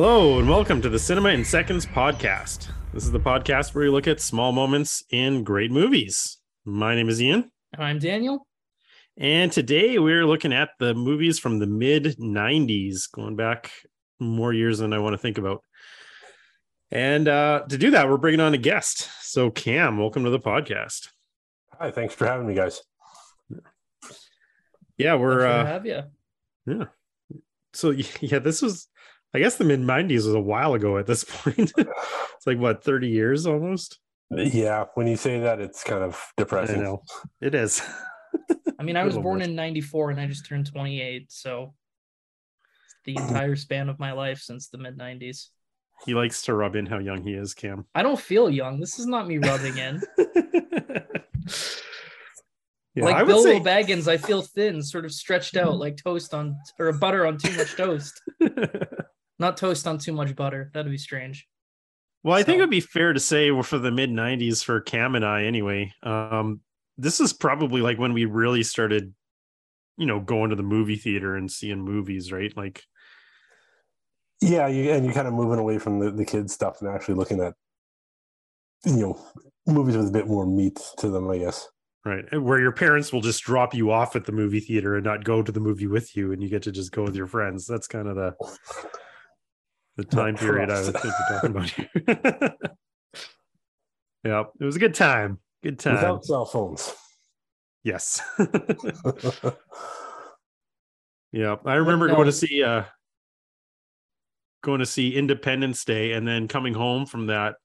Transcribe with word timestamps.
Hello, 0.00 0.38
and 0.38 0.48
welcome 0.48 0.80
to 0.82 0.88
the 0.88 0.98
Cinema 1.00 1.30
in 1.30 1.44
Seconds 1.44 1.84
podcast. 1.84 2.70
This 2.94 3.02
is 3.02 3.10
the 3.10 3.18
podcast 3.18 3.74
where 3.74 3.82
we 3.82 3.90
look 3.90 4.06
at 4.06 4.20
small 4.20 4.52
moments 4.52 5.02
in 5.10 5.42
great 5.42 5.72
movies. 5.72 6.38
My 6.64 6.94
name 6.94 7.08
is 7.08 7.20
Ian, 7.20 7.50
And 7.72 7.82
I'm 7.82 7.98
Daniel. 7.98 8.46
and 9.16 9.50
today 9.50 9.98
we're 9.98 10.24
looking 10.24 10.52
at 10.52 10.68
the 10.78 10.94
movies 10.94 11.40
from 11.40 11.58
the 11.58 11.66
mid 11.66 12.16
90s, 12.16 13.10
going 13.10 13.34
back 13.34 13.72
more 14.20 14.52
years 14.52 14.78
than 14.78 14.92
I 14.92 15.00
want 15.00 15.14
to 15.14 15.18
think 15.18 15.36
about. 15.36 15.64
And 16.92 17.26
uh, 17.26 17.64
to 17.68 17.76
do 17.76 17.90
that, 17.90 18.08
we're 18.08 18.18
bringing 18.18 18.38
on 18.38 18.54
a 18.54 18.56
guest. 18.56 19.08
So, 19.20 19.50
Cam, 19.50 19.98
welcome 19.98 20.22
to 20.22 20.30
the 20.30 20.38
podcast. 20.38 21.08
Hi, 21.76 21.90
thanks 21.90 22.14
for 22.14 22.24
having 22.24 22.46
me, 22.46 22.54
guys. 22.54 22.82
Yeah, 24.96 25.16
we're 25.16 25.38
Pleasure 25.40 25.48
to 25.48 25.58
uh, 25.58 25.66
have 25.66 25.86
you. 25.86 26.02
Yeah. 26.66 26.84
So 27.72 27.90
yeah, 28.20 28.38
this 28.38 28.62
was, 28.62 28.86
I 29.34 29.38
guess, 29.40 29.56
the 29.56 29.64
mid 29.64 29.80
90s 29.80 30.24
was 30.26 30.34
a 30.34 30.40
while 30.40 30.74
ago 30.74 30.98
at 30.98 31.06
this 31.06 31.24
point. 31.28 31.72
it's 31.76 32.46
like 32.46 32.58
what 32.58 32.82
30 32.82 33.08
years 33.08 33.46
almost. 33.46 33.98
Yeah, 34.30 34.86
when 34.94 35.06
you 35.06 35.16
say 35.16 35.40
that, 35.40 35.60
it's 35.60 35.82
kind 35.84 36.02
of 36.02 36.14
I 36.14 36.42
depressing. 36.42 36.82
know 36.82 37.02
it 37.40 37.54
is. 37.54 37.82
I 38.78 38.82
mean, 38.82 38.96
I 38.96 39.04
was 39.04 39.16
born 39.16 39.40
in 39.42 39.54
94 39.54 40.10
and 40.10 40.20
I 40.20 40.26
just 40.26 40.46
turned 40.46 40.66
28. 40.66 41.32
So 41.32 41.74
it's 42.84 42.96
the 43.04 43.16
entire 43.22 43.56
span 43.56 43.88
of 43.88 43.98
my 43.98 44.12
life 44.12 44.40
since 44.40 44.68
the 44.68 44.78
mid 44.78 44.98
90s. 44.98 45.46
He 46.06 46.14
likes 46.14 46.42
to 46.42 46.54
rub 46.54 46.76
in 46.76 46.86
how 46.86 46.98
young 46.98 47.24
he 47.24 47.32
is, 47.32 47.54
Cam. 47.54 47.86
I 47.94 48.02
don't 48.02 48.20
feel 48.20 48.48
young. 48.48 48.78
This 48.78 48.98
is 49.00 49.06
not 49.06 49.26
me 49.26 49.38
rubbing 49.38 49.78
in. 49.78 50.00
yeah, 52.94 53.04
like 53.04 53.16
I 53.16 53.22
would 53.24 53.26
Bill 53.26 53.42
say. 53.42 53.58
Baggins, 53.58 54.06
I 54.06 54.16
feel 54.16 54.42
thin, 54.42 54.80
sort 54.80 55.04
of 55.04 55.12
stretched 55.12 55.56
out 55.56 55.76
like 55.76 55.96
toast 55.96 56.34
on 56.34 56.56
or 56.78 56.92
butter 56.92 57.26
on 57.26 57.36
too 57.36 57.56
much 57.56 57.74
toast. 57.74 58.20
Not 59.38 59.56
toast 59.56 59.86
on 59.86 59.98
too 59.98 60.12
much 60.12 60.34
butter. 60.34 60.70
That'd 60.74 60.90
be 60.90 60.98
strange. 60.98 61.46
well, 62.22 62.36
I 62.36 62.42
think 62.42 62.58
it'd 62.58 62.70
be 62.70 62.80
fair 62.80 63.12
to 63.12 63.20
say 63.20 63.50
well, 63.50 63.62
for 63.62 63.78
the 63.78 63.92
mid 63.92 64.10
'90s 64.10 64.64
for 64.64 64.80
Cam 64.80 65.14
and 65.14 65.24
I, 65.24 65.44
anyway. 65.44 65.92
Um, 66.02 66.60
this 66.96 67.20
is 67.20 67.32
probably 67.32 67.80
like 67.80 67.98
when 67.98 68.12
we 68.12 68.24
really 68.24 68.64
started, 68.64 69.14
you 69.96 70.06
know, 70.06 70.18
going 70.20 70.50
to 70.50 70.56
the 70.56 70.62
movie 70.64 70.96
theater 70.96 71.36
and 71.36 71.50
seeing 71.50 71.80
movies, 71.80 72.32
right? 72.32 72.52
Like, 72.56 72.82
Yeah, 74.40 74.66
you, 74.66 74.90
and 74.90 75.04
you're 75.04 75.14
kind 75.14 75.28
of 75.28 75.34
moving 75.34 75.60
away 75.60 75.78
from 75.78 76.00
the, 76.00 76.10
the 76.10 76.24
kids 76.24 76.52
stuff 76.52 76.80
and 76.80 76.90
actually 76.90 77.14
looking 77.14 77.40
at, 77.40 77.54
you 78.84 78.96
know, 78.96 79.24
movies 79.66 79.96
with 79.96 80.08
a 80.08 80.12
bit 80.12 80.26
more 80.26 80.44
meat 80.44 80.80
to 80.98 81.08
them, 81.08 81.30
I 81.30 81.38
guess. 81.38 81.68
right, 82.04 82.24
where 82.40 82.58
your 82.58 82.72
parents 82.72 83.12
will 83.12 83.20
just 83.20 83.44
drop 83.44 83.74
you 83.74 83.92
off 83.92 84.16
at 84.16 84.24
the 84.24 84.32
movie 84.32 84.60
theater 84.60 84.96
and 84.96 85.04
not 85.04 85.22
go 85.22 85.40
to 85.40 85.52
the 85.52 85.60
movie 85.60 85.86
with 85.86 86.16
you, 86.16 86.32
and 86.32 86.42
you 86.42 86.48
get 86.48 86.62
to 86.64 86.72
just 86.72 86.90
go 86.90 87.04
with 87.04 87.14
your 87.14 87.28
friends. 87.28 87.66
That's 87.66 87.86
kind 87.86 88.08
of 88.08 88.16
the 88.16 88.34
the 89.98 90.04
time 90.04 90.34
period 90.40 90.70
I 90.70 90.78
was 90.80 90.92
talking 90.92 91.50
about 91.50 91.68
here. 91.68 91.90
yeah, 94.24 94.44
it 94.58 94.64
was 94.64 94.76
a 94.76 94.78
good 94.78 94.94
time. 94.94 95.38
Good 95.62 95.78
time. 95.78 95.96
Without 95.96 96.24
cell 96.24 96.46
phones. 96.46 96.94
Yes. 97.82 98.22
yeah, 101.32 101.56
I 101.64 101.74
remember 101.74 102.08
going 102.08 102.26
to 102.26 102.32
see 102.32 102.62
uh 102.62 102.84
going 104.62 104.80
to 104.80 104.86
see 104.86 105.14
Independence 105.14 105.84
Day 105.84 106.12
and 106.12 106.26
then 106.26 106.48
coming 106.48 106.74
home 106.74 107.06
from 107.06 107.26
that 107.26 107.56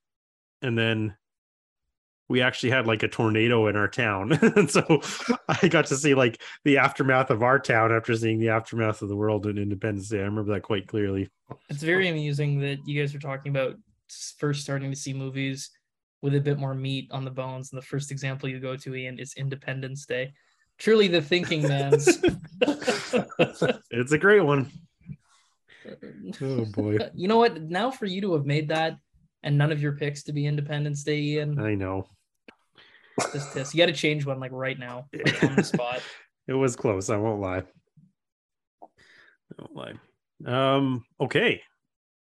and 0.61 0.77
then 0.77 1.15
we 2.29 2.41
actually 2.41 2.71
had 2.71 2.87
like 2.87 3.03
a 3.03 3.07
tornado 3.07 3.67
in 3.67 3.75
our 3.75 3.87
town. 3.87 4.31
and 4.55 4.69
so 4.71 5.01
I 5.47 5.67
got 5.67 5.87
to 5.87 5.97
see 5.97 6.13
like 6.15 6.41
the 6.63 6.77
aftermath 6.77 7.29
of 7.29 7.43
our 7.43 7.59
town 7.59 7.91
after 7.91 8.15
seeing 8.15 8.39
the 8.39 8.49
aftermath 8.49 9.01
of 9.01 9.09
the 9.09 9.15
world 9.15 9.45
in 9.45 9.57
Independence 9.57 10.09
Day. 10.09 10.19
I 10.19 10.23
remember 10.23 10.53
that 10.53 10.63
quite 10.63 10.87
clearly. 10.87 11.29
It's 11.69 11.83
very 11.83 12.07
amusing 12.07 12.59
that 12.61 12.79
you 12.87 12.99
guys 12.99 13.13
are 13.13 13.19
talking 13.19 13.51
about 13.51 13.75
first 14.37 14.61
starting 14.61 14.89
to 14.91 14.97
see 14.97 15.13
movies 15.13 15.71
with 16.21 16.35
a 16.35 16.39
bit 16.39 16.57
more 16.57 16.73
meat 16.73 17.09
on 17.11 17.25
the 17.25 17.31
bones. 17.31 17.71
And 17.71 17.81
the 17.81 17.85
first 17.85 18.11
example 18.11 18.49
you 18.49 18.59
go 18.59 18.77
to, 18.77 18.95
Ian, 18.95 19.19
is 19.19 19.33
Independence 19.35 20.05
Day. 20.05 20.33
Truly 20.77 21.07
the 21.07 21.21
thinking 21.21 21.67
man's. 21.67 22.19
It's 23.91 24.11
a 24.11 24.17
great 24.17 24.41
one. 24.41 24.71
Oh 26.41 26.63
boy. 26.63 26.97
you 27.13 27.27
know 27.27 27.37
what? 27.37 27.61
Now 27.61 27.91
for 27.91 28.05
you 28.05 28.21
to 28.21 28.33
have 28.35 28.45
made 28.45 28.69
that 28.69 28.95
and 29.43 29.57
none 29.57 29.71
of 29.71 29.81
your 29.81 29.93
picks 29.93 30.23
to 30.23 30.33
be 30.33 30.45
Independence 30.45 31.03
Day, 31.03 31.19
Ian, 31.19 31.59
I 31.59 31.75
know. 31.75 32.07
just 33.31 33.53
this. 33.53 33.73
You 33.73 33.79
got 33.79 33.87
to 33.87 33.93
change 33.93 34.25
one 34.25 34.39
like 34.39 34.51
right 34.51 34.77
now, 34.77 35.07
like 35.13 35.43
on 35.43 35.55
the 35.55 35.63
spot. 35.63 36.01
It 36.45 36.51
was 36.51 36.75
close. 36.75 37.09
I 37.09 37.15
won't 37.15 37.39
lie. 37.39 37.63
I 38.83 39.61
won't 39.61 39.75
lie. 39.75 39.93
Um. 40.45 41.05
Okay. 41.21 41.61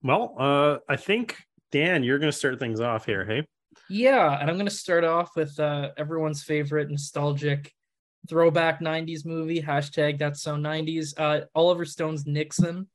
Well, 0.03 0.35
uh, 0.37 0.79
I 0.89 0.97
think 0.97 1.37
Dan, 1.71 2.03
you're 2.03 2.19
going 2.19 2.31
to 2.31 2.37
start 2.37 2.59
things 2.59 2.81
off 2.81 3.05
here. 3.05 3.23
Hey. 3.25 3.45
Yeah, 3.89 4.39
and 4.39 4.49
I'm 4.49 4.57
gonna 4.57 4.69
start 4.69 5.03
off 5.03 5.35
with 5.35 5.57
uh, 5.59 5.89
everyone's 5.97 6.43
favorite 6.43 6.89
nostalgic 6.89 7.71
throwback 8.29 8.79
'90s 8.81 9.25
movie. 9.25 9.61
Hashtag 9.61 10.17
that's 10.19 10.41
so 10.41 10.55
'90s. 10.55 11.13
Uh, 11.17 11.45
Oliver 11.55 11.85
Stone's 11.85 12.25
Nixon, 12.25 12.87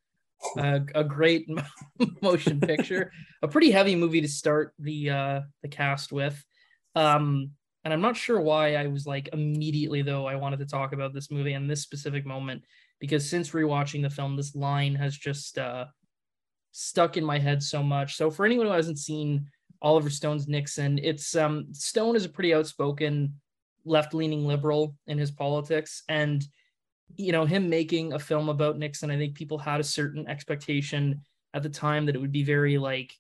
uh, 0.59 0.81
a 0.95 1.05
great 1.05 1.49
motion 2.23 2.61
picture, 2.61 3.13
a 3.43 3.49
pretty 3.49 3.71
heavy 3.71 3.97
movie 3.97 4.21
to 4.21 4.29
start 4.29 4.75
the 4.79 5.11
uh, 5.11 5.41
the 5.63 5.69
cast 5.69 6.13
with. 6.13 6.43
Um, 6.95 7.51
and 7.85 7.93
I'm 7.93 8.01
not 8.01 8.17
sure 8.17 8.41
why 8.41 8.75
I 8.75 8.87
was 8.89 9.07
like 9.07 9.29
immediately 9.33 10.03
though 10.03 10.27
I 10.27 10.37
wanted 10.37 10.59
to 10.59 10.67
talk 10.67 10.93
about 10.93 11.15
this 11.15 11.31
movie 11.31 11.53
and 11.53 11.71
this 11.71 11.83
specific 11.83 12.27
moment 12.27 12.63
because 12.99 13.29
since 13.29 13.51
rewatching 13.51 14.03
the 14.03 14.11
film, 14.11 14.37
this 14.37 14.57
line 14.57 14.95
has 14.95 15.17
just 15.17 15.59
uh, 15.59 15.85
stuck 16.73 17.17
in 17.17 17.25
my 17.25 17.39
head 17.39 17.63
so 17.63 17.83
much. 17.83 18.17
So 18.17 18.31
for 18.31 18.45
anyone 18.45 18.67
who 18.67 18.73
hasn't 18.73 18.99
seen 18.99 19.47
Oliver 19.83 20.11
Stone's 20.11 20.49
Nixon. 20.49 20.99
It's 21.03 21.37
um 21.37 21.67
Stone 21.73 22.17
is 22.17 22.25
a 22.25 22.31
pretty 22.31 22.55
outspoken 22.55 23.35
left-leaning 23.85 24.45
liberal 24.45 24.97
in 25.07 25.19
his 25.19 25.31
politics 25.31 26.03
and 26.09 26.45
you 27.17 27.33
know 27.33 27.45
him 27.45 27.69
making 27.69 28.13
a 28.13 28.19
film 28.19 28.49
about 28.49 28.79
Nixon 28.79 29.11
I 29.11 29.17
think 29.17 29.35
people 29.35 29.59
had 29.59 29.81
a 29.81 29.85
certain 29.85 30.29
expectation 30.29 31.23
at 31.55 31.63
the 31.63 31.69
time 31.69 32.07
that 32.07 32.15
it 32.15 32.21
would 32.21 32.33
be 32.33 32.43
very 32.43 32.79
like 32.79 33.15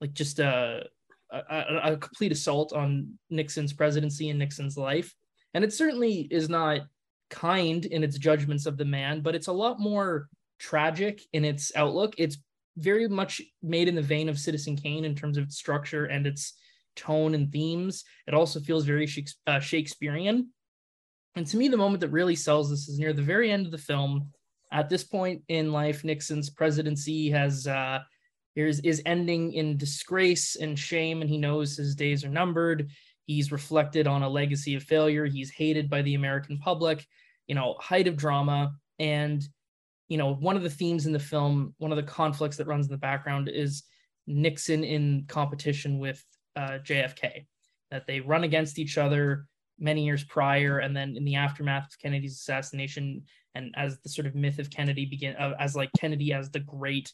like 0.00 0.12
just 0.12 0.38
a 0.38 0.86
a, 1.30 1.64
a- 1.82 1.96
complete 1.96 2.32
assault 2.32 2.72
on 2.72 3.18
Nixon's 3.30 3.72
presidency 3.72 4.30
and 4.30 4.38
Nixon's 4.38 4.76
life 4.76 5.14
and 5.54 5.64
it 5.64 5.72
certainly 5.72 6.28
is 6.30 6.48
not 6.48 6.82
kind 7.28 7.84
in 7.84 8.04
its 8.04 8.18
judgments 8.18 8.66
of 8.66 8.76
the 8.76 8.84
man 8.84 9.20
but 9.20 9.34
it's 9.34 9.48
a 9.48 9.52
lot 9.52 9.80
more 9.80 10.28
tragic 10.58 11.20
in 11.32 11.44
its 11.44 11.72
outlook 11.74 12.14
it's 12.18 12.38
very 12.76 13.08
much 13.08 13.40
made 13.62 13.88
in 13.88 13.94
the 13.94 14.02
vein 14.02 14.28
of 14.28 14.38
Citizen 14.38 14.76
Kane 14.76 15.04
in 15.04 15.14
terms 15.14 15.36
of 15.36 15.44
its 15.44 15.56
structure 15.56 16.06
and 16.06 16.26
its 16.26 16.54
tone 16.94 17.34
and 17.34 17.50
themes. 17.52 18.04
It 18.26 18.34
also 18.34 18.60
feels 18.60 18.84
very 18.84 19.08
uh, 19.46 19.60
Shakespearean. 19.60 20.48
And 21.36 21.46
to 21.48 21.56
me, 21.58 21.68
the 21.68 21.76
moment 21.76 22.00
that 22.00 22.08
really 22.08 22.34
sells 22.34 22.70
this 22.70 22.88
is 22.88 22.98
near 22.98 23.12
the 23.12 23.22
very 23.22 23.50
end 23.50 23.66
of 23.66 23.72
the 23.72 23.78
film. 23.78 24.30
At 24.72 24.88
this 24.88 25.04
point 25.04 25.42
in 25.48 25.70
life, 25.70 26.02
Nixon's 26.02 26.50
presidency 26.50 27.30
has 27.30 27.66
uh, 27.66 28.00
is 28.56 28.80
is 28.80 29.02
ending 29.06 29.52
in 29.52 29.76
disgrace 29.76 30.56
and 30.56 30.78
shame, 30.78 31.20
and 31.20 31.30
he 31.30 31.38
knows 31.38 31.76
his 31.76 31.94
days 31.94 32.24
are 32.24 32.30
numbered. 32.30 32.90
He's 33.26 33.52
reflected 33.52 34.06
on 34.06 34.22
a 34.22 34.28
legacy 34.28 34.74
of 34.74 34.82
failure. 34.82 35.26
He's 35.26 35.50
hated 35.50 35.90
by 35.90 36.02
the 36.02 36.14
American 36.14 36.58
public. 36.58 37.06
You 37.46 37.54
know, 37.54 37.76
height 37.78 38.08
of 38.08 38.16
drama 38.16 38.72
and 38.98 39.46
you 40.08 40.18
know, 40.18 40.34
one 40.34 40.56
of 40.56 40.62
the 40.62 40.70
themes 40.70 41.06
in 41.06 41.12
the 41.12 41.18
film, 41.18 41.74
one 41.78 41.90
of 41.90 41.96
the 41.96 42.02
conflicts 42.02 42.56
that 42.56 42.66
runs 42.66 42.86
in 42.86 42.92
the 42.92 42.98
background 42.98 43.48
is 43.48 43.82
Nixon 44.26 44.84
in 44.84 45.24
competition 45.26 45.98
with 45.98 46.24
uh, 46.54 46.78
JFK, 46.82 47.46
that 47.90 48.06
they 48.06 48.20
run 48.20 48.44
against 48.44 48.78
each 48.78 48.98
other 48.98 49.46
many 49.78 50.04
years 50.04 50.24
prior, 50.24 50.78
and 50.78 50.96
then 50.96 51.16
in 51.16 51.24
the 51.24 51.36
aftermath 51.36 51.86
of 51.86 51.98
Kennedy's 51.98 52.34
assassination, 52.34 53.22
and 53.54 53.74
as 53.76 53.98
the 54.00 54.08
sort 54.08 54.26
of 54.26 54.34
myth 54.34 54.58
of 54.58 54.70
Kennedy 54.70 55.06
begin, 55.06 55.36
uh, 55.36 55.54
as 55.58 55.76
like 55.76 55.90
Kennedy 55.98 56.32
as 56.32 56.50
the 56.50 56.60
great, 56.60 57.12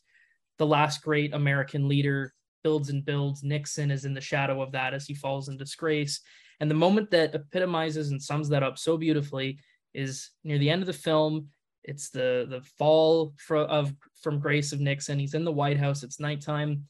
the 0.59 0.67
last 0.67 1.03
great 1.03 1.35
American 1.35 1.89
leader 1.89 2.33
builds 2.63 2.91
and 2.91 3.05
builds, 3.05 3.43
Nixon 3.43 3.91
is 3.91 4.05
in 4.05 4.15
the 4.15 4.21
shadow 4.21 4.63
of 4.63 4.73
that 4.73 4.95
as 4.95 5.07
he 5.07 5.15
falls 5.15 5.49
in 5.49 5.57
disgrace. 5.57 6.21
And 6.61 6.71
the 6.71 6.77
moment 6.77 7.11
that 7.11 7.35
epitomizes 7.35 8.11
and 8.11 8.23
sums 8.23 8.49
that 8.51 8.63
up 8.63 8.79
so 8.79 8.97
beautifully 8.97 9.59
is 9.95 10.31
near 10.45 10.59
the 10.59 10.71
end 10.71 10.83
of 10.83 10.87
the 10.87 10.93
film 10.93 11.49
it's 11.85 12.11
the 12.11 12.47
the 12.49 12.63
fall 12.79 13.35
fro- 13.37 13.67
of 13.67 13.93
from 14.21 14.39
grace 14.39 14.73
of 14.73 14.81
Nixon. 14.81 15.19
He's 15.19 15.35
in 15.35 15.45
the 15.45 15.53
White 15.53 15.79
House. 15.79 16.03
It's 16.03 16.21
nighttime, 16.21 16.85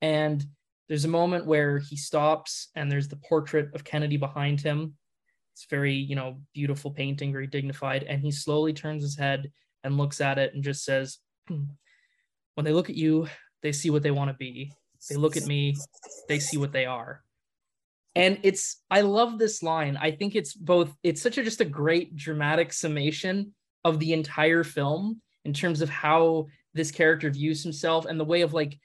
and 0.00 0.44
there's 0.88 1.04
a 1.04 1.08
moment 1.08 1.46
where 1.46 1.78
he 1.78 1.96
stops, 1.96 2.68
and 2.74 2.90
there's 2.90 3.08
the 3.08 3.16
portrait 3.16 3.74
of 3.74 3.84
Kennedy 3.84 4.16
behind 4.16 4.60
him. 4.60 4.94
It's 5.58 5.66
very 5.68 5.94
you 5.94 6.14
know 6.14 6.36
beautiful 6.54 6.92
painting, 6.92 7.32
very 7.32 7.48
dignified, 7.48 8.04
and 8.04 8.22
he 8.22 8.30
slowly 8.30 8.72
turns 8.72 9.02
his 9.02 9.18
head 9.18 9.50
and 9.82 9.96
looks 9.96 10.20
at 10.20 10.38
it 10.38 10.54
and 10.54 10.62
just 10.62 10.84
says, 10.84 11.18
hmm, 11.48 11.64
"When 12.54 12.64
they 12.64 12.72
look 12.72 12.88
at 12.88 12.94
you, 12.94 13.26
they 13.62 13.72
see 13.72 13.90
what 13.90 14.04
they 14.04 14.12
want 14.12 14.30
to 14.30 14.36
be. 14.36 14.70
They 15.10 15.16
look 15.16 15.36
at 15.36 15.46
me, 15.46 15.76
they 16.28 16.38
see 16.38 16.58
what 16.58 16.70
they 16.70 16.86
are." 16.86 17.24
And 18.14 18.38
it's 18.44 18.84
I 18.88 19.00
love 19.00 19.36
this 19.36 19.60
line. 19.60 19.98
I 20.00 20.12
think 20.12 20.36
it's 20.36 20.54
both. 20.54 20.94
It's 21.02 21.20
such 21.20 21.38
a 21.38 21.42
just 21.42 21.60
a 21.60 21.64
great 21.64 22.14
dramatic 22.14 22.72
summation 22.72 23.52
of 23.82 23.98
the 23.98 24.12
entire 24.12 24.62
film 24.62 25.20
in 25.44 25.52
terms 25.52 25.80
of 25.80 25.88
how 25.88 26.46
this 26.72 26.92
character 26.92 27.30
views 27.30 27.64
himself 27.64 28.06
and 28.06 28.20
the 28.20 28.24
way 28.24 28.42
of 28.42 28.54
like 28.54 28.78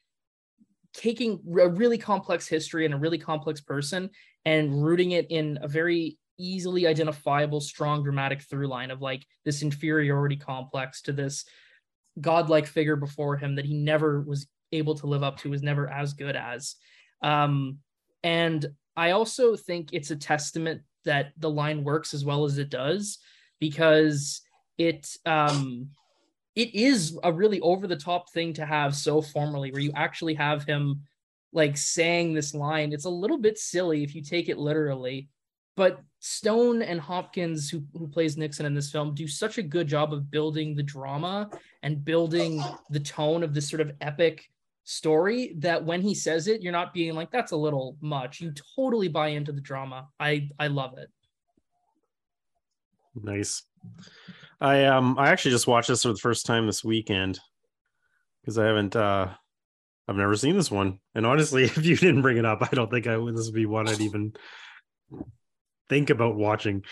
taking 0.91 1.39
a 1.59 1.69
really 1.69 1.99
complex 1.99 2.47
history 2.47 2.85
and 2.85 2.95
a 2.95 2.97
really 2.97 3.19
complex 3.19 3.61
person 3.61 4.09
and 4.43 4.83
rooting 4.83 5.11
it 5.11 5.27
in 5.29 5.59
a 5.61 5.67
very 5.67 6.17
easily 6.37 6.87
identifiable 6.87 7.61
strong 7.61 8.03
dramatic 8.03 8.41
through 8.41 8.67
line 8.67 8.91
of 8.91 9.01
like 9.01 9.25
this 9.45 9.61
inferiority 9.61 10.35
complex 10.35 11.01
to 11.03 11.13
this 11.13 11.45
godlike 12.19 12.67
figure 12.67 12.95
before 12.95 13.37
him 13.37 13.55
that 13.55 13.65
he 13.65 13.73
never 13.73 14.21
was 14.21 14.47
able 14.71 14.95
to 14.95 15.07
live 15.07 15.23
up 15.23 15.37
to 15.37 15.49
was 15.49 15.61
never 15.61 15.89
as 15.89 16.13
good 16.13 16.35
as. 16.35 16.75
Um 17.21 17.79
and 18.23 18.65
i 18.95 19.11
also 19.11 19.55
think 19.55 19.89
it's 19.91 20.11
a 20.11 20.15
testament 20.15 20.81
that 21.03 21.33
the 21.37 21.49
line 21.49 21.83
works 21.83 22.13
as 22.13 22.23
well 22.23 22.45
as 22.45 22.57
it 22.57 22.69
does 22.69 23.19
because 23.59 24.41
it 24.77 25.09
um 25.25 25.89
it 26.55 26.73
is 26.75 27.17
a 27.23 27.33
really 27.33 27.59
over 27.61 27.87
the 27.87 27.95
top 27.95 28.31
thing 28.31 28.53
to 28.53 28.65
have 28.65 28.95
so 28.95 29.21
formally 29.21 29.71
where 29.71 29.81
you 29.81 29.91
actually 29.95 30.35
have 30.35 30.63
him 30.63 31.01
like 31.51 31.75
saying 31.75 32.33
this 32.33 32.53
line. 32.53 32.93
It's 32.93 33.05
a 33.05 33.09
little 33.09 33.39
bit 33.39 33.57
silly 33.57 34.03
if 34.03 34.15
you 34.15 34.21
take 34.21 34.49
it 34.49 34.57
literally 34.57 35.29
but 35.75 35.99
stone 36.25 36.81
and 36.81 37.01
hopkins 37.01 37.69
who, 37.69 37.83
who 37.97 38.07
plays 38.07 38.37
nixon 38.37 38.65
in 38.65 38.73
this 38.73 38.89
film 38.89 39.13
do 39.13 39.27
such 39.27 39.57
a 39.57 39.61
good 39.61 39.89
job 39.89 40.13
of 40.13 40.31
building 40.31 40.73
the 40.73 40.81
drama 40.81 41.49
and 41.83 42.05
building 42.05 42.63
the 42.91 42.99
tone 42.99 43.43
of 43.43 43.53
this 43.53 43.69
sort 43.69 43.81
of 43.81 43.91
epic 43.99 44.49
story 44.85 45.53
that 45.57 45.83
when 45.83 46.01
he 46.01 46.15
says 46.15 46.47
it 46.47 46.61
you're 46.61 46.71
not 46.71 46.93
being 46.93 47.13
like 47.13 47.29
that's 47.29 47.51
a 47.51 47.57
little 47.57 47.97
much. 47.99 48.39
You 48.39 48.53
totally 48.75 49.09
buy 49.09 49.29
into 49.29 49.51
the 49.51 49.59
drama. 49.59 50.07
I 50.17 50.47
i 50.57 50.67
love 50.67 50.97
it. 50.97 51.09
Nice. 53.21 53.63
I 54.61 54.85
um 54.85 55.17
I 55.19 55.29
actually 55.29 55.51
just 55.51 55.67
watched 55.67 55.89
this 55.89 56.03
for 56.03 56.13
the 56.13 56.17
first 56.17 56.45
time 56.45 56.65
this 56.65 56.85
weekend 56.85 57.37
because 58.41 58.57
I 58.57 58.65
haven't 58.65 58.95
uh 58.95 59.27
I've 60.07 60.15
never 60.15 60.37
seen 60.37 60.55
this 60.55 60.71
one. 60.71 60.99
And 61.15 61.25
honestly, 61.25 61.63
if 61.65 61.85
you 61.85 61.97
didn't 61.97 62.21
bring 62.21 62.37
it 62.37 62.45
up, 62.45 62.61
I 62.61 62.73
don't 62.73 62.89
think 62.89 63.07
I 63.07 63.17
would 63.17 63.35
this 63.35 63.47
would 63.47 63.55
be 63.55 63.65
one 63.65 63.89
I'd 63.89 63.99
even 63.99 64.33
think 65.93 66.09
about 66.09 66.35
watching. 66.35 66.83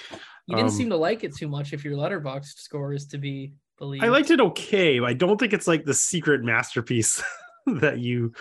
You 0.47 0.55
didn't 0.55 0.69
um, 0.69 0.75
seem 0.75 0.89
to 0.89 0.97
like 0.97 1.23
it 1.23 1.35
too 1.35 1.47
much 1.47 1.73
if 1.73 1.83
your 1.83 1.95
Letterboxd 1.95 2.59
score 2.59 2.93
is 2.93 3.07
to 3.07 3.17
be 3.17 3.53
believed. 3.79 4.03
I 4.03 4.09
liked 4.09 4.29
it 4.29 4.39
okay. 4.39 4.99
I 4.99 5.13
don't 5.13 5.39
think 5.39 5.53
it's 5.53 5.67
like 5.67 5.85
the 5.85 5.93
secret 5.93 6.43
masterpiece 6.43 7.23
that 7.65 7.99
you 7.99 8.33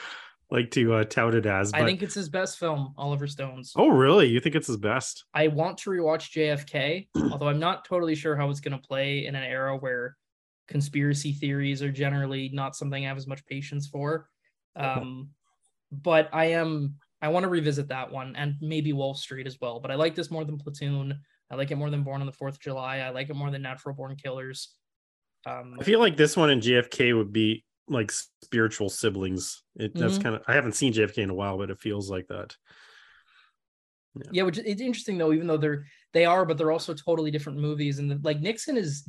like 0.50 0.70
to 0.72 0.94
uh, 0.94 1.04
tout 1.04 1.34
it 1.34 1.46
as. 1.46 1.72
But... 1.72 1.80
I 1.80 1.84
think 1.84 2.02
it's 2.02 2.14
his 2.14 2.28
best 2.28 2.58
film, 2.58 2.94
Oliver 2.98 3.26
Stone's. 3.26 3.72
Oh, 3.74 3.88
really? 3.88 4.28
You 4.28 4.40
think 4.40 4.54
it's 4.54 4.66
his 4.66 4.76
best? 4.76 5.24
I 5.32 5.48
want 5.48 5.78
to 5.78 5.90
rewatch 5.90 6.32
JFK, 6.32 7.08
although 7.32 7.48
I'm 7.48 7.60
not 7.60 7.86
totally 7.86 8.14
sure 8.14 8.36
how 8.36 8.50
it's 8.50 8.60
going 8.60 8.78
to 8.78 8.86
play 8.86 9.26
in 9.26 9.34
an 9.34 9.44
era 9.44 9.76
where 9.76 10.16
conspiracy 10.68 11.32
theories 11.32 11.82
are 11.82 11.92
generally 11.92 12.50
not 12.52 12.76
something 12.76 13.04
I 13.04 13.08
have 13.08 13.16
as 13.16 13.26
much 13.26 13.44
patience 13.46 13.88
for. 13.88 14.28
Um, 14.76 15.30
but 15.90 16.28
I 16.32 16.52
am. 16.52 16.94
I 17.22 17.28
want 17.28 17.44
to 17.44 17.48
revisit 17.48 17.88
that 17.88 18.10
one 18.10 18.34
and 18.36 18.56
maybe 18.60 18.92
Wall 18.92 19.14
Street 19.14 19.46
as 19.46 19.58
well. 19.60 19.80
But 19.80 19.90
I 19.90 19.94
like 19.94 20.14
this 20.14 20.30
more 20.30 20.44
than 20.44 20.58
Platoon. 20.58 21.18
I 21.50 21.54
like 21.56 21.70
it 21.70 21.76
more 21.76 21.90
than 21.90 22.02
Born 22.02 22.20
on 22.20 22.26
the 22.26 22.32
Fourth 22.32 22.54
of 22.54 22.60
July. 22.60 22.98
I 22.98 23.10
like 23.10 23.28
it 23.28 23.36
more 23.36 23.50
than 23.50 23.62
Natural 23.62 23.94
Born 23.94 24.16
Killers. 24.16 24.74
Um, 25.46 25.76
I 25.80 25.84
feel 25.84 25.98
like 25.98 26.16
this 26.16 26.36
one 26.36 26.50
and 26.50 26.62
JFK 26.62 27.16
would 27.16 27.32
be 27.32 27.64
like 27.88 28.12
spiritual 28.42 28.88
siblings. 28.88 29.62
It 29.76 29.94
that's 29.94 30.14
mm-hmm. 30.14 30.22
kind 30.22 30.34
of 30.36 30.42
I 30.46 30.54
haven't 30.54 30.74
seen 30.74 30.92
JFK 30.92 31.18
in 31.18 31.30
a 31.30 31.34
while, 31.34 31.58
but 31.58 31.70
it 31.70 31.78
feels 31.78 32.10
like 32.10 32.26
that. 32.28 32.56
Yeah. 34.14 34.30
yeah, 34.32 34.42
which 34.42 34.58
it's 34.58 34.80
interesting 34.80 35.18
though, 35.18 35.32
even 35.32 35.46
though 35.46 35.56
they're 35.56 35.84
they 36.12 36.24
are, 36.24 36.44
but 36.44 36.58
they're 36.58 36.72
also 36.72 36.94
totally 36.94 37.30
different 37.30 37.58
movies. 37.58 37.98
And 37.98 38.10
the, 38.10 38.20
like 38.22 38.40
Nixon 38.40 38.76
is 38.76 39.08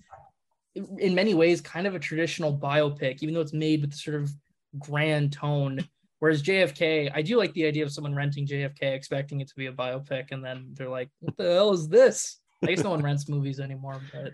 in 0.75 1.15
many 1.15 1.33
ways 1.33 1.59
kind 1.61 1.87
of 1.87 1.95
a 1.95 1.99
traditional 1.99 2.57
biopic, 2.57 3.21
even 3.21 3.33
though 3.33 3.41
it's 3.41 3.53
made 3.53 3.81
with 3.81 3.93
sort 3.93 4.21
of 4.21 4.31
grand 4.79 5.33
tone. 5.33 5.87
Whereas 6.21 6.43
JFK, 6.43 7.11
I 7.15 7.23
do 7.23 7.35
like 7.35 7.51
the 7.53 7.65
idea 7.65 7.83
of 7.83 7.91
someone 7.91 8.13
renting 8.13 8.45
JFK 8.45 8.93
expecting 8.93 9.41
it 9.41 9.47
to 9.47 9.55
be 9.55 9.65
a 9.65 9.71
biopic, 9.73 10.27
and 10.29 10.45
then 10.45 10.67
they're 10.73 10.87
like, 10.87 11.09
"What 11.19 11.35
the 11.35 11.51
hell 11.51 11.73
is 11.73 11.87
this?" 11.87 12.39
I 12.61 12.67
guess 12.67 12.83
no 12.83 12.91
one 12.91 13.01
rents 13.01 13.27
movies 13.27 13.59
anymore, 13.59 13.99
but 14.13 14.33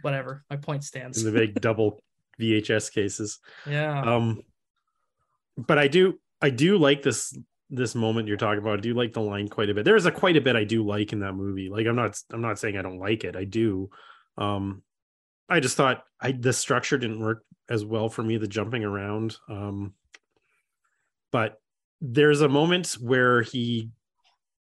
whatever. 0.00 0.44
My 0.48 0.56
point 0.56 0.82
stands. 0.82 1.22
In 1.22 1.30
the 1.30 1.38
big 1.38 1.60
double 1.60 2.00
VHS 2.40 2.90
cases. 2.90 3.38
Yeah. 3.68 4.00
Um, 4.00 4.40
but 5.58 5.76
I 5.76 5.88
do 5.88 6.18
I 6.40 6.48
do 6.48 6.78
like 6.78 7.02
this 7.02 7.36
this 7.68 7.94
moment 7.94 8.26
you're 8.26 8.38
talking 8.38 8.62
about. 8.62 8.78
I 8.78 8.80
do 8.80 8.94
like 8.94 9.12
the 9.12 9.20
line 9.20 9.48
quite 9.48 9.68
a 9.68 9.74
bit. 9.74 9.84
There 9.84 9.94
is 9.94 10.06
a 10.06 10.10
quite 10.10 10.38
a 10.38 10.40
bit 10.40 10.56
I 10.56 10.64
do 10.64 10.86
like 10.86 11.12
in 11.12 11.20
that 11.20 11.34
movie. 11.34 11.68
Like 11.68 11.86
I'm 11.86 11.96
not 11.96 12.18
I'm 12.32 12.40
not 12.40 12.58
saying 12.58 12.78
I 12.78 12.82
don't 12.82 12.98
like 12.98 13.24
it. 13.24 13.36
I 13.36 13.44
do. 13.44 13.90
Um, 14.38 14.82
I 15.50 15.60
just 15.60 15.76
thought 15.76 16.02
I 16.18 16.32
the 16.32 16.54
structure 16.54 16.96
didn't 16.96 17.20
work 17.20 17.44
as 17.68 17.84
well 17.84 18.08
for 18.08 18.22
me. 18.22 18.38
The 18.38 18.48
jumping 18.48 18.84
around. 18.84 19.36
Um, 19.50 19.92
but 21.36 21.60
there's 22.00 22.40
a 22.40 22.48
moment 22.48 22.92
where 22.98 23.42
he 23.42 23.90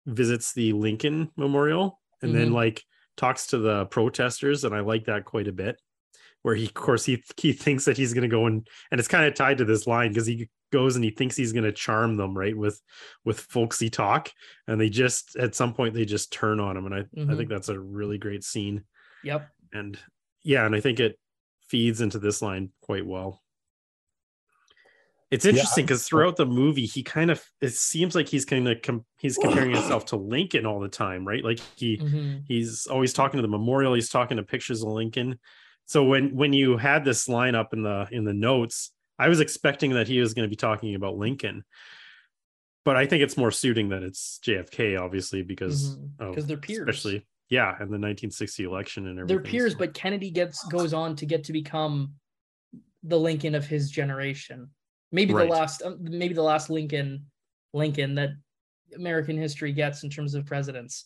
visits 0.06 0.54
the 0.54 0.72
Lincoln 0.72 1.30
Memorial 1.36 2.00
and 2.22 2.32
mm-hmm. 2.32 2.40
then 2.40 2.54
like 2.54 2.82
talks 3.18 3.48
to 3.48 3.58
the 3.58 3.88
protesters, 3.88 4.64
and 4.64 4.74
I 4.74 4.80
like 4.80 5.06
that 5.08 5.26
quite 5.26 5.50
a 5.50 5.52
bit 5.52 5.76
where 6.44 6.56
he 6.56 6.66
of 6.66 6.74
course 6.74 7.04
he 7.04 7.22
he 7.36 7.52
thinks 7.52 7.84
that 7.86 7.98
he's 7.98 8.14
going 8.14 8.24
to 8.24 8.34
go 8.34 8.46
and 8.46 8.66
and 8.90 9.00
it's 9.00 9.08
kind 9.10 9.26
of 9.26 9.34
tied 9.36 9.58
to 9.58 9.66
this 9.66 9.86
line 9.86 10.10
because 10.10 10.26
he 10.26 10.50
goes 10.72 10.96
and 10.96 11.04
he 11.04 11.12
thinks 11.12 11.36
he's 11.36 11.52
going 11.52 11.66
to 11.66 11.72
charm 11.72 12.16
them 12.16 12.36
right 12.36 12.58
with 12.58 12.82
with 13.26 13.40
folksy 13.42 13.90
talk 13.90 14.32
and 14.68 14.80
they 14.80 14.90
just 14.90 15.36
at 15.36 15.54
some 15.54 15.74
point 15.74 15.94
they 15.94 16.06
just 16.06 16.32
turn 16.32 16.60
on 16.60 16.78
him 16.78 16.86
and 16.86 16.96
i 16.96 17.00
mm-hmm. 17.02 17.30
i 17.30 17.36
think 17.36 17.48
that's 17.48 17.70
a 17.70 17.80
really 17.80 18.18
great 18.18 18.44
scene 18.44 18.84
yep 19.24 19.50
and 19.74 20.00
yeah 20.42 20.66
and 20.66 20.74
i 20.74 20.80
think 20.80 21.00
it 21.00 21.20
feeds 21.68 22.02
into 22.02 22.18
this 22.18 22.42
line 22.42 22.72
quite 22.82 23.06
well 23.06 23.40
it's 25.32 25.46
interesting 25.46 25.86
because 25.86 26.04
yeah. 26.04 26.10
throughout 26.10 26.36
the 26.36 26.46
movie 26.46 26.86
he 26.86 27.02
kind 27.02 27.32
of 27.32 27.44
it 27.62 27.74
seems 27.74 28.14
like 28.14 28.28
he's 28.28 28.46
kind 28.46 28.68
of 28.68 28.82
com- 28.82 29.06
he's 29.18 29.38
comparing 29.38 29.72
himself 29.76 30.06
to 30.06 30.18
lincoln 30.18 30.66
all 30.66 30.80
the 30.80 30.90
time 30.90 31.26
right 31.26 31.44
like 31.44 31.60
he 31.76 31.98
mm-hmm. 31.98 32.40
he's 32.48 32.86
always 32.88 33.14
talking 33.14 33.38
to 33.38 33.42
the 33.42 33.48
memorial 33.48 33.94
he's 33.94 34.10
talking 34.10 34.38
to 34.38 34.44
pictures 34.44 34.84
of 34.84 34.90
lincoln 34.90 35.40
so 35.86 36.04
when 36.04 36.36
when 36.36 36.54
you 36.54 36.78
had 36.78 37.04
this 37.04 37.28
line 37.28 37.56
up 37.56 37.74
in 37.74 37.82
the 37.82 38.08
in 38.12 38.26
the 38.26 38.34
notes 38.34 38.92
i 39.18 39.28
was 39.28 39.40
expecting 39.40 39.92
that 39.92 40.08
he 40.08 40.20
was 40.20 40.34
going 40.34 40.46
to 40.46 40.50
be 40.50 40.56
talking 40.56 40.94
about 40.94 41.18
lincoln 41.18 41.64
but 42.84 42.98
i 42.98 43.06
think 43.06 43.24
it's 43.24 43.38
more 43.38 43.52
suiting 43.52 43.90
that 43.90 44.04
it's 44.04 44.40
jfk 44.46 45.00
obviously 45.00 45.42
because 45.42 45.96
because 45.96 46.36
mm-hmm. 46.36 46.48
they're 46.48 46.58
peers 46.58 46.80
especially 46.80 47.26
yeah 47.50 47.70
and 47.70 47.90
the 47.90 48.00
1960 48.00 48.64
election 48.64 49.08
and 49.08 49.20
everything 49.20 49.28
they're 49.28 49.52
peers 49.52 49.72
so. 49.74 49.78
but 49.80 49.94
kennedy 49.94 50.30
gets 50.30 50.64
goes 50.66 50.94
on 50.94 51.16
to 51.16 51.26
get 51.26 51.46
to 51.46 51.54
become 51.54 52.14
the 53.04 53.18
lincoln 53.18 53.56
of 53.56 53.66
his 53.66 53.90
generation 53.90 54.70
maybe 55.12 55.34
right. 55.34 55.48
the 55.48 55.54
last 55.54 55.82
um, 55.84 55.98
maybe 56.02 56.34
the 56.34 56.42
last 56.42 56.70
lincoln 56.70 57.26
lincoln 57.74 58.16
that 58.16 58.30
american 58.96 59.38
history 59.38 59.72
gets 59.72 60.04
in 60.04 60.10
terms 60.10 60.34
of 60.34 60.46
presidents 60.46 61.06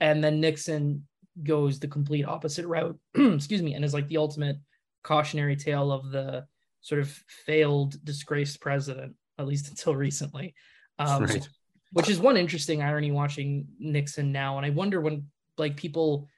and 0.00 0.22
then 0.22 0.40
nixon 0.40 1.02
goes 1.42 1.78
the 1.78 1.88
complete 1.88 2.24
opposite 2.24 2.66
route, 2.66 2.98
excuse 3.14 3.62
me, 3.62 3.74
and 3.74 3.84
is 3.84 3.94
like 3.94 4.08
the 4.08 4.16
ultimate 4.16 4.56
cautionary 5.02 5.56
tale 5.56 5.90
of 5.90 6.10
the 6.10 6.44
sort 6.80 7.00
of 7.00 7.08
failed, 7.46 8.02
disgraced 8.04 8.60
president, 8.60 9.14
at 9.38 9.46
least 9.46 9.68
until 9.70 9.94
recently. 9.94 10.54
Um, 10.98 11.24
right. 11.24 11.48
Which 11.92 12.08
is 12.08 12.18
one 12.18 12.36
interesting 12.36 12.82
irony 12.82 13.10
watching 13.10 13.66
Nixon 13.78 14.32
now. 14.32 14.56
And 14.56 14.64
I 14.64 14.70
wonder 14.70 15.00
when 15.00 15.26
like 15.58 15.76
people, 15.76 16.28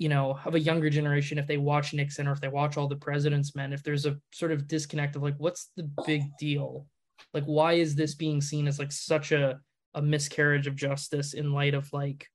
you 0.00 0.08
know, 0.08 0.40
of 0.46 0.54
a 0.54 0.60
younger 0.60 0.88
generation, 0.88 1.38
if 1.38 1.46
they 1.46 1.58
watch 1.58 1.92
Nixon 1.92 2.26
or 2.26 2.32
if 2.32 2.40
they 2.40 2.48
watch 2.48 2.76
all 2.76 2.88
the 2.88 2.96
president's 2.96 3.54
men, 3.54 3.72
if 3.72 3.82
there's 3.82 4.06
a 4.06 4.16
sort 4.32 4.50
of 4.50 4.66
disconnect 4.66 5.14
of 5.14 5.22
like, 5.22 5.36
what's 5.36 5.70
the 5.76 5.88
big 6.06 6.22
deal? 6.38 6.86
Like, 7.34 7.44
why 7.44 7.74
is 7.74 7.94
this 7.94 8.14
being 8.14 8.40
seen 8.40 8.66
as 8.66 8.78
like 8.78 8.92
such 8.92 9.30
a, 9.30 9.60
a 9.92 10.00
miscarriage 10.00 10.66
of 10.66 10.74
justice 10.74 11.34
in 11.34 11.52
light 11.52 11.74
of 11.74 11.92
like 11.92 12.26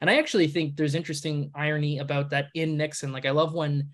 and 0.00 0.10
I 0.10 0.18
actually 0.18 0.48
think 0.48 0.74
there's 0.74 0.96
interesting 0.96 1.52
irony 1.54 1.98
about 1.98 2.30
that 2.30 2.48
in 2.56 2.76
Nixon. 2.76 3.12
Like 3.12 3.24
I 3.24 3.30
love 3.30 3.54
when 3.54 3.90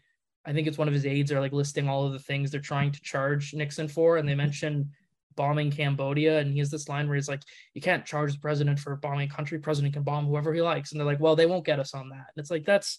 I 0.46 0.54
think 0.54 0.66
it's 0.66 0.78
one 0.78 0.88
of 0.88 0.94
his 0.94 1.04
aides 1.04 1.30
are 1.30 1.40
like 1.40 1.52
listing 1.52 1.86
all 1.86 2.06
of 2.06 2.14
the 2.14 2.18
things 2.18 2.50
they're 2.50 2.60
trying 2.60 2.92
to 2.92 3.02
charge 3.02 3.52
Nixon 3.52 3.88
for, 3.88 4.16
and 4.16 4.26
they 4.26 4.32
mm-hmm. 4.32 4.38
mention 4.38 4.90
bombing 5.36 5.70
Cambodia, 5.70 6.38
and 6.38 6.50
he 6.50 6.60
has 6.60 6.70
this 6.70 6.88
line 6.88 7.08
where 7.08 7.16
he's 7.16 7.28
like, 7.28 7.42
"You 7.74 7.82
can't 7.82 8.06
charge 8.06 8.32
the 8.32 8.40
president 8.40 8.78
for 8.78 8.96
bombing 8.96 9.30
a 9.30 9.34
country. 9.34 9.58
President 9.58 9.92
can 9.92 10.02
bomb 10.02 10.24
whoever 10.24 10.54
he 10.54 10.62
likes." 10.62 10.92
And 10.92 10.98
they're 10.98 11.06
like, 11.06 11.20
"Well, 11.20 11.36
they 11.36 11.44
won't 11.44 11.66
get 11.66 11.78
us 11.78 11.92
on 11.92 12.08
that." 12.08 12.16
And 12.34 12.38
it's 12.38 12.50
like 12.50 12.64
that's 12.64 12.98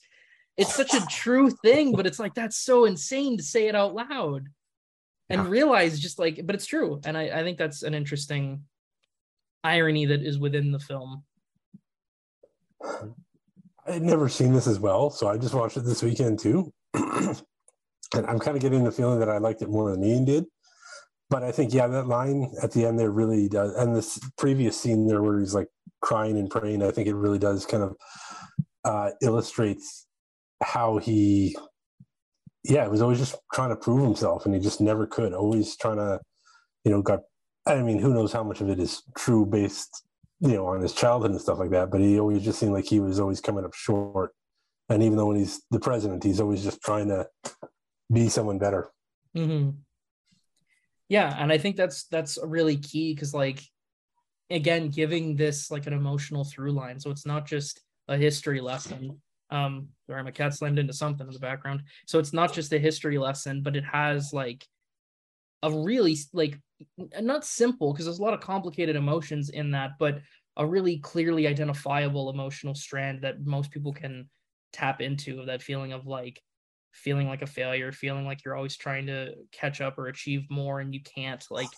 it's 0.59 0.75
such 0.75 0.93
a 0.93 1.05
true 1.05 1.49
thing, 1.49 1.93
but 1.93 2.05
it's 2.05 2.19
like 2.19 2.33
that's 2.33 2.57
so 2.57 2.83
insane 2.83 3.37
to 3.37 3.43
say 3.43 3.67
it 3.67 3.75
out 3.75 3.95
loud 3.95 4.49
and 5.29 5.43
yeah. 5.43 5.49
realize 5.49 5.99
just 5.99 6.19
like, 6.19 6.41
but 6.45 6.53
it's 6.53 6.65
true. 6.65 6.99
And 7.05 7.17
I, 7.17 7.39
I 7.39 7.43
think 7.43 7.57
that's 7.57 7.81
an 7.81 7.93
interesting 7.93 8.63
irony 9.63 10.05
that 10.05 10.21
is 10.21 10.37
within 10.37 10.73
the 10.73 10.79
film. 10.79 11.23
I 12.83 13.93
had 13.93 14.03
never 14.03 14.27
seen 14.27 14.51
this 14.51 14.67
as 14.67 14.79
well, 14.79 15.09
so 15.09 15.29
I 15.29 15.37
just 15.37 15.53
watched 15.53 15.77
it 15.77 15.85
this 15.85 16.03
weekend 16.03 16.39
too. 16.39 16.73
and 16.93 17.41
I'm 18.13 18.39
kind 18.39 18.57
of 18.57 18.61
getting 18.61 18.83
the 18.83 18.91
feeling 18.91 19.19
that 19.19 19.29
I 19.29 19.37
liked 19.37 19.61
it 19.61 19.69
more 19.69 19.89
than 19.91 20.03
Ian 20.03 20.25
did. 20.25 20.45
But 21.29 21.43
I 21.43 21.53
think, 21.53 21.73
yeah, 21.73 21.87
that 21.87 22.07
line 22.07 22.51
at 22.61 22.73
the 22.73 22.85
end 22.85 22.99
there 22.99 23.11
really 23.11 23.47
does. 23.47 23.75
And 23.75 23.95
this 23.95 24.19
previous 24.37 24.79
scene 24.79 25.07
there 25.07 25.21
where 25.21 25.39
he's 25.39 25.53
like 25.53 25.67
crying 26.01 26.37
and 26.37 26.49
praying, 26.49 26.83
I 26.83 26.91
think 26.91 27.07
it 27.07 27.15
really 27.15 27.39
does 27.39 27.65
kind 27.65 27.83
of 27.83 27.95
uh, 28.83 29.11
illustrates 29.21 30.07
how 30.61 30.97
he 30.97 31.55
yeah, 32.63 32.85
it 32.85 32.91
was 32.91 33.01
always 33.01 33.19
just 33.19 33.35
trying 33.53 33.69
to 33.69 33.75
prove 33.75 34.03
himself, 34.03 34.45
and 34.45 34.53
he 34.53 34.59
just 34.59 34.81
never 34.81 35.07
could. 35.07 35.33
Always 35.33 35.77
trying 35.77 35.97
to, 35.97 36.19
you 36.83 36.91
know, 36.91 37.01
got. 37.01 37.21
I 37.65 37.81
mean, 37.81 37.99
who 37.99 38.13
knows 38.13 38.33
how 38.33 38.43
much 38.43 38.61
of 38.61 38.69
it 38.69 38.79
is 38.79 39.03
true 39.17 39.45
based, 39.45 40.03
you 40.39 40.53
know, 40.53 40.65
on 40.67 40.81
his 40.81 40.93
childhood 40.93 41.31
and 41.31 41.41
stuff 41.41 41.59
like 41.59 41.69
that. 41.71 41.91
But 41.91 42.01
he 42.01 42.19
always 42.19 42.43
just 42.43 42.59
seemed 42.59 42.73
like 42.73 42.85
he 42.85 42.99
was 42.99 43.19
always 43.19 43.41
coming 43.41 43.65
up 43.65 43.73
short. 43.73 44.33
And 44.89 45.03
even 45.03 45.17
though 45.17 45.27
when 45.27 45.37
he's 45.37 45.61
the 45.69 45.79
president, 45.79 46.23
he's 46.23 46.39
always 46.39 46.63
just 46.63 46.81
trying 46.81 47.09
to 47.09 47.27
be 48.11 48.27
someone 48.27 48.57
better. 48.57 48.89
Mm-hmm. 49.37 49.71
Yeah, 51.09 51.35
and 51.37 51.51
I 51.51 51.57
think 51.57 51.75
that's 51.75 52.05
that's 52.05 52.37
really 52.43 52.77
key 52.77 53.13
because, 53.13 53.33
like, 53.33 53.61
again, 54.49 54.89
giving 54.89 55.35
this 55.35 55.71
like 55.71 55.87
an 55.87 55.93
emotional 55.93 56.43
through 56.43 56.71
line, 56.71 56.99
so 56.99 57.09
it's 57.11 57.25
not 57.25 57.47
just 57.47 57.81
a 58.07 58.17
history 58.17 58.61
lesson 58.61 59.21
um, 59.51 59.87
sorry, 60.07 60.23
my 60.23 60.31
cat 60.31 60.53
slammed 60.53 60.79
into 60.79 60.93
something 60.93 61.25
in 61.25 61.33
the 61.33 61.39
background. 61.39 61.83
So 62.05 62.19
it's 62.19 62.33
not 62.33 62.53
just 62.53 62.73
a 62.73 62.79
history 62.79 63.17
lesson, 63.17 63.61
but 63.61 63.75
it 63.75 63.83
has 63.83 64.33
like 64.33 64.65
a 65.63 65.71
really 65.71 66.17
like 66.33 66.57
not 67.19 67.45
simple 67.45 67.91
because 67.91 68.05
there's 68.05 68.19
a 68.19 68.23
lot 68.23 68.33
of 68.33 68.41
complicated 68.41 68.95
emotions 68.95 69.49
in 69.49 69.71
that, 69.71 69.91
but 69.99 70.19
a 70.57 70.65
really 70.65 70.99
clearly 70.99 71.47
identifiable 71.47 72.29
emotional 72.29 72.75
strand 72.75 73.21
that 73.21 73.45
most 73.45 73.71
people 73.71 73.93
can 73.93 74.29
tap 74.71 75.01
into 75.01 75.39
of 75.39 75.47
that 75.47 75.61
feeling 75.61 75.93
of 75.93 76.05
like 76.05 76.41
feeling 76.91 77.27
like 77.27 77.41
a 77.41 77.47
failure, 77.47 77.91
feeling 77.91 78.25
like 78.25 78.43
you're 78.43 78.55
always 78.55 78.77
trying 78.77 79.07
to 79.07 79.33
catch 79.51 79.81
up 79.81 79.97
or 79.97 80.07
achieve 80.07 80.45
more 80.49 80.79
and 80.79 80.93
you 80.93 81.01
can't. 81.03 81.43
Like 81.49 81.69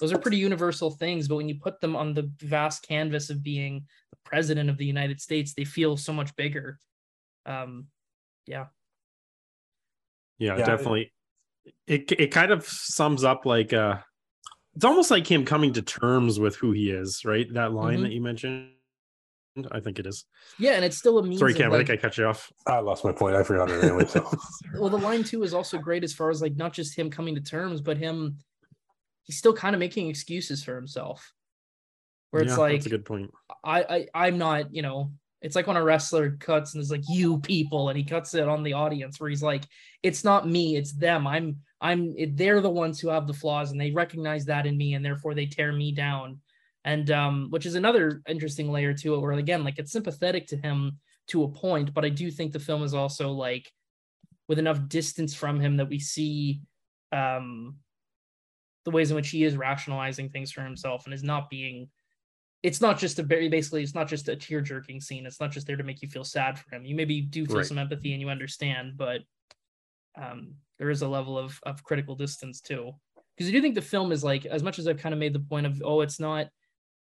those 0.00 0.12
are 0.12 0.18
pretty 0.18 0.36
universal 0.36 0.90
things, 0.90 1.28
but 1.28 1.36
when 1.36 1.48
you 1.48 1.58
put 1.60 1.80
them 1.80 1.96
on 1.96 2.14
the 2.14 2.30
vast 2.40 2.86
canvas 2.86 3.30
of 3.30 3.42
being 3.42 3.84
the 4.10 4.18
president 4.24 4.70
of 4.70 4.76
the 4.76 4.84
United 4.84 5.20
States, 5.20 5.54
they 5.54 5.64
feel 5.64 5.96
so 5.96 6.12
much 6.12 6.34
bigger 6.36 6.78
um 7.46 7.86
yeah 8.46 8.66
yeah, 10.38 10.56
yeah 10.58 10.64
definitely 10.64 11.12
it, 11.86 12.10
it 12.12 12.28
kind 12.28 12.52
of 12.52 12.66
sums 12.66 13.24
up 13.24 13.46
like 13.46 13.72
uh 13.72 13.98
it's 14.74 14.84
almost 14.84 15.10
like 15.10 15.26
him 15.26 15.44
coming 15.44 15.72
to 15.72 15.82
terms 15.82 16.38
with 16.38 16.56
who 16.56 16.72
he 16.72 16.90
is 16.90 17.24
right 17.24 17.52
that 17.54 17.72
line 17.72 17.94
mm-hmm. 17.94 18.02
that 18.04 18.12
you 18.12 18.20
mentioned 18.20 18.70
I 19.70 19.80
think 19.80 19.98
it 19.98 20.06
is. 20.06 20.24
Yeah, 20.58 20.72
and 20.72 20.84
it's 20.84 20.98
still 20.98 21.18
a 21.18 21.22
means. 21.22 21.38
Sorry, 21.38 21.54
Cam. 21.54 21.70
Like, 21.70 21.82
I 21.82 21.84
think 21.84 21.98
I 21.98 22.02
cut 22.02 22.18
you 22.18 22.26
off. 22.26 22.52
I 22.66 22.78
lost 22.80 23.04
my 23.04 23.12
point. 23.12 23.36
I 23.36 23.42
forgot 23.42 23.70
it 23.70 23.82
anyway. 23.82 24.04
So. 24.06 24.30
well, 24.78 24.90
the 24.90 24.98
line 24.98 25.24
two 25.24 25.42
is 25.42 25.54
also 25.54 25.78
great 25.78 26.04
as 26.04 26.12
far 26.12 26.30
as 26.30 26.42
like 26.42 26.56
not 26.56 26.72
just 26.72 26.96
him 26.96 27.10
coming 27.10 27.34
to 27.34 27.40
terms, 27.40 27.80
but 27.80 27.96
him. 27.96 28.38
He's 29.22 29.38
still 29.38 29.54
kind 29.54 29.74
of 29.74 29.80
making 29.80 30.08
excuses 30.08 30.62
for 30.62 30.76
himself. 30.76 31.32
Where 32.30 32.42
it's 32.42 32.52
yeah, 32.52 32.58
like, 32.58 32.72
that's 32.72 32.86
a 32.86 32.90
good 32.90 33.04
point. 33.04 33.32
I, 33.64 33.82
I 33.82 34.26
I'm 34.26 34.38
not, 34.38 34.74
you 34.74 34.82
know, 34.82 35.10
it's 35.42 35.54
like 35.54 35.66
when 35.66 35.76
a 35.76 35.82
wrestler 35.82 36.36
cuts 36.38 36.74
and 36.74 36.82
is 36.82 36.90
like, 36.90 37.04
you 37.08 37.38
people, 37.38 37.88
and 37.88 37.98
he 37.98 38.04
cuts 38.04 38.34
it 38.34 38.48
on 38.48 38.62
the 38.62 38.72
audience 38.72 39.20
where 39.20 39.30
he's 39.30 39.42
like, 39.42 39.64
it's 40.02 40.24
not 40.24 40.48
me, 40.48 40.76
it's 40.76 40.92
them. 40.92 41.26
I'm, 41.26 41.58
I'm, 41.80 42.14
they're 42.34 42.60
the 42.60 42.70
ones 42.70 42.98
who 42.98 43.08
have 43.08 43.26
the 43.26 43.34
flaws 43.34 43.70
and 43.70 43.80
they 43.80 43.90
recognize 43.90 44.46
that 44.46 44.66
in 44.66 44.76
me 44.76 44.94
and 44.94 45.04
therefore 45.04 45.34
they 45.34 45.46
tear 45.46 45.72
me 45.72 45.92
down. 45.92 46.40
And, 46.84 47.10
um, 47.10 47.48
which 47.50 47.66
is 47.66 47.74
another 47.74 48.22
interesting 48.28 48.70
layer 48.70 48.94
to 48.94 49.14
it 49.14 49.20
where 49.20 49.32
again, 49.32 49.64
like 49.64 49.78
it's 49.78 49.92
sympathetic 49.92 50.46
to 50.48 50.56
him 50.56 50.98
to 51.28 51.42
a 51.42 51.48
point, 51.48 51.92
but 51.92 52.04
I 52.04 52.08
do 52.08 52.30
think 52.30 52.52
the 52.52 52.60
film 52.60 52.82
is 52.82 52.94
also 52.94 53.32
like 53.32 53.70
with 54.48 54.58
enough 54.58 54.88
distance 54.88 55.34
from 55.34 55.60
him 55.60 55.76
that 55.78 55.88
we 55.88 55.98
see, 55.98 56.60
um, 57.12 57.76
the 58.84 58.92
ways 58.92 59.10
in 59.10 59.16
which 59.16 59.30
he 59.30 59.42
is 59.42 59.56
rationalizing 59.56 60.30
things 60.30 60.52
for 60.52 60.62
himself 60.62 61.04
and 61.04 61.12
is 61.12 61.24
not 61.24 61.50
being 61.50 61.88
it's 62.62 62.80
not 62.80 62.98
just 62.98 63.18
a 63.18 63.22
very 63.22 63.48
basically 63.48 63.82
it's 63.82 63.94
not 63.94 64.08
just 64.08 64.28
a 64.28 64.36
tear 64.36 64.60
jerking 64.60 65.00
scene. 65.00 65.26
It's 65.26 65.40
not 65.40 65.52
just 65.52 65.66
there 65.66 65.76
to 65.76 65.84
make 65.84 66.02
you 66.02 66.08
feel 66.08 66.24
sad 66.24 66.58
for 66.58 66.74
him. 66.74 66.84
You 66.84 66.94
maybe 66.94 67.20
do 67.20 67.46
feel 67.46 67.56
right. 67.56 67.66
some 67.66 67.78
empathy 67.78 68.12
and 68.12 68.20
you 68.20 68.28
understand, 68.28 68.94
but 68.96 69.20
um, 70.20 70.54
there 70.78 70.90
is 70.90 71.02
a 71.02 71.08
level 71.08 71.38
of 71.38 71.58
of 71.64 71.82
critical 71.84 72.14
distance 72.14 72.60
too. 72.60 72.92
Because 73.36 73.50
I 73.50 73.52
do 73.52 73.60
think 73.60 73.74
the 73.74 73.82
film 73.82 74.12
is 74.12 74.24
like 74.24 74.46
as 74.46 74.62
much 74.62 74.78
as 74.78 74.88
I've 74.88 74.98
kind 74.98 75.12
of 75.12 75.18
made 75.18 75.34
the 75.34 75.40
point 75.40 75.66
of 75.66 75.80
oh 75.84 76.00
it's 76.00 76.20
not 76.20 76.48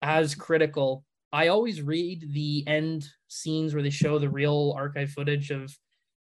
as 0.02 0.36
critical. 0.36 1.04
I 1.32 1.50
always 1.50 1.82
read 1.82 2.34
the 2.34 2.64
end 2.68 3.08
scenes 3.28 3.74
where 3.74 3.84
they 3.84 3.90
show 3.90 4.20
the 4.20 4.30
real 4.30 4.74
archive 4.78 5.12
footage 5.12 5.52
of 5.52 5.76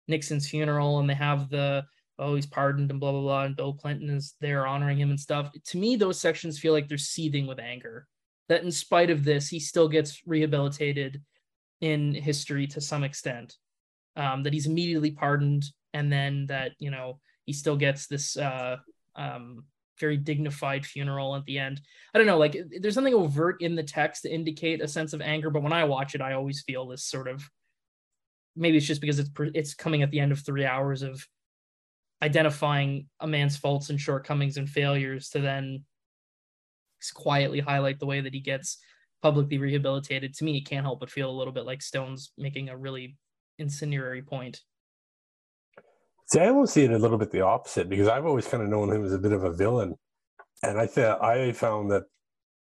Nixon's 0.08 0.48
funeral 0.48 1.00
and 1.00 1.08
they 1.08 1.14
have 1.14 1.48
the 1.48 1.84
oh 2.18 2.34
he's 2.34 2.46
pardoned 2.46 2.90
and 2.90 3.00
blah 3.00 3.12
blah 3.12 3.20
blah 3.20 3.44
and 3.44 3.56
Bill 3.56 3.74
Clinton 3.74 4.10
is 4.10 4.34
there 4.40 4.66
honoring 4.66 4.98
him 4.98 5.10
and 5.10 5.20
stuff. 5.20 5.50
To 5.66 5.78
me, 5.78 5.96
those 5.96 6.20
sections 6.20 6.58
feel 6.58 6.72
like 6.72 6.88
they're 6.88 6.98
seething 6.98 7.46
with 7.46 7.58
anger 7.58 8.06
that 8.52 8.62
in 8.62 8.70
spite 8.70 9.08
of 9.08 9.24
this, 9.24 9.48
he 9.48 9.58
still 9.58 9.88
gets 9.88 10.20
rehabilitated 10.26 11.22
in 11.80 12.14
history 12.14 12.66
to 12.66 12.80
some 12.80 13.02
extent. 13.02 13.56
Um, 14.14 14.42
that 14.42 14.52
he's 14.52 14.66
immediately 14.66 15.10
pardoned, 15.10 15.64
and 15.94 16.12
then 16.12 16.46
that 16.48 16.72
you 16.78 16.90
know 16.90 17.18
he 17.46 17.54
still 17.54 17.76
gets 17.76 18.06
this 18.06 18.36
uh, 18.36 18.76
um, 19.16 19.64
very 19.98 20.18
dignified 20.18 20.84
funeral 20.84 21.34
at 21.34 21.46
the 21.46 21.58
end. 21.58 21.80
I 22.12 22.18
don't 22.18 22.26
know, 22.26 22.36
like 22.36 22.54
there's 22.80 22.94
something 22.94 23.14
overt 23.14 23.62
in 23.62 23.74
the 23.74 23.82
text 23.82 24.22
to 24.22 24.30
indicate 24.30 24.82
a 24.82 24.88
sense 24.88 25.14
of 25.14 25.22
anger, 25.22 25.48
but 25.48 25.62
when 25.62 25.72
I 25.72 25.84
watch 25.84 26.14
it, 26.14 26.20
I 26.20 26.34
always 26.34 26.60
feel 26.60 26.86
this 26.86 27.06
sort 27.06 27.26
of 27.26 27.42
maybe 28.54 28.76
it's 28.76 28.86
just 28.86 29.00
because 29.00 29.18
it's 29.18 29.30
it's 29.54 29.72
coming 29.72 30.02
at 30.02 30.10
the 30.10 30.20
end 30.20 30.30
of 30.30 30.40
three 30.40 30.66
hours 30.66 31.00
of 31.00 31.26
identifying 32.22 33.06
a 33.18 33.26
man's 33.26 33.56
faults 33.56 33.88
and 33.88 33.98
shortcomings 33.98 34.58
and 34.58 34.68
failures 34.68 35.30
to 35.30 35.40
then 35.40 35.84
quietly 37.10 37.60
highlight 37.60 37.98
the 37.98 38.06
way 38.06 38.20
that 38.20 38.34
he 38.34 38.40
gets 38.40 38.78
publicly 39.22 39.58
rehabilitated, 39.58 40.34
to 40.34 40.44
me, 40.44 40.58
it 40.58 40.68
can't 40.68 40.84
help 40.84 41.00
but 41.00 41.10
feel 41.10 41.30
a 41.30 41.38
little 41.38 41.52
bit 41.52 41.64
like 41.64 41.80
Stone's 41.80 42.32
making 42.36 42.68
a 42.68 42.76
really 42.76 43.16
incendiary 43.58 44.22
point. 44.22 44.60
See, 46.26 46.40
I 46.40 46.48
almost 46.48 46.74
see 46.74 46.84
it 46.84 46.90
a 46.90 46.98
little 46.98 47.18
bit 47.18 47.30
the 47.30 47.42
opposite 47.42 47.88
because 47.88 48.08
I've 48.08 48.26
always 48.26 48.46
kind 48.46 48.62
of 48.62 48.68
known 48.68 48.90
him 48.90 49.04
as 49.04 49.12
a 49.12 49.18
bit 49.18 49.32
of 49.32 49.44
a 49.44 49.52
villain, 49.52 49.94
and 50.62 50.78
I 50.78 50.86
think 50.86 51.06
I 51.20 51.52
found 51.52 51.90
that 51.90 52.04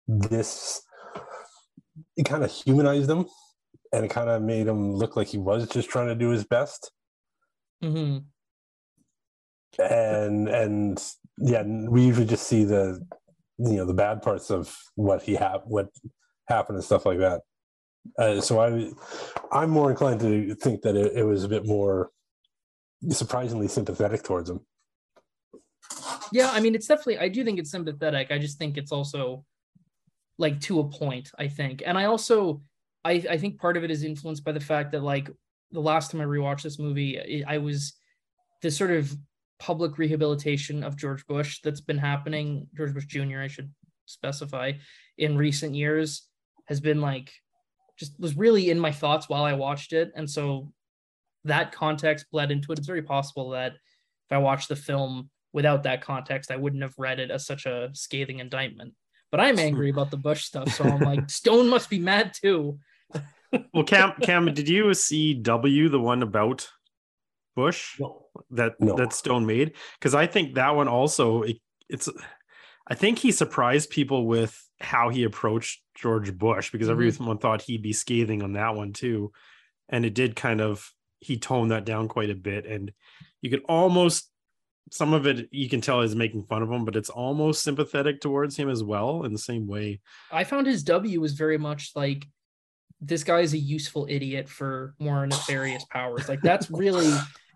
this 0.08 0.82
it 2.18 2.24
kind 2.26 2.44
of 2.44 2.52
humanized 2.52 3.10
him, 3.10 3.26
and 3.94 4.06
it 4.06 4.10
kind 4.10 4.30
of 4.30 4.42
made 4.42 4.68
him 4.68 4.96
look 4.96 5.16
like 5.16 5.28
he 5.28 5.38
was 5.38 5.68
just 5.68 5.90
trying 5.90 6.08
to 6.08 6.16
do 6.16 6.30
his 6.30 6.44
best. 6.44 6.92
Mm-hmm. 7.84 8.20
And 9.82 10.50
and 10.50 11.04
yeah, 11.38 11.64
we 11.64 12.06
usually 12.06 12.26
just 12.26 12.48
see 12.48 12.66
the 12.66 13.06
you 13.64 13.78
know 13.78 13.86
the 13.86 13.94
bad 13.94 14.22
parts 14.22 14.50
of 14.50 14.76
what 14.96 15.22
he 15.22 15.36
had 15.36 15.58
what 15.66 15.90
happened 16.48 16.78
and 16.78 16.86
stuff 16.86 17.06
like 17.06 17.20
that. 17.20 17.42
Uh, 18.18 18.42
so 18.42 18.60
i 18.60 18.90
i'm 19.52 19.70
more 19.70 19.92
inclined 19.92 20.20
to 20.20 20.56
think 20.56 20.82
that 20.82 20.96
it, 20.96 21.12
it, 21.18 21.24
was 21.24 21.44
a 21.44 21.48
bit 21.48 21.68
more 21.68 22.10
surprisingly 23.10 23.68
sympathetic 23.68 24.24
towards 24.24 24.50
him. 24.50 24.60
Yeah 26.32 26.50
i 26.52 26.60
mean 26.60 26.74
it's 26.74 26.88
definitely 26.88 27.20
i 27.20 27.28
do 27.28 27.44
think 27.44 27.60
it's 27.60 27.70
sympathetic. 27.70 28.32
I 28.32 28.40
just 28.40 28.58
think 28.58 28.78
it's 28.78 28.92
also 28.92 29.46
like 30.40 30.60
to 30.62 30.80
a 30.80 30.90
point 30.90 31.30
i 31.38 31.48
think. 31.48 31.84
And 31.86 31.96
i 31.96 32.06
also 32.06 32.64
i 33.06 33.24
i 33.30 33.38
think 33.38 33.60
part 33.60 33.78
of 33.78 33.84
it 33.84 33.92
is 33.92 34.04
influenced 34.04 34.44
by 34.44 34.52
the 34.52 34.60
fact 34.60 34.92
that 34.94 35.04
like 35.04 35.30
the 35.72 35.80
last 35.80 36.10
time 36.10 36.22
i 36.22 36.26
rewatched 36.26 36.64
this 36.64 36.80
movie 36.80 37.46
i 37.46 37.60
was 37.60 37.94
this 38.64 38.76
sort 38.76 38.92
of 38.92 39.16
public 39.62 40.00
rehabilitation 40.00 40.84
of 40.84 40.98
George 40.98 41.26
Bush 41.28 41.60
that's 41.64 41.82
been 41.82 42.00
happening, 42.00 42.68
George 42.76 42.96
Bush 42.96 43.06
Jr., 43.06 43.42
I 43.42 43.48
should 43.48 43.72
specify, 44.08 44.72
in 45.20 45.38
recent 45.38 45.76
years 45.76 46.24
has 46.66 46.80
been 46.80 47.00
like 47.00 47.32
just 47.98 48.20
was 48.20 48.36
really 48.36 48.72
in 48.72 48.80
my 48.80 48.92
thoughts 48.92 49.30
while 49.30 49.44
I 49.44 49.54
watched 49.54 49.94
it. 49.94 50.12
And 50.16 50.28
so 50.28 50.74
that 51.44 51.72
context 51.72 52.26
bled 52.32 52.50
into 52.50 52.72
it. 52.72 52.80
It's 52.80 52.88
very 52.88 53.04
possible 53.04 53.52
that 53.52 53.74
if 53.74 54.32
I 54.32 54.40
watched 54.40 54.68
the 54.68 54.76
film 54.76 55.30
without 55.54 55.84
that 55.84 56.02
context, 56.02 56.50
I 56.50 56.56
wouldn't 56.56 56.82
have 56.82 56.96
read 56.98 57.20
it 57.20 57.30
as 57.30 57.46
such 57.46 57.68
a 57.68 57.92
scathing 57.94 58.40
indictment. 58.40 58.96
But 59.30 59.42
I'm 59.42 59.60
angry 59.60 59.92
about 59.92 60.10
the 60.10 60.18
Bush 60.18 60.44
stuff. 60.44 60.74
So 60.74 60.86
I'm 60.86 61.02
like, 61.02 61.30
Stone 61.30 61.70
must 61.70 61.90
be 61.90 62.00
mad 62.00 62.34
too. 62.34 62.80
well, 63.74 63.84
Cam, 63.84 64.14
Cam, 64.24 64.52
did 64.54 64.68
you 64.68 64.92
see 64.96 65.36
W, 65.36 65.88
the 65.88 66.00
one 66.00 66.24
about 66.24 66.68
Bush 67.56 68.00
no. 68.00 68.26
that 68.52 68.74
no. 68.80 68.96
that 68.96 69.14
Stone 69.14 69.46
made 69.46 69.74
because 70.00 70.16
I 70.16 70.28
think 70.28 70.56
that 70.56 70.76
one 70.76 70.88
also 70.88 71.44
it, 71.44 71.58
it's 71.90 72.10
I 72.88 72.96
think 72.96 73.20
he 73.20 73.32
surprised 73.32 73.90
people 73.90 74.26
with 74.26 74.62
how 74.80 75.10
he 75.10 75.24
approached 75.24 75.82
George 75.96 76.38
Bush 76.38 76.72
because 76.72 76.88
mm-hmm. 76.88 77.04
everyone 77.08 77.38
thought 77.38 77.62
he'd 77.62 77.84
be 77.84 77.94
scathing 77.94 78.44
on 78.44 78.54
that 78.54 78.76
one 78.76 78.94
too, 78.94 79.32
and 79.90 80.06
it 80.06 80.14
did 80.14 80.36
kind 80.36 80.62
of 80.62 80.92
he 81.20 81.38
toned 81.38 81.72
that 81.72 81.86
down 81.86 82.08
quite 82.08 82.30
a 82.30 82.36
bit, 82.36 82.66
and 82.66 82.92
you 83.42 83.50
could 83.50 83.64
almost 83.70 84.30
some 84.92 85.14
of 85.14 85.26
it 85.26 85.48
you 85.52 85.70
can 85.70 85.80
tell 85.80 86.02
is 86.02 86.16
making 86.16 86.44
fun 86.44 86.64
of 86.64 86.72
him, 86.72 86.84
but 86.84 86.96
it's 86.96 87.10
almost 87.10 87.64
sympathetic 87.64 88.20
towards 88.20 88.58
him 88.58 88.70
as 88.70 88.84
well 88.84 89.24
in 89.24 89.32
the 89.32 89.40
same 89.40 89.68
way. 89.68 90.02
I 90.32 90.44
found 90.44 90.68
his 90.68 90.84
W 90.84 91.22
was 91.22 91.34
very 91.34 91.58
much 91.58 91.92
like 91.96 92.28
this 93.02 93.24
guy 93.24 93.40
is 93.40 93.54
a 93.54 93.58
useful 93.58 94.06
idiot 94.10 94.48
for 94.48 94.94
more 95.00 95.26
nefarious 95.26 95.86
powers. 95.92 96.30
Like 96.30 96.42
that's 96.42 96.70
really 96.70 97.12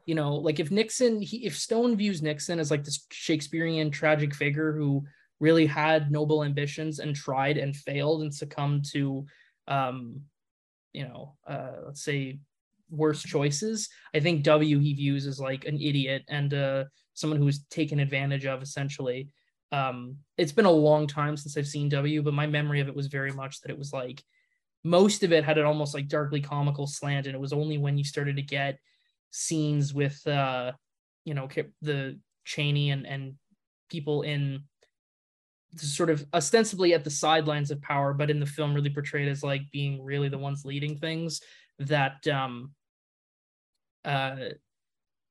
you 0.06 0.14
know, 0.14 0.36
like 0.36 0.60
if 0.60 0.72
Nixon, 0.72 1.22
he, 1.22 1.46
if 1.46 1.58
Stone 1.58 1.98
views 1.98 2.22
Nixon 2.22 2.60
as 2.60 2.70
like 2.70 2.84
this 2.84 3.06
Shakespearean 3.12 3.90
tragic 3.90 4.36
figure 4.36 4.72
who 4.74 5.04
really 5.40 5.66
had 5.66 6.12
noble 6.12 6.44
ambitions 6.44 7.00
and 7.00 7.16
tried 7.16 7.58
and 7.58 7.76
failed 7.76 8.22
and 8.22 8.34
succumbed 8.34 8.86
to, 8.94 9.26
um, 9.68 10.22
you 10.94 11.04
know, 11.04 11.36
uh, 11.48 11.72
let's 11.88 12.04
say 12.04 12.40
worse 12.90 13.24
choices. 13.24 13.90
I 14.14 14.20
think 14.20 14.44
W 14.44 14.80
he 14.80 14.94
views 14.94 15.26
as 15.26 15.40
like 15.40 15.66
an 15.66 15.82
idiot 15.82 16.24
and 16.30 16.54
uh, 16.54 16.84
someone 17.16 17.40
who 17.40 17.46
was 17.46 17.64
taken 17.66 18.00
advantage 18.00 18.46
of 18.46 18.62
essentially. 18.62 19.30
Um, 19.72 20.18
it's 20.38 20.52
been 20.52 20.66
a 20.66 20.72
long 20.72 21.08
time 21.08 21.36
since 21.36 21.58
I've 21.58 21.68
seen 21.68 21.90
W, 21.90 22.22
but 22.22 22.36
my 22.36 22.46
memory 22.46 22.80
of 22.80 22.88
it 22.88 22.96
was 22.96 23.08
very 23.08 23.32
much 23.32 23.60
that 23.62 23.72
it 23.72 23.78
was 23.78 23.92
like 23.92 24.24
most 24.86 25.24
of 25.24 25.34
it 25.34 25.44
had 25.44 25.58
an 25.58 25.66
almost 25.66 25.96
like 25.96 26.08
darkly 26.08 26.40
comical 26.40 26.86
slant, 26.86 27.26
and 27.26 27.36
it 27.36 27.42
was 27.42 27.52
only 27.52 27.78
when 27.80 27.98
you 27.98 28.04
started 28.04 28.36
to 28.36 28.44
get 28.44 28.78
scenes 29.32 29.94
with 29.94 30.26
uh, 30.28 30.72
you 31.26 31.34
know 31.34 31.50
the 31.82 32.20
Cheney 32.46 32.92
and 32.92 33.06
and 33.06 33.34
people 33.90 34.22
in 34.22 34.64
sort 35.76 36.10
of 36.10 36.24
ostensibly 36.34 36.94
at 36.94 37.04
the 37.04 37.10
sidelines 37.10 37.72
of 37.72 37.82
power, 37.82 38.14
but 38.14 38.30
in 38.30 38.40
the 38.40 38.46
film 38.46 38.74
really 38.74 38.92
portrayed 38.92 39.28
as 39.28 39.44
like 39.44 39.64
being 39.72 40.04
really 40.04 40.30
the 40.30 40.38
ones 40.38 40.64
leading 40.64 40.98
things 40.98 41.42
that 41.80 42.26
um 42.28 42.72
uh 44.06 44.36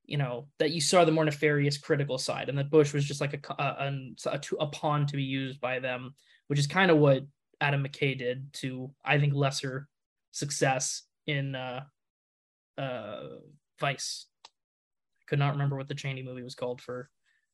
you 0.04 0.18
know 0.18 0.48
that 0.58 0.72
you 0.72 0.80
saw 0.80 1.04
the 1.04 1.12
more 1.12 1.24
nefarious 1.24 1.78
critical 1.78 2.18
side 2.18 2.50
and 2.50 2.58
that 2.58 2.70
bush 2.70 2.92
was 2.92 3.04
just 3.04 3.20
like 3.20 3.32
a 3.32 3.52
a, 3.62 4.02
a, 4.26 4.40
a 4.60 4.66
pawn 4.66 5.06
to 5.06 5.16
be 5.16 5.22
used 5.22 5.58
by 5.60 5.78
them 5.78 6.14
which 6.48 6.58
is 6.58 6.66
kind 6.66 6.90
of 6.90 6.98
what 6.98 7.22
adam 7.64 7.82
mckay 7.82 8.16
did 8.16 8.52
to 8.52 8.90
i 9.04 9.18
think 9.18 9.32
lesser 9.32 9.88
success 10.32 11.02
in 11.26 11.54
uh 11.54 11.82
uh 12.76 13.20
vice. 13.80 14.26
Could 15.26 15.38
not 15.38 15.52
remember 15.52 15.76
what 15.76 15.88
the 15.88 15.94
cheney 15.94 16.22
movie 16.22 16.42
was 16.42 16.54
called 16.54 16.82
for 16.82 17.08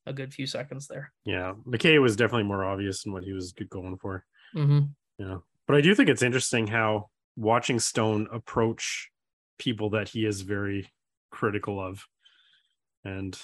a 0.06 0.12
good 0.12 0.34
few 0.34 0.46
seconds 0.46 0.88
there. 0.88 1.12
Yeah 1.24 1.52
mckay 1.66 2.00
was 2.00 2.16
definitely 2.16 2.48
more 2.48 2.64
obvious 2.64 3.06
in 3.06 3.12
what 3.12 3.22
he 3.22 3.32
was 3.32 3.52
going 3.52 3.96
for. 3.98 4.24
Mm-hmm. 4.56 4.86
yeah 5.18 5.38
but 5.68 5.76
i 5.76 5.80
do 5.80 5.94
think 5.94 6.08
it's 6.08 6.22
interesting 6.22 6.66
how 6.66 7.10
watching 7.36 7.78
stone 7.78 8.26
approach 8.32 9.10
people 9.58 9.90
that 9.90 10.08
he 10.08 10.26
is 10.26 10.40
very 10.40 10.90
critical 11.30 11.78
of. 11.78 12.04
And 13.04 13.38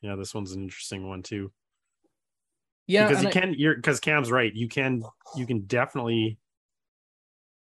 yeah 0.00 0.16
this 0.16 0.34
one's 0.34 0.52
an 0.52 0.62
interesting 0.62 1.06
one 1.06 1.22
too 1.22 1.52
yeah 2.90 3.08
because 3.08 3.22
you 3.22 3.28
I, 3.28 3.32
can 3.32 3.54
you're 3.56 3.74
because 3.76 4.00
cam's 4.00 4.30
right. 4.30 4.52
You 4.54 4.68
can 4.68 5.02
you 5.36 5.46
can 5.46 5.60
definitely 5.62 6.38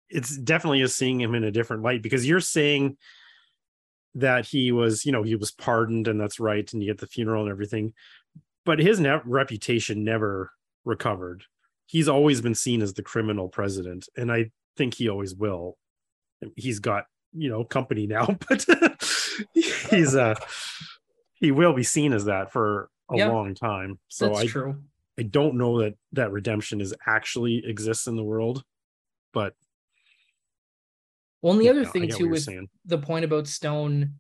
it's 0.10 0.36
definitely 0.38 0.82
is 0.82 0.96
seeing 0.96 1.22
him 1.22 1.36
in 1.36 1.44
a 1.44 1.52
different 1.52 1.84
light 1.84 2.02
because 2.02 2.28
you're 2.28 2.40
saying 2.40 2.98
that 4.16 4.46
he 4.48 4.72
was 4.72 5.06
you 5.06 5.12
know 5.12 5.24
he 5.24 5.36
was 5.36 5.52
pardoned 5.52 6.08
and 6.08 6.20
that's 6.20 6.40
right 6.40 6.72
and 6.74 6.82
you 6.82 6.90
get 6.90 7.00
the 7.00 7.08
funeral 7.08 7.44
and 7.44 7.52
everything 7.52 7.94
but 8.66 8.80
his 8.80 9.00
ne- 9.00 9.22
reputation 9.26 10.04
never 10.04 10.52
recovered. 10.86 11.44
He's 11.86 12.08
always 12.10 12.42
been 12.42 12.56
seen 12.56 12.82
as 12.82 12.94
the 12.94 13.04
criminal 13.04 13.50
president 13.50 14.08
and 14.18 14.32
i 14.32 14.52
think 14.78 14.94
he 14.96 15.10
always 15.10 15.36
will. 15.36 15.78
He's 16.56 16.80
got 16.80 17.06
you 17.34 17.50
know 17.50 17.64
company 17.64 18.08
now 18.08 18.26
but 18.50 18.66
he's 19.54 20.16
uh 20.16 20.36
he 21.36 21.52
will 21.52 21.74
be 21.74 21.84
seen 21.84 22.14
as 22.14 22.26
that 22.26 22.52
for 22.52 22.90
a 23.12 23.18
Yeah. 23.18 23.30
long 23.30 23.54
time. 23.56 24.00
So 24.08 24.28
that's 24.30 24.40
i 24.40 24.46
true 24.48 24.82
i 25.20 25.24
don't 25.24 25.56
know 25.56 25.82
that 25.82 25.94
that 26.14 26.32
redemption 26.32 26.80
is 26.82 26.94
actually 27.06 27.62
exists 27.66 28.08
in 28.08 28.16
the 28.16 28.24
world 28.24 28.64
but 29.34 29.54
well 31.42 31.54
and 31.54 31.62
the 31.62 31.70
other 31.70 31.86
I 31.86 31.86
thing 31.86 32.10
too 32.10 32.36
saying. 32.38 32.70
the 32.86 32.98
point 32.98 33.26
about 33.26 33.48
Stone, 33.48 34.16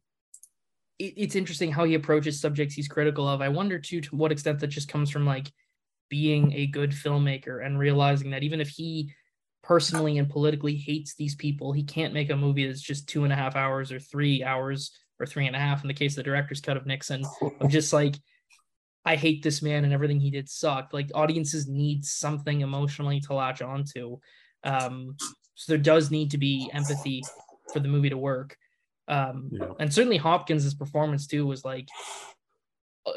it, 0.98 1.14
it's 1.18 1.36
interesting 1.36 1.72
how 1.72 1.84
he 1.84 1.96
approaches 1.96 2.40
subjects 2.40 2.76
he's 2.76 2.88
critical 2.88 3.28
of. 3.28 3.42
I 3.42 3.50
wonder 3.50 3.80
too 3.80 4.02
to 4.02 4.16
what 4.16 4.32
extent 4.32 4.60
that 4.60 4.68
just 4.68 4.88
comes 4.88 5.10
from 5.10 5.26
like 5.26 5.52
being 6.10 6.54
a 6.54 6.68
good 6.68 6.92
filmmaker 6.92 7.66
and 7.66 7.78
realizing 7.78 8.32
that 8.32 8.44
even 8.44 8.62
if 8.62 8.70
he 8.70 9.12
personally 9.64 10.18
and 10.18 10.30
politically 10.30 10.76
hates 10.76 11.16
these 11.16 11.36
people, 11.36 11.72
he 11.72 11.84
can't 11.84 12.14
make 12.14 12.30
a 12.30 12.36
movie 12.36 12.66
that's 12.66 12.82
just 12.82 13.10
two 13.10 13.24
and 13.24 13.34
a 13.34 13.36
half 13.36 13.56
hours 13.56 13.92
or 13.92 14.00
three 14.00 14.44
hours 14.44 14.92
or 15.20 15.26
three 15.26 15.48
and 15.48 15.56
a 15.56 15.60
half 15.60 15.84
in 15.84 15.88
the 15.88 15.94
case 15.94 16.14
of 16.14 16.18
the 16.18 16.24
director's 16.24 16.62
cut 16.62 16.78
of 16.78 16.86
Nixon 16.86 17.24
of 17.60 17.70
just 17.70 17.92
like 17.92 18.16
I 19.06 19.16
hate 19.16 19.44
this 19.44 19.62
man 19.62 19.86
and 19.86 19.94
everything 19.94 20.20
he 20.20 20.30
did 20.30 20.50
sucked. 20.50 20.94
Like 20.94 21.10
audiences 21.16 21.68
need 21.68 22.06
something 22.06 22.62
emotionally 22.62 23.20
to 23.22 23.34
latch 23.34 23.62
onto. 23.62 24.18
Um, 24.64 25.16
so 25.56 25.72
there 25.72 25.82
does 25.82 26.12
need 26.12 26.32
to 26.32 26.38
be 26.38 26.70
empathy 26.74 27.24
for 27.74 27.80
the 27.80 27.88
movie 27.88 28.10
to 28.10 28.18
work. 28.18 28.58
Um, 29.08 29.50
Yeah. 29.52 29.74
and 29.80 29.94
certainly 29.94 30.18
Hopkins' 30.18 30.74
performance 30.74 31.28
too 31.28 31.46
was 31.48 31.66
like, 31.66 31.88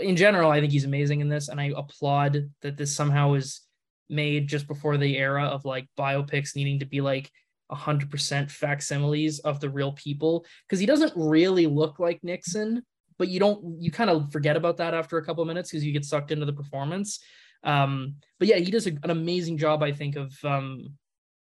in 0.01 0.17
general, 0.17 0.51
I 0.51 0.61
think 0.61 0.73
he's 0.73 0.85
amazing 0.85 1.21
in 1.21 1.29
this, 1.29 1.49
and 1.49 1.61
I 1.61 1.73
applaud 1.77 2.51
that 2.63 2.77
this 2.77 2.95
somehow 2.95 3.35
is 3.35 3.61
made 4.09 4.49
just 4.49 4.67
before 4.67 4.97
the 4.97 5.19
era 5.19 5.45
of 5.45 5.65
like 5.65 5.87
biopics 5.99 6.57
needing 6.57 6.79
to 6.79 6.87
be 6.87 7.01
like 7.01 7.31
hundred 7.71 8.11
percent 8.11 8.51
facsimiles 8.51 9.39
of 9.41 9.59
the 9.59 9.71
real 9.71 9.93
people 9.93 10.45
because 10.67 10.79
he 10.79 10.85
doesn't 10.85 11.13
really 11.17 11.67
look 11.67 11.99
like 11.99 12.23
Nixon, 12.23 12.83
but 13.23 13.29
you 13.29 13.39
don't 13.39 13.81
you 13.81 13.93
kind 13.93 14.11
of 14.11 14.33
forget 14.33 14.57
about 14.57 14.77
that 14.79 14.95
after 14.95 15.17
a 15.17 15.25
couple 15.25 15.43
of 15.43 15.47
minutes 15.47 15.71
because 15.71 15.85
you 15.85 15.93
get 15.93 16.05
sucked 16.05 16.33
into 16.33 16.45
the 16.45 16.53
performance. 16.53 17.21
Um, 17.63 18.17
but 18.41 18.49
yeah, 18.49 18.57
he 18.57 18.73
does 18.73 18.89
a, 18.89 18.91
an 19.05 19.11
amazing 19.11 19.59
job, 19.59 19.81
I 19.85 19.93
think, 19.93 20.17
of 20.17 20.35
um, 20.45 20.95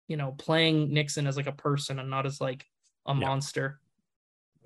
you 0.06 0.18
know, 0.18 0.32
playing 0.36 0.92
Nixon 0.92 1.26
as 1.26 1.38
like 1.38 1.46
a 1.46 1.52
person 1.52 1.98
and 1.98 2.10
not 2.10 2.26
as 2.26 2.38
like 2.38 2.66
a 3.06 3.14
Yeah. 3.14 3.26
monster. 3.28 3.80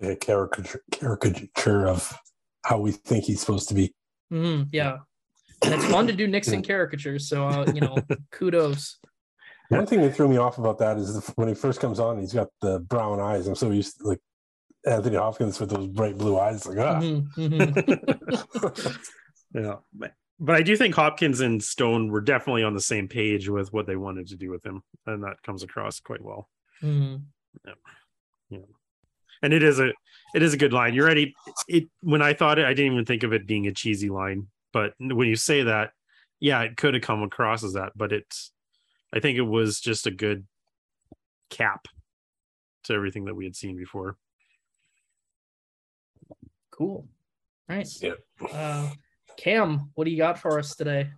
a 0.03 0.17
caricature, 0.17 0.83
caricature 0.91 1.87
of 1.87 2.19
how 2.65 2.81
we 2.81 2.91
think 2.91 3.27
he's 3.27 3.39
supposed 3.39 3.69
to 3.69 3.75
be. 3.75 3.95
mm-hmm, 4.33 4.65
yeah. 4.73 4.97
And 5.63 5.73
it's 5.75 5.85
fun 5.87 6.09
to 6.09 6.13
do 6.13 6.27
Nixon 6.37 6.65
caricatures, 6.65 7.29
so 7.29 7.47
uh, 7.47 7.71
you 7.73 7.81
know, 7.81 7.97
kudos. 8.33 8.99
One 9.69 9.87
thing 9.87 10.01
that 10.03 10.17
threw 10.17 10.27
me 10.27 10.39
off 10.39 10.59
about 10.59 10.79
that 10.79 10.97
is 10.99 11.15
the, 11.15 11.33
when 11.37 11.47
he 11.47 11.55
first 11.55 11.79
comes 11.79 12.01
on, 12.01 12.19
he's 12.19 12.33
got 12.33 12.49
the 12.61 12.81
brown 12.81 13.21
eyes. 13.21 13.47
I'm 13.47 13.55
so 13.55 13.71
used 13.71 13.99
to 14.01 14.09
like 14.09 14.21
Anthony 14.87 15.17
Hopkins 15.17 15.59
with 15.61 15.71
those 15.71 15.87
bright 15.87 16.19
blue 16.19 16.39
eyes. 16.39 16.67
Like, 16.67 16.79
ah, 16.79 17.01
Mhm, 17.01 17.29
mhm. 17.37 18.99
yeah 19.55 19.77
but, 19.93 20.13
but 20.41 20.57
i 20.57 20.63
do 20.63 20.77
think 20.77 20.95
hopkins 20.97 21.41
and 21.41 21.63
stone 21.63 22.11
were 22.11 22.21
definitely 22.21 22.65
on 22.65 22.75
the 22.75 22.81
same 22.81 23.07
page 23.07 23.49
with 23.49 23.73
what 23.73 23.87
they 23.87 23.95
wanted 23.95 24.27
to 24.27 24.37
do 24.37 24.51
with 24.51 24.65
him 24.67 24.83
and 25.07 25.23
that 25.23 25.41
comes 25.45 25.63
across 25.63 26.01
quite 26.01 26.21
well 26.23 26.49
Mhm. 26.83 27.23
and 29.43 29.53
it 29.53 29.63
is 29.63 29.79
a 29.79 29.93
it 30.35 30.43
is 30.43 30.53
a 30.55 30.57
good 30.57 30.73
line 30.73 30.93
you're 30.95 31.07
ready 31.07 31.35
it 31.69 31.85
when 32.01 32.21
i 32.21 32.33
thought 32.35 32.59
it 32.59 32.65
i 32.65 32.75
didn't 32.75 32.93
even 32.93 33.05
think 33.05 33.23
of 33.23 33.33
it 33.33 33.47
being 33.47 33.67
a 33.69 33.73
cheesy 33.73 34.09
line 34.11 34.49
but 34.73 34.95
when 34.99 35.29
you 35.29 35.37
say 35.37 35.63
that 35.63 35.93
yeah 36.41 36.61
it 36.63 36.77
could 36.77 36.95
have 36.95 37.03
come 37.03 37.23
across 37.23 37.63
as 37.63 37.75
that 37.75 37.93
but 37.95 38.13
it's 38.13 38.51
i 39.13 39.21
think 39.21 39.39
it 39.39 39.43
was 39.43 39.81
just 39.81 40.07
a 40.09 40.11
good 40.11 40.45
cap 41.51 41.87
to 42.85 42.93
everything 42.93 43.27
that 43.27 43.35
we 43.37 43.45
had 43.45 43.55
seen 43.55 43.77
before 43.77 44.17
Cool. 46.77 47.07
Nice. 47.69 48.03
Yeah. 48.03 48.15
Uh, 48.53 48.91
Cam, 49.37 49.91
what 49.95 50.05
do 50.05 50.11
you 50.11 50.19
got 50.19 50.39
for 50.39 50.59
us 50.59 50.75
today? 50.75 51.11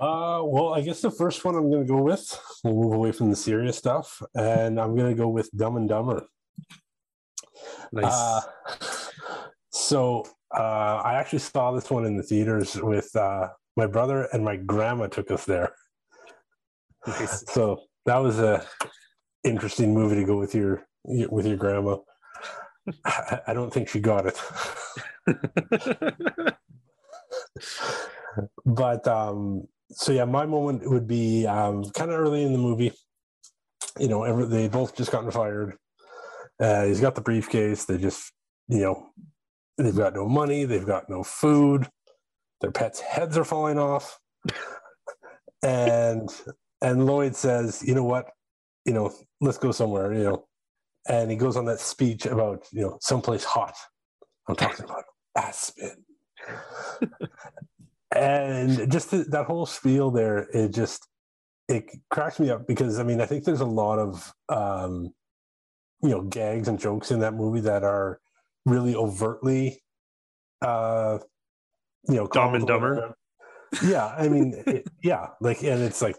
Uh, 0.00 0.42
well, 0.44 0.74
I 0.74 0.80
guess 0.80 1.00
the 1.00 1.10
first 1.10 1.44
one 1.44 1.56
I'm 1.56 1.70
going 1.70 1.86
to 1.86 1.92
go 1.92 2.02
with, 2.02 2.38
we'll 2.64 2.74
move 2.74 2.92
away 2.92 3.12
from 3.12 3.30
the 3.30 3.36
serious 3.36 3.76
stuff, 3.76 4.22
and 4.34 4.80
I'm 4.80 4.96
going 4.96 5.10
to 5.10 5.14
go 5.14 5.28
with 5.28 5.50
Dumb 5.56 5.76
and 5.76 5.88
Dumber. 5.88 6.24
nice 7.92 8.12
Uh, 8.12 8.40
so 9.72 10.24
uh, 10.56 11.02
I 11.04 11.14
actually 11.14 11.40
saw 11.40 11.72
this 11.72 11.90
one 11.90 12.06
in 12.06 12.16
the 12.16 12.22
theaters 12.22 12.76
with 12.76 13.14
uh, 13.16 13.48
my 13.76 13.86
brother 13.86 14.28
and 14.32 14.44
my 14.44 14.56
grandma 14.56 15.06
took 15.08 15.30
us 15.30 15.44
there. 15.44 15.72
nice 17.06 17.44
So 17.48 17.82
that 18.06 18.18
was 18.18 18.38
a 18.38 18.64
interesting 19.44 19.92
movie 19.92 20.16
to 20.16 20.24
go 20.24 20.38
with 20.38 20.54
your 20.54 20.86
with 21.04 21.46
your 21.46 21.56
grandma. 21.56 21.96
I 23.04 23.52
don't 23.54 23.72
think 23.72 23.88
she 23.88 24.00
got 24.00 24.26
it. 24.26 24.40
but 28.64 29.06
um 29.06 29.66
so 29.90 30.12
yeah 30.12 30.24
my 30.24 30.46
moment 30.46 30.88
would 30.88 31.06
be 31.06 31.46
um 31.46 31.84
kind 31.90 32.10
of 32.10 32.18
early 32.18 32.42
in 32.42 32.52
the 32.52 32.58
movie. 32.58 32.92
You 33.98 34.08
know 34.08 34.22
every, 34.24 34.46
they 34.46 34.68
both 34.68 34.96
just 34.96 35.10
gotten 35.10 35.30
fired. 35.30 35.76
Uh 36.60 36.84
he's 36.84 37.00
got 37.00 37.14
the 37.14 37.20
briefcase. 37.20 37.84
They 37.84 37.98
just 37.98 38.32
you 38.68 38.80
know 38.80 39.10
they've 39.76 39.96
got 39.96 40.14
no 40.14 40.28
money. 40.28 40.64
They've 40.64 40.86
got 40.86 41.08
no 41.08 41.22
food. 41.22 41.88
Their 42.60 42.72
pets 42.72 43.00
heads 43.00 43.36
are 43.36 43.44
falling 43.44 43.78
off. 43.78 44.18
And 45.62 46.28
and 46.80 47.06
lloyd 47.06 47.34
says 47.34 47.82
you 47.86 47.94
know 47.94 48.04
what? 48.04 48.30
You 48.84 48.92
know 48.94 49.12
let's 49.40 49.58
go 49.58 49.72
somewhere 49.72 50.14
you 50.14 50.24
know 50.24 50.47
and 51.08 51.30
he 51.30 51.36
goes 51.36 51.56
on 51.56 51.64
that 51.64 51.80
speech 51.80 52.26
about 52.26 52.64
you 52.70 52.82
know 52.82 52.98
someplace 53.00 53.44
hot 53.44 53.74
i'm 54.48 54.54
talking 54.54 54.84
about 54.84 55.04
aspen 55.36 56.04
and 58.14 58.90
just 58.90 59.10
th- 59.10 59.26
that 59.26 59.46
whole 59.46 59.66
spiel 59.66 60.10
there 60.10 60.48
it 60.54 60.72
just 60.72 61.08
it 61.68 61.84
cracks 62.10 62.38
me 62.38 62.50
up 62.50 62.66
because 62.66 62.98
i 62.98 63.02
mean 63.02 63.20
i 63.20 63.26
think 63.26 63.44
there's 63.44 63.60
a 63.60 63.66
lot 63.66 63.98
of 63.98 64.32
um 64.48 65.12
you 66.02 66.10
know 66.10 66.22
gags 66.22 66.68
and 66.68 66.78
jokes 66.78 67.10
in 67.10 67.20
that 67.20 67.34
movie 67.34 67.60
that 67.60 67.82
are 67.82 68.20
really 68.64 68.94
overtly 68.94 69.82
uh 70.62 71.18
you 72.08 72.14
know 72.14 72.26
Dumb 72.26 72.54
and. 72.54 72.66
Dumber? 72.66 73.14
yeah 73.82 74.14
i 74.16 74.28
mean 74.28 74.62
it, 74.66 74.88
yeah 75.02 75.28
like 75.40 75.62
and 75.62 75.82
it's 75.82 76.00
like 76.00 76.16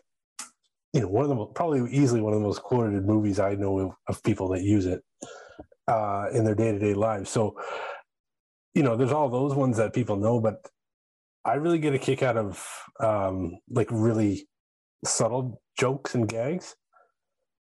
you 0.93 1.02
know 1.02 1.08
one 1.08 1.30
of 1.30 1.30
the 1.30 1.45
probably 1.45 1.91
easily 1.91 2.21
one 2.21 2.34
of 2.34 2.39
the 2.39 2.45
most 2.45 2.62
quoted 2.62 3.06
movies 3.06 3.39
i 3.39 3.54
know 3.56 3.80
of, 3.80 3.91
of 4.08 4.23
people 4.23 4.47
that 4.49 4.62
use 4.62 4.86
it 4.86 5.04
uh, 5.89 6.28
in 6.32 6.45
their 6.45 6.56
day 6.56 6.71
to 6.71 6.80
day 6.80 6.93
lives. 6.93 7.30
So, 7.30 7.60
you 8.73 8.84
know, 8.84 8.95
there's 8.95 9.12
all 9.12 9.30
those 9.30 9.56
ones 9.56 9.78
that 9.78 9.93
people 9.93 10.17
know, 10.17 10.39
but 10.39 10.56
I 11.43 11.56
really 11.56 11.80
get 11.80 11.95
a 11.95 11.99
kick 11.99 12.21
out 12.21 12.38
of 12.38 12.63
um, 12.99 13.58
like 13.69 13.88
really 13.89 14.47
subtle 15.04 15.62
jokes 15.78 16.13
and 16.13 16.28
gags. 16.28 16.75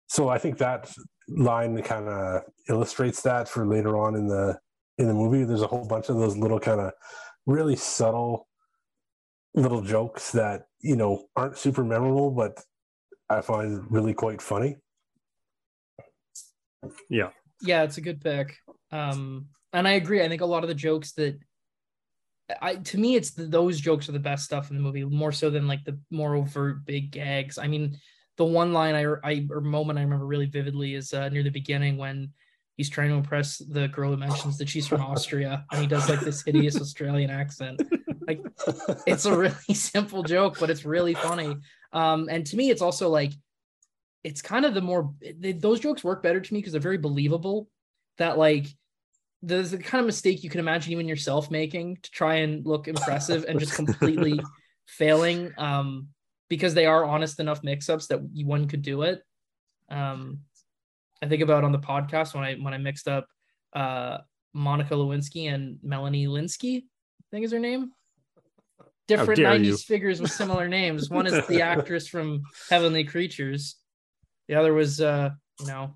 So 0.06 0.28
I 0.28 0.38
think 0.38 0.58
that 0.58 0.90
line 1.28 1.80
kind 1.82 2.08
of 2.08 2.42
illustrates 2.68 3.20
that 3.22 3.48
for 3.48 3.66
later 3.66 3.98
on 3.98 4.14
in 4.14 4.26
the 4.26 4.58
in 4.96 5.08
the 5.08 5.14
movie. 5.14 5.44
There's 5.44 5.62
a 5.62 5.66
whole 5.66 5.86
bunch 5.86 6.08
of 6.08 6.16
those 6.16 6.36
little 6.36 6.60
kind 6.60 6.80
of 6.80 6.92
really 7.46 7.76
subtle 7.76 8.46
little 9.54 9.82
jokes 9.82 10.32
that 10.32 10.66
you 10.80 10.96
know 10.96 11.26
aren't 11.36 11.58
super 11.58 11.84
memorable, 11.84 12.30
but 12.30 12.58
I 13.30 13.40
find 13.40 13.90
really 13.90 14.14
quite 14.14 14.42
funny. 14.42 14.76
Yeah, 17.08 17.30
yeah, 17.62 17.82
it's 17.82 17.98
a 17.98 18.02
good 18.02 18.20
pick. 18.20 18.56
Um, 18.90 19.46
and 19.72 19.88
I 19.88 19.92
agree. 19.92 20.22
I 20.22 20.28
think 20.28 20.42
a 20.42 20.46
lot 20.46 20.62
of 20.62 20.68
the 20.68 20.74
jokes 20.74 21.12
that 21.12 21.38
I 22.60 22.76
to 22.76 22.98
me, 22.98 23.16
it's 23.16 23.30
the, 23.30 23.44
those 23.44 23.80
jokes 23.80 24.08
are 24.08 24.12
the 24.12 24.18
best 24.18 24.44
stuff 24.44 24.70
in 24.70 24.76
the 24.76 24.82
movie, 24.82 25.04
more 25.04 25.32
so 25.32 25.50
than 25.50 25.66
like 25.66 25.84
the 25.84 25.98
more 26.10 26.34
overt 26.34 26.84
big 26.84 27.10
gags. 27.10 27.58
I 27.58 27.66
mean, 27.68 27.98
the 28.36 28.44
one 28.44 28.72
line 28.72 28.94
I, 28.94 29.04
I 29.24 29.46
or 29.50 29.60
moment 29.60 29.98
I 29.98 30.02
remember 30.02 30.26
really 30.26 30.46
vividly 30.46 30.94
is 30.94 31.12
uh, 31.14 31.28
near 31.30 31.42
the 31.42 31.50
beginning 31.50 31.96
when 31.96 32.30
he's 32.76 32.90
trying 32.90 33.08
to 33.10 33.14
impress 33.14 33.58
the 33.58 33.88
girl 33.88 34.10
who 34.10 34.16
mentions 34.16 34.58
that 34.58 34.68
she's 34.68 34.86
from 34.86 35.00
Austria 35.00 35.64
and 35.70 35.80
he 35.80 35.86
does 35.86 36.08
like 36.08 36.20
this 36.20 36.42
hideous 36.42 36.80
Australian 36.80 37.30
accent. 37.30 37.80
Like 38.26 38.40
it's 39.06 39.24
a 39.24 39.36
really 39.36 39.54
simple 39.74 40.22
joke, 40.22 40.58
but 40.58 40.70
it's 40.70 40.84
really 40.84 41.14
funny. 41.14 41.56
Um, 41.94 42.28
and 42.30 42.44
to 42.46 42.56
me, 42.56 42.70
it's 42.70 42.82
also 42.82 43.08
like 43.08 43.32
it's 44.22 44.42
kind 44.42 44.64
of 44.64 44.74
the 44.74 44.80
more 44.80 45.14
they, 45.38 45.52
those 45.52 45.80
jokes 45.80 46.04
work 46.04 46.22
better 46.22 46.40
to 46.40 46.54
me 46.54 46.60
because 46.60 46.72
they're 46.72 46.80
very 46.80 46.98
believable. 46.98 47.68
That 48.18 48.36
like 48.36 48.66
there's 49.42 49.70
the 49.70 49.78
kind 49.78 50.00
of 50.00 50.06
mistake 50.06 50.42
you 50.44 50.50
can 50.50 50.60
imagine 50.60 50.92
even 50.92 51.08
yourself 51.08 51.50
making 51.50 51.98
to 52.02 52.10
try 52.10 52.36
and 52.36 52.66
look 52.66 52.88
impressive 52.88 53.44
and 53.48 53.58
just 53.60 53.74
completely 53.74 54.40
failing. 54.86 55.52
Um, 55.56 56.08
because 56.48 56.74
they 56.74 56.86
are 56.86 57.04
honest 57.04 57.40
enough 57.40 57.64
mix-ups 57.64 58.08
that 58.08 58.20
one 58.20 58.68
could 58.68 58.82
do 58.82 59.02
it. 59.02 59.22
Um, 59.88 60.40
I 61.22 61.26
think 61.26 61.42
about 61.42 61.64
on 61.64 61.72
the 61.72 61.78
podcast 61.78 62.34
when 62.34 62.44
I 62.44 62.54
when 62.54 62.74
I 62.74 62.78
mixed 62.78 63.08
up 63.08 63.26
uh, 63.74 64.18
Monica 64.52 64.94
Lewinsky 64.94 65.52
and 65.52 65.78
Melanie 65.82 66.26
Lynskey, 66.26 66.78
I 66.78 67.24
think 67.30 67.44
is 67.44 67.52
her 67.52 67.58
name. 67.58 67.92
Different 69.06 69.40
90s 69.40 69.64
you. 69.64 69.76
figures 69.76 70.20
with 70.20 70.32
similar 70.32 70.68
names. 70.68 71.10
One 71.10 71.26
is 71.26 71.46
the 71.46 71.62
actress 71.62 72.08
from 72.08 72.42
Heavenly 72.70 73.04
Creatures. 73.04 73.76
The 74.48 74.54
other 74.54 74.72
was 74.72 75.00
uh, 75.00 75.30
you 75.60 75.66
know, 75.66 75.94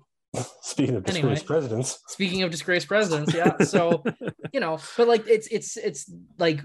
Speaking 0.61 0.95
of 0.95 1.03
disgraced 1.05 1.45
presidents. 1.45 1.99
Speaking 2.07 2.43
of 2.43 2.51
disgraced 2.51 2.87
presidents, 2.87 3.33
yeah. 3.33 3.57
So, 3.63 4.03
you 4.53 4.59
know, 4.59 4.79
but 4.95 5.07
like 5.07 5.27
it's 5.27 5.47
it's 5.47 5.75
it's 5.75 6.11
like 6.37 6.61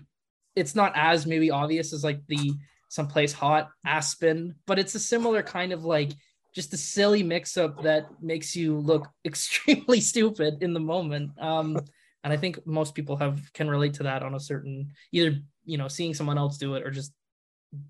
it's 0.55 0.75
not 0.75 0.93
as 0.95 1.27
maybe 1.27 1.51
obvious 1.51 1.93
as 1.93 2.05
like 2.05 2.21
the 2.29 2.53
someplace 2.89 3.33
hot, 3.33 3.71
Aspen, 3.87 4.55
but 4.67 4.79
it's 4.79 4.95
a 4.95 5.01
similar 5.01 5.43
kind 5.43 5.73
of 5.73 5.85
like 5.85 6.13
just 6.55 6.75
a 6.75 6.77
silly 6.77 7.23
mix 7.23 7.57
up 7.57 7.83
that 7.83 8.07
makes 8.23 8.55
you 8.55 8.79
look 8.79 9.09
extremely 9.25 10.01
stupid 10.01 10.59
in 10.61 10.75
the 10.75 10.81
moment. 10.81 11.31
Um, 11.41 11.79
and 12.23 12.33
I 12.33 12.37
think 12.37 12.67
most 12.67 12.95
people 12.95 13.17
have 13.17 13.51
can 13.55 13.71
relate 13.71 13.95
to 13.95 14.05
that 14.05 14.23
on 14.23 14.35
a 14.35 14.41
certain 14.41 14.91
either 15.11 15.39
you 15.65 15.79
know 15.79 15.89
seeing 15.89 16.15
someone 16.15 16.39
else 16.39 16.59
do 16.59 16.75
it 16.75 16.87
or 16.87 16.91
just 16.91 17.13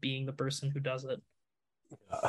being 0.01 0.27
the 0.27 0.33
person 0.33 0.71
who 0.71 0.81
does 0.81 1.05
it. 1.05 1.21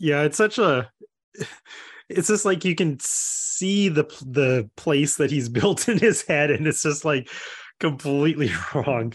Yeah, 0.00 0.22
it's 0.22 0.36
such 0.36 0.58
a 0.58 0.90
it's 2.08 2.26
just 2.26 2.44
like 2.44 2.64
you 2.64 2.74
can 2.74 2.98
see 3.00 3.88
the 3.88 4.02
the 4.26 4.68
place 4.74 5.16
that 5.18 5.30
he's 5.30 5.48
built 5.60 5.88
in 5.88 5.96
his 5.96 6.22
head 6.22 6.50
and 6.50 6.66
it's 6.66 6.82
just 6.82 7.04
like 7.04 7.30
completely 7.78 8.50
wrong 8.74 9.14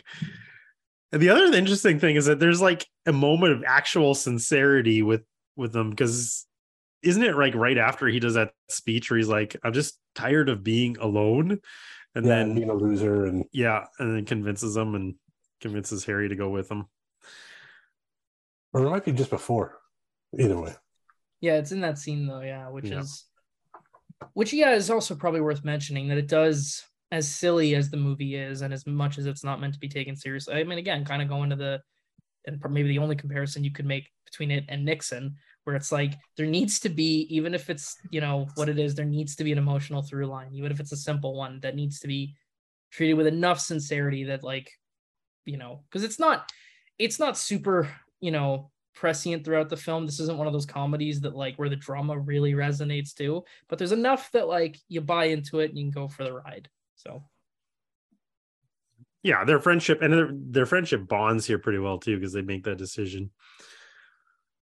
and 1.11 1.21
the 1.21 1.29
other 1.29 1.45
interesting 1.53 1.99
thing 1.99 2.15
is 2.15 2.25
that 2.25 2.39
there's 2.39 2.61
like 2.61 2.85
a 3.05 3.13
moment 3.13 3.53
of 3.53 3.63
actual 3.65 4.13
sincerity 4.15 5.01
with 5.01 5.23
with 5.55 5.71
them 5.71 5.89
because 5.89 6.45
isn't 7.03 7.23
it 7.23 7.37
like 7.37 7.55
right 7.55 7.77
after 7.77 8.07
he 8.07 8.19
does 8.19 8.33
that 8.33 8.51
speech 8.69 9.09
where 9.09 9.17
he's 9.17 9.29
like, 9.29 9.55
I'm 9.63 9.73
just 9.73 9.97
tired 10.15 10.49
of 10.49 10.63
being 10.63 10.97
alone. 10.99 11.59
And 12.15 12.25
yeah, 12.25 12.35
then 12.35 12.55
being 12.55 12.69
a 12.69 12.73
loser 12.73 13.25
and 13.25 13.45
yeah, 13.51 13.85
and 13.99 14.15
then 14.15 14.25
convinces 14.25 14.75
him 14.75 14.95
and 14.95 15.15
convinces 15.61 16.05
Harry 16.05 16.29
to 16.29 16.35
go 16.35 16.49
with 16.49 16.69
him. 16.69 16.85
Or 18.73 18.85
it 18.85 18.89
might 18.89 19.05
be 19.05 19.11
just 19.11 19.29
before. 19.29 19.79
Either 20.37 20.59
way. 20.59 20.73
Yeah, 21.41 21.57
it's 21.57 21.71
in 21.71 21.81
that 21.81 21.97
scene 21.97 22.27
though, 22.27 22.41
yeah, 22.41 22.69
which 22.69 22.85
yeah. 22.85 22.99
is 22.99 23.25
which 24.33 24.53
yeah 24.53 24.73
is 24.73 24.89
also 24.89 25.15
probably 25.15 25.41
worth 25.41 25.63
mentioning 25.63 26.07
that 26.07 26.17
it 26.17 26.27
does 26.27 26.83
as 27.11 27.27
silly 27.27 27.75
as 27.75 27.89
the 27.89 27.97
movie 27.97 28.35
is 28.35 28.61
and 28.61 28.73
as 28.73 28.85
much 28.87 29.17
as 29.17 29.25
it's 29.25 29.43
not 29.43 29.61
meant 29.61 29.73
to 29.73 29.79
be 29.79 29.87
taken 29.87 30.15
seriously. 30.15 30.55
I 30.55 30.63
mean, 30.63 30.77
again, 30.77 31.05
kind 31.05 31.21
of 31.21 31.29
going 31.29 31.49
to 31.51 31.55
the 31.55 31.81
and 32.47 32.61
maybe 32.69 32.89
the 32.89 32.99
only 32.99 33.15
comparison 33.15 33.63
you 33.63 33.71
could 33.71 33.85
make 33.85 34.09
between 34.25 34.51
it 34.51 34.65
and 34.69 34.85
Nixon, 34.85 35.35
where 35.65 35.75
it's 35.75 35.91
like 35.91 36.13
there 36.37 36.45
needs 36.45 36.79
to 36.79 36.89
be, 36.89 37.27
even 37.29 37.53
if 37.53 37.69
it's 37.69 37.97
you 38.11 38.21
know 38.21 38.47
what 38.55 38.69
it 38.69 38.79
is, 38.79 38.95
there 38.95 39.05
needs 39.05 39.35
to 39.35 39.43
be 39.43 39.51
an 39.51 39.57
emotional 39.57 40.01
through 40.01 40.27
line, 40.27 40.53
even 40.53 40.71
if 40.71 40.79
it's 40.79 40.93
a 40.93 40.97
simple 40.97 41.35
one 41.35 41.59
that 41.61 41.75
needs 41.75 41.99
to 41.99 42.07
be 42.07 42.35
treated 42.91 43.15
with 43.15 43.27
enough 43.27 43.59
sincerity 43.59 44.23
that 44.23 44.43
like, 44.43 44.71
you 45.45 45.57
know, 45.57 45.83
because 45.89 46.03
it's 46.03 46.19
not 46.19 46.49
it's 46.97 47.19
not 47.19 47.37
super, 47.37 47.89
you 48.21 48.31
know, 48.31 48.71
prescient 48.93 49.43
throughout 49.43 49.69
the 49.69 49.75
film. 49.75 50.05
This 50.05 50.19
isn't 50.21 50.37
one 50.37 50.47
of 50.47 50.53
those 50.53 50.65
comedies 50.65 51.19
that 51.21 51.35
like 51.35 51.55
where 51.57 51.69
the 51.69 51.75
drama 51.75 52.17
really 52.17 52.53
resonates 52.53 53.13
too, 53.13 53.43
but 53.67 53.77
there's 53.77 53.91
enough 53.91 54.31
that 54.31 54.47
like 54.47 54.77
you 54.87 55.01
buy 55.01 55.25
into 55.25 55.59
it 55.59 55.69
and 55.69 55.77
you 55.77 55.85
can 55.85 55.91
go 55.91 56.07
for 56.07 56.23
the 56.23 56.33
ride. 56.33 56.69
So 56.95 57.23
yeah, 59.23 59.43
their 59.43 59.59
friendship 59.59 60.03
and 60.03 60.13
their, 60.13 60.29
their 60.31 60.65
friendship 60.67 61.07
bonds 61.07 61.47
here 61.47 61.57
pretty 61.57 61.79
well 61.79 61.97
too 61.97 62.15
because 62.15 62.31
they 62.31 62.43
make 62.43 62.63
that 62.65 62.77
decision. 62.77 63.31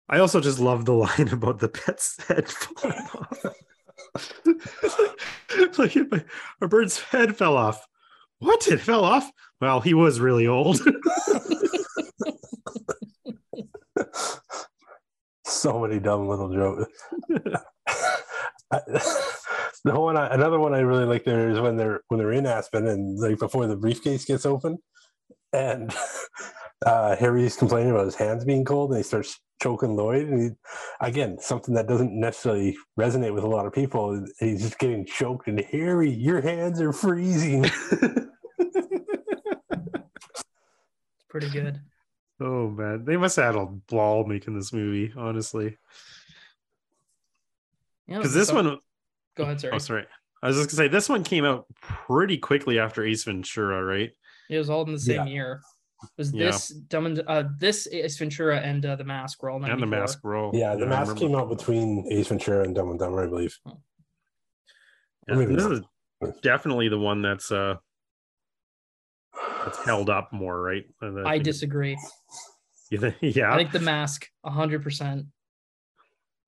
I 0.09 0.19
also 0.19 0.41
just 0.41 0.59
love 0.59 0.85
the 0.85 0.93
line 0.93 1.29
about 1.33 1.59
the 1.59 1.69
pet's 1.69 2.23
head 2.29 2.49
falling 2.49 2.99
off. 3.15 3.47
like 5.79 5.97
a 5.97 6.69
bird's 6.69 7.01
head 7.01 7.37
fell 7.37 7.57
off. 7.57 7.87
What? 8.39 8.69
It 8.69 8.81
fell 8.81 9.05
off? 9.05 9.31
Well, 9.61 9.81
he 9.81 9.95
was 9.95 10.21
really 10.21 10.47
old. 10.47 10.81
so 15.45 15.81
many 15.81 15.99
dumb 15.99 16.29
little 16.29 16.53
jokes. 16.53 16.93
the 19.85 20.01
one 20.01 20.17
I, 20.17 20.33
another 20.35 20.59
one 20.59 20.75
I 20.75 20.81
really 20.81 21.07
like 21.07 21.25
there 21.25 21.49
is 21.49 21.61
when 21.61 21.77
they're 21.77 22.01
when 22.09 22.19
they're 22.19 22.33
in 22.33 22.47
Aspen 22.47 22.87
and 22.87 23.19
like 23.19 23.39
before 23.39 23.67
the 23.67 23.77
briefcase 23.77 24.27
gets 24.27 24.45
open, 24.45 24.79
and 25.53 25.95
uh, 26.85 27.17
Harry's 27.17 27.57
complaining 27.57 27.91
about 27.91 28.05
his 28.05 28.15
hands 28.15 28.45
being 28.45 28.65
cold, 28.65 28.91
and 28.91 28.99
he 28.99 29.03
starts 29.03 29.41
choking 29.63 29.97
Lloyd. 29.97 30.29
And 30.29 30.43
he, 30.43 30.51
again, 31.01 31.39
something 31.41 31.75
that 31.75 31.89
doesn't 31.89 32.13
necessarily 32.13 32.77
resonate 32.99 33.35
with 33.35 33.45
a 33.45 33.49
lot 33.49 33.67
of 33.67 33.73
people. 33.73 34.25
He's 34.39 34.63
just 34.63 34.79
getting 34.79 35.07
choked, 35.07 35.49
and 35.49 35.61
Harry, 35.61 36.11
your 36.11 36.41
hands 36.41 36.81
are 36.81 36.93
freezing. 36.93 37.65
it's 38.59 38.85
pretty 41.29 41.51
good. 41.51 41.81
Oh 42.39 42.69
man, 42.69 43.05
they 43.07 43.17
must 43.17 43.37
have 43.37 43.55
had 43.55 43.63
a 43.63 43.67
ball 43.67 44.27
making 44.27 44.55
this 44.55 44.73
movie, 44.73 45.13
honestly. 45.17 45.79
Because 48.07 48.35
yeah, 48.35 48.39
this 48.39 48.49
so- 48.49 48.55
one 48.55 48.79
Go 49.37 49.45
ahead, 49.45 49.61
sorry. 49.61 49.75
Oh, 49.75 49.79
sorry. 49.79 50.07
I 50.43 50.49
was 50.49 50.57
just 50.57 50.71
gonna 50.71 50.77
say 50.77 50.89
this 50.89 51.09
one 51.09 51.25
came 51.25 51.45
out 51.45 51.67
pretty 51.81 52.39
quickly 52.39 52.79
after 52.79 53.05
Ace 53.05 53.25
Ventura, 53.25 53.85
right? 53.85 54.11
It 54.49 54.59
was 54.59 54.71
all 54.71 54.83
in 54.85 54.93
the 54.93 54.99
same 54.99 55.27
yeah. 55.27 55.33
year. 55.33 55.61
It 56.03 56.11
was 56.19 56.33
yeah. 56.33 56.47
this 56.47 56.69
Dumb 56.69 57.07
and 57.07 57.23
uh, 57.27 57.45
this 57.59 57.89
Ace 57.91 58.19
Ventura 58.19 58.61
and 58.61 58.85
uh, 58.85 58.97
the 58.97 59.05
Mask 59.05 59.43
were 59.43 59.51
all 59.51 59.59
94. 59.59 59.73
and 59.73 59.83
the 59.83 59.97
Mask 59.97 60.25
were 60.25 60.37
all 60.37 60.51
yeah. 60.55 60.75
The 60.75 60.83
yeah, 60.83 60.87
Mask 60.87 61.17
came 61.17 61.35
out 61.35 61.49
between 61.49 62.07
Ace 62.11 62.29
Ventura 62.29 62.65
and 62.65 62.75
Dumb 62.75 62.91
and 62.91 62.99
Dumber, 62.99 63.25
I 63.25 63.29
believe. 63.29 63.57
Oh. 63.67 63.79
Yeah, 65.29 65.37
this 65.37 65.65
is 65.65 65.81
definitely 66.43 66.89
the 66.89 66.99
one 66.99 67.23
that's 67.23 67.51
uh 67.51 67.77
that's 69.65 69.85
held 69.85 70.11
up 70.11 70.33
more, 70.33 70.61
right? 70.61 70.85
I 71.03 71.39
disagree. 71.39 71.97
You 72.91 72.99
think? 72.99 73.17
Yeah, 73.21 73.53
I 73.53 73.57
think 73.57 73.73
the 73.73 73.81
Mask, 73.81 74.29
hundred 74.45 74.83
percent. 74.83 75.27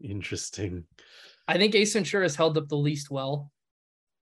Interesting. 0.03 0.85
I 1.49 1.57
think 1.57 1.75
Ace 1.75 1.95
Ventura 1.95 2.25
has 2.25 2.37
held 2.37 2.57
up 2.59 2.69
the 2.69 2.77
least 2.77 3.11
well, 3.11 3.51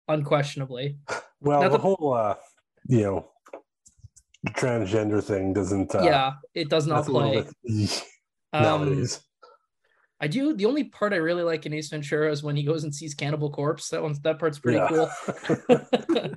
unquestionably. 0.08 0.98
Well, 1.40 1.62
the, 1.62 1.68
the, 1.70 1.78
whole 1.78 2.14
uh, 2.14 2.36
you 2.88 3.02
know 3.02 3.28
transgender 4.50 5.22
thing 5.22 5.52
doesn't. 5.52 5.94
Uh, 5.94 6.02
yeah, 6.02 6.32
it 6.54 6.68
does 6.68 6.86
not 6.86 7.06
play 7.06 7.38
um, 8.52 8.62
nowadays. 8.62 9.20
I 10.18 10.28
do. 10.28 10.54
The 10.54 10.66
only 10.66 10.84
part 10.84 11.12
I 11.12 11.16
really 11.16 11.42
like 11.42 11.66
in 11.66 11.74
Ace 11.74 11.90
Ventura 11.90 12.30
is 12.30 12.42
when 12.42 12.56
he 12.56 12.62
goes 12.62 12.84
and 12.84 12.94
sees 12.94 13.14
Cannibal 13.14 13.50
Corpse. 13.50 13.90
That 13.90 14.02
one's 14.02 14.20
that 14.20 14.38
part's 14.38 14.58
pretty 14.58 14.78
yeah. 14.78 14.88
cool. 14.88 16.34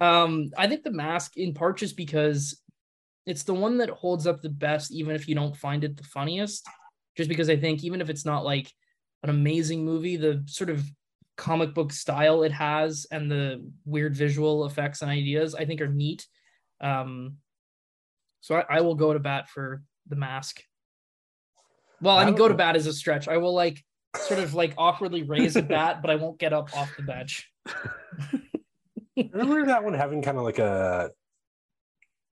um, 0.00 0.50
I 0.56 0.66
think 0.66 0.82
the 0.82 0.90
mask, 0.90 1.36
in 1.36 1.52
part, 1.52 1.76
just 1.78 1.96
because 1.96 2.60
it's 3.26 3.42
the 3.42 3.54
one 3.54 3.78
that 3.78 3.90
holds 3.90 4.26
up 4.26 4.40
the 4.40 4.48
best, 4.48 4.92
even 4.92 5.14
if 5.14 5.28
you 5.28 5.34
don't 5.34 5.56
find 5.56 5.84
it 5.84 5.96
the 5.96 6.04
funniest. 6.04 6.66
Just 7.16 7.28
because 7.28 7.50
I 7.50 7.56
think 7.56 7.84
even 7.84 8.00
if 8.00 8.08
it's 8.08 8.24
not 8.24 8.44
like 8.44 8.72
an 9.22 9.30
amazing 9.30 9.84
movie. 9.84 10.16
The 10.16 10.42
sort 10.46 10.70
of 10.70 10.84
comic 11.36 11.74
book 11.74 11.92
style 11.92 12.42
it 12.42 12.52
has 12.52 13.06
and 13.12 13.30
the 13.30 13.64
weird 13.84 14.16
visual 14.16 14.66
effects 14.66 15.02
and 15.02 15.10
ideas 15.10 15.54
I 15.54 15.64
think 15.64 15.80
are 15.80 15.88
neat. 15.88 16.26
Um, 16.80 17.36
so 18.40 18.56
I, 18.56 18.78
I 18.78 18.80
will 18.80 18.94
go 18.94 19.12
to 19.12 19.18
bat 19.18 19.48
for 19.48 19.82
the 20.08 20.16
mask. 20.16 20.62
Well, 22.00 22.16
I 22.16 22.22
I 22.22 22.26
mean, 22.26 22.34
go 22.36 22.48
to 22.48 22.54
bat 22.54 22.76
is 22.76 22.86
a 22.86 22.92
stretch. 22.92 23.28
I 23.28 23.38
will 23.38 23.54
like 23.54 23.82
sort 24.16 24.40
of 24.40 24.54
like 24.54 24.74
awkwardly 24.78 25.22
raise 25.22 25.56
a 25.56 25.62
bat, 25.62 26.00
but 26.02 26.10
I 26.10 26.14
won't 26.16 26.38
get 26.38 26.52
up 26.52 26.76
off 26.76 26.94
the 26.96 27.02
bench. 27.02 27.50
Remember 29.16 29.66
that 29.66 29.82
one 29.82 29.94
having 29.94 30.22
kind 30.22 30.38
of 30.38 30.44
like 30.44 30.58
a 30.60 31.10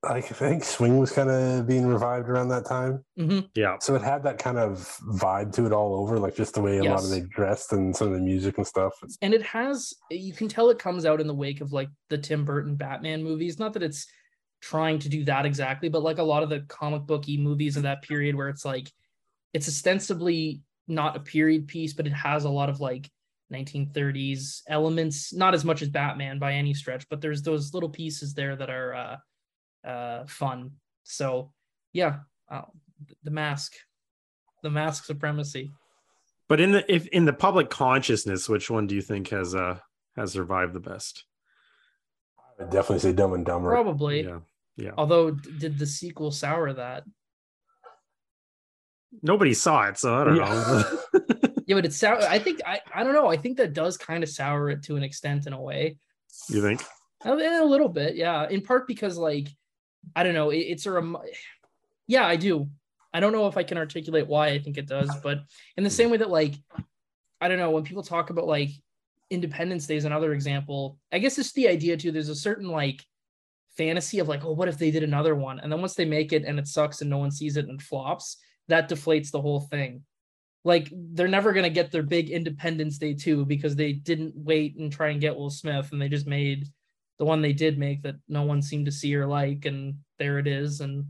like 0.04 0.24
I 0.26 0.34
think 0.34 0.62
swing 0.62 0.98
was 0.98 1.10
kind 1.10 1.28
of 1.28 1.66
being 1.66 1.84
revived 1.84 2.28
around 2.28 2.48
that 2.48 2.64
time. 2.64 3.04
hmm 3.16 3.40
Yeah. 3.56 3.78
So 3.80 3.96
it 3.96 4.02
had 4.02 4.22
that 4.22 4.38
kind 4.38 4.56
of 4.56 4.78
vibe 5.18 5.52
to 5.54 5.66
it 5.66 5.72
all 5.72 5.94
over, 5.96 6.20
like 6.20 6.36
just 6.36 6.54
the 6.54 6.60
way 6.60 6.78
a 6.78 6.84
lot 6.84 6.98
of 7.02 7.04
Yes. 7.06 7.10
they 7.10 7.20
dressed 7.22 7.72
and 7.72 7.96
some 7.96 8.08
of 8.08 8.14
the 8.14 8.20
music 8.20 8.56
and 8.58 8.66
stuff. 8.66 8.92
And 9.20 9.34
it 9.34 9.42
has 9.42 9.92
you 10.10 10.32
can 10.32 10.46
tell 10.46 10.70
it 10.70 10.78
comes 10.78 11.04
out 11.06 11.20
in 11.20 11.26
the 11.26 11.34
wake 11.34 11.60
of 11.60 11.72
like 11.72 11.88
the 12.08 12.18
Tim 12.18 12.44
Burton 12.44 12.76
Batman 12.76 13.24
movies. 13.24 13.58
Not 13.58 13.72
that 13.72 13.82
it's 13.82 14.06
trying 14.60 14.98
to 15.00 15.08
do 15.08 15.24
that 15.24 15.46
exactly, 15.46 15.88
but 15.88 16.02
like 16.02 16.18
a 16.18 16.22
lot 16.22 16.42
of 16.42 16.48
the 16.48 16.60
comic 16.68 17.02
booky 17.02 17.36
movies 17.36 17.76
of 17.76 17.84
that 17.84 18.02
period 18.02 18.34
where 18.34 18.48
it's 18.48 18.64
like 18.64 18.90
it's 19.52 19.68
ostensibly 19.68 20.62
not 20.88 21.16
a 21.16 21.20
period 21.20 21.68
piece, 21.68 21.92
but 21.92 22.06
it 22.06 22.12
has 22.12 22.44
a 22.44 22.50
lot 22.50 22.68
of 22.68 22.80
like 22.80 23.10
1930s 23.52 24.62
elements, 24.68 25.32
not 25.32 25.54
as 25.54 25.64
much 25.64 25.82
as 25.82 25.88
Batman 25.88 26.38
by 26.38 26.54
any 26.54 26.74
stretch, 26.74 27.08
but 27.08 27.20
there's 27.20 27.42
those 27.42 27.74
little 27.74 27.88
pieces 27.88 28.34
there 28.34 28.56
that 28.56 28.70
are 28.70 28.94
uh 28.94 29.16
uh 29.86 30.26
fun. 30.26 30.72
So 31.04 31.52
yeah, 31.92 32.18
uh, 32.50 32.62
the 33.22 33.30
mask. 33.30 33.74
The 34.62 34.70
mask 34.70 35.04
supremacy. 35.04 35.70
But 36.48 36.60
in 36.60 36.72
the 36.72 36.92
if 36.92 37.06
in 37.08 37.24
the 37.24 37.32
public 37.32 37.70
consciousness, 37.70 38.48
which 38.48 38.70
one 38.70 38.86
do 38.86 38.94
you 38.94 39.02
think 39.02 39.28
has 39.28 39.54
uh 39.54 39.78
has 40.16 40.32
survived 40.32 40.72
the 40.72 40.80
best? 40.80 41.24
I 42.58 42.62
would 42.62 42.70
definitely 42.72 43.00
say 43.00 43.12
Dumb 43.12 43.32
and 43.34 43.44
Dumber. 43.44 43.70
Probably. 43.70 44.24
Yeah. 44.24 44.38
Yeah. 44.76 44.90
Although 44.98 45.30
did 45.32 45.78
the 45.78 45.86
sequel 45.86 46.30
sour 46.30 46.72
that? 46.72 47.04
Nobody 49.22 49.54
saw 49.54 49.88
it, 49.88 49.98
so 49.98 50.14
I 50.14 50.24
don't 50.24 50.36
Yeah. 50.36 50.44
know. 50.44 51.20
Yeah, 51.68 51.74
but 51.74 51.84
it's 51.84 51.96
sour. 51.96 52.20
I 52.22 52.38
think 52.38 52.60
I 52.64 52.78
I 52.94 53.02
don't 53.02 53.12
know. 53.12 53.26
I 53.26 53.36
think 53.36 53.56
that 53.56 53.72
does 53.72 53.96
kind 53.96 54.22
of 54.22 54.28
sour 54.28 54.70
it 54.70 54.84
to 54.84 54.94
an 54.94 55.02
extent 55.02 55.48
in 55.48 55.52
a 55.52 55.60
way. 55.60 55.98
you 56.48 56.62
think? 56.62 56.80
A, 57.24 57.30
eh, 57.30 57.60
a 57.60 57.64
little 57.64 57.88
bit, 57.88 58.14
yeah. 58.14 58.48
In 58.48 58.60
part 58.60 58.86
because 58.86 59.18
like 59.18 59.48
I 60.14 60.22
don't 60.22 60.34
know. 60.34 60.50
It, 60.50 60.58
it's 60.58 60.86
a 60.86 60.92
rem- 60.92 61.16
yeah, 62.06 62.24
I 62.24 62.36
do. 62.36 62.68
I 63.12 63.18
don't 63.18 63.32
know 63.32 63.48
if 63.48 63.56
I 63.56 63.64
can 63.64 63.78
articulate 63.78 64.28
why 64.28 64.48
I 64.50 64.60
think 64.60 64.78
it 64.78 64.86
does, 64.86 65.10
but 65.24 65.40
in 65.76 65.82
the 65.82 65.90
same 65.90 66.08
way 66.08 66.18
that 66.18 66.30
like 66.30 66.54
I 67.40 67.48
don't 67.48 67.58
know 67.58 67.70
when 67.72 67.82
people 67.82 68.04
talk 68.04 68.30
about 68.30 68.46
like 68.46 68.70
Independence 69.30 69.86
Day 69.86 69.96
is 69.96 70.04
another 70.04 70.32
example. 70.32 70.98
I 71.12 71.18
guess 71.18 71.38
it's 71.38 71.52
the 71.52 71.68
idea 71.68 71.96
too. 71.96 72.12
There's 72.12 72.28
a 72.28 72.34
certain 72.34 72.68
like 72.68 73.04
fantasy 73.76 74.18
of 74.18 74.28
like, 74.28 74.44
oh, 74.44 74.52
what 74.52 74.68
if 74.68 74.78
they 74.78 74.90
did 74.90 75.02
another 75.02 75.34
one? 75.34 75.60
And 75.60 75.70
then 75.70 75.80
once 75.80 75.94
they 75.94 76.04
make 76.04 76.32
it 76.32 76.44
and 76.44 76.58
it 76.58 76.68
sucks 76.68 77.00
and 77.00 77.10
no 77.10 77.18
one 77.18 77.30
sees 77.30 77.56
it 77.56 77.68
and 77.68 77.80
flops, 77.80 78.38
that 78.68 78.88
deflates 78.88 79.30
the 79.30 79.40
whole 79.40 79.60
thing. 79.60 80.02
Like 80.64 80.92
they're 80.92 81.28
never 81.28 81.52
gonna 81.52 81.70
get 81.70 81.92
their 81.92 82.02
big 82.02 82.30
Independence 82.30 82.98
Day 82.98 83.14
two 83.14 83.44
because 83.44 83.76
they 83.76 83.92
didn't 83.92 84.34
wait 84.36 84.76
and 84.76 84.92
try 84.92 85.08
and 85.08 85.20
get 85.20 85.36
Will 85.36 85.50
Smith 85.50 85.92
and 85.92 86.00
they 86.00 86.08
just 86.08 86.26
made 86.26 86.66
the 87.18 87.24
one 87.24 87.40
they 87.40 87.52
did 87.52 87.78
make 87.78 88.02
that 88.02 88.16
no 88.28 88.42
one 88.42 88.60
seemed 88.60 88.86
to 88.86 88.92
see 88.92 89.14
or 89.14 89.26
like, 89.26 89.64
and 89.64 89.94
there 90.18 90.38
it 90.38 90.46
is. 90.46 90.80
And 90.80 91.06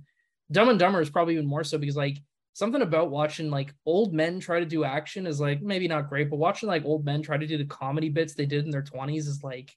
Dumb 0.53 0.69
and 0.69 0.79
Dumber 0.79 1.01
is 1.01 1.11
probably 1.11 1.35
even 1.35 1.47
more 1.47 1.65
so 1.65 1.79
because 1.79 1.97
like 1.97 2.19
something 2.57 2.81
about 2.81 3.11
watching 3.11 3.51
like 3.51 3.75
old 3.85 4.15
men 4.15 4.41
try 4.41 4.59
to 4.61 4.65
do 4.65 4.83
action 4.83 5.27
is 5.27 5.39
like 5.39 5.61
maybe 5.61 5.87
not 5.87 6.09
great, 6.09 6.31
but 6.31 6.39
watching 6.39 6.71
like 6.71 6.87
old 6.87 7.05
men 7.05 7.21
try 7.21 7.37
to 7.37 7.47
do 7.47 7.59
the 7.59 7.67
comedy 7.67 8.09
bits 8.09 8.33
they 8.33 8.47
did 8.47 8.65
in 8.65 8.71
their 8.71 8.83
20s 8.83 9.29
is 9.29 9.41
like 9.45 9.71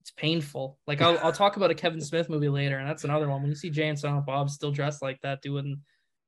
it's 0.00 0.12
painful. 0.12 0.78
Like 0.86 1.02
I'll 1.02 1.18
I'll 1.18 1.32
talk 1.32 1.56
about 1.56 1.72
a 1.72 1.74
Kevin 1.74 2.00
Smith 2.10 2.28
movie 2.28 2.48
later, 2.48 2.78
and 2.78 2.88
that's 2.88 3.02
another 3.02 3.28
one. 3.28 3.42
When 3.42 3.50
you 3.50 3.56
see 3.56 3.68
Jay 3.68 3.88
and 3.88 3.98
Silent 3.98 4.26
Bob 4.26 4.48
still 4.48 4.70
dressed 4.70 5.02
like 5.02 5.20
that, 5.22 5.42
doing, 5.42 5.80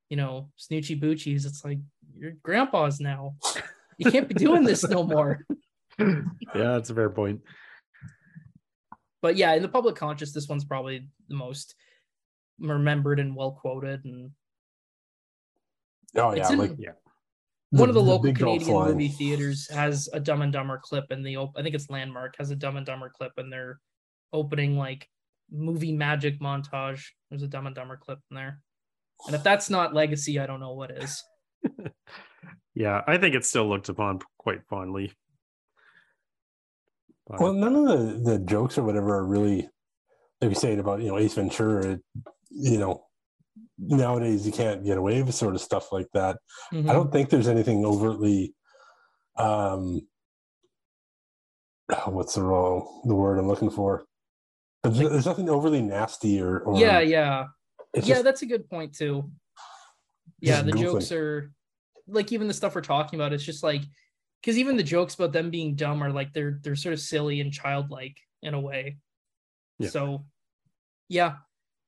you 0.09 0.16
know, 0.16 0.51
snoochie 0.59 1.01
boochies, 1.01 1.46
it's 1.46 1.64
like 1.64 1.79
your 2.18 2.33
grandpa's 2.42 2.99
now. 2.99 3.37
You 3.96 4.11
can't 4.11 4.27
be 4.27 4.35
doing 4.35 4.64
this 4.64 4.87
no 4.88 5.05
more. 5.05 5.46
Yeah, 5.99 6.72
that's 6.72 6.90
a 6.90 6.94
fair 6.94 7.09
point. 7.09 7.40
But 9.22 9.37
yeah, 9.37 9.55
in 9.55 9.62
the 9.62 9.68
public 9.68 9.96
conscious, 9.96 10.31
this 10.31 10.46
one's 10.46 10.66
probably 10.66 11.09
the 11.29 11.35
most 11.35 11.75
remembered 12.61 13.18
and 13.18 13.35
well 13.35 13.53
quoted. 13.53 14.05
And 14.05 14.33
Oh 16.16 16.33
yeah, 16.35 16.40
It's 16.42 16.50
in- 16.50 16.59
like 16.59 16.72
Yeah. 16.79 16.92
one 17.70 17.88
of 17.88 17.94
the, 17.94 18.02
local 18.02 18.24
big 18.24 18.38
Gulf 18.38 18.59
Canadian 18.59 18.76
line. 18.76 18.92
movie 18.92 19.09
theaters 19.09 19.68
has 19.70 20.09
a 20.12 20.20
Dumb 20.20 20.42
and 20.42 20.52
Dumber 20.52 20.79
clip 20.83 21.11
in 21.11 21.22
the 21.22 21.37
op- 21.37 21.57
I 21.57 21.62
think 21.62 21.74
it's 21.74 21.90
Landmark 21.90 22.37
has 22.38 22.50
a 22.50 22.57
Dumb 22.57 22.76
and 22.76 22.87
Dumber 22.87 23.11
clip 23.11 23.33
in 23.38 23.50
their 23.50 23.81
opening 24.33 24.76
like 24.76 25.09
movie 25.50 25.92
magic 25.92 26.40
montage. 26.40 27.02
There's 27.31 27.42
a 27.42 27.48
Dumb 27.48 27.66
and 27.66 27.74
Dumber 27.76 27.96
clip 27.96 28.18
in 28.31 28.37
there. 28.37 28.61
And 29.26 29.35
if 29.35 29.42
that's 29.42 29.70
not 29.70 29.94
legacy, 29.94 30.38
I 30.38 30.46
don't 30.46 30.61
know 30.61 30.74
what 30.74 30.90
is. 30.90 31.22
Yeah, 32.74 33.02
I 33.07 33.16
think 33.16 33.35
it's 33.35 33.48
still 33.48 33.66
looked 33.66 33.88
upon 33.88 34.18
quite 34.37 34.61
fondly. 34.68 35.11
But- 37.26 37.40
Well, 37.40 37.55
none 37.55 37.74
of 37.74 37.87
the, 37.87 38.33
the 38.33 38.38
jokes 38.38 38.76
or 38.76 38.83
whatever 38.85 39.14
are 39.16 39.24
really, 39.24 39.68
like 40.42 40.50
you 40.50 40.55
saying 40.55 40.79
about 40.79 41.00
you 41.00 41.09
know 41.09 41.16
Ace 41.18 41.33
Ventura. 41.35 41.98
You 42.50 42.79
know, 42.79 43.06
nowadays 43.78 44.46
you 44.46 44.52
can't 44.52 44.84
get 44.84 44.98
away 44.98 45.22
with 45.22 45.34
sort 45.34 45.54
of 45.54 45.60
stuff 45.60 45.92
like 45.92 46.08
that. 46.12 46.38
Mhm. 46.72 46.88
I 46.88 46.92
don't 46.92 47.12
think 47.12 47.30
there's 47.30 47.48
anything 47.48 47.84
overtly. 47.84 48.54
Um, 49.36 50.06
what's 52.06 52.34
the 52.34 52.42
wrong 52.42 53.02
the 53.04 53.14
word 53.14 53.38
I'm 53.38 53.48
looking 53.48 53.70
for? 53.70 54.04
There's, 54.82 54.98
there's 54.98 55.26
nothing 55.26 55.48
overly 55.48 55.82
nasty 55.82 56.40
or, 56.40 56.60
or 56.60 56.78
yeah, 56.78 57.00
yeah. 57.00 57.46
Yeah, 57.94 58.02
just, 58.02 58.24
that's 58.24 58.42
a 58.42 58.46
good 58.46 58.68
point 58.68 58.94
too. 58.94 59.30
Yeah, 60.40 60.62
the 60.62 60.72
jokes 60.72 61.10
are 61.12 61.52
like 62.06 62.32
even 62.32 62.46
the 62.46 62.54
stuff 62.54 62.74
we're 62.74 62.82
talking 62.82 63.18
about. 63.18 63.32
It's 63.32 63.44
just 63.44 63.62
like 63.62 63.82
because 64.42 64.58
even 64.58 64.76
the 64.76 64.82
jokes 64.82 65.14
about 65.14 65.32
them 65.32 65.50
being 65.50 65.74
dumb 65.74 66.02
are 66.02 66.12
like 66.12 66.32
they're 66.32 66.60
they're 66.62 66.76
sort 66.76 66.92
of 66.92 67.00
silly 67.00 67.40
and 67.40 67.52
childlike 67.52 68.16
in 68.42 68.54
a 68.54 68.60
way. 68.60 68.98
Yeah. 69.78 69.88
So, 69.88 70.26
yeah, 71.08 71.36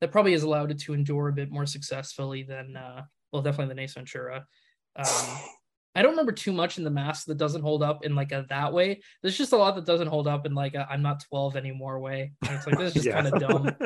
that 0.01 0.13
probably 0.13 0.33
has 0.33 0.43
allowed 0.43 0.71
it 0.71 0.79
to 0.81 0.95
endure 0.95 1.29
a 1.29 1.33
bit 1.33 1.51
more 1.51 1.67
successfully 1.67 2.43
than 2.43 2.77
uh, 2.77 3.03
well, 3.33 3.43
definitely 3.43 3.75
than 3.75 3.79
Ace 3.81 3.95
Ventura. 3.95 4.47
Um, 4.97 5.07
I 5.95 6.03
don't 6.03 6.13
remember 6.13 6.33
too 6.33 6.53
much 6.53 6.79
in 6.79 6.85
the 6.85 6.91
mask 6.91 7.27
that 7.27 7.39
doesn't 7.39 7.63
hold 7.63 7.83
up 7.83 8.05
in 8.05 8.15
like 8.15 8.31
a 8.31 8.47
that 8.51 8.73
way. 8.73 9.03
There's 9.21 9.37
just 9.37 9.53
a 9.53 9.57
lot 9.57 9.75
that 9.75 9.85
doesn't 9.85 10.07
hold 10.07 10.29
up 10.29 10.47
in 10.47 10.55
like 10.55 10.75
a 10.75 10.87
I'm 10.89 11.03
not 11.03 11.25
12 11.29 11.57
anymore 11.57 11.99
way. 11.99 12.33
And 12.43 12.53
it's 12.53 12.67
like 12.67 12.79
this 12.79 12.95
is 12.95 13.03
just 13.03 13.15
kind 13.17 13.27
of 13.27 13.41
dumb. 13.41 13.77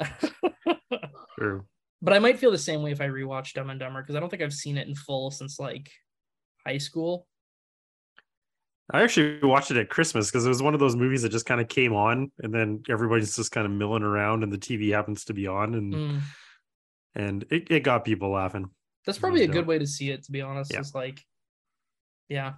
True. 1.38 1.64
but 2.02 2.12
I 2.12 2.18
might 2.18 2.38
feel 2.38 2.50
the 2.50 2.58
same 2.58 2.82
way 2.82 2.90
if 2.90 3.00
I 3.00 3.06
rewatch 3.06 3.52
Dumb 3.52 3.70
and 3.70 3.78
Dumber 3.78 4.02
because 4.02 4.16
I 4.16 4.20
don't 4.20 4.28
think 4.28 4.42
I've 4.42 4.52
seen 4.52 4.78
it 4.78 4.88
in 4.88 4.94
full 4.96 5.30
since 5.30 5.60
like 5.60 5.88
high 6.66 6.78
school. 6.78 7.28
I 8.92 9.02
actually 9.02 9.40
watched 9.42 9.70
it 9.70 9.76
at 9.76 9.88
Christmas 9.88 10.28
because 10.30 10.44
it 10.46 10.48
was 10.48 10.62
one 10.62 10.74
of 10.74 10.80
those 10.80 10.96
movies 10.96 11.22
that 11.22 11.28
just 11.30 11.46
kind 11.46 11.60
of 11.60 11.68
came 11.68 11.92
on, 11.92 12.30
and 12.40 12.52
then 12.52 12.82
everybody's 12.88 13.36
just 13.36 13.52
kind 13.52 13.64
of 13.66 13.72
milling 13.72 14.02
around, 14.02 14.42
and 14.42 14.52
the 14.52 14.58
TV 14.58 14.90
happens 14.92 15.24
to 15.26 15.34
be 15.34 15.46
on, 15.46 15.74
and 15.74 15.94
Mm. 15.94 16.20
and 17.14 17.42
it, 17.50 17.70
it 17.70 17.80
got 17.80 18.04
people 18.04 18.30
laughing. 18.30 18.70
That's 19.06 19.18
probably 19.18 19.44
a 19.44 19.46
No 19.46 19.52
good 19.52 19.66
way 19.66 19.78
to 19.78 19.86
see 19.86 20.10
it, 20.10 20.24
to 20.24 20.32
be 20.32 20.40
honest. 20.42 20.72
Yeah. 20.72 20.80
It's 20.80 20.94
like, 20.94 21.24
yeah, 22.28 22.54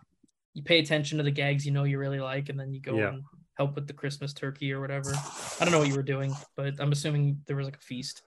you 0.54 0.62
pay 0.62 0.78
attention 0.80 1.18
to 1.18 1.24
the 1.24 1.30
gags 1.30 1.64
you 1.64 1.72
know 1.72 1.84
you 1.84 1.98
really 1.98 2.20
like, 2.20 2.48
and 2.48 2.58
then 2.58 2.72
you 2.72 2.80
go 2.80 2.96
Yeah. 2.98 3.08
and 3.08 3.22
help 3.58 3.74
with 3.74 3.86
the 3.86 3.92
Christmas 3.92 4.32
turkey 4.32 4.72
or 4.72 4.80
whatever. 4.80 5.12
I 5.60 5.64
don't 5.64 5.70
know 5.72 5.78
what 5.78 5.88
you 5.88 5.94
were 5.94 6.02
doing, 6.02 6.34
but 6.56 6.74
I'm 6.80 6.92
assuming 6.92 7.40
there 7.46 7.56
was 7.56 7.66
like 7.66 7.76
a 7.76 7.80
feast. 7.80 8.22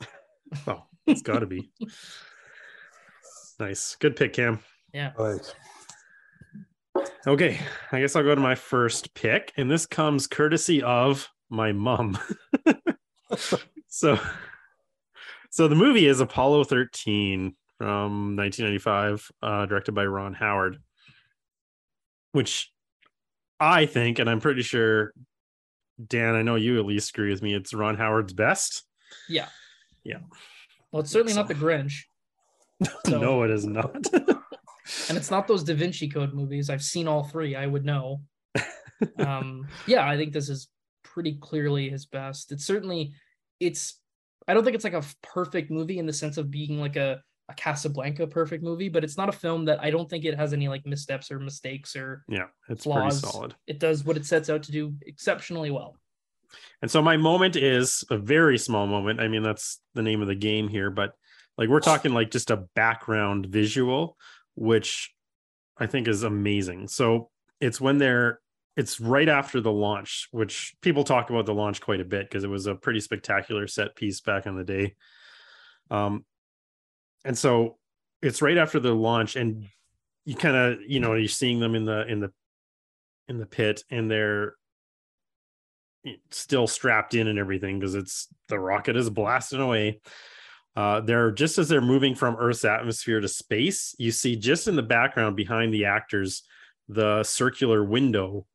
Oh, 0.66 0.84
it's 1.06 1.20
got 1.20 1.40
to 1.40 1.46
be 1.46 1.70
nice. 3.60 3.96
Good 3.96 4.16
pick, 4.16 4.32
Cam. 4.32 4.60
Yeah. 4.94 5.12
like, 5.18 5.42
Okay, 7.26 7.58
I 7.92 8.00
guess 8.00 8.16
I'll 8.16 8.22
go 8.22 8.34
to 8.34 8.40
my 8.40 8.54
first 8.54 9.14
pick, 9.14 9.52
and 9.56 9.70
this 9.70 9.86
comes 9.86 10.26
courtesy 10.26 10.82
of 10.82 11.28
my 11.50 11.72
mom. 11.72 12.18
so, 13.88 14.18
so 15.50 15.68
the 15.68 15.74
movie 15.74 16.06
is 16.06 16.20
Apollo 16.20 16.64
13 16.64 17.54
from 17.78 18.36
1995, 18.36 19.30
uh, 19.42 19.66
directed 19.66 19.92
by 19.92 20.04
Ron 20.06 20.34
Howard, 20.34 20.78
which 22.32 22.70
I 23.60 23.86
think, 23.86 24.18
and 24.18 24.28
I'm 24.30 24.40
pretty 24.40 24.62
sure, 24.62 25.12
Dan, 26.04 26.34
I 26.34 26.42
know 26.42 26.54
you 26.54 26.78
at 26.78 26.86
least 26.86 27.10
agree 27.10 27.30
with 27.30 27.42
me. 27.42 27.54
It's 27.54 27.74
Ron 27.74 27.96
Howard's 27.96 28.32
best. 28.32 28.84
Yeah. 29.28 29.48
Yeah. 30.04 30.18
Well, 30.92 31.00
it's 31.02 31.10
certainly 31.10 31.34
not 31.34 31.48
the 31.48 31.54
Grinch, 31.54 32.04
So- 33.06 33.20
no, 33.20 33.42
it 33.42 33.50
is 33.50 33.66
not. 33.66 34.06
and 35.08 35.16
it's 35.18 35.30
not 35.30 35.46
those 35.46 35.64
Da 35.64 35.74
Vinci 35.74 36.08
Code 36.08 36.34
movies. 36.34 36.70
I've 36.70 36.82
seen 36.82 37.08
all 37.08 37.24
three. 37.24 37.54
I 37.56 37.66
would 37.66 37.84
know. 37.84 38.22
um, 39.18 39.66
yeah, 39.86 40.08
I 40.08 40.16
think 40.16 40.32
this 40.32 40.48
is 40.48 40.68
pretty 41.02 41.34
clearly 41.40 41.88
his 41.88 42.06
best. 42.06 42.52
It's 42.52 42.64
certainly, 42.64 43.12
it's. 43.60 44.00
I 44.46 44.54
don't 44.54 44.64
think 44.64 44.76
it's 44.76 44.84
like 44.84 44.94
a 44.94 45.04
perfect 45.22 45.70
movie 45.70 45.98
in 45.98 46.06
the 46.06 46.12
sense 46.12 46.38
of 46.38 46.50
being 46.50 46.80
like 46.80 46.96
a 46.96 47.20
a 47.48 47.54
Casablanca 47.54 48.26
perfect 48.26 48.62
movie, 48.62 48.88
but 48.88 49.04
it's 49.04 49.16
not 49.16 49.28
a 49.28 49.32
film 49.32 49.64
that 49.66 49.82
I 49.82 49.90
don't 49.90 50.08
think 50.08 50.24
it 50.24 50.36
has 50.36 50.52
any 50.52 50.68
like 50.68 50.84
missteps 50.84 51.30
or 51.30 51.38
mistakes 51.38 51.96
or 51.96 52.22
Yeah, 52.28 52.46
it's 52.68 52.84
flaws. 52.84 53.20
pretty 53.20 53.32
solid. 53.32 53.54
It 53.66 53.78
does 53.78 54.04
what 54.04 54.16
it 54.16 54.26
sets 54.26 54.50
out 54.50 54.62
to 54.64 54.72
do 54.72 54.94
exceptionally 55.06 55.70
well. 55.70 55.96
And 56.82 56.90
so 56.90 57.00
my 57.02 57.16
moment 57.16 57.56
is 57.56 58.04
a 58.10 58.18
very 58.18 58.58
small 58.58 58.86
moment. 58.86 59.20
I 59.20 59.28
mean, 59.28 59.42
that's 59.42 59.80
the 59.94 60.02
name 60.02 60.20
of 60.22 60.28
the 60.28 60.34
game 60.34 60.68
here, 60.68 60.90
but 60.90 61.12
like 61.56 61.68
we're 61.68 61.80
talking 61.80 62.12
like 62.12 62.30
just 62.30 62.50
a 62.50 62.64
background 62.74 63.46
visual, 63.46 64.16
which 64.58 65.14
I 65.78 65.86
think 65.86 66.08
is 66.08 66.24
amazing. 66.24 66.88
So 66.88 67.30
it's 67.60 67.80
when 67.80 67.98
they're 67.98 68.40
it's 68.76 69.00
right 69.00 69.28
after 69.28 69.60
the 69.60 69.72
launch, 69.72 70.28
which 70.30 70.74
people 70.82 71.02
talk 71.02 71.30
about 71.30 71.46
the 71.46 71.54
launch 71.54 71.80
quite 71.80 72.00
a 72.00 72.04
bit 72.04 72.28
because 72.28 72.44
it 72.44 72.50
was 72.50 72.66
a 72.66 72.74
pretty 72.74 73.00
spectacular 73.00 73.66
set 73.66 73.96
piece 73.96 74.20
back 74.20 74.46
in 74.46 74.56
the 74.56 74.64
day. 74.64 74.94
Um, 75.90 76.24
and 77.24 77.36
so 77.36 77.76
it's 78.22 78.42
right 78.42 78.56
after 78.56 78.78
the 78.78 78.94
launch, 78.94 79.36
and 79.36 79.66
you 80.24 80.34
kind 80.34 80.56
of 80.56 80.78
you 80.86 81.00
know 81.00 81.14
you're 81.14 81.28
seeing 81.28 81.60
them 81.60 81.74
in 81.74 81.84
the 81.84 82.06
in 82.06 82.20
the 82.20 82.32
in 83.28 83.38
the 83.38 83.46
pit, 83.46 83.84
and 83.90 84.10
they're 84.10 84.54
still 86.30 86.66
strapped 86.66 87.14
in 87.14 87.28
and 87.28 87.38
everything 87.38 87.78
because 87.78 87.94
it's 87.94 88.28
the 88.48 88.58
rocket 88.58 88.96
is 88.96 89.10
blasting 89.10 89.60
away. 89.60 90.00
Uh, 90.78 91.00
they're 91.00 91.32
just 91.32 91.58
as 91.58 91.68
they're 91.68 91.80
moving 91.80 92.14
from 92.14 92.36
Earth's 92.38 92.64
atmosphere 92.64 93.18
to 93.20 93.26
space, 93.26 93.96
you 93.98 94.12
see 94.12 94.36
just 94.36 94.68
in 94.68 94.76
the 94.76 94.82
background 94.82 95.34
behind 95.34 95.74
the 95.74 95.86
actors 95.86 96.44
the 96.88 97.24
circular 97.24 97.82
window. 97.82 98.46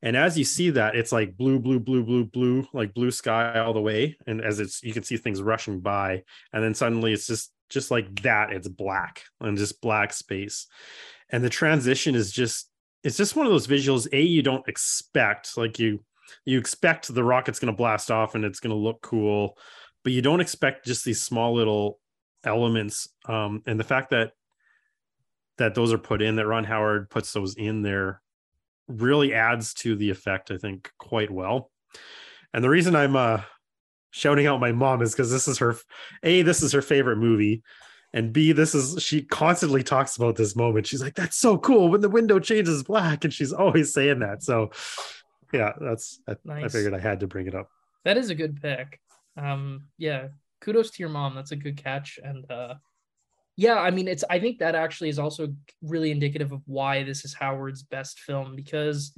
And 0.00 0.16
as 0.16 0.38
you 0.38 0.44
see 0.44 0.70
that, 0.70 0.96
it's 0.96 1.12
like 1.12 1.36
blue, 1.36 1.58
blue, 1.58 1.78
blue, 1.78 2.02
blue, 2.02 2.24
blue, 2.24 2.66
like 2.72 2.94
blue 2.94 3.10
sky 3.10 3.58
all 3.58 3.74
the 3.74 3.82
way. 3.82 4.16
And 4.26 4.40
as 4.40 4.58
it's 4.58 4.82
you 4.82 4.94
can 4.94 5.02
see 5.02 5.18
things 5.18 5.42
rushing 5.42 5.80
by, 5.80 6.22
and 6.50 6.64
then 6.64 6.72
suddenly 6.72 7.12
it's 7.12 7.26
just 7.26 7.52
just 7.68 7.90
like 7.90 8.22
that, 8.22 8.54
it's 8.54 8.68
black 8.68 9.24
and 9.42 9.58
just 9.58 9.82
black 9.82 10.14
space. 10.14 10.68
And 11.28 11.44
the 11.44 11.50
transition 11.50 12.14
is 12.14 12.32
just 12.32 12.70
it's 13.04 13.18
just 13.18 13.36
one 13.36 13.44
of 13.44 13.52
those 13.52 13.66
visuals, 13.66 14.08
A, 14.14 14.22
you 14.22 14.42
don't 14.42 14.66
expect, 14.66 15.58
like 15.58 15.78
you 15.78 16.02
you 16.46 16.58
expect 16.58 17.14
the 17.14 17.22
rocket's 17.22 17.58
going 17.58 17.72
to 17.72 17.76
blast 17.76 18.10
off 18.10 18.34
and 18.34 18.46
it's 18.46 18.60
going 18.60 18.74
to 18.74 18.82
look 18.82 19.02
cool 19.02 19.58
but 20.06 20.12
you 20.12 20.22
don't 20.22 20.40
expect 20.40 20.86
just 20.86 21.04
these 21.04 21.20
small 21.20 21.52
little 21.52 21.98
elements 22.44 23.08
um, 23.24 23.60
and 23.66 23.80
the 23.80 23.82
fact 23.82 24.10
that 24.10 24.30
that 25.58 25.74
those 25.74 25.92
are 25.92 25.98
put 25.98 26.22
in 26.22 26.36
that 26.36 26.46
ron 26.46 26.62
howard 26.62 27.10
puts 27.10 27.32
those 27.32 27.56
in 27.56 27.82
there 27.82 28.22
really 28.86 29.34
adds 29.34 29.74
to 29.74 29.96
the 29.96 30.10
effect 30.10 30.52
i 30.52 30.56
think 30.56 30.92
quite 30.96 31.28
well 31.28 31.72
and 32.54 32.62
the 32.62 32.68
reason 32.68 32.94
i'm 32.94 33.16
uh 33.16 33.40
shouting 34.10 34.46
out 34.46 34.60
my 34.60 34.70
mom 34.70 35.02
is 35.02 35.10
because 35.12 35.32
this 35.32 35.48
is 35.48 35.58
her 35.58 35.74
a 36.22 36.42
this 36.42 36.62
is 36.62 36.70
her 36.70 36.82
favorite 36.82 37.16
movie 37.16 37.64
and 38.12 38.32
b 38.32 38.52
this 38.52 38.76
is 38.76 39.02
she 39.02 39.22
constantly 39.22 39.82
talks 39.82 40.16
about 40.16 40.36
this 40.36 40.54
moment 40.54 40.86
she's 40.86 41.02
like 41.02 41.16
that's 41.16 41.36
so 41.36 41.58
cool 41.58 41.88
when 41.88 42.00
the 42.00 42.08
window 42.08 42.38
changes 42.38 42.84
black 42.84 43.24
and 43.24 43.34
she's 43.34 43.52
always 43.52 43.92
saying 43.92 44.20
that 44.20 44.40
so 44.40 44.70
yeah, 45.52 45.72
that's 45.80 46.20
I, 46.26 46.36
I 46.50 46.68
figured 46.68 46.94
I 46.94 46.98
had 46.98 47.20
to 47.20 47.26
bring 47.26 47.46
it 47.46 47.54
up. 47.54 47.68
That 48.04 48.16
is 48.16 48.30
a 48.30 48.34
good 48.34 48.60
pick. 48.60 49.00
Um, 49.36 49.84
yeah, 49.98 50.28
kudos 50.60 50.90
to 50.90 51.02
your 51.02 51.08
mom. 51.08 51.34
That's 51.34 51.52
a 51.52 51.56
good 51.56 51.76
catch. 51.76 52.18
And 52.22 52.50
uh, 52.50 52.74
yeah, 53.56 53.78
I 53.78 53.90
mean, 53.90 54.08
it's 54.08 54.24
I 54.28 54.38
think 54.38 54.58
that 54.58 54.74
actually 54.74 55.08
is 55.08 55.18
also 55.18 55.54
really 55.82 56.10
indicative 56.10 56.52
of 56.52 56.62
why 56.66 57.02
this 57.02 57.24
is 57.24 57.34
Howard's 57.34 57.82
best 57.82 58.20
film 58.20 58.54
because, 58.56 59.16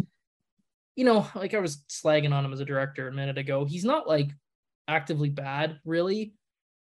you 0.96 1.04
know, 1.04 1.26
like 1.35 1.54
I 1.54 1.61
was 1.61 1.85
slagging 1.88 2.33
on 2.33 2.44
him 2.44 2.52
as 2.52 2.61
a 2.61 2.64
director 2.64 3.09
a 3.09 3.12
minute 3.12 3.38
ago. 3.38 3.64
He's 3.64 3.85
not 3.85 4.09
like 4.09 4.31
actively 4.87 5.31
bad, 5.31 5.78
really. 5.85 6.35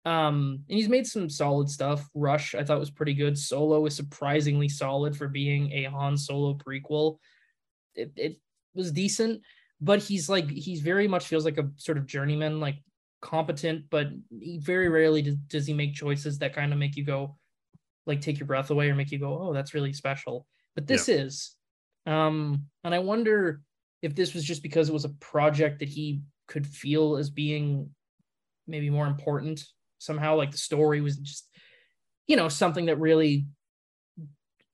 Um, 0.04 0.60
and 0.68 0.78
he's 0.78 0.88
made 0.88 1.06
some 1.06 1.28
solid 1.28 1.68
stuff. 1.68 2.08
Rush, 2.14 2.54
I 2.54 2.62
thought 2.62 2.78
was 2.78 2.90
pretty 2.90 3.14
good. 3.14 3.36
Solo 3.36 3.84
is 3.86 3.96
surprisingly 3.96 4.68
solid 4.68 5.16
for 5.16 5.26
being 5.26 5.72
a 5.72 5.84
Han 5.84 6.16
Solo 6.16 6.54
prequel. 6.54 7.18
It, 7.96 8.12
it 8.14 8.36
was 8.72 8.92
decent, 8.92 9.42
but 9.80 10.00
he's 10.00 10.28
like 10.28 10.48
he's 10.48 10.80
very 10.80 11.08
much 11.08 11.26
feels 11.26 11.44
like 11.44 11.58
a 11.58 11.70
sort 11.76 11.98
of 11.98 12.06
journeyman, 12.06 12.60
like 12.60 12.76
competent, 13.20 13.84
but 13.90 14.08
he 14.40 14.58
very 14.58 14.88
rarely 14.88 15.22
does, 15.22 15.36
does 15.48 15.66
he 15.66 15.72
make 15.72 15.94
choices 15.94 16.38
that 16.38 16.54
kind 16.54 16.72
of 16.72 16.78
make 16.78 16.96
you 16.96 17.04
go, 17.04 17.36
like 18.06 18.20
take 18.20 18.38
your 18.38 18.46
breath 18.46 18.70
away 18.70 18.90
or 18.90 18.94
make 18.94 19.10
you 19.10 19.18
go, 19.18 19.38
oh, 19.38 19.52
that's 19.52 19.74
really 19.74 19.92
special. 19.92 20.46
But 20.74 20.86
this 20.86 21.08
is, 21.08 21.56
um, 22.06 22.66
and 22.84 22.94
I 22.94 22.98
wonder 22.98 23.62
if 24.02 24.14
this 24.14 24.34
was 24.34 24.44
just 24.44 24.62
because 24.62 24.88
it 24.88 24.92
was 24.92 25.04
a 25.04 25.14
project 25.20 25.80
that 25.80 25.88
he 25.88 26.20
could 26.46 26.66
feel 26.66 27.16
as 27.16 27.30
being 27.30 27.90
maybe 28.66 28.90
more 28.90 29.06
important 29.06 29.64
somehow. 29.98 30.36
Like 30.36 30.50
the 30.50 30.58
story 30.58 31.00
was 31.00 31.16
just, 31.16 31.48
you 32.26 32.36
know, 32.36 32.48
something 32.48 32.86
that 32.86 33.00
really 33.00 33.46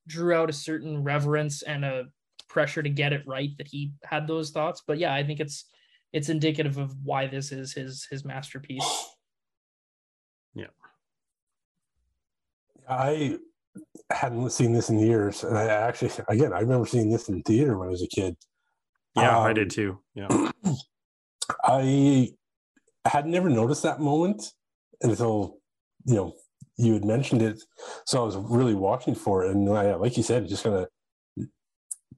drew 0.07 0.33
out 0.33 0.49
a 0.49 0.53
certain 0.53 1.03
reverence 1.03 1.61
and 1.61 1.85
a 1.85 2.05
pressure 2.49 2.83
to 2.83 2.89
get 2.89 3.13
it 3.13 3.25
right 3.25 3.49
that 3.57 3.67
he 3.67 3.93
had 4.03 4.27
those 4.27 4.51
thoughts 4.51 4.83
but 4.85 4.99
yeah 4.99 5.13
i 5.13 5.23
think 5.23 5.39
it's 5.39 5.65
it's 6.13 6.29
indicative 6.29 6.77
of 6.77 6.95
why 7.03 7.27
this 7.27 7.51
is 7.51 7.73
his 7.73 8.07
his 8.09 8.23
masterpiece 8.23 8.85
Yeah. 10.55 10.67
I 12.87 13.37
hadn't 14.11 14.51
seen 14.51 14.73
this 14.73 14.89
in 14.89 14.99
years, 14.99 15.43
and 15.43 15.57
I 15.57 15.65
actually, 15.65 16.11
again, 16.27 16.53
I 16.53 16.59
remember 16.59 16.85
seeing 16.85 17.09
this 17.09 17.29
in 17.29 17.41
theater 17.43 17.77
when 17.77 17.87
I 17.87 17.91
was 17.91 18.03
a 18.03 18.07
kid. 18.07 18.35
Yeah, 19.15 19.39
I 19.39 19.49
Um, 19.49 19.55
did 19.55 19.69
too. 19.69 19.99
Yeah. 20.15 20.27
I 21.63 22.29
had 23.05 23.25
never 23.25 23.49
noticed 23.49 23.83
that 23.83 23.99
moment 23.99 24.53
until 25.01 25.57
you 26.05 26.15
know 26.15 26.35
you 26.77 26.93
had 26.93 27.05
mentioned 27.05 27.41
it. 27.41 27.61
So 28.05 28.21
I 28.21 28.25
was 28.25 28.35
really 28.37 28.75
watching 28.75 29.15
for 29.15 29.45
it, 29.45 29.51
and 29.55 29.69
I, 29.69 29.95
like 29.95 30.17
you 30.17 30.23
said, 30.23 30.43
it 30.43 30.47
just 30.49 30.63
kind 30.63 30.75
of 30.75 30.87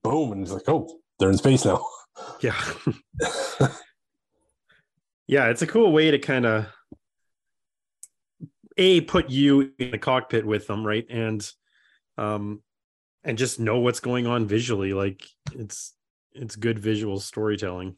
boom, 0.03 0.31
and 0.31 0.41
it's 0.41 0.51
like, 0.51 0.67
oh, 0.67 0.99
they're 1.19 1.29
in 1.31 1.38
space 1.38 1.63
now. 1.65 1.86
Yeah. 2.41 2.60
yeah, 5.27 5.47
it's 5.49 5.61
a 5.61 5.67
cool 5.67 5.91
way 5.91 6.11
to 6.11 6.19
kind 6.19 6.45
of 6.45 6.67
a 8.77 9.01
put 9.01 9.29
you 9.29 9.71
in 9.79 9.91
the 9.91 9.97
cockpit 9.97 10.45
with 10.45 10.67
them, 10.67 10.85
right? 10.85 11.05
And 11.09 11.47
um 12.17 12.61
and 13.23 13.38
just 13.38 13.59
know 13.59 13.79
what's 13.79 13.99
going 13.99 14.27
on 14.27 14.47
visually. 14.47 14.93
Like 14.93 15.25
it's 15.53 15.93
it's 16.33 16.55
good 16.55 16.77
visual 16.79 17.19
storytelling, 17.19 17.95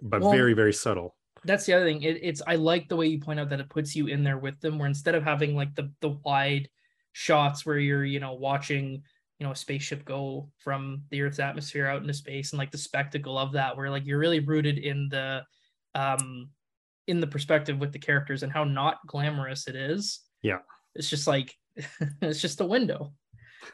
but 0.00 0.20
Well, 0.22 0.30
very, 0.30 0.54
very 0.54 0.72
subtle. 0.72 1.16
that's 1.44 1.66
the 1.66 1.72
other 1.72 1.86
thing 1.86 2.02
it, 2.02 2.18
it's 2.22 2.42
i 2.46 2.54
like 2.54 2.86
the 2.88 2.96
way 2.96 3.06
you 3.06 3.18
point 3.18 3.40
out 3.40 3.48
that 3.48 3.60
it 3.60 3.68
puts 3.70 3.96
you 3.96 4.08
in 4.08 4.22
there 4.22 4.36
with 4.38 4.60
them 4.60 4.78
where 4.78 4.86
instead 4.86 5.14
of 5.14 5.24
having 5.24 5.56
like 5.56 5.74
the 5.74 5.90
the 6.02 6.10
wide 6.22 6.68
shots 7.12 7.64
where 7.64 7.78
you're 7.78 8.04
you 8.04 8.20
know 8.20 8.34
watching 8.34 9.02
you 9.38 9.46
know 9.46 9.52
a 9.52 9.56
spaceship 9.56 10.04
go 10.04 10.48
from 10.58 11.02
the 11.10 11.22
earth's 11.22 11.38
atmosphere 11.38 11.86
out 11.86 12.02
into 12.02 12.12
space 12.12 12.52
and 12.52 12.58
like 12.58 12.70
the 12.70 12.76
spectacle 12.78 13.38
of 13.38 13.52
that 13.52 13.74
where 13.74 13.88
like 13.90 14.04
you're 14.06 14.18
really 14.18 14.40
rooted 14.40 14.76
in 14.78 15.08
the 15.08 15.42
um 15.94 16.50
in 17.10 17.20
the 17.20 17.26
perspective 17.26 17.78
with 17.78 17.92
the 17.92 17.98
characters 17.98 18.42
and 18.42 18.52
how 18.52 18.64
not 18.64 19.04
glamorous 19.06 19.66
it 19.66 19.74
is. 19.74 20.20
Yeah. 20.42 20.60
it's 20.94 21.10
just 21.10 21.26
like 21.26 21.54
it's 22.22 22.40
just 22.40 22.60
a 22.60 22.66
window. 22.66 23.12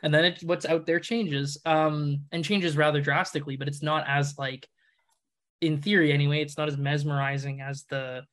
And 0.02 0.12
then 0.12 0.24
it, 0.24 0.42
what's 0.42 0.66
out 0.66 0.86
there 0.86 0.98
changes 0.98 1.58
um 1.66 2.22
and 2.32 2.44
changes 2.44 2.76
rather 2.76 3.00
drastically 3.00 3.56
but 3.56 3.68
it's 3.68 3.82
not 3.82 4.04
as 4.08 4.36
like 4.36 4.66
in 5.60 5.80
theory 5.80 6.12
anyway 6.12 6.40
it's 6.42 6.58
not 6.58 6.68
as 6.68 6.76
mesmerizing 6.76 7.60
as 7.60 7.84
the 7.84 8.24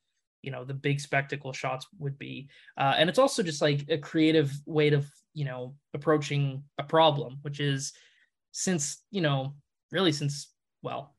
you 0.42 0.50
know 0.50 0.64
the 0.64 0.74
big 0.74 1.00
spectacle 1.00 1.52
shots 1.52 1.86
would 1.98 2.18
be. 2.18 2.48
Uh, 2.76 2.94
and 2.98 3.08
it's 3.08 3.18
also 3.18 3.42
just 3.42 3.62
like 3.62 3.84
a 3.88 3.98
creative 3.98 4.50
way 4.66 4.88
of 4.88 5.06
you 5.34 5.44
know 5.44 5.74
approaching 5.92 6.64
a 6.78 6.82
problem 6.82 7.38
which 7.42 7.60
is 7.60 7.92
since 8.52 9.02
you 9.10 9.20
know 9.20 9.54
really 9.92 10.12
since 10.12 10.52
well 10.82 11.14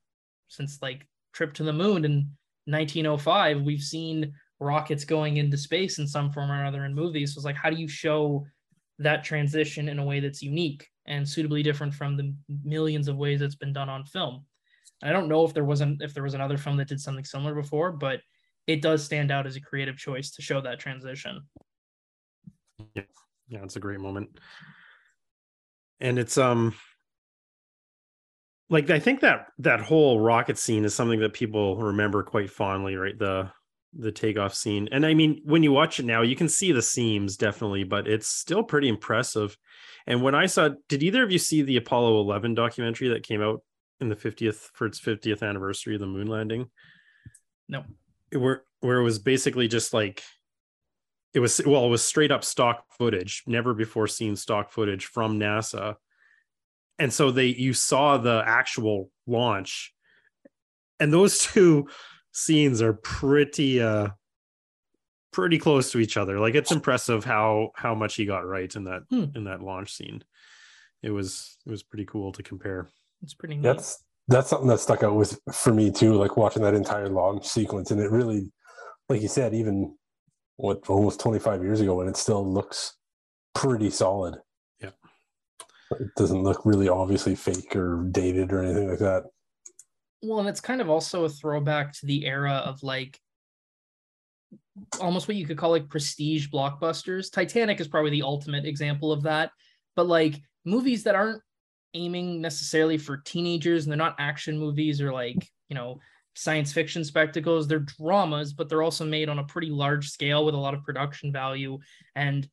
since 0.48 0.82
like 0.82 1.06
trip 1.34 1.54
to 1.54 1.64
the 1.64 1.74
moon 1.74 2.06
in 2.06 2.30
1905 2.66 3.62
we've 3.62 3.82
seen 3.82 4.34
rockets 4.60 5.04
going 5.04 5.38
into 5.38 5.58
space 5.58 6.00
in 6.00 6.08
some 6.08 6.32
form 6.32 6.50
or 6.50 6.60
another 6.62 6.86
in 6.86 6.94
movies 6.94 7.34
so 7.34 7.40
it's 7.40 7.46
like 7.46 7.56
how 7.56 7.70
do 7.70 7.76
you 7.76 7.88
show 7.88 8.46
that 9.00 9.24
transition 9.24 9.90
in 9.90 10.00
a 10.00 10.06
way 10.06 10.20
that's 10.20 10.42
unique 10.42 10.88
and 11.08 11.28
suitably 11.28 11.62
different 11.62 11.94
from 11.94 12.16
the 12.16 12.34
millions 12.64 13.08
of 13.08 13.18
ways 13.18 13.42
it's 13.42 13.56
been 13.56 13.74
done 13.74 13.90
on 13.90 14.06
film 14.06 14.46
I 15.04 15.12
don't 15.12 15.28
know 15.28 15.46
if 15.46 15.54
there 15.54 15.66
wasn't 15.66 16.02
if 16.02 16.14
there 16.14 16.24
was 16.24 16.34
another 16.34 16.58
film 16.58 16.78
that 16.78 16.88
did 16.88 17.02
something 17.02 17.26
similar 17.26 17.54
before, 17.54 17.92
but 17.92 18.22
it 18.68 18.82
does 18.82 19.04
stand 19.04 19.32
out 19.32 19.46
as 19.46 19.56
a 19.56 19.62
creative 19.62 19.98
choice 19.98 20.32
to 20.32 20.42
show 20.42 20.62
that 20.62 20.80
transition. 20.80 21.42
yeah 22.96 23.04
Yeah, 23.48 23.64
it's 23.64 23.76
a 23.76 23.80
great 23.80 24.00
moment. 24.00 24.40
And 26.00 26.18
it's 26.18 26.38
um 26.38 26.74
like 28.70 28.90
I 28.90 29.00
think 29.00 29.22
that 29.22 29.48
that 29.60 29.82
whole 29.82 30.20
rocket 30.20 30.58
scene 30.58 30.86
is 30.86 30.96
something 30.96 31.20
that 31.20 31.34
people 31.34 31.78
remember 31.78 32.24
quite 32.24 32.50
fondly, 32.50 32.96
right? 32.96 33.18
The 33.18 33.52
the 33.98 34.12
takeoff 34.12 34.54
scene. 34.54 34.90
And 34.92 35.06
I 35.06 35.14
mean, 35.14 35.42
when 35.46 35.64
you 35.64 35.72
watch 35.72 36.00
it 36.00 36.06
now, 36.06 36.22
you 36.22 36.36
can 36.36 36.50
see 36.50 36.72
the 36.72 36.82
seams 36.82 37.38
definitely, 37.38 37.84
but 37.84 38.08
it's 38.08 38.28
still 38.28 38.64
pretty 38.64 38.90
impressive. 38.90 39.58
And 40.06 40.22
when 40.22 40.36
I 40.36 40.48
saw 40.48 40.70
did 40.90 41.04
either 41.04 41.24
of 41.24 41.32
you 41.32 41.40
see 41.40 41.62
the 41.62 41.78
Apollo 41.78 42.20
11 42.20 42.56
documentary 42.56 43.10
that 43.10 43.24
came 43.24 43.42
out 43.42 43.62
in 44.02 44.10
the 44.10 44.16
50th 44.16 44.70
for 44.74 44.86
its 44.86 45.00
50th 45.00 45.42
anniversary 45.48 45.96
of 45.96 46.02
the 46.02 46.08
moon 46.08 46.28
landing? 46.28 46.70
No. 47.70 47.84
It 48.32 48.38
Where 48.38 48.64
where 48.82 49.00
it 49.00 49.04
was 49.04 49.20
basically 49.20 49.68
just 49.68 49.94
like 49.94 50.22
it 51.34 51.40
was 51.40 51.62
well, 51.66 51.86
it 51.86 51.90
was 51.90 52.04
straight 52.04 52.32
up 52.32 52.44
stock 52.44 52.86
footage, 52.98 53.44
never 53.46 53.74
before 53.74 54.08
seen 54.08 54.36
stock 54.36 54.72
footage 54.72 55.06
from 55.06 55.40
NASA. 55.40 55.96
And 57.00 57.12
so 57.12 57.32
they 57.32 57.48
you 57.48 57.74
saw 57.74 58.18
the 58.18 58.44
actual 58.46 59.10
launch. 59.28 59.94
And 61.00 61.12
those 61.12 61.40
two 61.54 61.88
scenes 62.32 62.82
are 62.82 62.94
pretty 62.94 63.82
uh 63.82 64.10
pretty 65.32 65.58
close 65.58 65.92
to 65.92 66.00
each 66.00 66.16
other. 66.18 66.40
Like 66.40 66.56
it's 66.56 66.72
impressive 66.72 67.26
how 67.26 67.72
how 67.76 67.94
much 67.96 68.16
he 68.16 68.26
got 68.26 68.46
right 68.46 68.74
in 68.74 68.86
that 68.86 69.02
Hmm. 69.10 69.26
in 69.36 69.44
that 69.46 69.62
launch 69.62 69.94
scene. 69.94 70.24
It 71.04 71.10
was 71.12 71.58
it 71.66 71.70
was 71.70 71.84
pretty 71.84 72.06
cool 72.06 72.32
to 72.34 72.44
compare. 72.44 72.90
It's 73.22 73.34
pretty 73.34 73.56
neat. 73.56 73.64
That's 73.64 74.04
that's 74.28 74.50
something 74.50 74.70
that 74.70 74.80
stuck 74.80 75.04
out 75.04 75.16
with 75.16 75.40
for 75.54 75.74
me 75.74 75.92
too, 75.92 76.14
like 76.16 76.36
watching 76.38 76.64
that 76.64 76.74
entire 76.74 77.10
launch 77.10 77.46
sequence. 77.48 77.92
And 77.92 78.00
it 78.02 78.10
really, 78.10 78.52
like 79.08 79.22
you 79.22 79.28
said, 79.28 79.54
even 79.54 79.96
what 80.56 80.90
almost 80.90 81.20
25 81.20 81.62
years 81.62 81.80
ago, 81.82 82.00
and 82.02 82.10
it 82.10 82.18
still 82.18 82.44
looks 82.52 82.96
pretty 83.54 83.90
solid. 83.92 84.36
It 85.92 86.10
doesn't 86.16 86.44
look 86.44 86.66
really 86.66 86.90
obviously 86.90 87.36
fake 87.36 87.76
or 87.76 88.08
dated 88.12 88.52
or 88.52 88.64
anything 88.64 88.90
like 88.90 89.00
that. 89.00 89.24
Well, 90.22 90.40
and 90.40 90.50
it's 90.50 90.62
kind 90.62 90.82
of 90.82 90.90
also 90.90 91.26
a 91.26 91.30
throwback 91.30 91.94
to 91.94 92.06
the 92.06 92.26
era 92.26 92.54
of 92.66 92.82
like 92.82 93.20
almost 95.00 95.28
what 95.28 95.38
you 95.38 95.46
could 95.46 95.58
call 95.58 95.72
like 95.72 95.90
prestige 95.90 96.48
blockbusters. 96.50 97.32
Titanic 97.32 97.80
is 97.80 97.88
probably 97.88 98.12
the 98.12 98.24
ultimate 98.24 98.66
example 98.66 99.12
of 99.12 99.24
that. 99.24 99.52
But 99.96 100.08
like 100.08 100.42
movies 100.66 101.04
that 101.04 101.16
aren't 101.16 101.42
aiming 101.94 102.42
necessarily 102.42 102.98
for 102.98 103.18
teenagers 103.18 103.86
and 103.86 103.92
they're 103.92 103.98
not 103.98 104.16
action 104.20 104.58
movies 104.58 105.00
or 105.00 105.14
like, 105.14 105.48
you 105.70 105.76
know, 105.76 106.00
science 106.36 106.74
fiction 106.74 107.04
spectacles, 107.04 107.68
they're 107.68 107.80
dramas, 107.80 108.54
but 108.54 108.68
they're 108.68 108.84
also 108.84 109.06
made 109.06 109.30
on 109.30 109.40
a 109.40 109.44
pretty 109.46 109.70
large 109.70 110.10
scale 110.10 110.46
with 110.46 110.54
a 110.54 110.58
lot 110.58 110.74
of 110.74 110.84
production 110.84 111.32
value 111.32 111.80
and 112.16 112.50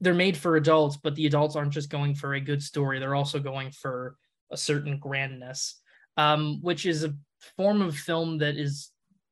they're 0.00 0.14
made 0.14 0.36
for 0.36 0.56
adults, 0.56 0.96
but 0.96 1.14
the 1.14 1.26
adults 1.26 1.56
aren't 1.56 1.72
just 1.72 1.90
going 1.90 2.14
for 2.14 2.34
a 2.34 2.40
good 2.40 2.62
story, 2.62 2.98
they're 2.98 3.14
also 3.14 3.38
going 3.38 3.70
for 3.70 4.16
a 4.50 4.56
certain 4.56 4.98
grandness 4.98 5.80
um, 6.16 6.58
which 6.62 6.86
is 6.86 7.04
a 7.04 7.14
form 7.56 7.80
of 7.82 7.96
film 7.96 8.38
that 8.38 8.56
is 8.56 8.90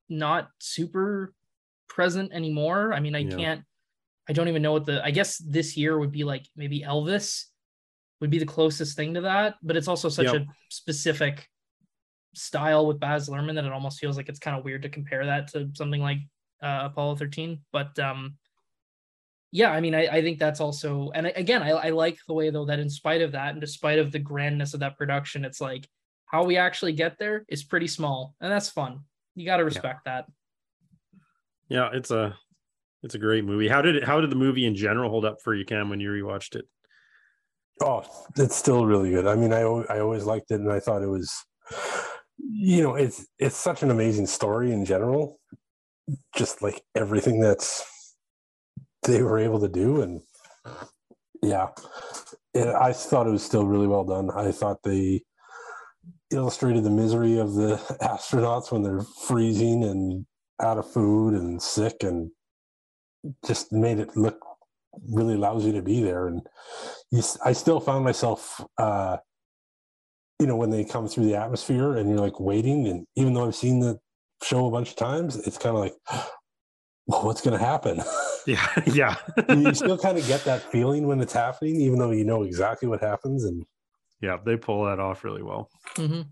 not 0.09 0.49
super 0.59 1.35
present 1.89 2.33
anymore. 2.33 2.93
I 2.95 3.01
mean, 3.01 3.15
I 3.15 3.25
Yeah. 3.25 3.37
can't, 3.37 3.63
I 4.29 4.33
don't 4.33 4.49
even 4.49 4.63
know 4.63 4.73
what 4.73 4.87
the, 4.87 5.05
I 5.05 5.11
guess 5.11 5.39
this 5.39 5.77
year 5.77 5.99
would 5.99 6.13
be 6.13 6.25
like 6.25 6.47
maybe 6.57 6.83
Elvis 6.83 7.45
would 8.21 8.31
be 8.31 8.39
the 8.39 8.47
closest 8.47 8.97
thing 8.97 9.15
to 9.15 9.23
that, 9.23 9.57
but 9.63 9.77
it's 9.77 9.89
also 9.89 10.09
such 10.09 10.33
Yep. 10.33 10.43
a 10.43 10.47
specific 10.71 11.47
style 12.35 12.87
with 12.87 13.01
Baz 13.01 13.29
Luhrmann 13.29 13.55
that 13.57 13.65
it 13.65 13.73
almost 13.73 13.99
feels 13.99 14.17
like 14.17 14.29
it's 14.29 14.39
kind 14.39 14.57
of 14.57 14.65
weird 14.65 14.83
to 14.83 14.89
compare 14.89 15.27
that 15.27 15.49
to 15.49 15.69
something 15.75 16.01
like 16.01 16.19
uh, 16.63 16.83
Apollo 16.85 17.17
13. 17.17 17.61
But 17.73 17.99
um, 17.99 18.37
yeah, 19.51 19.71
I 19.71 19.81
mean, 19.81 19.95
I, 19.95 20.07
I 20.07 20.23
think 20.23 20.39
that's 20.39 20.61
also, 20.61 21.11
and 21.15 21.27
again, 21.27 21.63
I, 21.63 21.71
I 21.71 21.91
like 21.91 22.19
the 22.27 22.35
way 22.35 22.51
though 22.51 22.67
that 22.67 22.79
in 22.79 22.91
spite 22.91 23.23
of 23.23 23.33
that, 23.33 23.53
and 23.53 23.61
despite 23.61 23.99
of 23.99 24.13
the 24.13 24.19
grandness 24.19 24.75
of 24.75 24.81
that 24.81 24.99
production, 24.99 25.45
it's 25.45 25.61
like 25.61 25.89
how 26.27 26.45
we 26.45 26.59
actually 26.59 26.93
get 26.93 27.19
there 27.19 27.45
is 27.49 27.65
pretty 27.65 27.87
small, 27.87 28.35
and 28.41 28.53
that's 28.53 28.69
fun. 28.69 29.01
You 29.35 29.47
got 29.47 29.59
to 29.59 29.65
respect 29.65 30.05
that. 30.05 30.27
Yeah, 31.69 31.91
it's 31.93 32.11
a 32.11 32.37
it's 33.03 33.15
a 33.15 33.19
great 33.19 33.45
movie. 33.45 33.69
How 33.69 33.81
did 33.81 33.97
it 33.97 34.05
how 34.05 34.21
did 34.21 34.31
the 34.31 34.37
movie 34.37 34.67
in 34.67 34.75
general 34.75 35.11
hold 35.11 35.25
up 35.25 35.39
for 35.43 35.55
you, 35.55 35.65
Cam, 35.65 35.89
when 35.89 36.01
you 36.01 36.11
rewatched 36.11 36.55
it? 36.55 36.67
Oh, 37.81 38.05
it's 38.37 38.57
still 38.57 38.85
really 38.85 39.11
good. 39.11 39.27
I 39.27 39.35
mean, 39.35 39.53
I 39.53 39.61
I 39.61 40.01
always 40.01 40.25
liked 40.25 40.51
it, 40.51 40.61
and 40.61 40.71
I 40.71 40.81
thought 40.81 41.03
it 41.03 41.09
was, 41.09 41.33
you 42.39 42.83
know, 42.83 42.97
it's 42.97 43.27
it's 43.39 43.57
such 43.57 43.83
an 43.83 43.91
amazing 43.91 44.27
story 44.27 44.73
in 44.73 44.85
general. 44.85 45.39
Just 46.37 46.63
like 46.63 46.83
everything 46.95 47.41
that's 47.41 47.85
they 49.09 49.23
were 49.23 49.39
able 49.39 49.61
to 49.61 49.69
do, 49.69 50.03
and 50.03 50.21
yeah, 51.43 51.69
I 52.55 52.93
thought 52.93 53.27
it 53.27 53.31
was 53.31 53.43
still 53.43 53.67
really 53.67 53.87
well 53.87 54.05
done. 54.05 54.31
I 54.31 54.53
thought 54.53 54.83
they 54.83 55.23
illustrated 56.31 56.85
the 56.85 56.91
misery 56.91 57.39
of 57.39 57.55
the 57.55 57.77
astronauts 58.03 58.71
when 58.71 58.83
they're 58.83 59.05
freezing 59.27 59.83
and 59.85 60.27
out 60.61 60.79
of 60.79 60.91
food 60.91 61.35
and 61.35 61.61
sick, 61.63 62.03
and 62.03 62.31
just 63.47 63.73
made 63.73 63.99
it 63.99 64.17
look 64.17 64.39
really 65.11 65.37
lousy 65.37 65.73
to 65.73 65.83
be 65.83 66.03
there. 66.03 66.27
And 66.27 66.43
you, 67.11 67.23
I 67.45 67.53
still 67.53 67.81
found 67.81 68.05
myself, 68.05 68.61
uh, 68.79 69.19
you 70.39 70.47
know, 70.47 70.57
when 70.57 70.71
they 70.71 70.85
come 70.85 71.09
through 71.09 71.27
the 71.27 71.37
atmosphere 71.37 71.97
and 71.97 72.09
you're 72.09 72.19
like 72.19 72.41
waiting, 72.41 72.87
and 72.89 73.07
even 73.17 73.35
though 73.35 73.47
I've 73.47 73.55
seen 73.55 73.81
the 73.81 73.99
show 74.43 74.67
a 74.67 74.71
bunch 74.71 74.91
of 74.91 74.97
times, 74.97 75.37
it's 75.37 75.59
kind 75.59 75.77
of 75.77 75.83
like, 75.83 75.95
well, 77.07 77.23
what's 77.25 77.41
going 77.41 77.59
to 77.59 77.65
happen? 77.65 78.03
Yeah, 78.49 78.67
yeah. 78.87 79.17
you 79.51 79.75
still 79.75 79.99
kind 79.99 80.17
of 80.17 80.27
get 80.27 80.43
that 80.45 80.63
feeling 80.73 81.07
when 81.07 81.21
it's 81.21 81.35
happening, 81.35 81.77
even 81.83 81.99
though 81.99 82.13
you 82.13 82.25
know 82.25 82.45
exactly 82.45 82.89
what 82.89 83.01
happens. 83.01 83.45
And 83.45 83.65
yeah, 84.23 84.39
they 84.45 84.57
pull 84.57 84.85
that 84.87 84.99
off 84.99 85.23
really 85.23 85.43
well. 85.43 85.71
Mhm. 85.97 86.27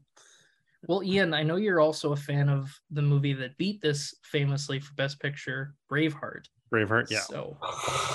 Well, 0.88 1.02
Ian, 1.02 1.34
I 1.34 1.42
know 1.42 1.56
you're 1.56 1.80
also 1.80 2.12
a 2.12 2.16
fan 2.16 2.48
of 2.48 2.72
the 2.90 3.02
movie 3.02 3.32
that 3.34 3.56
beat 3.58 3.82
this 3.82 4.14
famously 4.22 4.80
for 4.80 4.94
Best 4.94 5.20
Picture, 5.20 5.74
Braveheart. 5.90 6.46
Braveheart, 6.72 7.10
yeah. 7.10 7.20
So 7.20 7.58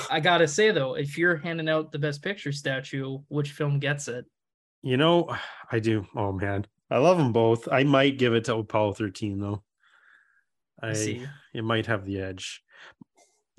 I 0.09 0.19
gotta 0.19 0.47
say 0.47 0.71
though, 0.71 0.95
if 0.95 1.17
you're 1.17 1.37
handing 1.37 1.69
out 1.69 1.91
the 1.91 1.99
Best 1.99 2.23
Picture 2.23 2.51
statue, 2.51 3.19
which 3.27 3.51
film 3.51 3.79
gets 3.79 4.07
it? 4.07 4.25
You 4.81 4.97
know, 4.97 5.35
I 5.71 5.79
do. 5.79 6.07
Oh 6.15 6.31
man, 6.31 6.65
I 6.89 6.97
love 6.97 7.17
them 7.19 7.31
both. 7.33 7.67
I 7.71 7.83
might 7.83 8.17
give 8.17 8.33
it 8.33 8.45
to 8.45 8.55
Apollo 8.55 8.93
13 8.93 9.39
though. 9.39 9.63
I 10.81 10.89
I 10.89 10.93
see. 10.93 11.27
it 11.53 11.63
might 11.63 11.85
have 11.85 12.05
the 12.05 12.19
edge. 12.19 12.63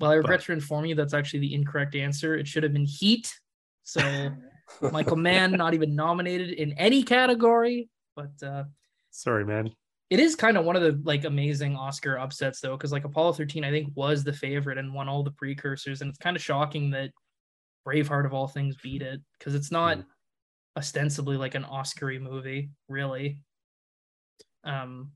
Well, 0.03 0.11
I 0.11 0.15
regret 0.15 0.39
but- 0.39 0.45
to 0.47 0.51
inform 0.53 0.85
you 0.85 0.95
that's 0.95 1.13
actually 1.13 1.39
the 1.39 1.53
incorrect 1.53 1.95
answer. 1.95 2.35
It 2.35 2.47
should 2.47 2.63
have 2.63 2.73
been 2.73 2.85
Heat. 2.85 3.33
So 3.83 4.01
Michael 4.91 5.15
Mann 5.17 5.51
not 5.53 5.73
even 5.73 5.95
nominated 5.95 6.51
in 6.51 6.73
any 6.73 7.03
category, 7.03 7.89
but 8.15 8.31
uh 8.45 8.65
Sorry, 9.11 9.45
man. 9.45 9.71
it 10.09 10.19
is 10.19 10.35
kind 10.35 10.57
of 10.57 10.65
one 10.65 10.75
of 10.75 10.81
the 10.81 10.99
like 11.05 11.23
amazing 11.23 11.75
Oscar 11.77 12.17
upsets 12.17 12.59
though, 12.59 12.75
because 12.75 12.91
like 12.91 13.05
Apollo 13.05 13.33
13, 13.33 13.63
I 13.63 13.71
think 13.71 13.89
was 13.95 14.23
the 14.23 14.33
favorite 14.33 14.77
and 14.77 14.93
won 14.93 15.07
all 15.07 15.23
the 15.23 15.31
precursors, 15.31 16.01
and 16.01 16.09
it's 16.09 16.17
kind 16.19 16.35
of 16.35 16.41
shocking 16.43 16.89
that 16.91 17.11
Braveheart 17.87 18.25
of 18.25 18.33
all 18.33 18.47
things 18.47 18.75
beat 18.83 19.01
it 19.01 19.21
because 19.39 19.55
it's 19.55 19.71
not 19.71 19.97
Mm. 19.99 20.05
ostensibly 20.77 21.37
like 21.37 21.55
an 21.55 21.63
Oscary 21.63 22.19
movie, 22.21 22.71
really. 22.89 23.39
Um, 24.63 25.11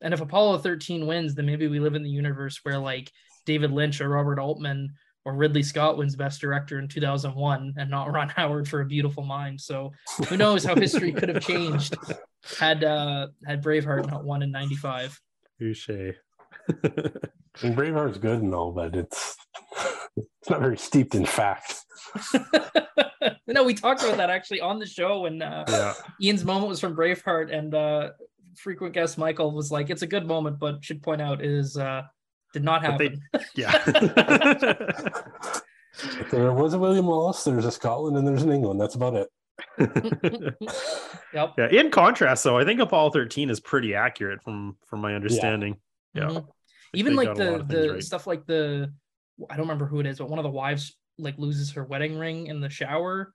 and 0.00 0.14
if 0.14 0.20
Apollo 0.20 0.58
13 0.58 1.06
wins, 1.06 1.34
then 1.34 1.46
maybe 1.46 1.68
we 1.68 1.80
live 1.80 1.94
in 1.94 2.02
the 2.02 2.10
universe 2.10 2.60
where 2.62 2.78
like 2.78 3.10
David 3.48 3.72
Lynch 3.72 4.02
or 4.02 4.10
Robert 4.10 4.38
Altman 4.38 4.92
or 5.24 5.32
Ridley 5.32 5.62
Scott 5.62 5.96
wins 5.96 6.14
Best 6.14 6.38
Director 6.38 6.78
in 6.78 6.86
2001 6.86 7.74
and 7.78 7.90
not 7.90 8.12
Ron 8.12 8.28
Howard 8.28 8.68
for 8.68 8.82
A 8.82 8.84
Beautiful 8.84 9.24
Mind. 9.24 9.58
So 9.58 9.90
who 10.28 10.36
knows 10.36 10.64
how 10.64 10.74
history 10.76 11.12
could 11.12 11.30
have 11.30 11.42
changed 11.42 11.96
had 12.58 12.84
uh 12.84 13.28
had 13.46 13.64
Braveheart 13.64 14.10
not 14.10 14.24
won 14.24 14.42
in 14.42 14.52
95. 14.52 15.18
Touche. 15.58 15.88
And 17.60 17.76
Braveheart's 17.76 18.18
good 18.18 18.40
and 18.40 18.54
all, 18.54 18.70
but 18.70 18.94
it's 18.94 19.36
it's 20.16 20.48
not 20.48 20.60
very 20.60 20.78
steeped 20.78 21.16
in 21.16 21.26
fact. 21.26 21.74
no, 23.48 23.64
we 23.64 23.74
talked 23.74 24.04
about 24.04 24.16
that 24.18 24.30
actually 24.30 24.60
on 24.60 24.78
the 24.78 24.86
show 24.86 25.22
when 25.22 25.42
uh, 25.42 25.64
yeah. 25.68 25.94
Ian's 26.22 26.44
moment 26.44 26.68
was 26.68 26.78
from 26.78 26.94
Braveheart 26.94 27.52
and 27.52 27.74
uh 27.74 28.10
frequent 28.54 28.94
guest 28.94 29.18
Michael 29.18 29.50
was 29.50 29.72
like, 29.72 29.90
it's 29.90 30.02
a 30.02 30.06
good 30.06 30.24
moment, 30.24 30.60
but 30.60 30.84
should 30.84 31.02
point 31.02 31.20
out 31.20 31.44
is 31.44 31.76
uh 31.76 32.02
did 32.58 32.64
not 32.64 32.82
But 32.82 32.98
they- 32.98 33.04
happen. 33.04 33.46
Yeah. 33.54 33.72
There 36.30 36.52
was 36.52 36.74
a 36.74 36.78
William 36.78 37.06
Wallace, 37.06 37.42
there's 37.44 37.64
a 37.64 37.72
Scotland, 37.72 38.16
and 38.16 38.26
there's 38.26 38.42
an 38.44 38.52
England. 38.52 38.80
That's 38.80 38.94
about 38.94 39.14
it. 39.14 39.28
yep. 41.34 41.54
yeah. 41.58 41.68
In 41.70 41.90
contrast, 41.90 42.44
though, 42.44 42.56
I 42.56 42.64
think 42.64 42.78
Apollo 42.80 43.10
13 43.10 43.50
is 43.50 43.58
pretty 43.58 43.94
accurate 43.94 44.40
from 44.42 44.76
from 44.86 45.00
my 45.00 45.14
understanding. 45.16 45.76
Yeah. 46.14 46.24
Mhm. 46.28 46.34
Like, 46.34 46.44
Even 46.94 47.16
like 47.16 47.28
got 47.28 47.40
a 47.40 47.50
lot 47.50 47.68
the 47.68 47.76
the 47.76 47.92
right. 47.94 48.02
stuff 48.04 48.26
like 48.28 48.46
the 48.46 48.92
I 49.50 49.56
don't 49.56 49.64
remember 49.66 49.86
who 49.86 49.98
it 49.98 50.06
is, 50.06 50.18
but 50.18 50.30
one 50.30 50.38
of 50.38 50.44
the 50.44 50.50
wives 50.50 50.96
like 51.18 51.36
loses 51.38 51.72
her 51.72 51.82
wedding 51.84 52.16
ring 52.16 52.46
in 52.46 52.60
the 52.60 52.70
shower. 52.70 53.34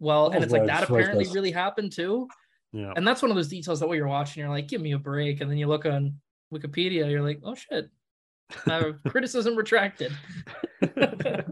Well, 0.00 0.26
and 0.30 0.40
Oh, 0.40 0.42
it's 0.42 0.52
like 0.52 0.66
that 0.66 0.80
right, 0.80 0.90
apparently 0.90 1.26
yes. 1.26 1.34
really 1.34 1.52
happened 1.52 1.92
too. 1.92 2.26
Yeah. 2.72 2.92
And 2.96 3.06
that's 3.06 3.22
one 3.22 3.30
of 3.30 3.36
those 3.36 3.48
details 3.48 3.78
that 3.80 3.86
while 3.86 3.94
you're 3.96 4.08
watching, 4.08 4.40
you're 4.40 4.50
like, 4.50 4.66
give 4.68 4.80
me 4.80 4.92
a 4.92 4.98
break. 4.98 5.40
And 5.40 5.48
then 5.50 5.58
you 5.58 5.66
look 5.68 5.86
on 5.86 6.14
Wikipedia, 6.52 7.08
you're 7.08 7.22
like, 7.22 7.40
oh 7.44 7.54
shit. 7.54 7.88
Uh, 8.66 8.92
criticism 9.08 9.56
retracted. 9.56 10.12
yeah. 10.96 11.42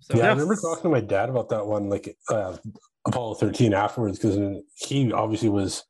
So 0.00 0.16
yeah, 0.16 0.24
I 0.24 0.28
remember 0.28 0.56
talking 0.56 0.82
to 0.82 0.88
my 0.88 1.00
dad 1.00 1.28
about 1.28 1.50
that 1.50 1.66
one, 1.66 1.88
like 1.88 2.16
uh, 2.30 2.56
Apollo 3.06 3.34
13 3.34 3.74
afterwards, 3.74 4.18
because 4.18 4.38
he 4.74 5.12
obviously 5.12 5.48
was, 5.48 5.84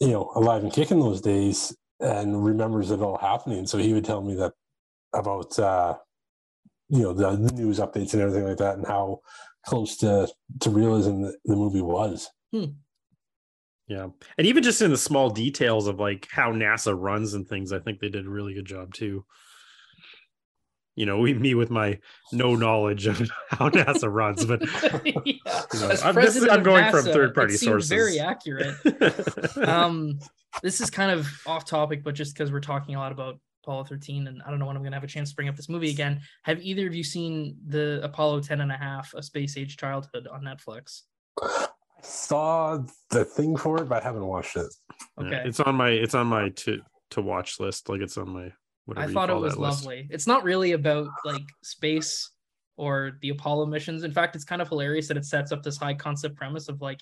you 0.00 0.08
know, 0.08 0.30
alive 0.34 0.62
and 0.62 0.72
kicking 0.72 1.00
those 1.00 1.20
days 1.20 1.76
and 2.00 2.44
remembers 2.44 2.90
it 2.90 3.00
all 3.00 3.18
happening. 3.18 3.66
So 3.66 3.78
he 3.78 3.92
would 3.92 4.04
tell 4.04 4.22
me 4.22 4.34
that 4.36 4.52
about, 5.12 5.58
uh, 5.58 5.96
you 6.88 7.02
know, 7.02 7.12
the, 7.12 7.36
the 7.36 7.52
news 7.54 7.80
updates 7.80 8.12
and 8.12 8.22
everything 8.22 8.46
like 8.46 8.58
that 8.58 8.76
and 8.76 8.86
how 8.86 9.20
close 9.66 9.96
to, 9.98 10.28
to 10.60 10.70
realism 10.70 11.22
the, 11.22 11.36
the 11.44 11.56
movie 11.56 11.80
was. 11.80 12.28
Yeah. 13.86 14.08
And 14.38 14.46
even 14.46 14.62
just 14.62 14.80
in 14.80 14.90
the 14.90 14.96
small 14.96 15.30
details 15.30 15.86
of 15.86 16.00
like 16.00 16.28
how 16.30 16.52
NASA 16.52 16.98
runs 16.98 17.34
and 17.34 17.46
things, 17.46 17.72
I 17.72 17.80
think 17.80 18.00
they 18.00 18.08
did 18.08 18.26
a 18.26 18.30
really 18.30 18.54
good 18.54 18.64
job 18.64 18.94
too. 18.94 19.24
you 20.96 21.06
know, 21.06 21.18
we 21.18 21.34
me 21.34 21.54
with 21.54 21.70
my 21.70 21.98
no 22.32 22.54
knowledge 22.54 23.06
of 23.06 23.18
how 23.50 23.68
NASA 23.68 24.10
runs, 24.12 24.44
but 24.44 24.62
yeah. 25.04 25.20
you 25.24 25.80
know, 25.80 25.94
I'm, 26.02 26.14
this 26.14 26.42
I'm 26.48 26.62
going 26.62 26.90
from 26.90 27.04
third 27.04 27.34
party 27.34 27.56
sources. 27.56 27.90
Very 27.90 28.20
accurate. 28.20 28.76
um, 29.68 30.18
this 30.62 30.80
is 30.80 30.88
kind 30.88 31.10
of 31.10 31.28
off 31.46 31.64
topic, 31.64 32.04
but 32.04 32.14
just 32.14 32.34
because 32.34 32.52
we're 32.52 32.60
talking 32.60 32.94
a 32.94 32.98
lot 32.98 33.12
about 33.12 33.38
Apollo 33.64 33.84
13, 33.84 34.28
and 34.28 34.40
I 34.46 34.50
don't 34.50 34.58
know 34.58 34.66
when 34.66 34.76
I'm 34.76 34.82
gonna 34.82 34.96
have 34.96 35.04
a 35.04 35.08
chance 35.08 35.30
to 35.30 35.36
bring 35.36 35.48
up 35.48 35.56
this 35.56 35.68
movie 35.68 35.90
again. 35.90 36.20
Have 36.44 36.62
either 36.62 36.86
of 36.86 36.94
you 36.94 37.04
seen 37.04 37.56
the 37.66 38.00
Apollo 38.02 38.42
10 38.42 38.60
and 38.60 38.72
a 38.72 38.76
half, 38.76 39.12
A 39.14 39.22
Space 39.22 39.58
Age 39.58 39.76
Childhood 39.76 40.26
on 40.32 40.42
Netflix? 40.42 41.02
I 42.04 42.06
saw 42.06 42.78
the 43.10 43.24
thing 43.24 43.56
for 43.56 43.80
it, 43.82 43.88
but 43.88 44.02
I 44.02 44.04
haven't 44.04 44.26
watched 44.26 44.56
it. 44.56 44.66
Yeah, 45.18 45.24
Okay. 45.26 45.42
it's 45.46 45.60
on 45.60 45.74
my 45.74 45.88
it's 45.90 46.14
on 46.14 46.26
my 46.26 46.50
to 46.50 46.80
to 47.10 47.22
watch 47.22 47.58
list. 47.60 47.88
Like 47.88 48.00
it's 48.02 48.18
on 48.18 48.28
my 48.30 48.52
whatever 48.84 49.04
I 49.06 49.08
you 49.08 49.14
thought 49.14 49.30
it 49.30 49.36
was 49.36 49.54
that 49.54 49.60
list. 49.60 49.84
lovely. 49.84 50.06
It's 50.10 50.26
not 50.26 50.44
really 50.44 50.72
about 50.72 51.08
like 51.24 51.42
space 51.62 52.30
or 52.76 53.18
the 53.22 53.30
Apollo 53.30 53.66
missions. 53.66 54.02
In 54.04 54.12
fact, 54.12 54.36
it's 54.36 54.44
kind 54.44 54.60
of 54.60 54.68
hilarious 54.68 55.08
that 55.08 55.16
it 55.16 55.24
sets 55.24 55.50
up 55.52 55.62
this 55.62 55.78
high 55.78 55.94
concept 55.94 56.36
premise 56.36 56.68
of 56.68 56.80
like 56.82 57.00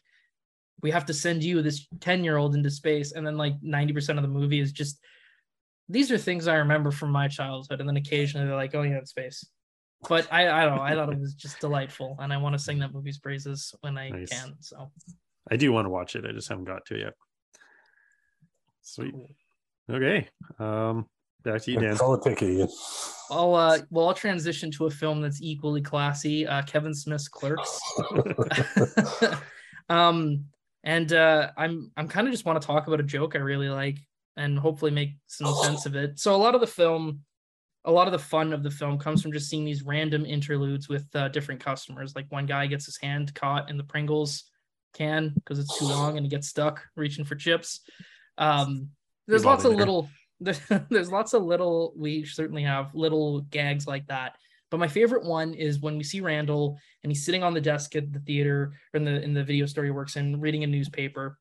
we 0.82 0.90
have 0.90 1.07
to 1.07 1.14
send 1.14 1.42
you 1.42 1.62
this 1.62 1.86
10 2.00 2.22
year 2.24 2.36
old 2.36 2.55
into 2.55 2.70
space 2.70 3.12
and 3.12 3.26
then 3.26 3.36
like 3.36 3.55
90% 3.62 4.16
of 4.16 4.22
the 4.22 4.28
movie 4.28 4.61
is 4.61 4.72
just 4.72 4.98
these 5.88 6.11
are 6.12 6.18
things 6.18 6.46
I 6.48 6.57
remember 6.57 6.90
from 6.90 7.11
my 7.11 7.28
childhood 7.28 7.80
and 7.80 7.88
then 7.88 7.96
occasionally 7.96 8.46
they're 8.46 8.57
like 8.57 8.74
oh 8.74 8.82
yeah 8.82 8.98
it's 8.98 9.11
space. 9.11 9.44
But 10.09 10.26
I 10.32 10.48
I 10.48 10.64
don't 10.64 10.76
know, 10.76 10.82
I 10.82 10.94
thought 10.94 11.12
it 11.12 11.18
was 11.20 11.34
just 11.34 11.61
delightful 11.61 12.16
and 12.20 12.32
I 12.32 12.36
want 12.36 12.55
to 12.55 12.59
sing 12.59 12.78
that 12.80 12.92
movie's 12.92 13.18
praises 13.18 13.74
when 13.82 13.96
I 13.96 14.11
Nice. 14.11 14.30
can. 14.30 14.55
So 14.61 14.90
I 15.50 15.57
do 15.57 15.72
want 15.72 15.86
to 15.86 15.90
watch 15.90 16.16
it. 16.16 16.24
I 16.26 16.32
just 16.32 16.48
haven't 16.48 16.64
got 16.64 16.84
to 16.86 16.94
it 16.94 17.00
yet. 17.00 17.14
Sweet. 18.82 19.14
Okay. 19.90 20.28
Um 20.59 21.07
back 21.44 21.62
to 21.62 21.72
you, 21.72 21.78
Dan. 21.80 21.92
It's 21.92 22.00
all 22.00 22.14
a 22.14 22.20
ticket. 22.20 22.50
Ian. 22.50 22.68
I'll 23.30 23.55
uh 23.55 23.78
well 23.90 24.09
I'll 24.09 24.14
transition 24.14 24.70
to 24.72 24.86
a 24.86 24.90
film 24.90 25.20
that's 25.20 25.40
equally 25.40 25.82
classy, 25.82 26.46
uh 26.46 26.62
Kevin 26.62 26.94
Smith's 26.94 27.28
Clerks. 27.28 27.80
um 29.88 30.44
and 30.84 31.12
uh 31.12 31.50
i'm 31.57 31.90
i'm 31.96 32.09
kind 32.09 32.26
of 32.26 32.32
just 32.32 32.44
want 32.44 32.61
to 32.61 32.66
talk 32.66 32.86
about 32.86 33.00
a 33.00 33.05
joke 33.05 33.36
i 33.36 33.38
really 33.38 33.68
like 33.68 33.98
and 34.36 34.59
hopefully 34.59 34.90
make 34.90 35.11
some 35.26 35.53
sense 35.62 35.86
of 35.86 35.94
it 35.94 36.18
so 36.18 36.34
a 36.34 36.36
lot 36.36 36.55
of 36.55 36.61
the 36.61 36.66
film 36.66 37.20
a 37.84 37.90
lot 37.90 38.06
of 38.06 38.12
the 38.12 38.18
fun 38.18 38.52
of 38.52 38.62
the 38.62 38.70
film 38.70 38.98
comes 38.98 39.22
from 39.22 39.32
just 39.32 39.48
seeing 39.48 39.64
these 39.64 39.82
random 39.82 40.24
interludes 40.24 40.88
with 40.88 41.06
uh, 41.14 41.28
different 41.28 41.60
customers 41.60 42.14
like 42.14 42.26
one 42.30 42.46
guy 42.46 42.66
gets 42.66 42.86
his 42.86 42.96
hand 42.96 43.34
caught 43.34 43.70
in 43.70 43.76
the 43.76 43.84
pringles 43.84 44.44
can 44.94 45.30
because 45.30 45.58
it's 45.58 45.78
too 45.78 45.86
long 45.86 46.16
and 46.16 46.24
he 46.24 46.30
gets 46.30 46.48
stuck 46.48 46.82
reaching 46.96 47.24
for 47.24 47.34
chips 47.34 47.80
um 48.38 48.88
there's 49.26 49.44
lots 49.44 49.64
of 49.64 49.70
there. 49.72 49.78
little 49.78 50.08
there's, 50.40 50.60
there's 50.90 51.10
lots 51.12 51.34
of 51.34 51.42
little 51.42 51.92
we 51.96 52.24
certainly 52.24 52.62
have 52.62 52.94
little 52.94 53.40
gags 53.42 53.86
like 53.86 54.06
that 54.08 54.36
but 54.72 54.78
my 54.78 54.88
favorite 54.88 55.22
one 55.22 55.52
is 55.52 55.80
when 55.80 55.98
we 55.98 56.02
see 56.02 56.22
Randall 56.22 56.78
and 57.02 57.12
he's 57.12 57.26
sitting 57.26 57.42
on 57.42 57.52
the 57.52 57.60
desk 57.60 57.94
at 57.94 58.10
the 58.10 58.20
theater 58.20 58.72
or 58.94 58.96
in 58.96 59.04
the 59.04 59.22
in 59.22 59.34
the 59.34 59.44
video 59.44 59.66
store 59.66 59.84
he 59.84 59.90
works 59.90 60.16
in, 60.16 60.40
reading 60.40 60.64
a 60.64 60.66
newspaper. 60.66 61.38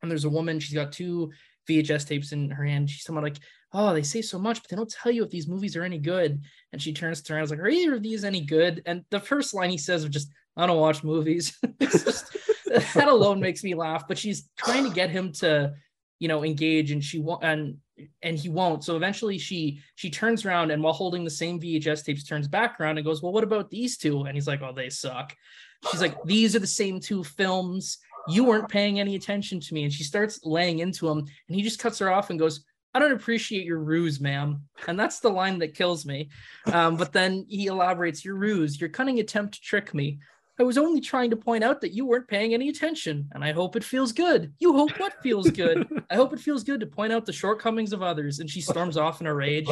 And 0.00 0.08
there's 0.08 0.24
a 0.24 0.30
woman, 0.30 0.60
she's 0.60 0.72
got 0.72 0.92
two 0.92 1.32
VHS 1.68 2.06
tapes 2.06 2.30
in 2.30 2.50
her 2.50 2.64
hand. 2.64 2.88
She's 2.88 3.02
somewhat 3.02 3.24
like, 3.24 3.40
Oh, 3.76 3.92
they 3.92 4.04
say 4.04 4.22
so 4.22 4.38
much, 4.38 4.62
but 4.62 4.70
they 4.70 4.76
don't 4.76 4.88
tell 4.88 5.10
you 5.10 5.24
if 5.24 5.30
these 5.30 5.48
movies 5.48 5.76
are 5.76 5.82
any 5.82 5.98
good. 5.98 6.40
And 6.72 6.80
she 6.80 6.92
turns 6.92 7.20
to 7.22 7.32
her 7.32 7.38
and 7.38 7.44
is 7.44 7.50
like, 7.50 7.58
Are 7.58 7.68
either 7.68 7.94
of 7.94 8.02
these 8.02 8.24
any 8.24 8.40
good? 8.40 8.82
And 8.86 9.04
the 9.10 9.18
first 9.18 9.52
line 9.52 9.68
he 9.68 9.78
says 9.78 10.04
of 10.04 10.12
just, 10.12 10.30
I 10.56 10.66
don't 10.66 10.78
watch 10.78 11.02
movies. 11.02 11.58
Just, 11.80 12.36
that 12.94 13.08
alone 13.08 13.40
makes 13.40 13.64
me 13.64 13.74
laugh. 13.74 14.06
But 14.06 14.18
she's 14.18 14.48
trying 14.56 14.84
to 14.84 14.94
get 14.94 15.10
him 15.10 15.32
to, 15.32 15.74
you 16.20 16.28
know, 16.28 16.44
engage 16.44 16.92
and 16.92 17.02
she 17.02 17.18
won't 17.18 17.42
and 17.42 17.76
and 18.22 18.38
he 18.38 18.48
won't. 18.48 18.84
So 18.84 18.94
eventually 18.94 19.38
she 19.38 19.80
she 19.96 20.10
turns 20.10 20.44
around 20.44 20.70
and 20.70 20.82
while 20.82 20.92
holding 20.92 21.24
the 21.24 21.30
same 21.30 21.60
VHS 21.60 22.04
tapes 22.04 22.24
turns 22.24 22.46
back 22.46 22.80
around 22.80 22.98
and 22.98 23.04
goes, 23.04 23.22
"Well, 23.22 23.32
what 23.32 23.44
about 23.44 23.70
these 23.70 23.96
two? 23.96 24.22
And 24.22 24.36
he's 24.36 24.46
like, 24.46 24.62
"Oh, 24.62 24.72
they 24.72 24.90
suck." 24.90 25.34
She's 25.90 26.00
like, 26.00 26.16
"These 26.24 26.54
are 26.54 26.60
the 26.60 26.66
same 26.68 27.00
two 27.00 27.24
films. 27.24 27.98
You 28.28 28.44
weren't 28.44 28.68
paying 28.68 29.00
any 29.00 29.16
attention 29.16 29.58
to 29.60 29.74
me." 29.74 29.84
And 29.84 29.92
she 29.92 30.04
starts 30.04 30.44
laying 30.44 30.78
into 30.78 31.08
him 31.08 31.18
and 31.18 31.56
he 31.56 31.62
just 31.62 31.80
cuts 31.80 31.98
her 31.98 32.12
off 32.12 32.30
and 32.30 32.38
goes, 32.38 32.64
"I 32.94 32.98
don't 32.98 33.12
appreciate 33.12 33.64
your 33.64 33.80
ruse, 33.80 34.20
ma'am." 34.20 34.62
And 34.86 34.98
that's 34.98 35.20
the 35.20 35.30
line 35.30 35.58
that 35.58 35.74
kills 35.74 36.06
me. 36.06 36.30
Um, 36.72 36.96
but 36.96 37.12
then 37.12 37.44
he 37.48 37.66
elaborates, 37.66 38.24
"Your 38.24 38.36
ruse, 38.36 38.80
your 38.80 38.90
cunning 38.90 39.20
attempt 39.20 39.54
to 39.54 39.60
trick 39.60 39.92
me." 39.94 40.20
I 40.58 40.62
was 40.62 40.78
only 40.78 41.00
trying 41.00 41.30
to 41.30 41.36
point 41.36 41.64
out 41.64 41.80
that 41.80 41.92
you 41.92 42.06
weren't 42.06 42.28
paying 42.28 42.54
any 42.54 42.68
attention, 42.68 43.28
and 43.32 43.44
I 43.44 43.50
hope 43.50 43.74
it 43.74 43.82
feels 43.82 44.12
good. 44.12 44.52
You 44.60 44.72
hope 44.72 45.00
what 45.00 45.20
feels 45.20 45.50
good? 45.50 45.88
I 46.10 46.14
hope 46.14 46.32
it 46.32 46.38
feels 46.38 46.62
good 46.62 46.78
to 46.80 46.86
point 46.86 47.12
out 47.12 47.26
the 47.26 47.32
shortcomings 47.32 47.92
of 47.92 48.02
others. 48.02 48.38
And 48.38 48.48
she 48.48 48.60
storms 48.60 48.96
off 48.96 49.20
in 49.20 49.26
a 49.26 49.34
rage. 49.34 49.68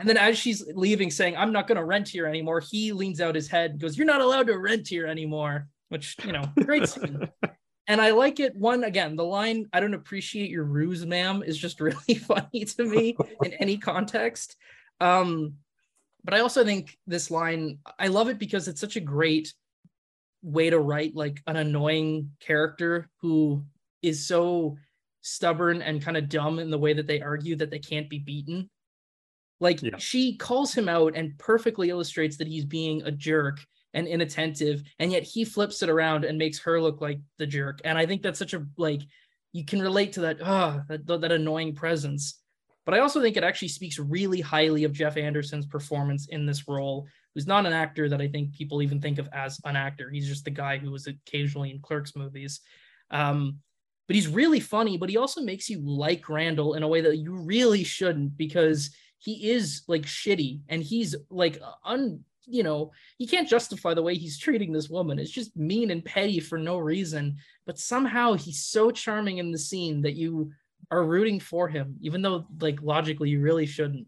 And 0.00 0.08
then 0.08 0.16
as 0.16 0.38
she's 0.38 0.64
leaving, 0.74 1.10
saying, 1.10 1.36
I'm 1.36 1.52
not 1.52 1.66
going 1.66 1.76
to 1.76 1.84
rent 1.84 2.08
here 2.08 2.26
anymore, 2.26 2.60
he 2.60 2.92
leans 2.92 3.20
out 3.20 3.34
his 3.34 3.48
head 3.48 3.72
and 3.72 3.80
goes, 3.80 3.98
You're 3.98 4.06
not 4.06 4.22
allowed 4.22 4.46
to 4.46 4.58
rent 4.58 4.88
here 4.88 5.06
anymore, 5.06 5.68
which, 5.90 6.16
you 6.24 6.32
know, 6.32 6.44
great 6.64 6.88
scene. 6.88 7.28
And 7.88 8.00
I 8.00 8.10
like 8.10 8.38
it. 8.40 8.54
One, 8.56 8.84
again, 8.84 9.16
the 9.16 9.24
line, 9.24 9.68
I 9.72 9.80
don't 9.80 9.94
appreciate 9.94 10.50
your 10.50 10.64
ruse, 10.64 11.04
ma'am, 11.04 11.42
is 11.44 11.58
just 11.58 11.80
really 11.80 12.14
funny 12.14 12.64
to 12.64 12.84
me 12.84 13.16
in 13.44 13.52
any 13.54 13.76
context. 13.76 14.56
Um, 15.00 15.54
but 16.24 16.34
I 16.34 16.40
also 16.40 16.64
think 16.64 16.96
this 17.06 17.30
line, 17.30 17.78
I 17.98 18.06
love 18.08 18.28
it 18.28 18.38
because 18.38 18.68
it's 18.68 18.80
such 18.80 18.96
a 18.96 19.00
great 19.00 19.52
way 20.42 20.70
to 20.70 20.78
write 20.78 21.14
like 21.14 21.42
an 21.46 21.56
annoying 21.56 22.30
character 22.40 23.08
who 23.20 23.64
is 24.02 24.26
so 24.26 24.76
stubborn 25.20 25.82
and 25.82 26.02
kind 26.02 26.16
of 26.16 26.28
dumb 26.28 26.58
in 26.58 26.70
the 26.70 26.78
way 26.78 26.92
that 26.92 27.06
they 27.06 27.20
argue 27.20 27.56
that 27.56 27.70
they 27.70 27.78
can't 27.78 28.08
be 28.08 28.18
beaten. 28.18 28.68
Like 29.60 29.82
Yeah. 29.82 29.96
she 29.98 30.36
calls 30.36 30.74
him 30.74 30.88
out 30.88 31.14
and 31.16 31.38
perfectly 31.38 31.90
illustrates 31.90 32.36
that 32.38 32.48
he's 32.48 32.64
being 32.64 33.02
a 33.02 33.12
jerk 33.12 33.60
and 33.94 34.06
inattentive, 34.06 34.82
and 34.98 35.12
yet 35.12 35.22
he 35.22 35.44
flips 35.44 35.82
it 35.82 35.88
around 35.88 36.24
and 36.24 36.38
makes 36.38 36.58
her 36.60 36.80
look 36.80 37.00
like 37.00 37.20
the 37.38 37.46
jerk. 37.46 37.80
And 37.84 37.98
I 37.98 38.06
think 38.06 38.22
that's 38.22 38.38
such 38.38 38.54
a 38.54 38.66
like 38.76 39.02
you 39.52 39.64
can 39.64 39.82
relate 39.82 40.12
to 40.14 40.20
that 40.22 40.38
ah 40.42 40.82
that, 40.88 41.06
that 41.06 41.32
annoying 41.32 41.74
presence. 41.74 42.38
But 42.84 42.94
I 42.94 42.98
also 42.98 43.20
think 43.20 43.36
it 43.36 43.44
actually 43.44 43.68
speaks 43.68 43.98
really 43.98 44.40
highly 44.40 44.84
of 44.84 44.92
Jeff 44.92 45.16
Anderson's 45.16 45.66
performance 45.66 46.26
in 46.28 46.46
this 46.46 46.66
role, 46.66 47.06
who's 47.34 47.46
not 47.46 47.64
an 47.64 47.72
actor 47.72 48.08
that 48.08 48.20
I 48.20 48.26
think 48.26 48.54
people 48.54 48.82
even 48.82 49.00
think 49.00 49.18
of 49.18 49.28
as 49.32 49.60
an 49.64 49.76
actor. 49.76 50.10
He's 50.10 50.26
just 50.26 50.44
the 50.44 50.50
guy 50.50 50.78
who 50.78 50.90
was 50.90 51.06
occasionally 51.06 51.70
in 51.70 51.80
Clerks 51.80 52.16
movies. 52.16 52.60
Um, 53.10 53.58
but 54.08 54.16
he's 54.16 54.26
really 54.26 54.58
funny, 54.58 54.98
but 54.98 55.10
he 55.10 55.16
also 55.16 55.42
makes 55.42 55.70
you 55.70 55.80
like 55.80 56.28
Randall 56.28 56.74
in 56.74 56.82
a 56.82 56.88
way 56.88 57.02
that 57.02 57.18
you 57.18 57.36
really 57.36 57.84
shouldn't 57.84 58.36
because 58.36 58.90
he 59.18 59.52
is 59.52 59.82
like 59.86 60.02
shitty 60.02 60.62
and 60.68 60.82
he's 60.82 61.14
like 61.30 61.60
un 61.84 62.24
you 62.46 62.62
know 62.62 62.90
he 63.18 63.26
can't 63.26 63.48
justify 63.48 63.94
the 63.94 64.02
way 64.02 64.14
he's 64.14 64.38
treating 64.38 64.72
this 64.72 64.88
woman 64.88 65.18
it's 65.18 65.30
just 65.30 65.56
mean 65.56 65.90
and 65.90 66.04
petty 66.04 66.40
for 66.40 66.58
no 66.58 66.76
reason 66.78 67.36
but 67.66 67.78
somehow 67.78 68.34
he's 68.34 68.64
so 68.64 68.90
charming 68.90 69.38
in 69.38 69.52
the 69.52 69.58
scene 69.58 70.02
that 70.02 70.14
you 70.14 70.50
are 70.90 71.04
rooting 71.04 71.38
for 71.38 71.68
him 71.68 71.96
even 72.00 72.20
though 72.22 72.46
like 72.60 72.82
logically 72.82 73.28
you 73.30 73.40
really 73.40 73.66
shouldn't 73.66 74.06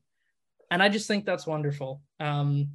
and 0.70 0.82
i 0.82 0.88
just 0.88 1.06
think 1.06 1.24
that's 1.24 1.46
wonderful 1.46 2.02
um 2.20 2.68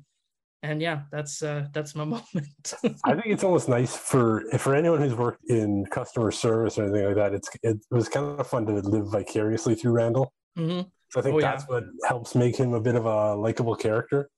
and 0.64 0.82
yeah 0.82 1.01
that's 1.12 1.41
uh 1.41 1.66
that's 1.74 1.95
my 1.95 2.03
moment 2.16 2.74
I 3.05 3.14
think 3.14 3.28
it's 3.28 3.43
almost 3.45 3.70
nice 3.70 3.95
for 3.95 4.43
for 4.57 4.76
anyone 4.76 4.99
who's 4.99 5.16
worked 5.16 5.45
in 5.49 5.86
customer 5.86 6.32
service 6.32 6.78
or 6.78 6.84
anything 6.84 7.05
like 7.05 7.16
that. 7.16 7.34
It's 7.34 7.49
it 7.64 7.78
was 7.91 8.10
kind 8.10 8.38
of 8.39 8.45
fun 8.45 8.66
to 8.66 8.74
live 8.74 9.10
vicariously 9.10 9.76
through 9.76 9.93
Randall. 9.93 10.34
hmm 10.57 10.82
So 11.12 11.20
I 11.20 11.24
think 11.24 11.36
Oh, 11.36 11.39
yeah. 11.39 11.51
that's 11.51 11.68
what 11.68 11.86
helps 12.07 12.36
make 12.36 12.57
him 12.57 12.74
a 12.74 12.82
bit 12.82 12.95
of 12.95 13.05
a 13.05 13.36
likable 13.36 13.76
character. 13.76 14.30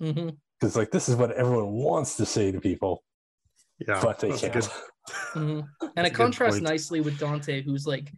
hmm 0.00 0.30
Because 0.60 0.76
like 0.76 0.90
this 0.90 1.08
is 1.08 1.16
what 1.16 1.32
everyone 1.32 1.72
wants 1.72 2.16
to 2.16 2.26
say 2.26 2.50
to 2.52 2.60
people, 2.60 3.02
Yeah. 3.86 4.00
but 4.02 4.18
they 4.18 4.30
can't. 4.32 4.52
good- 4.52 4.68
hmm 5.32 5.60
and 5.96 6.06
it 6.06 6.14
contrasts 6.14 6.60
nicely 6.60 7.00
with 7.00 7.18
Dante, 7.18 7.62
who's 7.62 7.86
like 7.86 8.10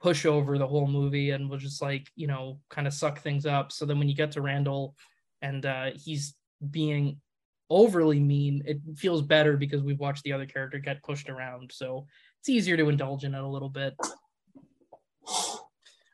push 0.00 0.24
over 0.26 0.58
the 0.58 0.66
whole 0.66 0.86
movie 0.86 1.30
and 1.30 1.48
will 1.50 1.58
just 1.58 1.80
like 1.82 2.08
you 2.16 2.26
know 2.26 2.58
kind 2.70 2.86
of 2.86 2.94
suck 2.94 3.20
things 3.20 3.46
up. 3.46 3.70
So 3.72 3.84
then 3.86 3.98
when 3.98 4.08
you 4.08 4.14
get 4.14 4.32
to 4.32 4.40
Randall, 4.42 4.94
and 5.42 5.66
uh, 5.66 5.90
he's 5.94 6.34
being 6.70 7.20
overly 7.68 8.20
mean, 8.20 8.62
it 8.66 8.78
feels 8.96 9.22
better 9.22 9.56
because 9.56 9.82
we've 9.82 9.98
watched 9.98 10.22
the 10.24 10.32
other 10.32 10.46
character 10.46 10.78
get 10.78 11.02
pushed 11.02 11.28
around. 11.28 11.70
So 11.72 12.06
it's 12.40 12.48
easier 12.48 12.76
to 12.76 12.88
indulge 12.88 13.24
in 13.24 13.34
it 13.34 13.42
a 13.42 13.46
little 13.46 13.68
bit. 13.70 13.94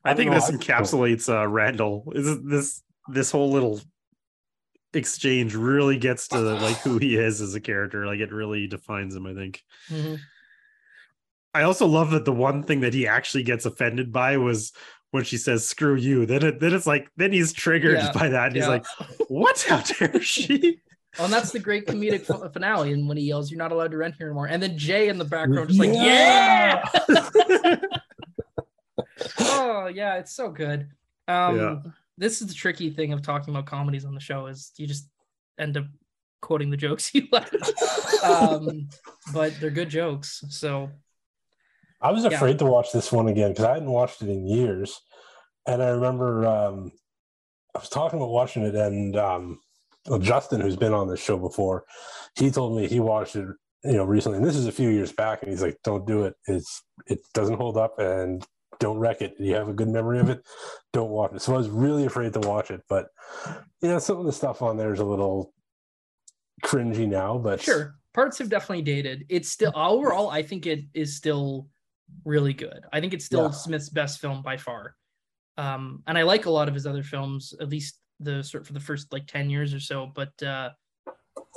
I 0.05 0.15
think 0.15 0.31
don't 0.31 0.41
this 0.41 0.51
I- 0.51 0.53
encapsulates 0.53 1.29
uh, 1.29 1.47
Randall. 1.49 2.11
Is 2.15 2.43
this 2.45 2.83
this 3.09 3.31
whole 3.31 3.51
little 3.51 3.81
exchange 4.95 5.55
really 5.55 5.97
gets 5.99 6.29
to 6.29 6.39
like 6.41 6.77
who 6.79 6.99
he 7.03 7.17
is 7.17 7.41
as 7.41 7.55
a 7.55 7.61
character. 7.61 8.07
Like 8.07 8.21
it 8.21 8.33
really 8.33 8.67
defines 8.67 9.15
him. 9.15 9.27
I 9.27 9.35
think. 9.35 9.63
Mhm. 9.91 10.19
I 11.55 11.63
also 11.63 11.87
love 11.87 12.11
that 12.11 12.25
the 12.25 12.33
one 12.33 12.63
thing 12.63 12.81
that 12.81 12.95
he 12.95 13.07
actually 13.09 13.43
gets 13.43 13.65
offended 13.67 14.13
by 14.13 14.37
was 14.37 14.73
when 15.11 15.25
she 15.25 15.37
says 15.39 15.67
"screw 15.67 15.97
you." 15.97 16.27
Then 16.27 16.45
it 16.45 16.61
then 16.61 16.75
it's 16.75 16.87
like 16.87 17.11
then 17.17 17.33
he's 17.33 17.53
triggered 17.53 17.97
Yeah, 17.99 18.13
by 18.13 18.29
that. 18.29 18.49
And 18.49 18.57
he's 18.57 18.69
like, 18.69 18.85
"What? 19.29 19.65
How 19.69 19.81
dare 19.81 20.21
she?" 20.23 20.81
Oh, 21.19 21.25
and 21.25 21.33
that's 21.33 21.51
the 21.51 21.59
great 21.59 21.87
comedic 21.87 22.27
fi- 22.27 22.49
finale. 22.53 22.93
And 22.93 23.09
when 23.09 23.17
he 23.17 23.25
yells, 23.25 23.51
"You're 23.51 23.59
not 23.59 23.73
allowed 23.73 23.91
to 23.93 23.97
rent 23.97 24.15
here 24.19 24.27
anymore," 24.29 24.47
and 24.47 24.63
then 24.63 24.77
Jay 24.77 25.09
in 25.09 25.19
the 25.19 25.25
background 25.25 25.69
just 25.69 25.81
like, 25.81 25.95
"Yeah!" 25.95 26.85
Yeah. 27.09 27.77
oh 29.41 29.87
yeah, 29.87 30.17
it's 30.17 30.33
so 30.35 30.51
good. 30.51 30.89
Um, 31.27 31.57
Yeah. 31.57 31.77
This 32.19 32.41
is 32.41 32.49
the 32.49 32.55
tricky 32.55 32.91
thing 32.91 33.13
of 33.13 33.23
talking 33.23 33.55
about 33.55 33.67
comedies 33.67 34.05
on 34.05 34.15
the 34.15 34.21
show 34.21 34.47
is 34.47 34.73
you 34.77 34.87
just 34.87 35.09
end 35.59 35.77
up 35.77 35.87
quoting 36.43 36.71
the 36.71 36.77
jokes 36.77 37.11
you 37.15 37.27
like. 37.33 37.51
um, 38.25 38.89
but 39.33 39.59
they're 39.61 39.71
good 39.71 39.89
jokes. 39.89 40.45
So 40.51 40.91
I 42.01 42.13
was 42.13 42.25
afraid 42.25 42.53
yeah. 42.53 42.59
to 42.59 42.67
watch 42.67 42.93
this 42.93 43.11
one 43.11 43.29
again 43.29 43.51
because 43.51 43.65
I 43.65 43.75
hadn't 43.75 43.91
watched 43.91 44.23
it 44.23 44.29
in 44.29 44.47
years. 44.47 45.01
And 45.67 45.83
I 45.83 45.89
remember 45.89 46.47
um, 46.47 46.93
I 47.75 47.79
was 47.79 47.89
talking 47.89 48.19
about 48.19 48.31
watching 48.31 48.63
it, 48.63 48.75
and 48.75 49.17
um, 49.17 49.61
well, 50.07 50.19
Justin, 50.19 50.61
who's 50.61 50.77
been 50.77 50.95
on 50.95 51.09
this 51.09 51.21
show 51.21 51.37
before, 51.37 51.85
he 52.37 52.51
told 52.51 52.77
me 52.77 52.89
he 52.89 53.01
watched 53.01 53.37
it, 53.37 53.47
you 53.85 53.93
know, 53.93 54.05
recently. 54.05 54.39
And 54.39 54.47
this 54.47 54.57
is 54.57 54.67
a 54.67 54.73
few 54.73 54.89
years 54.89 55.13
back, 55.13 55.43
and 55.43 55.51
he's 55.51 55.61
like, 55.61 55.77
"Don't 55.85 56.07
do 56.07 56.25
it. 56.25 56.35
It's 56.47 56.83
it 57.07 57.21
doesn't 57.35 57.57
hold 57.57 57.77
up, 57.77 57.99
and 57.99 58.47
don't 58.81 58.99
wreck 58.99 59.23
it. 59.23 59.35
You 59.39 59.55
have 59.55 59.69
a 59.69 59.75
good 59.75 59.89
memory 59.89 60.21
of 60.21 60.29
it. 60.31 60.43
Don't 60.93 61.11
watch 61.11 61.33
it." 61.35 61.43
So 61.43 61.55
I 61.55 61.59
was 61.59 61.69
really 61.69 62.07
afraid 62.07 62.33
to 62.35 62.41
watch 62.41 62.71
it, 62.71 62.83
but 62.89 63.09
you 63.81 63.89
know, 63.89 63.99
some 63.99 64.19
of 64.19 64.27
the 64.27 64.33
stuff 64.33 64.63
on 64.63 64.77
there 64.77 64.93
is 64.93 65.01
a 65.01 65.05
little 65.05 65.53
cringy 66.65 67.09
now. 67.09 67.39
But 67.39 67.61
sure, 67.61 67.97
parts 68.15 68.39
have 68.39 68.49
definitely 68.49 68.83
dated. 68.83 69.27
It's 69.29 69.51
still 69.51 69.73
overall, 69.75 70.31
I 70.31 70.43
think 70.43 70.67
it 70.67 70.85
is 70.95 71.17
still 71.17 71.69
really 72.25 72.53
good. 72.53 72.81
I 72.93 73.01
think 73.01 73.15
it's 73.15 73.25
still 73.25 73.45
yeah. 73.45 73.51
Smith's 73.51 73.89
best 73.89 74.21
film 74.21 74.43
by 74.43 74.57
far. 74.57 74.97
Um, 75.57 76.03
and 76.07 76.17
I 76.17 76.23
like 76.23 76.47
a 76.47 76.51
lot 76.51 76.69
of 76.69 76.75
his 76.75 76.87
other 76.87 77.03
films, 77.03 77.53
at 77.61 77.69
least 77.69 78.01
the 78.21 78.43
sort 78.43 78.67
for 78.67 78.73
the 78.73 78.81
first 78.81 79.13
like 79.13 79.27
10 79.27 79.51
years 79.51 79.75
or 79.75 79.81
so. 79.81 80.11
But 80.15 80.43
uh, 80.43 80.71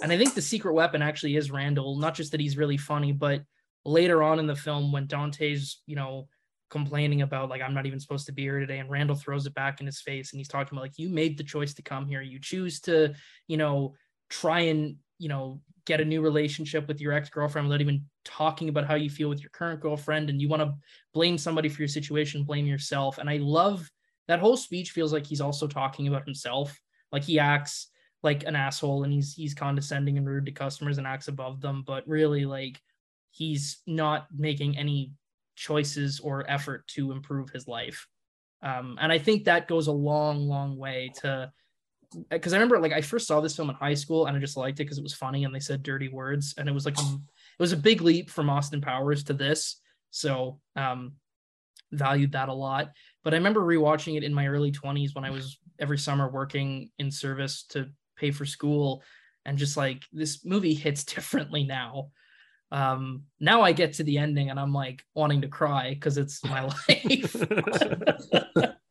and 0.01 0.11
I 0.11 0.17
think 0.17 0.33
the 0.33 0.41
secret 0.41 0.73
weapon 0.73 1.01
actually 1.01 1.35
is 1.35 1.51
Randall, 1.51 1.97
not 1.97 2.15
just 2.15 2.31
that 2.31 2.39
he's 2.39 2.57
really 2.57 2.77
funny, 2.77 3.11
but 3.11 3.41
later 3.85 4.23
on 4.23 4.39
in 4.39 4.47
the 4.47 4.55
film 4.55 4.91
when 4.91 5.07
Dante's, 5.07 5.81
you 5.85 5.95
know, 5.95 6.27
complaining 6.71 7.21
about 7.21 7.49
like 7.49 7.61
I'm 7.61 7.73
not 7.73 7.85
even 7.85 7.99
supposed 7.99 8.25
to 8.25 8.31
be 8.31 8.43
here 8.43 8.59
today, 8.59 8.79
and 8.79 8.89
Randall 8.89 9.15
throws 9.15 9.45
it 9.45 9.53
back 9.53 9.79
in 9.79 9.85
his 9.85 10.01
face 10.01 10.31
and 10.31 10.39
he's 10.39 10.47
talking 10.47 10.75
about 10.75 10.83
like 10.83 10.97
you 10.97 11.09
made 11.09 11.37
the 11.37 11.43
choice 11.43 11.73
to 11.75 11.83
come 11.83 12.07
here. 12.07 12.21
You 12.21 12.39
choose 12.39 12.79
to, 12.81 13.13
you 13.47 13.57
know, 13.57 13.93
try 14.29 14.61
and, 14.61 14.95
you 15.19 15.29
know, 15.29 15.61
get 15.85 16.01
a 16.01 16.05
new 16.05 16.21
relationship 16.21 16.87
with 16.87 17.01
your 17.01 17.13
ex-girlfriend 17.13 17.67
without 17.67 17.81
even 17.81 18.05
talking 18.23 18.69
about 18.69 18.85
how 18.85 18.95
you 18.95 19.09
feel 19.09 19.29
with 19.29 19.41
your 19.41 19.49
current 19.49 19.79
girlfriend 19.79 20.29
and 20.29 20.41
you 20.41 20.47
want 20.47 20.61
to 20.61 20.73
blame 21.13 21.37
somebody 21.37 21.69
for 21.69 21.81
your 21.81 21.87
situation 21.87 22.43
blame 22.43 22.65
yourself 22.65 23.17
and 23.17 23.29
i 23.29 23.37
love 23.37 23.89
that 24.27 24.39
whole 24.39 24.55
speech 24.55 24.91
feels 24.91 25.11
like 25.11 25.25
he's 25.25 25.41
also 25.41 25.67
talking 25.67 26.07
about 26.07 26.23
himself 26.23 26.79
like 27.11 27.23
he 27.23 27.39
acts 27.39 27.87
like 28.23 28.43
an 28.43 28.55
asshole 28.55 29.03
and 29.03 29.11
he's 29.11 29.33
he's 29.33 29.53
condescending 29.53 30.17
and 30.17 30.27
rude 30.27 30.45
to 30.45 30.51
customers 30.51 30.97
and 30.97 31.07
acts 31.07 31.27
above 31.27 31.59
them 31.61 31.83
but 31.85 32.07
really 32.07 32.45
like 32.45 32.79
he's 33.31 33.79
not 33.87 34.27
making 34.35 34.77
any 34.77 35.11
choices 35.61 36.19
or 36.19 36.49
effort 36.49 36.87
to 36.87 37.11
improve 37.11 37.49
his 37.49 37.67
life 37.67 38.07
um, 38.63 38.97
and 39.01 39.11
i 39.11 39.17
think 39.17 39.43
that 39.43 39.67
goes 39.67 39.87
a 39.87 39.91
long 39.91 40.47
long 40.47 40.77
way 40.77 41.11
to 41.15 41.51
because 42.29 42.53
I 42.53 42.57
remember 42.57 42.79
like 42.79 42.91
I 42.91 43.01
first 43.01 43.27
saw 43.27 43.39
this 43.39 43.55
film 43.55 43.69
in 43.69 43.75
high 43.75 43.93
school 43.93 44.25
and 44.25 44.35
I 44.35 44.39
just 44.39 44.57
liked 44.57 44.79
it 44.79 44.83
because 44.83 44.97
it 44.97 45.03
was 45.03 45.13
funny 45.13 45.45
and 45.45 45.55
they 45.55 45.59
said 45.59 45.81
dirty 45.83 46.09
words 46.09 46.53
and 46.57 46.67
it 46.67 46.73
was 46.73 46.85
like 46.85 46.97
a, 46.97 47.01
it 47.01 47.59
was 47.59 47.71
a 47.71 47.77
big 47.77 48.01
leap 48.01 48.29
from 48.29 48.49
Austin 48.49 48.81
Powers 48.81 49.23
to 49.25 49.33
this. 49.33 49.79
So 50.09 50.59
um 50.75 51.13
valued 51.91 52.33
that 52.33 52.49
a 52.49 52.53
lot. 52.53 52.91
But 53.23 53.33
I 53.33 53.37
remember 53.37 53.61
rewatching 53.61 54.17
it 54.17 54.23
in 54.23 54.33
my 54.33 54.47
early 54.47 54.71
20s 54.71 55.15
when 55.15 55.25
I 55.25 55.29
was 55.29 55.57
every 55.79 55.97
summer 55.97 56.29
working 56.29 56.89
in 56.99 57.11
service 57.11 57.63
to 57.69 57.89
pay 58.17 58.31
for 58.31 58.45
school 58.45 59.03
and 59.45 59.57
just 59.57 59.77
like 59.77 60.03
this 60.11 60.45
movie 60.45 60.73
hits 60.73 61.03
differently 61.15 61.63
now. 61.63 62.09
Um 62.71 63.23
now 63.39 63.61
I 63.61 63.73
get 63.73 63.93
to 63.93 64.03
the 64.03 64.17
ending 64.17 64.49
and 64.49 64.59
I'm 64.59 64.73
like 64.73 65.03
wanting 65.13 65.41
to 65.41 65.47
cry 65.47 65.89
because 65.93 66.17
it's 66.17 66.43
my 66.43 66.61
life. 66.89 67.35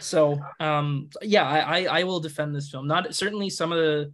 So 0.00 0.40
um, 0.60 1.10
yeah, 1.22 1.44
I, 1.44 1.84
I 1.84 2.04
will 2.04 2.20
defend 2.20 2.54
this 2.54 2.70
film. 2.70 2.86
Not 2.86 3.14
certainly 3.14 3.50
some 3.50 3.72
of 3.72 3.78
the 3.78 4.12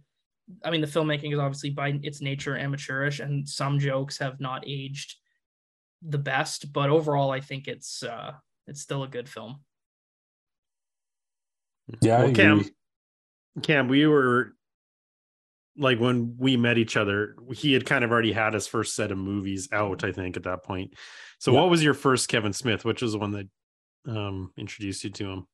I 0.63 0.69
mean 0.69 0.81
the 0.81 0.87
filmmaking 0.87 1.33
is 1.33 1.39
obviously 1.39 1.71
by 1.71 1.99
its 2.03 2.21
nature 2.21 2.57
amateurish 2.57 3.19
and 3.19 3.47
some 3.47 3.79
jokes 3.79 4.19
have 4.19 4.39
not 4.39 4.63
aged 4.67 5.15
the 6.07 6.17
best, 6.17 6.71
but 6.71 6.89
overall 6.89 7.31
I 7.31 7.39
think 7.39 7.67
it's 7.67 8.03
uh 8.03 8.33
it's 8.67 8.81
still 8.81 9.03
a 9.03 9.07
good 9.07 9.29
film. 9.29 9.61
Yeah, 12.01 12.23
well, 12.23 12.33
Cam, 12.33 12.65
Cam, 13.61 13.87
we 13.87 14.07
were 14.07 14.55
like 15.77 15.99
when 15.99 16.35
we 16.37 16.57
met 16.57 16.77
each 16.77 16.97
other, 16.97 17.35
he 17.53 17.73
had 17.73 17.85
kind 17.85 18.03
of 18.03 18.11
already 18.11 18.31
had 18.31 18.53
his 18.53 18.67
first 18.67 18.95
set 18.95 19.11
of 19.11 19.17
movies 19.17 19.67
out, 19.71 20.03
I 20.03 20.11
think, 20.11 20.37
at 20.37 20.43
that 20.43 20.63
point. 20.63 20.93
So, 21.39 21.51
yeah. 21.51 21.59
what 21.59 21.69
was 21.69 21.83
your 21.83 21.93
first 21.93 22.29
Kevin 22.29 22.53
Smith? 22.53 22.85
Which 22.85 23.01
was 23.01 23.11
the 23.11 23.19
one 23.19 23.31
that 23.31 23.47
um, 24.07 24.51
introduced 24.57 25.03
you 25.03 25.09
to 25.11 25.29
him? 25.29 25.47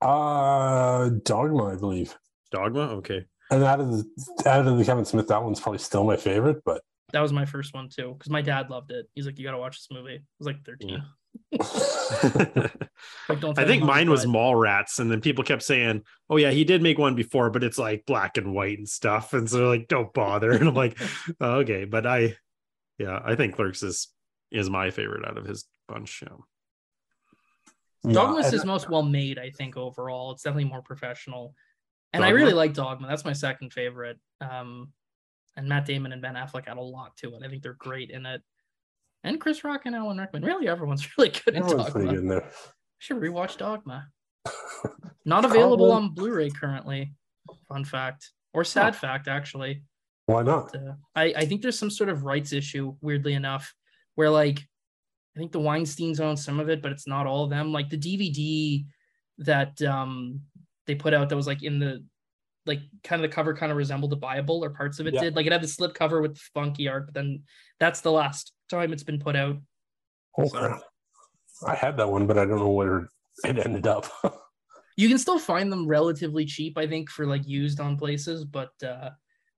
Uh, 0.00 1.10
Dogma, 1.24 1.72
I 1.72 1.76
believe. 1.76 2.16
Dogma, 2.50 2.80
okay. 2.96 3.24
And 3.50 3.62
out 3.64 3.80
of 3.80 3.90
the 3.90 4.04
out 4.46 4.66
of 4.66 4.78
the 4.78 4.84
Kevin 4.84 5.04
Smith, 5.04 5.28
that 5.28 5.42
one's 5.42 5.60
probably 5.60 5.78
still 5.78 6.04
my 6.04 6.16
favorite. 6.16 6.62
But 6.64 6.82
that 7.12 7.20
was 7.20 7.32
my 7.32 7.44
first 7.44 7.74
one 7.74 7.88
too, 7.88 8.14
because 8.16 8.30
my 8.30 8.42
dad 8.42 8.70
loved 8.70 8.90
it. 8.90 9.06
He's 9.14 9.26
like, 9.26 9.38
"You 9.38 9.44
got 9.44 9.52
to 9.52 9.58
watch 9.58 9.76
this 9.76 9.88
movie." 9.90 10.16
I 10.16 10.22
was 10.38 10.46
like 10.46 10.64
thirteen. 10.64 10.88
Yeah. 10.90 11.00
Like, 11.52 11.62
I 13.58 13.64
think 13.64 13.82
mine 13.82 14.10
was 14.10 14.26
Mallrats, 14.26 14.98
and 14.98 15.10
then 15.10 15.20
people 15.20 15.44
kept 15.44 15.62
saying, 15.62 16.02
"Oh 16.30 16.36
yeah, 16.36 16.50
he 16.50 16.64
did 16.64 16.82
make 16.82 16.98
one 16.98 17.14
before, 17.14 17.50
but 17.50 17.64
it's 17.64 17.78
like 17.78 18.04
black 18.06 18.36
and 18.36 18.54
white 18.54 18.78
and 18.78 18.88
stuff." 18.88 19.32
And 19.34 19.48
so 19.48 19.58
they're 19.58 19.66
like, 19.66 19.88
don't 19.88 20.12
bother. 20.12 20.52
And 20.52 20.68
I'm 20.68 20.74
like, 20.74 20.98
oh, 21.40 21.60
okay, 21.60 21.84
but 21.84 22.06
I, 22.06 22.36
yeah, 22.98 23.20
I 23.24 23.34
think 23.34 23.54
Clerks 23.54 23.82
is 23.82 24.08
is 24.50 24.70
my 24.70 24.90
favorite 24.90 25.26
out 25.26 25.38
of 25.38 25.44
his 25.44 25.66
bunch. 25.88 26.22
Yeah. 26.22 28.12
Dogma 28.12 28.40
is 28.40 28.64
most 28.64 28.90
well 28.90 29.02
made, 29.02 29.38
I 29.38 29.50
think, 29.50 29.76
overall. 29.76 30.32
It's 30.32 30.42
definitely 30.42 30.70
more 30.70 30.82
professional. 30.82 31.54
And 32.12 32.22
Dogma? 32.22 32.34
I 32.34 32.40
really 32.40 32.52
like 32.52 32.74
Dogma. 32.74 33.06
That's 33.06 33.24
my 33.24 33.32
second 33.32 33.72
favorite. 33.72 34.18
Um, 34.40 34.92
and 35.56 35.68
Matt 35.68 35.86
Damon 35.86 36.12
and 36.12 36.22
Ben 36.22 36.34
Affleck 36.34 36.66
add 36.66 36.78
a 36.78 36.80
lot 36.80 37.16
to 37.18 37.34
it. 37.34 37.42
I 37.44 37.48
think 37.48 37.62
they're 37.62 37.74
great 37.74 38.10
in 38.10 38.26
it. 38.26 38.42
And 39.24 39.40
Chris 39.40 39.64
Rock 39.64 39.82
and 39.84 39.94
Alan 39.94 40.18
Rickman. 40.18 40.44
Really, 40.44 40.68
everyone's 40.68 41.06
really 41.18 41.30
good 41.30 41.54
everyone's. 41.54 41.90
Pretty 41.90 42.08
good 42.08 42.18
in 42.18 42.28
there. 42.28 42.50
Should 42.98 43.18
rewatch 43.18 43.58
Dogma. 43.58 44.08
Not 45.24 45.44
available 45.44 45.92
on 45.92 46.14
Blu-ray 46.14 46.50
currently. 46.50 47.14
Fun 47.68 47.84
fact, 47.84 48.30
or 48.52 48.64
sad 48.64 48.94
oh. 48.94 48.98
fact, 48.98 49.28
actually. 49.28 49.82
Why 50.26 50.42
not? 50.42 50.72
But, 50.72 50.82
uh, 50.82 50.94
I 51.14 51.34
I 51.36 51.44
think 51.46 51.62
there's 51.62 51.78
some 51.78 51.90
sort 51.90 52.08
of 52.08 52.24
rights 52.24 52.52
issue, 52.52 52.94
weirdly 53.00 53.34
enough, 53.34 53.74
where 54.14 54.30
like 54.30 54.60
I 55.36 55.38
think 55.38 55.52
the 55.52 55.60
Weinsteins 55.60 56.20
own 56.20 56.36
some 56.36 56.60
of 56.60 56.68
it, 56.68 56.82
but 56.82 56.92
it's 56.92 57.06
not 57.06 57.26
all 57.26 57.44
of 57.44 57.50
them. 57.50 57.72
Like 57.72 57.90
the 57.90 57.98
DVD 57.98 58.84
that 59.38 59.80
um 59.82 60.40
they 60.86 60.94
put 60.94 61.14
out 61.14 61.28
that 61.28 61.36
was 61.36 61.46
like 61.46 61.62
in 61.62 61.78
the 61.78 62.04
like 62.66 62.80
kind 63.02 63.22
of 63.22 63.28
the 63.28 63.34
cover 63.34 63.54
kind 63.54 63.72
of 63.72 63.78
resembled 63.78 64.10
the 64.12 64.16
Bible 64.16 64.62
or 64.62 64.70
parts 64.70 65.00
of 65.00 65.06
it 65.06 65.14
yeah. 65.14 65.22
did. 65.22 65.36
Like 65.36 65.46
it 65.46 65.52
had 65.52 65.62
the 65.62 65.68
slip 65.68 65.94
cover 65.94 66.22
with 66.22 66.38
funky 66.54 66.88
art, 66.88 67.06
but 67.06 67.14
then 67.14 67.42
that's 67.80 68.00
the 68.00 68.12
last 68.12 68.52
time 68.72 68.92
it's 68.92 69.04
been 69.04 69.20
put 69.20 69.36
out. 69.36 69.56
Oh, 70.36 70.48
so. 70.48 70.78
I 71.66 71.74
had 71.74 71.96
that 71.98 72.10
one, 72.10 72.26
but 72.26 72.38
I 72.38 72.44
don't 72.44 72.58
know 72.58 72.70
where 72.70 73.08
it 73.44 73.58
ended 73.58 73.86
up. 73.86 74.06
you 74.96 75.08
can 75.08 75.18
still 75.18 75.38
find 75.38 75.70
them 75.70 75.86
relatively 75.86 76.44
cheap, 76.44 76.76
I 76.76 76.86
think, 76.86 77.08
for 77.10 77.26
like 77.26 77.46
used 77.46 77.78
on 77.80 77.96
places, 77.96 78.44
but 78.44 78.72
uh 78.82 79.10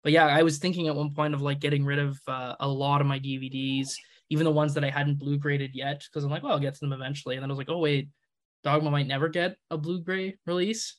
but 0.03 0.11
yeah, 0.11 0.27
I 0.27 0.43
was 0.43 0.59
thinking 0.59 0.89
at 0.89 0.97
one 0.97 1.15
point 1.15 1.33
of 1.33 1.43
like 1.43 1.61
getting 1.61 1.85
rid 1.85 2.01
of 2.01 2.19
uh, 2.27 2.57
a 2.59 2.67
lot 2.67 3.01
of 3.01 3.07
my 3.07 3.21
DVDs 3.21 3.95
even 4.33 4.47
the 4.47 4.51
ones 4.51 4.73
that 4.73 4.83
I 4.83 4.89
hadn't 4.89 5.19
blue 5.19 5.37
graded 5.37 5.75
yet, 5.75 6.03
because 6.11 6.25
I'm 6.25 6.31
like, 6.31 6.43
well, 6.43 6.53
I'll 6.53 6.59
get 6.59 6.73
to 6.73 6.81
them 6.81 6.95
eventually. 6.95 7.37
And 7.37 7.43
then 7.43 7.51
I 7.51 7.53
was 7.53 7.59
like, 7.59 7.69
oh 7.69 7.81
wait, 7.81 8.09
Dogma 8.65 8.91
might 8.91 9.07
never 9.07 9.29
get 9.29 9.57
a 9.71 9.77
Blu-ray 9.77 10.39
release. 10.47 10.97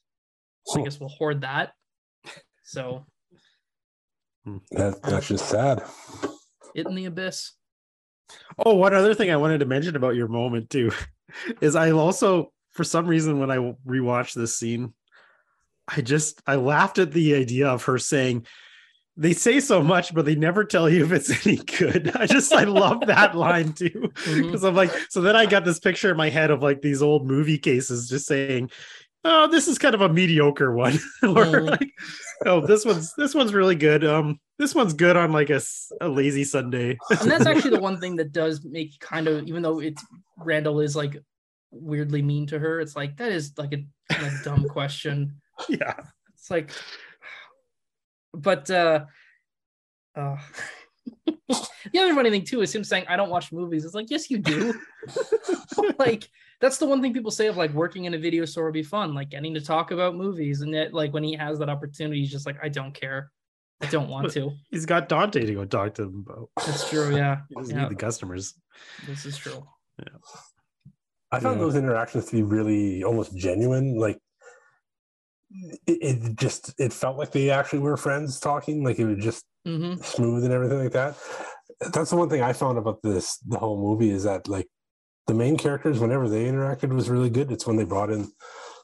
So 0.68 0.80
I 0.80 0.84
guess 0.84 1.00
we'll 1.00 1.10
hoard 1.10 1.42
that. 1.42 1.74
So 2.64 3.08
hmm. 4.46 4.58
that, 4.72 5.02
that's 5.02 5.28
just 5.28 5.50
sad. 5.50 5.82
It 6.76 6.86
in 6.86 6.94
the 6.94 7.06
abyss. 7.06 7.54
Oh, 8.58 8.76
one 8.76 8.94
other 8.94 9.14
thing 9.14 9.32
I 9.32 9.38
wanted 9.38 9.60
to 9.60 9.66
mention 9.66 9.96
about 9.96 10.16
your 10.16 10.28
moment 10.28 10.70
too 10.70 10.92
is 11.62 11.76
I 11.76 11.92
also, 11.92 12.52
for 12.72 12.84
some 12.84 13.08
reason, 13.08 13.40
when 13.40 13.52
I 13.52 13.58
rewatched 13.86 14.34
this 14.34 14.56
scene, 14.56 14.94
I 15.88 16.02
just 16.02 16.42
I 16.48 16.56
laughed 16.56 16.98
at 16.98 17.12
the 17.12 17.36
idea 17.36 17.68
of 17.68 17.84
her 17.86 17.98
saying, 17.98 18.46
they 19.16 19.34
say 19.34 19.60
so 19.60 19.84
much, 19.84 20.14
but 20.14 20.26
they 20.26 20.36
never 20.36 20.64
tell 20.64 20.90
you 20.90 21.04
if 21.04 21.12
it's 21.12 21.46
any 21.46 21.58
good. 21.58 22.16
I 22.16 22.26
just 22.26 22.52
I 22.54 22.64
love 22.64 23.02
that 23.08 23.36
line 23.36 23.74
too. 23.74 24.12
Because 24.14 24.26
mm-hmm. 24.26 24.66
I'm 24.66 24.76
like, 24.76 24.92
so 25.10 25.22
then 25.22 25.36
I 25.36 25.46
got 25.46 25.66
this 25.66 25.80
picture 25.80 26.12
in 26.12 26.18
my 26.18 26.30
head 26.30 26.52
of 26.52 26.64
like 26.64 26.82
these 26.82 27.02
old 27.02 27.28
movie 27.28 27.60
cases 27.60 28.10
just 28.10 28.26
saying, 28.26 28.72
Oh, 29.26 29.48
this 29.48 29.68
is 29.68 29.78
kind 29.78 29.96
of 29.96 30.02
a 30.02 30.10
mediocre 30.10 30.74
one. 30.74 30.94
or 31.24 31.46
mm. 31.46 31.70
like, 31.70 31.92
oh, 32.46 32.66
this 32.66 32.86
one's 32.86 33.14
this 33.16 33.34
one's 33.34 33.54
really 33.54 33.76
good. 33.76 34.04
Um, 34.04 34.40
this 34.60 34.76
one's 34.76 34.94
good 34.94 35.16
on 35.16 35.32
like 35.32 35.50
a, 35.50 35.62
a 36.02 36.10
lazy 36.10 36.44
Sunday. 36.44 36.98
and 37.10 37.32
that's 37.32 37.46
actually 37.48 37.72
the 37.72 37.82
one 37.82 38.00
thing 38.00 38.18
that 38.18 38.32
does 38.32 38.64
make 38.66 39.00
kind 39.00 39.28
of 39.28 39.48
even 39.48 39.62
though 39.62 39.80
it's 39.80 40.04
Randall 40.38 40.82
is 40.82 40.96
like 40.96 41.18
weirdly 41.72 42.22
mean 42.22 42.48
to 42.48 42.60
her, 42.60 42.80
it's 42.80 42.96
like 42.96 43.18
that 43.18 43.32
is 43.32 43.54
like 43.58 43.74
a, 43.74 43.86
a 44.12 44.32
dumb 44.44 44.68
question. 44.68 45.42
Yeah. 45.70 45.96
It's 46.36 46.52
like 46.52 46.72
but 48.34 48.70
uh, 48.70 49.06
uh 50.16 50.38
the 51.26 52.00
other 52.00 52.14
funny 52.16 52.30
thing 52.30 52.46
too 52.46 52.62
is 52.62 52.74
him 52.74 52.84
saying, 52.84 53.06
"I 53.08 53.16
don't 53.16 53.30
watch 53.30 53.52
movies." 53.52 53.86
It's 53.86 53.94
like, 53.94 54.10
yes, 54.10 54.30
you 54.30 54.40
do. 54.40 54.74
like 56.00 56.30
that's 56.64 56.78
the 56.78 56.86
one 56.88 57.02
thing 57.02 57.14
people 57.14 57.30
say 57.30 57.48
of 57.48 57.58
like 57.58 57.74
working 57.74 58.06
in 58.06 58.14
a 58.14 58.18
video 58.18 58.46
store 58.46 58.64
would 58.64 58.74
be 58.74 58.84
fun, 58.84 59.14
like 59.14 59.30
getting 59.30 59.54
to 59.54 59.60
talk 59.60 59.92
about 59.92 60.16
movies. 60.16 60.62
And 60.62 60.72
yet, 60.72 60.94
like 60.94 61.14
when 61.14 61.22
he 61.22 61.36
has 61.36 61.60
that 61.60 61.68
opportunity, 61.68 62.22
he's 62.22 62.32
just 62.32 62.46
like, 62.46 62.56
I 62.64 62.70
don't 62.70 62.94
care. 62.94 63.32
I 63.82 63.88
don't 63.88 64.08
want 64.08 64.32
to. 64.32 64.50
He's 64.72 64.86
got 64.86 65.10
Dante 65.10 65.46
to 65.46 65.54
go 65.54 65.66
talk 65.66 65.96
to 65.96 66.06
them 66.06 66.26
about. 66.26 66.50
That's 66.66 66.90
true. 66.90 67.14
Yeah. 67.14 67.40
He 67.50 67.56
doesn't 67.56 67.76
yeah. 67.76 67.82
need 67.82 67.92
the 67.92 67.96
customers. 67.96 68.54
This 69.06 69.26
is 69.26 69.36
true. 69.36 69.68
Yeah. 70.00 70.06
I 71.34 71.42
found 71.42 71.58
Yeah. 71.58 71.66
those 71.66 71.76
interactions 71.76 72.28
to 72.28 72.38
be 72.38 72.44
really 72.44 73.04
almost 73.04 73.36
genuine. 73.36 74.00
Like 74.00 74.20
it, 75.86 75.98
it 76.02 76.36
just 76.38 76.74
it 76.80 76.94
felt 76.94 77.18
like 77.18 77.34
they 77.34 77.50
actually 77.50 77.80
were 77.80 77.98
friends 77.98 78.40
talking. 78.40 78.86
Like 78.86 79.00
it 79.00 79.06
was 79.06 79.22
just 79.22 79.44
hmm 79.66 79.96
smooth 79.96 80.46
and 80.46 80.54
everything 80.54 80.80
like 80.82 80.94
that. 80.94 81.18
That's 81.92 82.12
the 82.12 82.16
one 82.16 82.30
thing 82.30 82.42
I 82.42 82.54
found 82.54 82.78
about 82.78 83.02
this 83.02 83.38
the 83.40 83.58
whole 83.58 83.82
movie 83.82 84.12
is 84.12 84.24
that 84.24 84.48
like 84.48 84.70
the 85.28 85.34
main 85.34 85.58
characters, 85.58 86.00
whenever 86.00 86.28
they 86.28 86.46
interacted, 86.46 86.94
was 86.94 87.10
really 87.10 87.30
good. 87.30 87.52
It's 87.52 87.66
when 87.66 87.78
they 87.78 87.86
brought 87.86 88.10
in 88.10 88.32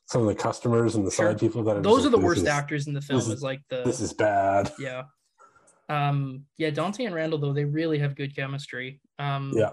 some 0.05 0.21
of 0.21 0.27
the 0.27 0.35
customers 0.35 0.95
and 0.95 1.05
the 1.05 1.11
Sure. 1.11 1.27
side 1.31 1.39
people 1.39 1.63
that 1.63 1.71
are 1.71 1.81
just 1.81 1.83
Those 1.83 2.05
are 2.05 2.09
like, 2.09 2.19
the 2.19 2.25
worst 2.25 2.41
is- 2.41 2.47
actors 2.47 2.87
in 2.87 2.93
the 2.93 3.01
film. 3.01 3.19
this 3.19 3.27
Is, 3.27 3.33
is- 3.35 3.43
like 3.43 3.61
the 3.69 3.83
This 3.83 3.99
is 3.99 4.13
bad. 4.13 4.71
yeah. 4.79 5.03
Um. 5.89 6.45
Yeah. 6.57 6.69
Dante 6.69 7.05
and 7.05 7.15
Randall 7.15 7.39
though 7.39 7.53
they 7.53 7.65
really 7.65 7.99
have 7.99 8.15
good 8.15 8.35
chemistry. 8.35 9.01
Um. 9.17 9.51
Yeah. 9.55 9.71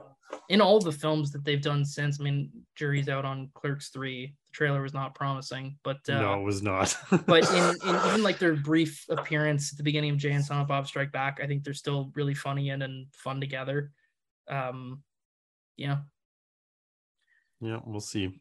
In 0.49 0.61
all 0.61 0.81
the 0.81 0.91
films 0.93 1.31
that 1.33 1.45
they've 1.45 1.63
done 1.63 1.85
since, 1.85 2.21
I 2.21 2.25
mean, 2.25 2.51
jury's 2.75 3.09
out 3.09 3.25
on 3.25 3.49
Clerks 3.55 3.91
three. 3.91 4.35
The 4.49 4.53
trailer 4.53 4.83
was 4.83 4.93
not 4.93 5.15
promising, 5.15 5.79
but 5.85 5.99
uh, 6.09 6.21
no, 6.21 6.41
it 6.41 6.43
was 6.45 6.63
not. 6.63 6.97
but 7.27 7.49
in, 7.53 7.65
in 7.89 7.95
even 8.09 8.23
like 8.25 8.39
their 8.39 8.55
brief 8.57 9.05
appearance 9.09 9.73
at 9.73 9.77
the 9.79 9.85
beginning 9.85 10.11
of 10.11 10.17
Jay 10.17 10.33
and 10.33 10.45
Silent 10.45 10.67
Bob 10.69 10.87
Strike 10.89 11.13
Back, 11.13 11.39
I 11.43 11.47
think 11.47 11.63
they're 11.63 11.75
still 11.75 12.11
really 12.17 12.35
funny 12.35 12.71
and, 12.71 12.83
and 12.83 13.07
fun 13.13 13.41
together. 13.41 13.93
Um, 14.49 15.03
yeah, 15.77 15.99
yeah, 17.61 17.81
we'll 17.85 18.01
see. 18.01 18.41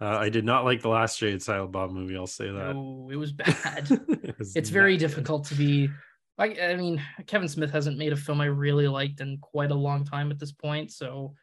Uh, 0.00 0.16
I 0.16 0.30
did 0.30 0.44
not 0.44 0.64
like 0.64 0.80
the 0.80 0.88
last 0.88 1.18
Jay 1.18 1.32
and 1.32 1.42
Silent 1.42 1.72
Bob 1.72 1.90
movie. 1.90 2.16
I'll 2.16 2.26
say 2.26 2.46
that. 2.50 2.74
no, 2.74 3.08
it 3.12 3.16
was 3.16 3.32
bad. 3.32 3.90
It 3.90 4.38
was 4.38 4.56
it's 4.56 4.70
very 4.70 4.96
difficult 4.96 5.44
to 5.46 5.54
be. 5.54 5.90
I, 6.38 6.56
I 6.62 6.76
mean, 6.76 7.02
Kevin 7.26 7.48
Smith 7.48 7.70
hasn't 7.70 7.98
made 7.98 8.14
a 8.14 8.16
film 8.16 8.40
I 8.40 8.46
really 8.46 8.88
liked 8.88 9.20
in 9.20 9.36
quite 9.38 9.70
a 9.70 9.74
long 9.74 10.04
time 10.04 10.30
at 10.30 10.38
this 10.38 10.52
point. 10.52 10.90
So 10.90 11.34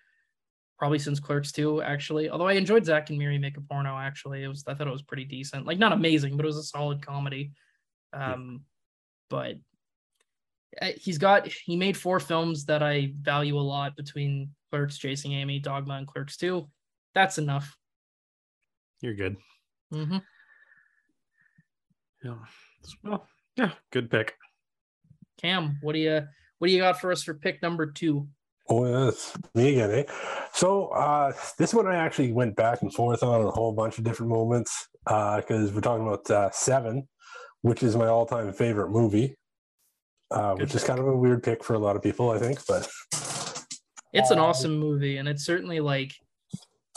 probably 0.79 0.97
since 0.97 1.19
Clerks 1.19 1.51
2, 1.51 1.83
actually. 1.83 2.29
Although 2.29 2.47
I 2.47 2.53
enjoyed 2.53 2.85
Zack 2.85 3.09
and 3.11 3.19
Miri 3.19 3.37
make 3.37 3.57
a 3.57 3.61
porno. 3.61 3.95
Actually, 3.95 4.43
it 4.43 4.47
was 4.47 4.63
I 4.67 4.73
thought 4.73 4.87
it 4.87 4.91
was 4.91 5.03
pretty 5.03 5.25
decent. 5.25 5.67
Like 5.67 5.77
not 5.77 5.93
amazing, 5.93 6.35
but 6.35 6.45
it 6.45 6.47
was 6.47 6.57
a 6.57 6.63
solid 6.63 7.05
comedy. 7.05 7.51
Um, 8.13 8.61
but 9.29 9.55
uh, 10.81 10.91
he's 10.95 11.17
got 11.17 11.47
he 11.47 11.75
made 11.75 11.97
four 11.97 12.19
films 12.19 12.65
that 12.65 12.81
I 12.81 13.13
value 13.21 13.57
a 13.57 13.61
lot 13.61 13.95
between 13.95 14.51
Clerks, 14.71 14.97
Chasing 14.97 15.33
Amy, 15.33 15.59
Dogma, 15.59 15.95
and 15.95 16.07
Clerks 16.07 16.37
2. 16.37 16.67
That's 17.13 17.37
enough. 17.37 17.75
You're 19.01 19.15
good. 19.15 19.37
hmm 19.91 20.17
Yeah. 22.23 22.35
Well, 23.03 23.27
yeah, 23.55 23.71
good 23.91 24.09
pick. 24.09 24.35
Cam, 25.41 25.77
what 25.81 25.93
do 25.93 25.99
you 25.99 26.27
what 26.59 26.67
do 26.67 26.73
you 26.73 26.79
got 26.79 26.99
for 26.99 27.11
us 27.11 27.23
for 27.23 27.33
pick 27.33 27.61
number 27.61 27.85
two? 27.91 28.27
Oh, 28.69 28.85
yeah, 28.85 29.07
it's 29.09 29.33
me 29.55 29.71
again, 29.73 29.91
eh? 29.91 30.03
So 30.53 30.87
uh, 30.87 31.31
this 31.57 31.73
one 31.73 31.87
I 31.87 31.95
actually 31.95 32.33
went 32.33 32.55
back 32.55 32.81
and 32.81 32.93
forth 32.93 33.23
on 33.23 33.45
a 33.45 33.49
whole 33.51 33.71
bunch 33.71 33.97
of 33.97 34.03
different 34.03 34.29
moments 34.31 34.89
because 35.05 35.71
we're 35.71 35.81
talking 35.81 36.05
about 36.05 36.29
uh, 36.29 36.49
Seven, 36.51 37.07
which 37.61 37.81
is 37.81 37.95
my 37.95 38.07
all-time 38.07 38.51
favorite 38.51 38.89
movie, 38.89 39.37
uh, 40.31 40.53
Good 40.55 40.63
which 40.63 40.75
is 40.75 40.83
kind 40.83 40.99
of 40.99 41.07
a 41.07 41.15
weird 41.15 41.43
pick 41.43 41.63
for 41.63 41.75
a 41.75 41.79
lot 41.79 41.95
of 41.95 42.01
people, 42.01 42.29
I 42.29 42.39
think. 42.39 42.59
But 42.67 42.89
It's 44.13 44.31
an 44.31 44.39
Um, 44.39 44.45
awesome 44.45 44.77
movie, 44.77 45.17
and 45.17 45.27
it's 45.27 45.43
certainly 45.45 45.79
like 45.79 46.13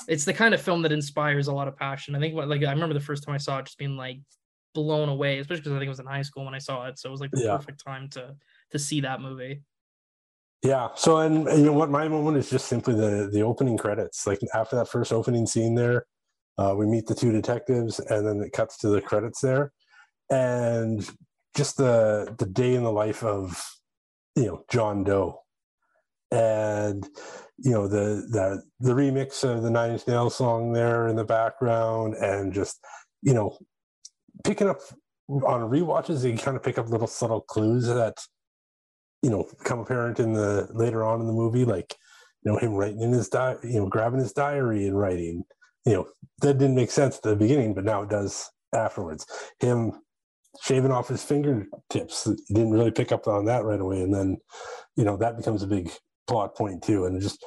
it's 0.08 0.24
the 0.24 0.32
kind 0.32 0.54
of 0.54 0.60
film 0.62 0.82
that 0.82 0.92
inspires 0.92 1.48
a 1.48 1.52
lot 1.52 1.68
of 1.68 1.76
passion. 1.76 2.14
I 2.14 2.20
think 2.20 2.34
what 2.34 2.48
like 2.48 2.62
I 2.64 2.70
remember 2.72 2.94
the 2.94 3.00
first 3.00 3.24
time 3.24 3.34
I 3.34 3.38
saw 3.38 3.58
it 3.58 3.66
just 3.66 3.78
being 3.78 3.96
like 3.96 4.20
blown 4.74 5.08
away, 5.08 5.38
especially 5.38 5.60
because 5.62 5.72
I 5.72 5.76
think 5.76 5.86
it 5.86 5.90
was 5.90 6.00
in 6.00 6.06
high 6.06 6.22
school 6.22 6.44
when 6.44 6.54
I 6.54 6.58
saw 6.58 6.86
it. 6.86 6.98
So 6.98 7.08
it 7.08 7.12
was 7.12 7.20
like 7.20 7.32
the 7.32 7.40
Yeah. 7.42 7.56
perfect 7.56 7.84
time 7.84 8.08
to 8.10 8.36
to 8.70 8.78
see 8.78 9.00
that 9.02 9.20
movie. 9.20 9.62
yeah, 10.62 10.88
so 10.94 11.18
and, 11.18 11.48
and 11.48 11.58
you 11.60 11.66
know 11.66 11.72
what, 11.72 11.90
my 11.90 12.06
moment 12.08 12.36
is 12.36 12.50
just 12.50 12.66
simply 12.66 12.94
the 12.94 13.28
the 13.32 13.42
opening 13.42 13.76
credits. 13.78 14.26
Like 14.26 14.40
after 14.54 14.76
that 14.76 14.88
first 14.88 15.12
opening 15.12 15.46
scene 15.46 15.74
there, 15.74 16.06
uh, 16.58 16.74
we 16.76 16.86
meet 16.86 17.06
the 17.06 17.14
two 17.14 17.32
detectives, 17.32 17.98
and 17.98 18.26
then 18.26 18.40
it 18.42 18.52
cuts 18.52 18.76
to 18.78 18.88
the 18.88 19.00
credits 19.00 19.40
there, 19.40 19.72
and 20.30 21.08
just 21.56 21.76
the 21.78 22.34
the 22.38 22.46
day 22.46 22.74
in 22.74 22.84
the 22.84 22.92
life 22.92 23.24
of 23.24 23.62
you 24.36 24.46
know 24.46 24.64
John 24.70 25.02
Doe, 25.04 25.40
and 26.30 27.08
you 27.58 27.72
know 27.72 27.86
the 27.86 28.26
the 28.30 28.62
the 28.80 28.92
remix 28.92 29.44
of 29.44 29.62
the 29.62 29.70
Nine 29.70 29.92
Inch 29.92 30.06
Nails 30.06 30.36
song 30.36 30.72
there 30.72 31.08
in 31.08 31.16
the 31.16 31.24
background, 31.24 32.14
and 32.14 32.52
just 32.52 32.80
you 33.22 33.34
know 33.34 33.56
picking 34.44 34.68
up 34.68 34.80
on 35.28 35.70
rewatches, 35.70 36.24
you 36.24 36.36
kind 36.38 36.56
of 36.56 36.62
pick 36.62 36.78
up 36.78 36.88
little 36.88 37.06
subtle 37.06 37.42
clues 37.42 37.86
that 37.86 38.18
you 39.22 39.30
know 39.30 39.48
come 39.64 39.80
apparent 39.80 40.20
in 40.20 40.32
the 40.32 40.68
later 40.72 41.04
on 41.04 41.20
in 41.20 41.26
the 41.26 41.32
movie, 41.32 41.64
like 41.64 41.94
you 42.44 42.52
know 42.52 42.58
him 42.58 42.74
writing 42.74 43.02
in 43.02 43.12
his 43.12 43.28
di- 43.28 43.56
you 43.62 43.80
know 43.80 43.88
grabbing 43.88 44.20
his 44.20 44.32
diary 44.32 44.86
and 44.86 44.98
writing. 44.98 45.44
You 45.84 45.92
know 45.92 46.08
that 46.42 46.58
didn't 46.58 46.76
make 46.76 46.90
sense 46.90 47.16
at 47.16 47.22
the 47.22 47.36
beginning, 47.36 47.74
but 47.74 47.84
now 47.84 48.02
it 48.02 48.10
does 48.10 48.50
afterwards. 48.74 49.26
Him 49.60 49.92
shaving 50.62 50.90
off 50.90 51.08
his 51.08 51.22
fingertips, 51.22 52.28
didn't 52.48 52.72
really 52.72 52.90
pick 52.90 53.12
up 53.12 53.26
on 53.28 53.44
that 53.46 53.64
right 53.64 53.80
away, 53.80 54.02
and 54.02 54.14
then 54.14 54.38
you 54.96 55.04
know 55.04 55.16
that 55.16 55.36
becomes 55.36 55.62
a 55.62 55.66
big 55.66 55.90
plot 56.30 56.54
point 56.54 56.82
too. 56.82 57.06
And 57.06 57.20
just 57.20 57.44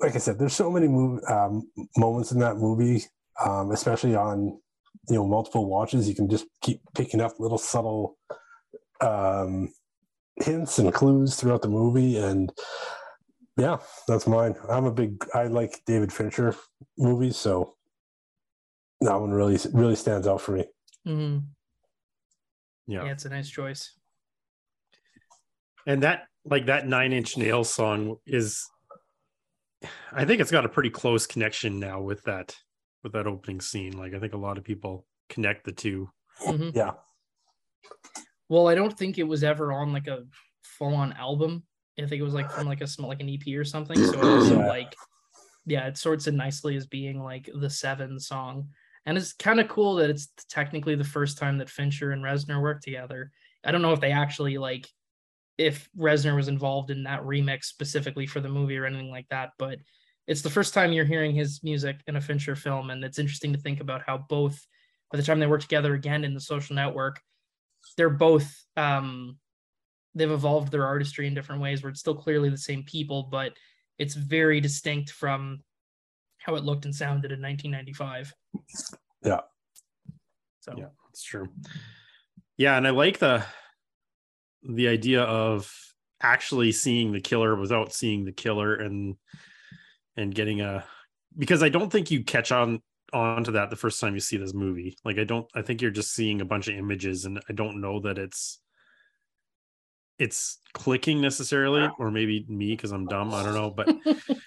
like 0.00 0.14
I 0.14 0.18
said, 0.18 0.38
there's 0.38 0.52
so 0.52 0.70
many 0.70 0.88
move, 0.88 1.20
um, 1.28 1.62
moments 1.96 2.32
in 2.32 2.40
that 2.40 2.56
movie, 2.56 3.04
um, 3.44 3.70
especially 3.70 4.16
on 4.16 4.58
you 5.08 5.16
know 5.16 5.26
multiple 5.26 5.66
watches. 5.66 6.08
You 6.08 6.14
can 6.14 6.28
just 6.28 6.46
keep 6.60 6.80
picking 6.94 7.20
up 7.20 7.38
little 7.38 7.58
subtle 7.58 8.18
um, 9.00 9.72
hints 10.36 10.78
and 10.78 10.92
clues 10.92 11.36
throughout 11.36 11.62
the 11.62 11.68
movie, 11.68 12.18
and 12.18 12.52
yeah, 13.56 13.78
that's 14.08 14.26
mine. 14.26 14.56
I'm 14.68 14.86
a 14.86 14.92
big. 14.92 15.24
I 15.32 15.44
like 15.44 15.80
David 15.86 16.12
Fincher 16.12 16.54
movies, 16.98 17.36
so 17.36 17.74
that 19.00 19.20
one 19.20 19.30
really 19.30 19.58
really 19.72 19.96
stands 19.96 20.26
out 20.26 20.40
for 20.40 20.52
me. 20.52 20.64
Mhm. 21.06 21.44
Yeah. 22.86 23.04
Yeah, 23.04 23.12
it's 23.12 23.24
a 23.24 23.30
nice 23.30 23.48
choice. 23.48 23.92
And 25.86 26.02
that 26.02 26.26
like 26.44 26.66
that 26.66 26.86
nine 26.86 27.12
inch 27.12 27.36
nails 27.36 27.72
song 27.72 28.16
is 28.26 28.68
I 30.12 30.24
think 30.24 30.40
it's 30.40 30.50
got 30.50 30.64
a 30.64 30.68
pretty 30.68 30.90
close 30.90 31.26
connection 31.26 31.78
now 31.78 32.00
with 32.00 32.22
that 32.24 32.54
with 33.02 33.12
that 33.12 33.26
opening 33.26 33.60
scene. 33.60 33.96
Like 33.98 34.14
I 34.14 34.18
think 34.18 34.32
a 34.34 34.38
lot 34.38 34.58
of 34.58 34.64
people 34.64 35.06
connect 35.28 35.64
the 35.64 35.72
two. 35.72 36.10
Mhm. 36.46 36.74
Yeah, 36.74 36.92
Well, 38.48 38.68
I 38.68 38.74
don't 38.74 38.96
think 38.96 39.18
it 39.18 39.22
was 39.24 39.44
ever 39.44 39.72
on 39.72 39.92
like 39.92 40.06
a 40.06 40.24
full 40.62 40.94
on 40.94 41.12
album. 41.14 41.64
I 41.98 42.06
think 42.06 42.20
it 42.20 42.24
was 42.24 42.34
like 42.34 42.50
from 42.50 42.66
like 42.66 42.80
a 42.80 42.86
small 42.86 43.08
like 43.08 43.20
an 43.20 43.28
EP 43.28 43.54
or 43.56 43.64
something. 43.64 43.96
So 43.96 44.12
it 44.18 44.24
also 44.24 44.58
Yeah. 44.60 44.66
like 44.68 44.94
yeah, 45.66 45.86
it 45.86 45.96
sorts 45.96 46.26
it 46.26 46.34
nicely 46.34 46.76
as 46.76 46.86
being 46.86 47.22
like 47.22 47.48
the 47.54 47.70
seven 47.70 48.18
song. 48.20 48.68
And 49.06 49.16
it's 49.16 49.32
kind 49.32 49.60
of 49.60 49.68
cool 49.68 49.94
that 49.96 50.10
it's 50.10 50.28
technically 50.48 50.94
the 50.94 51.04
first 51.04 51.38
time 51.38 51.58
that 51.58 51.70
Fincher 51.70 52.10
and 52.12 52.22
Reznor 52.22 52.60
worked 52.60 52.84
together. 52.84 53.32
I 53.64 53.70
don't 53.70 53.80
know 53.82 53.92
if 53.92 54.00
they 54.00 54.12
actually 54.12 54.58
like 54.58 54.86
if 55.58 55.88
Reznor 55.96 56.36
was 56.36 56.48
involved 56.48 56.90
in 56.90 57.04
that 57.04 57.22
remix 57.22 57.64
specifically 57.64 58.26
for 58.26 58.40
the 58.40 58.48
movie 58.48 58.76
or 58.76 58.86
anything 58.86 59.10
like 59.10 59.28
that, 59.30 59.50
but 59.58 59.78
it's 60.26 60.42
the 60.42 60.50
first 60.50 60.74
time 60.74 60.92
you're 60.92 61.04
hearing 61.04 61.34
his 61.34 61.62
music 61.62 62.00
in 62.06 62.16
a 62.16 62.20
Fincher 62.20 62.56
film, 62.56 62.90
and 62.90 63.04
it's 63.04 63.18
interesting 63.18 63.52
to 63.52 63.60
think 63.60 63.80
about 63.80 64.02
how 64.06 64.18
both 64.18 64.66
by 65.12 65.18
the 65.18 65.22
time 65.22 65.38
they 65.38 65.46
work 65.46 65.60
together 65.60 65.94
again 65.94 66.24
in 66.24 66.34
the 66.34 66.40
social 66.40 66.74
network, 66.74 67.20
they're 67.96 68.10
both 68.10 68.50
um 68.76 69.38
they've 70.14 70.30
evolved 70.30 70.72
their 70.72 70.86
artistry 70.86 71.26
in 71.26 71.34
different 71.34 71.60
ways 71.60 71.82
where 71.82 71.90
it's 71.90 72.00
still 72.00 72.14
clearly 72.14 72.48
the 72.48 72.56
same 72.56 72.82
people, 72.84 73.24
but 73.24 73.52
it's 73.98 74.14
very 74.14 74.60
distinct 74.60 75.10
from 75.10 75.60
how 76.38 76.54
it 76.54 76.64
looked 76.64 76.84
and 76.84 76.94
sounded 76.94 77.32
in 77.32 77.40
1995. 77.40 78.32
Yeah. 79.22 79.40
So 80.60 80.74
Yeah. 80.76 80.86
It's 81.10 81.22
true. 81.22 81.48
Yeah, 82.56 82.76
and 82.76 82.86
I 82.86 82.90
like 82.90 83.18
the 83.18 83.44
the 84.68 84.88
idea 84.88 85.22
of 85.22 85.72
actually 86.20 86.72
seeing 86.72 87.12
the 87.12 87.20
killer 87.20 87.54
without 87.56 87.92
seeing 87.92 88.24
the 88.24 88.32
killer 88.32 88.74
and 88.74 89.16
and 90.16 90.34
getting 90.34 90.60
a 90.60 90.84
because 91.36 91.62
I 91.62 91.68
don't 91.68 91.90
think 91.90 92.10
you 92.10 92.24
catch 92.24 92.52
on 92.52 92.80
onto 93.12 93.52
that 93.52 93.70
the 93.70 93.76
first 93.76 94.00
time 94.00 94.14
you 94.14 94.20
see 94.20 94.36
this 94.36 94.54
movie. 94.54 94.96
Like 95.04 95.18
I 95.18 95.24
don't 95.24 95.46
I 95.54 95.62
think 95.62 95.82
you're 95.82 95.90
just 95.90 96.14
seeing 96.14 96.40
a 96.40 96.44
bunch 96.44 96.68
of 96.68 96.76
images 96.76 97.24
and 97.24 97.40
I 97.48 97.52
don't 97.52 97.80
know 97.80 98.00
that 98.00 98.18
it's 98.18 98.60
it's 100.18 100.58
clicking 100.72 101.20
necessarily 101.20 101.88
or 101.98 102.10
maybe 102.10 102.46
me 102.48 102.70
because 102.70 102.92
I'm 102.92 103.06
dumb, 103.06 103.34
I 103.34 103.42
don't 103.42 103.54
know, 103.54 103.70
but 103.70 103.88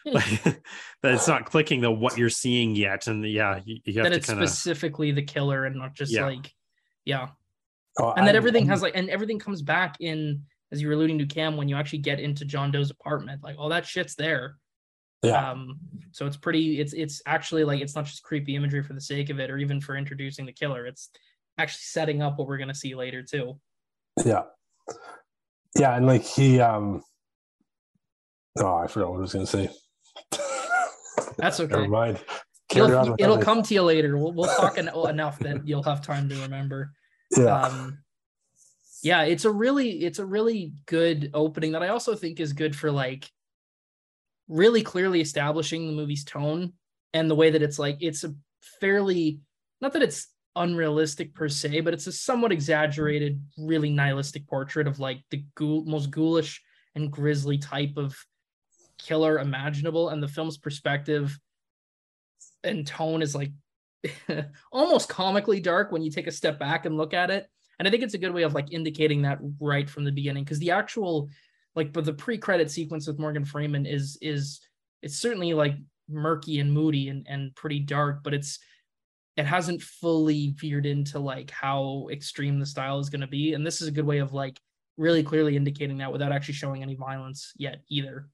like 0.05 0.43
that 1.03 1.13
it's 1.13 1.28
not 1.28 1.45
clicking 1.45 1.82
the 1.82 1.91
what 1.91 2.18
you're 2.18 2.30
seeing 2.30 2.76
yet 2.76 3.07
and 3.07 3.24
yeah, 3.26 3.59
you, 3.65 3.80
you 3.84 3.93
have 3.95 4.05
that 4.05 4.09
to 4.11 4.15
it's 4.15 4.28
kind 4.28 4.41
of 4.41 4.49
specifically 4.49 5.11
the 5.11 5.24
killer 5.24 5.65
and 5.65 5.76
not 5.76 5.93
just 5.93 6.11
Yeah. 6.11 6.26
like 6.26 6.53
yeah 7.05 7.30
Oh, 8.00 8.12
and 8.16 8.28
that 8.28 8.36
I- 8.36 8.38
everything 8.38 8.64
I'm- 8.64 8.70
has 8.70 8.82
like 8.82 8.95
and 8.95 9.10
everything 9.10 9.39
comes 9.39 9.62
back 9.62 9.98
in 10.00 10.43
as 10.72 10.82
you 10.82 10.88
were 10.89 10.93
alluding 10.95 11.18
to 11.20 11.26
Cam, 11.26 11.56
when 11.56 11.70
you 11.70 11.78
actually 11.78 12.00
get 12.00 12.20
into 12.20 12.43
John 12.43 12.72
Doe's 12.72 12.91
apartment, 12.91 13.41
like 13.43 13.58
all 13.58 13.70
that 13.70 13.86
shit's 13.86 14.16
there. 14.16 14.58
Yeah. 15.24 15.52
Um, 15.52 15.80
so 16.12 16.26
it's 16.28 16.36
pretty. 16.38 16.80
It's 16.80 16.93
it's 16.93 17.22
actually 17.26 17.64
like 17.64 17.82
it's 17.82 17.95
not 17.95 18.06
just 18.06 18.22
creepy 18.22 18.56
imagery 18.56 18.84
for 18.84 18.93
the 18.93 19.02
sake 19.02 19.30
of 19.30 19.39
it, 19.39 19.50
or 19.50 19.58
even 19.58 19.80
for 19.82 19.95
introducing 19.95 20.45
the 20.45 20.52
killer. 20.52 20.86
It's 20.86 21.10
actually 21.58 21.80
setting 21.84 22.22
up 22.22 22.38
what 22.38 22.48
we're 22.48 22.58
gonna 22.58 22.76
see 22.76 22.93
later 22.95 23.24
too. 23.24 23.60
Yeah. 24.26 24.43
Yeah, 25.80 25.95
and 25.95 26.06
like 26.06 26.24
he 26.24 26.60
um 26.60 27.02
Oh, 28.60 28.76
I 28.76 28.88
forgot 28.88 29.10
what 29.12 29.18
I 29.18 29.22
was 29.22 29.34
gonna 29.34 29.45
say. 29.48 29.70
That's 31.38 31.60
okay. 31.60 31.74
Never 31.76 31.88
mind. 31.88 32.20
You'll- 32.74 33.16
it'll 33.20 33.38
come 33.38 33.64
to 33.64 33.74
you 33.74 33.84
later. 33.84 34.18
We'll, 34.18 34.34
we'll 34.34 34.54
talk 34.56 34.78
en- 34.78 34.89
enough 35.10 35.39
that 35.39 35.66
you'll 35.68 35.84
have 35.84 36.02
time 36.02 36.28
to 36.30 36.36
remember. 36.41 36.91
Yeah. 37.36 37.61
Um, 37.61 37.99
yeah, 39.03 39.23
it's 39.23 39.45
a 39.45 39.51
really 39.51 40.03
it's 40.03 40.19
a 40.19 40.25
really 40.25 40.73
good 40.86 41.32
opening 41.34 41.73
that 41.73 41.84
I 41.84 41.89
also 41.89 42.15
think 42.15 42.39
is 42.39 42.53
good 42.53 42.75
for 42.75 42.91
like 42.91 43.30
really 44.47 44.82
clearly 44.82 45.21
establishing 45.21 45.88
the 45.88 45.93
movie's 45.93 46.23
tone 46.23 46.73
and 47.13 47.30
the 47.30 47.36
way 47.36 47.49
that 47.49 47.61
it's 47.61 47.78
like 47.78 47.97
it's 48.01 48.23
a 48.23 48.34
fairly 48.80 49.39
not 49.82 49.93
that 49.93 50.01
it's 50.01 50.28
unrealistic 50.55 51.34
per 51.36 51.47
se, 51.47 51.82
but 51.82 51.93
it's 51.93 52.07
a 52.07 52.11
somewhat 52.11 52.51
exaggerated, 52.51 53.41
really 53.57 53.91
nihilistic 53.91 54.47
portrait 54.47 54.88
of 54.88 54.99
like 54.99 55.21
the 55.30 55.43
ghoul, 55.55 55.86
most 55.86 56.09
ghoulish 56.09 56.61
and 56.95 57.11
grisly 57.11 57.57
type 57.57 57.95
of 57.97 58.17
killer 58.97 59.39
imaginable, 59.39 60.09
and 60.09 60.21
the 60.21 60.28
film's 60.28 60.57
perspective 60.57 61.38
and 62.63 62.88
tone 62.88 63.21
is 63.21 63.36
like 63.36 63.51
almost 64.72 65.10
comically 65.10 65.60
dark 65.60 65.91
when 65.91 66.02
you 66.02 66.12
take 66.12 66.28
a 66.28 66.32
step 66.32 66.60
back 66.60 66.86
and 66.86 66.98
look 66.98 67.14
at 67.14 67.32
it. 67.32 67.48
And 67.80 67.88
I 67.88 67.91
think 67.91 68.04
it's 68.04 68.14
a 68.14 68.20
good 68.20 68.34
way 68.34 68.43
of 68.43 68.54
like 68.54 68.74
indicating 68.74 69.22
that 69.24 69.39
right 69.60 69.89
from 69.89 70.04
the 70.04 70.12
beginning 70.12 70.43
because 70.43 70.60
the 70.60 70.72
actual 70.72 71.30
like 71.76 71.93
but 71.93 72.06
the 72.06 72.14
pre-credit 72.14 72.72
sequence 72.72 73.06
with 73.06 73.20
Morgan 73.20 73.45
Freeman 73.45 73.86
is 73.86 74.18
is 74.22 74.62
it's 75.04 75.18
certainly 75.18 75.54
like 75.54 75.76
murky 76.10 76.60
and 76.60 76.74
moody 76.74 77.10
and 77.10 77.26
and 77.30 77.54
pretty 77.56 77.80
dark, 77.80 78.24
but 78.24 78.34
it's 78.34 78.60
it 79.36 79.45
hasn't 79.45 79.84
fully 79.84 80.56
veered 80.58 80.88
into 80.88 81.20
like 81.20 81.52
how 81.52 82.08
extreme 82.12 82.60
the 82.60 82.66
style 82.66 83.00
is 83.00 83.10
going 83.10 83.22
to 83.22 83.28
be 83.28 83.54
and 83.54 83.66
this 83.66 83.82
is 83.82 83.88
a 83.88 83.91
good 83.91 84.06
way 84.06 84.18
of 84.18 84.34
like 84.34 84.60
really 84.98 85.24
clearly 85.24 85.56
indicating 85.56 86.00
that 86.00 86.12
without 86.12 86.32
actually 86.32 86.56
showing 86.56 86.82
any 86.82 86.95
violence 86.95 87.54
yet 87.58 87.82
either. 87.89 88.28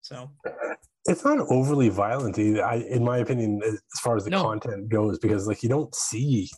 So, 0.00 0.30
it's 1.08 1.24
not 1.24 1.38
overly 1.50 1.88
violent 1.88 2.38
either, 2.38 2.64
I, 2.64 2.76
in 2.76 3.02
my 3.04 3.18
opinion, 3.18 3.60
as 3.64 3.80
far 4.00 4.16
as 4.16 4.24
the 4.24 4.30
No. 4.30 4.42
content 4.42 4.88
goes, 4.88 5.18
because 5.18 5.46
like 5.46 5.62
you 5.62 5.68
don't 5.68 5.94
see 5.94 6.50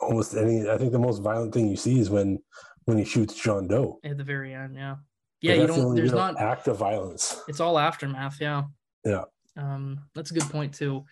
almost 0.00 0.34
any. 0.36 0.68
I 0.68 0.76
think 0.78 0.92
the 0.92 0.98
most 0.98 1.22
violent 1.22 1.52
thing 1.54 1.68
you 1.68 1.76
see 1.76 1.98
is 1.98 2.10
when 2.10 2.38
when 2.84 2.98
he 2.98 3.04
shoots 3.04 3.34
John 3.34 3.66
Doe. 3.66 3.98
at 4.04 4.16
the 4.16 4.24
very 4.24 4.54
end, 4.54 4.74
yeah. 4.76 4.96
Yeah, 5.42 5.54
you 5.54 5.66
don't 5.66 5.80
only 5.80 5.96
there's 6.00 6.12
real 6.12 6.20
not 6.20 6.40
act 6.40 6.66
of 6.68 6.76
violence. 6.78 7.42
it's 7.48 7.60
all 7.60 7.78
aftermath 7.78 8.36
yeah 8.40 8.62
Yeah. 9.04 9.24
um 9.56 10.00
that's 10.14 10.30
a 10.30 10.34
good 10.34 10.48
point 10.50 10.72
too 10.74 11.04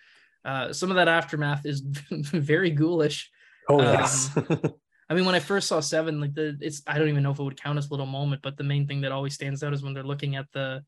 uh 0.43 0.73
some 0.73 0.89
of 0.89 0.95
that 0.95 1.07
aftermath 1.07 1.65
is 1.65 1.81
very 2.11 2.71
ghoulish 2.71 3.29
Oh 3.69 3.79
Um, 3.79 3.85
yes, 3.85 4.31
i 5.09 5.13
mean 5.13 5.25
when 5.25 5.35
i 5.35 5.39
first 5.39 5.67
saw 5.67 5.79
seven 5.79 6.19
like 6.19 6.33
the 6.33 6.57
it's 6.59 6.81
i 6.87 6.97
don't 6.97 7.07
even 7.09 7.21
know 7.23 7.31
if 7.31 7.39
it 7.39 7.43
would 7.43 7.61
count 7.61 7.77
as 7.77 7.87
a 7.87 7.91
little 7.91 8.05
moment 8.07 8.41
but 8.41 8.57
the 8.57 8.63
main 8.63 8.87
thing 8.87 9.01
that 9.01 9.11
always 9.11 9.35
stands 9.35 9.63
out 9.63 9.73
is 9.73 9.83
when 9.83 9.93
they're 9.93 10.03
looking 10.13 10.35
at 10.35 10.47
the 10.53 10.83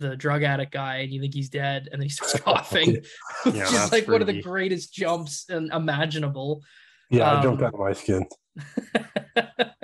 the 0.00 0.16
drug 0.16 0.42
addict 0.42 0.72
guy 0.72 0.96
and 0.96 1.12
you 1.12 1.20
think 1.20 1.34
he's 1.34 1.48
dead 1.48 1.88
and 1.90 2.00
then 2.00 2.06
he 2.06 2.08
starts 2.08 2.38
coughing 2.40 2.94
Yeah, 2.94 3.00
which 3.44 3.54
is 3.54 3.72
that's 3.72 3.92
like 3.92 4.08
one 4.08 4.20
of 4.20 4.26
the 4.26 4.42
greatest 4.42 4.92
jumps 4.92 5.46
and 5.48 5.72
imaginable 5.72 6.62
yeah, 7.10 7.38
I 7.38 7.42
jumped 7.42 7.62
um, 7.62 7.68
out 7.68 7.74
of 7.74 7.80
my 7.80 7.92
skin. 7.92 8.26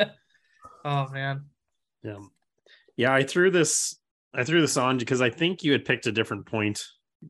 oh 0.84 1.08
man 1.10 1.44
Yeah. 2.02 2.16
Yeah, 2.96 3.14
I 3.14 3.22
threw 3.22 3.50
this 3.50 3.96
I 4.34 4.44
threw 4.44 4.60
this 4.60 4.76
on 4.76 4.98
because 4.98 5.20
I 5.20 5.30
think 5.30 5.62
you 5.62 5.72
had 5.72 5.84
picked 5.84 6.06
a 6.06 6.12
different 6.12 6.46
point, 6.46 6.84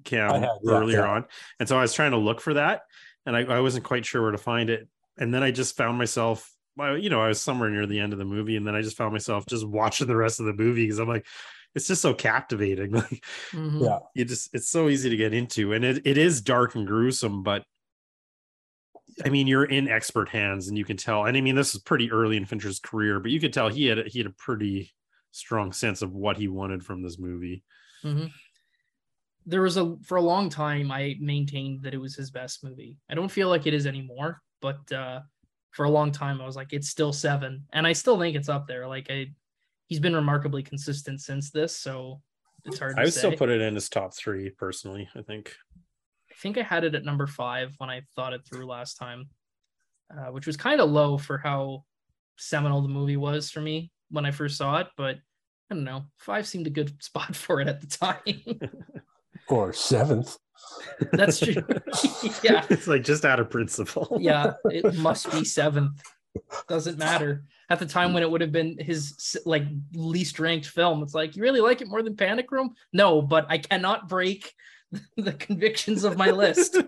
Cam, 0.05 0.43
had, 0.43 0.49
yeah, 0.63 0.73
earlier 0.73 1.01
yeah. 1.01 1.11
on. 1.11 1.25
And 1.59 1.69
so 1.69 1.79
I 1.79 1.83
was 1.83 1.95
trying 1.95 2.11
to 2.11 2.19
look 2.19 2.41
for 2.41 2.55
that 2.55 2.83
and 3.27 3.37
I, 3.37 3.41
I 3.45 3.61
wasn't 3.61 3.85
quite 3.85 4.05
sure 4.05 4.23
where 4.23 4.33
to 4.33 4.39
find 4.39 4.71
it. 4.71 4.89
And 5.19 5.33
then 5.33 5.43
I 5.43 5.51
just 5.51 5.77
found 5.77 5.99
myself 5.99 6.51
well, 6.77 6.97
you 6.97 7.11
know, 7.11 7.21
I 7.21 7.29
was 7.29 7.43
somewhere 7.43 7.69
near 7.69 7.87
the 7.87 8.01
end 8.01 8.13
of 8.13 8.19
the 8.19 8.25
movie, 8.25 8.57
and 8.57 8.67
then 8.67 8.75
I 8.75 8.81
just 8.81 8.97
found 8.97 9.13
myself 9.13 9.45
just 9.47 9.67
watching 9.67 10.07
the 10.07 10.17
rest 10.17 10.41
of 10.41 10.47
the 10.47 10.55
movie 10.55 10.85
because 10.85 10.99
I'm 10.99 11.09
like, 11.09 11.27
it's 11.75 11.87
just 11.89 12.03
so 12.03 12.15
captivating. 12.15 12.93
Like 12.95 13.25
Mhm. 13.53 13.83
Yeah. 13.85 13.99
you 14.15 14.25
just 14.25 14.55
it's 14.55 14.69
so 14.69 14.89
easy 14.89 15.11
to 15.11 15.17
get 15.17 15.33
into. 15.35 15.73
And 15.73 15.85
it, 15.85 16.07
it 16.07 16.19
is 16.19 16.41
dark 16.43 16.75
and 16.75 16.87
gruesome, 16.87 17.43
but 17.43 17.65
I 19.25 19.29
mean, 19.29 19.47
you're 19.47 19.65
in 19.65 19.89
expert 19.89 20.29
hands, 20.29 20.69
and 20.69 20.79
you 20.79 20.85
can 20.85 20.97
tell. 20.97 21.27
And 21.27 21.37
I 21.37 21.41
mean, 21.41 21.55
this 21.57 21.75
is 21.75 21.81
pretty 21.83 22.11
early 22.11 22.37
in 22.37 22.47
Fincher's 22.47 22.79
career, 22.81 23.21
but 23.21 23.31
you 23.31 23.41
could 23.41 23.53
tell 23.53 23.69
he 23.69 23.87
had 23.87 24.07
he 24.07 24.19
had 24.21 24.27
a 24.27 24.31
pretty 24.39 24.93
strong 25.33 25.73
sense 25.73 26.03
of 26.03 26.13
what 26.13 26.37
he 26.37 26.49
wanted 26.49 26.85
from 26.85 27.03
this 27.03 27.19
movie. 27.19 27.63
Mhm. 28.05 28.31
There 29.47 29.63
was 29.63 29.77
a 29.77 29.97
for 30.05 30.17
a 30.17 30.23
long 30.23 30.49
time 30.49 30.91
I 30.93 31.17
maintained 31.21 31.83
that 31.83 31.95
it 31.95 31.99
was 31.99 32.15
his 32.15 32.31
best 32.31 32.63
movie. 32.63 32.99
I 33.09 33.15
don't 33.15 33.31
feel 33.31 33.49
like 33.49 33.67
it 33.67 33.75
is 33.75 33.87
anymore, 33.87 34.41
but 34.61 34.91
uh 34.93 35.21
for 35.73 35.85
a 35.85 35.91
long 35.91 36.13
time 36.13 36.41
I 36.41 36.47
was 36.47 36.57
like 36.57 36.73
it's 36.73 36.89
still 36.89 37.13
7 37.13 37.65
and 37.73 37.87
I 37.87 37.93
still 37.93 38.19
think 38.19 38.37
it's 38.37 38.49
up 38.49 38.67
there. 38.67 38.87
Like 38.89 39.09
I 39.11 39.27
he's 39.91 40.01
been 40.01 40.17
remarkably 40.17 40.63
consistent 40.63 41.21
since 41.21 41.51
this, 41.51 41.77
so 41.77 42.23
it's 42.65 42.79
hard 42.79 42.97
to 42.97 43.03
I 43.03 43.05
would 43.05 43.13
say. 43.13 43.19
still 43.19 43.37
put 43.37 43.51
it 43.51 43.61
in 43.61 43.75
his 43.75 43.91
top 43.91 44.15
three 44.15 44.49
personally. 44.49 45.09
I 45.15 45.21
think. 45.21 45.55
I 46.31 46.35
think 46.41 46.57
I 46.57 46.63
had 46.63 46.85
it 46.85 46.95
at 46.95 47.05
number 47.05 47.27
5 47.27 47.75
when 47.77 47.91
I 47.91 48.03
thought 48.17 48.33
it 48.33 48.47
through 48.47 48.65
last 48.65 48.95
time. 48.95 49.29
Uh, 50.11 50.33
which 50.33 50.47
was 50.47 50.57
kind 50.57 50.81
of 50.81 50.91
low 50.91 51.19
for 51.19 51.37
how 51.39 51.85
seminal 52.37 52.81
the 52.83 52.89
movie 52.89 53.17
was 53.19 53.51
for 53.51 53.61
me 53.61 53.93
when 54.11 54.25
I 54.25 54.31
first 54.31 54.57
saw 54.57 54.79
it, 54.79 54.89
but 54.97 55.17
I 55.71 55.75
don't 55.75 55.85
know. 55.85 56.05
5 56.19 56.47
seemed 56.47 56.67
a 56.67 56.71
good 56.71 57.03
spot 57.03 57.37
for 57.37 57.61
it 57.61 57.69
at 57.69 57.81
the 57.81 57.87
time. 57.87 58.61
Or 59.49 59.73
seventh. 59.73 60.37
That's 61.13 61.41
true. 61.41 61.55
yeah. 62.45 62.65
it's 62.71 62.87
like 62.87 63.03
just 63.03 63.25
out 63.25 63.41
of 63.41 63.51
principle. 63.51 64.17
Yeah. 64.21 64.53
It 64.67 64.95
must 64.95 65.29
be 65.33 65.45
seventh. 65.45 66.01
Doesn't 66.69 66.99
matter. 66.99 67.45
At 67.71 67.79
the 67.79 67.87
time 67.87 68.13
when 68.13 68.23
it 68.25 68.31
would 68.31 68.41
have 68.41 68.51
been 68.53 68.77
his 68.79 69.39
like 69.47 69.63
least 69.95 70.39
ranked 70.41 70.67
film, 70.67 71.03
it's 71.05 71.15
like, 71.15 71.37
you 71.37 71.43
really 71.43 71.61
like 71.61 71.81
it 71.81 71.89
more 71.89 72.03
than 72.03 72.17
Panic 72.17 72.51
Room? 72.51 72.75
No, 72.93 73.23
but 73.23 73.47
I 73.49 73.59
cannot 73.59 74.09
break 74.09 74.53
the 75.17 75.33
convictions 75.33 76.03
of 76.05 76.17
my 76.19 76.31
list. 76.31 76.77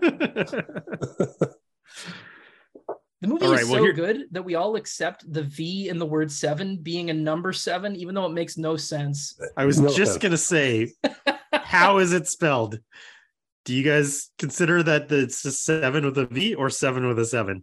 The 3.20 3.28
movie 3.28 3.46
All 3.46 3.52
is 3.52 3.60
right, 3.62 3.70
well, 3.70 3.78
so 3.78 3.84
here- 3.84 3.92
good 3.92 4.22
that 4.32 4.42
we 4.44 4.56
all 4.56 4.74
accept 4.74 5.32
the 5.32 5.44
V 5.44 5.88
in 5.88 5.98
the 6.00 6.04
word 6.06 6.28
seven 6.32 6.78
being 6.78 7.08
a 7.10 7.14
number 7.14 7.52
seven, 7.52 7.94
even 7.94 8.16
though 8.16 8.26
it 8.26 8.32
makes 8.32 8.58
no 8.58 8.76
sense. 8.76 9.38
I 9.56 9.64
was 9.64 9.78
No 9.78 9.86
just 9.90 10.16
offense. 10.16 10.22
gonna 10.22 10.36
say, 10.36 10.92
how 11.52 11.98
is 11.98 12.12
it 12.12 12.26
spelled? 12.26 12.80
Do 13.64 13.74
you 13.74 13.84
guys 13.84 14.30
consider 14.38 14.82
that 14.82 15.08
the- 15.08 15.20
it's 15.20 15.40
just 15.44 15.64
seven 15.64 16.04
with 16.04 16.18
a 16.18 16.26
V 16.26 16.56
or 16.56 16.68
seven 16.68 17.06
with 17.06 17.16
a 17.20 17.24
seven? 17.24 17.62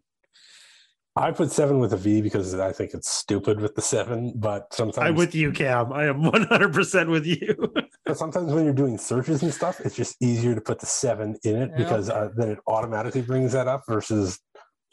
I 1.19 1.31
put 1.31 1.51
seven 1.51 1.79
with 1.79 1.91
a 1.91 1.97
V 1.97 2.21
because 2.21 2.55
I 2.55 2.71
think 2.71 2.93
it's 2.93 3.09
stupid 3.09 3.59
with 3.59 3.75
the 3.75 3.81
seven, 3.81 4.31
but 4.37 4.73
sometimes 4.73 5.05
I'm 5.09 5.15
with 5.15 5.35
you, 5.35 5.51
Cam. 5.51 5.91
I 5.91 6.05
am 6.05 6.21
100% 6.21 7.11
with 7.11 7.25
you. 7.25 7.73
but 8.05 8.17
sometimes 8.17 8.53
when 8.53 8.63
you're 8.63 8.73
doing 8.73 8.97
searches 8.97 9.43
and 9.43 9.53
stuff, 9.53 9.81
it's 9.81 9.97
just 9.97 10.15
easier 10.21 10.55
to 10.55 10.61
put 10.61 10.79
the 10.79 10.85
seven 10.85 11.35
in 11.43 11.57
it 11.57 11.71
Yeah. 11.71 11.77
because 11.77 12.09
uh, 12.09 12.29
then 12.37 12.51
it 12.51 12.59
automatically 12.67 13.21
brings 13.21 13.51
that 13.51 13.67
up 13.67 13.83
versus 13.87 14.39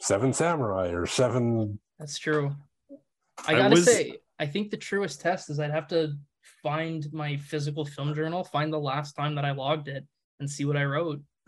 seven 0.01 0.33
samurai 0.33 0.89
or 0.89 1.05
seven. 1.05 1.79
That's 1.97 2.19
true. 2.19 2.53
I 3.47 3.53
I 3.53 3.57
gotta 3.57 3.75
was- 3.75 3.85
say, 3.85 4.17
I 4.37 4.47
think 4.47 4.69
the 4.69 4.77
truest 4.77 5.21
test 5.21 5.49
is 5.49 5.61
I'd 5.61 5.71
have 5.71 5.87
to 5.87 6.11
find 6.61 7.07
my 7.13 7.37
physical 7.37 7.85
film 7.85 8.13
journal, 8.13 8.43
find 8.43 8.73
the 8.73 8.79
last 8.79 9.13
time 9.13 9.33
that 9.35 9.45
I 9.45 9.51
logged 9.51 9.87
it, 9.87 10.05
and 10.41 10.49
see 10.49 10.65
what 10.65 10.75
I 10.75 10.83
wrote, 10.83 11.21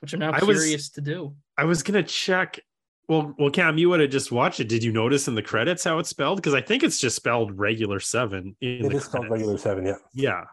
which 0.00 0.12
I'm 0.12 0.18
now 0.20 0.32
I 0.32 0.42
was- 0.44 0.58
curious 0.58 0.88
to 0.90 1.00
do. 1.00 1.34
I 1.56 1.64
was 1.64 1.82
gonna 1.82 2.02
check. 2.02 2.60
Well, 3.08 3.34
well, 3.38 3.50
Cam, 3.50 3.76
you 3.76 3.88
would 3.90 3.98
have 4.00 4.10
just 4.10 4.30
watched 4.30 4.60
it. 4.60 4.68
Did 4.68 4.84
you 4.84 4.92
notice 4.92 5.26
in 5.26 5.34
the 5.34 5.42
credits 5.42 5.82
how 5.82 5.98
it's 5.98 6.08
spelled? 6.08 6.36
Because 6.36 6.54
I 6.54 6.60
think 6.60 6.82
it's 6.84 6.98
just 7.00 7.16
spelled 7.16 7.58
regular 7.58 7.98
seven 7.98 8.54
in 8.60 8.86
It 8.86 8.88
the 8.90 8.96
is 8.98 9.08
called 9.08 9.26
credits. 9.26 9.30
regular 9.32 9.58
seven, 9.58 9.84
yeah. 9.86 9.96
Yeah. 10.14 10.44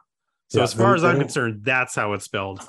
So 0.48 0.60
Yeah, 0.60 0.64
as 0.64 0.74
far 0.74 0.96
as 0.96 1.04
I'm 1.04 1.20
concerned, 1.20 1.62
that's 1.64 1.94
how 1.94 2.14
it's 2.14 2.26
spelled. 2.26 2.62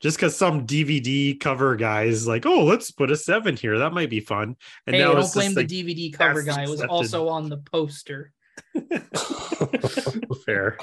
Just 0.00 0.16
because 0.18 0.36
some 0.36 0.66
DVD 0.66 1.34
cover 1.40 1.74
guy 1.74 2.04
is 2.04 2.28
like, 2.28 2.44
"Oh, 2.46 2.64
let's 2.64 2.90
put 2.90 3.10
a 3.10 3.16
seven 3.16 3.56
here. 3.56 3.78
That 3.78 3.92
might 3.92 4.10
be 4.10 4.20
fun." 4.20 4.56
And 4.86 4.94
hey, 4.94 5.02
now 5.02 5.12
don't 5.12 5.22
it's 5.22 5.32
blame 5.34 5.54
the 5.54 5.60
like, 5.62 5.68
DVD 5.68 6.12
cover 6.12 6.42
guy. 6.42 6.62
It 6.64 6.68
was 6.68 6.80
accepted. 6.80 6.92
also 6.94 7.28
on 7.28 7.48
the 7.48 7.56
poster. 7.56 8.32
fair. 10.44 10.76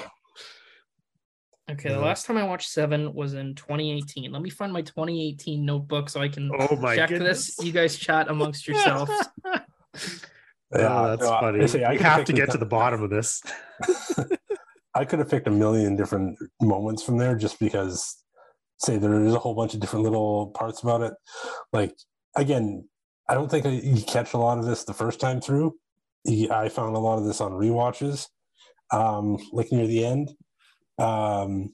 Okay, 1.68 1.88
the 1.88 1.98
last 1.98 2.26
time 2.26 2.36
I 2.36 2.44
watched 2.44 2.68
Seven 2.70 3.12
was 3.12 3.34
in 3.34 3.54
2018. 3.56 4.30
Let 4.30 4.40
me 4.40 4.50
find 4.50 4.72
my 4.72 4.82
2018 4.82 5.64
notebook 5.64 6.08
so 6.08 6.20
I 6.20 6.28
can 6.28 6.50
Oh 6.56 6.76
my 6.76 6.94
check 6.94 7.08
goodness. 7.08 7.56
this. 7.56 7.66
You 7.66 7.72
guys 7.72 7.96
chat 7.96 8.28
amongst 8.30 8.68
yourselves. 8.68 9.10
oh, 9.44 9.58
Yeah, 10.72 11.06
that's 11.08 11.22
no, 11.22 11.28
funny. 11.40 11.62
I 11.64 11.66
say 11.66 11.82
I 11.82 11.92
you 11.92 11.98
have 11.98 12.24
to 12.26 12.32
get 12.32 12.52
to 12.52 12.58
the 12.58 12.66
bottom 12.66 13.02
of 13.02 13.10
this. 13.10 13.42
I 14.94 15.04
could 15.04 15.18
have 15.18 15.28
picked 15.28 15.48
a 15.48 15.50
million 15.50 15.96
different 15.96 16.38
moments 16.62 17.02
from 17.02 17.18
there 17.18 17.34
just 17.34 17.58
because, 17.58 18.16
say, 18.78 18.96
there's 18.96 19.34
a 19.34 19.38
whole 19.38 19.54
bunch 19.54 19.74
of 19.74 19.80
different 19.80 20.04
little 20.04 20.52
parts 20.56 20.82
about 20.84 21.02
it. 21.02 21.14
Like, 21.72 21.94
again, 22.36 22.88
I 23.28 23.34
don't 23.34 23.50
think 23.50 23.66
I- 23.66 23.70
you 23.70 24.02
catch 24.02 24.34
a 24.34 24.38
lot 24.38 24.58
of 24.58 24.64
this 24.66 24.84
the 24.84 24.94
first 24.94 25.18
time 25.20 25.40
through. 25.40 25.74
I 26.50 26.68
found 26.68 26.94
a 26.94 27.00
lot 27.00 27.18
of 27.18 27.24
this 27.24 27.40
on 27.40 27.52
rewatches, 27.52 28.28
um, 28.92 29.36
like 29.52 29.70
near 29.72 29.86
the 29.88 30.04
end, 30.06 30.30
um, 30.98 31.72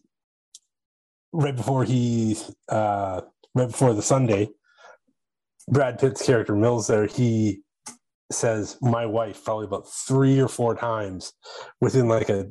right 1.33 1.57
before 1.57 1.85
he, 1.85 2.37
uh, 2.69 3.23
right 3.55 3.69
before 3.69 3.95
the 3.95 4.03
Sunday. 4.03 4.49
Brad 5.69 5.99
Pitt's 5.99 6.25
character 6.25 6.57
Mills 6.57 6.89
there, 6.89 7.07
he 7.07 7.63
says 8.31 8.77
my 8.81 9.07
wife 9.07 9.45
probably 9.45 9.67
about 9.67 9.89
three 9.89 10.41
or 10.41 10.49
four 10.49 10.75
times 10.75 11.33
within 11.81 12.09
like 12.09 12.29
a 12.29 12.47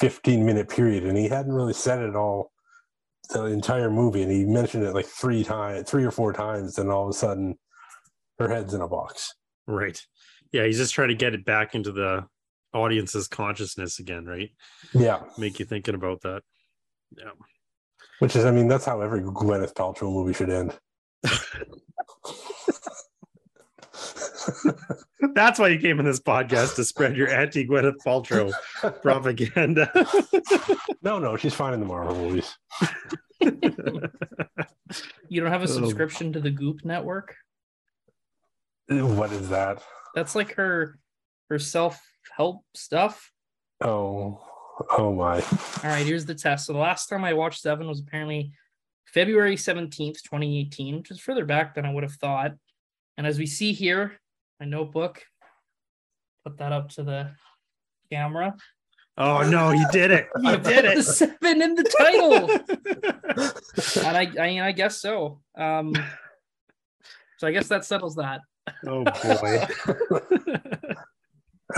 15 0.00 0.44
minute 0.44 0.68
period 0.68 1.04
and 1.04 1.18
he 1.18 1.28
hadn't 1.28 1.52
really 1.52 1.74
said 1.74 2.00
it 2.00 2.16
all 2.16 2.50
the 3.30 3.44
entire 3.44 3.90
movie 3.90 4.22
and 4.22 4.32
he 4.32 4.46
mentioned 4.46 4.84
it 4.84 4.94
like 4.94 5.04
three 5.04 5.44
times 5.44 5.88
three 5.90 6.04
or 6.04 6.10
four 6.10 6.32
times 6.32 6.78
and 6.78 6.90
all 6.90 7.02
of 7.02 7.10
a 7.10 7.12
sudden 7.12 7.58
her 8.38 8.48
head's 8.48 8.72
in 8.72 8.80
a 8.80 8.88
box 8.88 9.34
Right. 9.68 10.00
Yeah, 10.50 10.64
he's 10.64 10.78
just 10.78 10.94
trying 10.94 11.08
to 11.08 11.14
get 11.14 11.34
it 11.34 11.44
back 11.44 11.74
into 11.74 11.92
the 11.92 12.26
audience's 12.78 13.28
consciousness 13.28 13.98
again, 13.98 14.24
right? 14.24 14.50
yeah 14.94 15.22
Make 15.36 15.58
you 15.58 15.64
thinking 15.66 15.94
about 15.94 16.20
that. 16.22 16.42
Yeah. 17.16 17.30
which 18.18 18.36
is 18.36 18.44
i 18.44 18.50
mean 18.50 18.68
that's 18.68 18.84
how 18.84 19.00
every 19.00 19.20
gwyneth 19.22 19.72
paltrow 19.74 20.12
movie 20.12 20.32
should 20.34 20.50
end 20.50 20.78
That's 25.34 25.58
why 25.58 25.68
you 25.68 25.78
came 25.78 25.98
in 26.00 26.06
this 26.06 26.20
podcast 26.20 26.76
to 26.76 26.84
spread 26.84 27.16
your 27.16 27.28
anti 27.28 27.66
Gwyneth 27.66 27.96
Paltrow 28.06 28.52
propaganda. 29.02 29.90
no 31.02 31.18
no 31.18 31.36
she's 31.36 31.54
fine 31.54 31.74
in 31.74 31.80
the 31.80 31.86
marvel 31.86 32.14
movies 32.16 32.56
You 35.28 35.40
don't 35.40 35.50
have 35.50 35.60
a 35.62 35.64
Oh. 35.64 35.66
subscription 35.66 36.32
to 36.32 36.40
the 36.40 36.50
Goop 36.50 36.84
network? 36.84 37.34
what 38.88 39.32
is 39.32 39.48
that 39.50 39.82
That's 40.14 40.34
like 40.34 40.54
her 40.54 40.98
her 41.50 41.58
self-help 42.36 42.64
stuff. 42.74 43.30
oh 43.82 44.40
oh 44.96 45.12
my 45.14 45.36
All 45.40 45.90
right, 45.90 46.06
here's 46.06 46.24
the 46.26 46.34
test. 46.34 46.66
So 46.66 46.72
the 46.72 46.78
last 46.78 47.08
time 47.08 47.24
I 47.24 47.32
watched 47.32 47.60
Seven 47.60 47.88
was 47.88 48.00
apparently 48.00 48.52
February 49.06 49.56
17th, 49.56 50.22
2018, 50.22 50.96
which 50.98 51.10
is 51.10 51.20
further 51.20 51.44
back 51.44 51.74
than 51.74 51.84
I 51.86 51.92
would 51.92 52.04
have 52.04 52.12
thought. 52.14 52.52
And 53.16 53.26
as 53.26 53.38
we 53.38 53.46
see 53.46 53.72
here, 53.72 54.12
my 54.60 54.66
notebook, 54.66 55.22
put 56.44 56.58
that 56.58 56.72
up 56.72 56.90
to 56.90 57.02
the 57.02 57.30
camera. 58.12 58.54
oh 59.16 59.48
no, 59.48 59.70
you 59.72 59.86
did 59.92 60.10
it. 60.10 60.28
You 60.40 60.56
did 60.58 60.84
The 60.84 60.92
it. 60.98 61.02
seven 61.04 61.62
in 61.62 61.74
the 61.74 61.84
title. 61.98 62.48
and 64.06 64.16
I, 64.16 64.42
I 64.42 64.46
mean, 64.48 64.60
I 64.60 64.72
guess 64.72 65.00
so. 65.00 65.40
Um, 65.56 65.94
so 67.38 67.46
I 67.46 67.52
guess 67.52 67.68
that 67.68 67.84
settles 67.84 68.14
that. 68.16 68.40
oh 68.86 69.02
boy. 69.04 70.94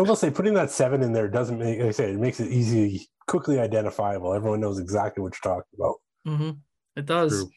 I 0.01 0.03
will 0.03 0.17
say 0.17 0.31
putting 0.31 0.55
that 0.55 0.71
seven 0.71 1.03
in 1.03 1.13
there 1.13 1.29
doesn't 1.29 1.59
make 1.59 1.79
like 1.79 1.89
I 1.89 1.91
say 1.91 2.13
it 2.13 2.19
makes 2.19 2.41
it 2.41 2.51
easy, 2.51 3.07
quickly 3.27 3.61
identifiable. 3.61 4.33
Everyone 4.33 4.59
knows 4.59 4.79
exactly 4.79 5.23
what 5.23 5.35
you're 5.35 5.55
talking 5.55 5.69
about. 5.79 5.97
Mhm. 6.27 6.57
It 6.97 7.05
does. 7.05 7.33
True. 7.33 7.51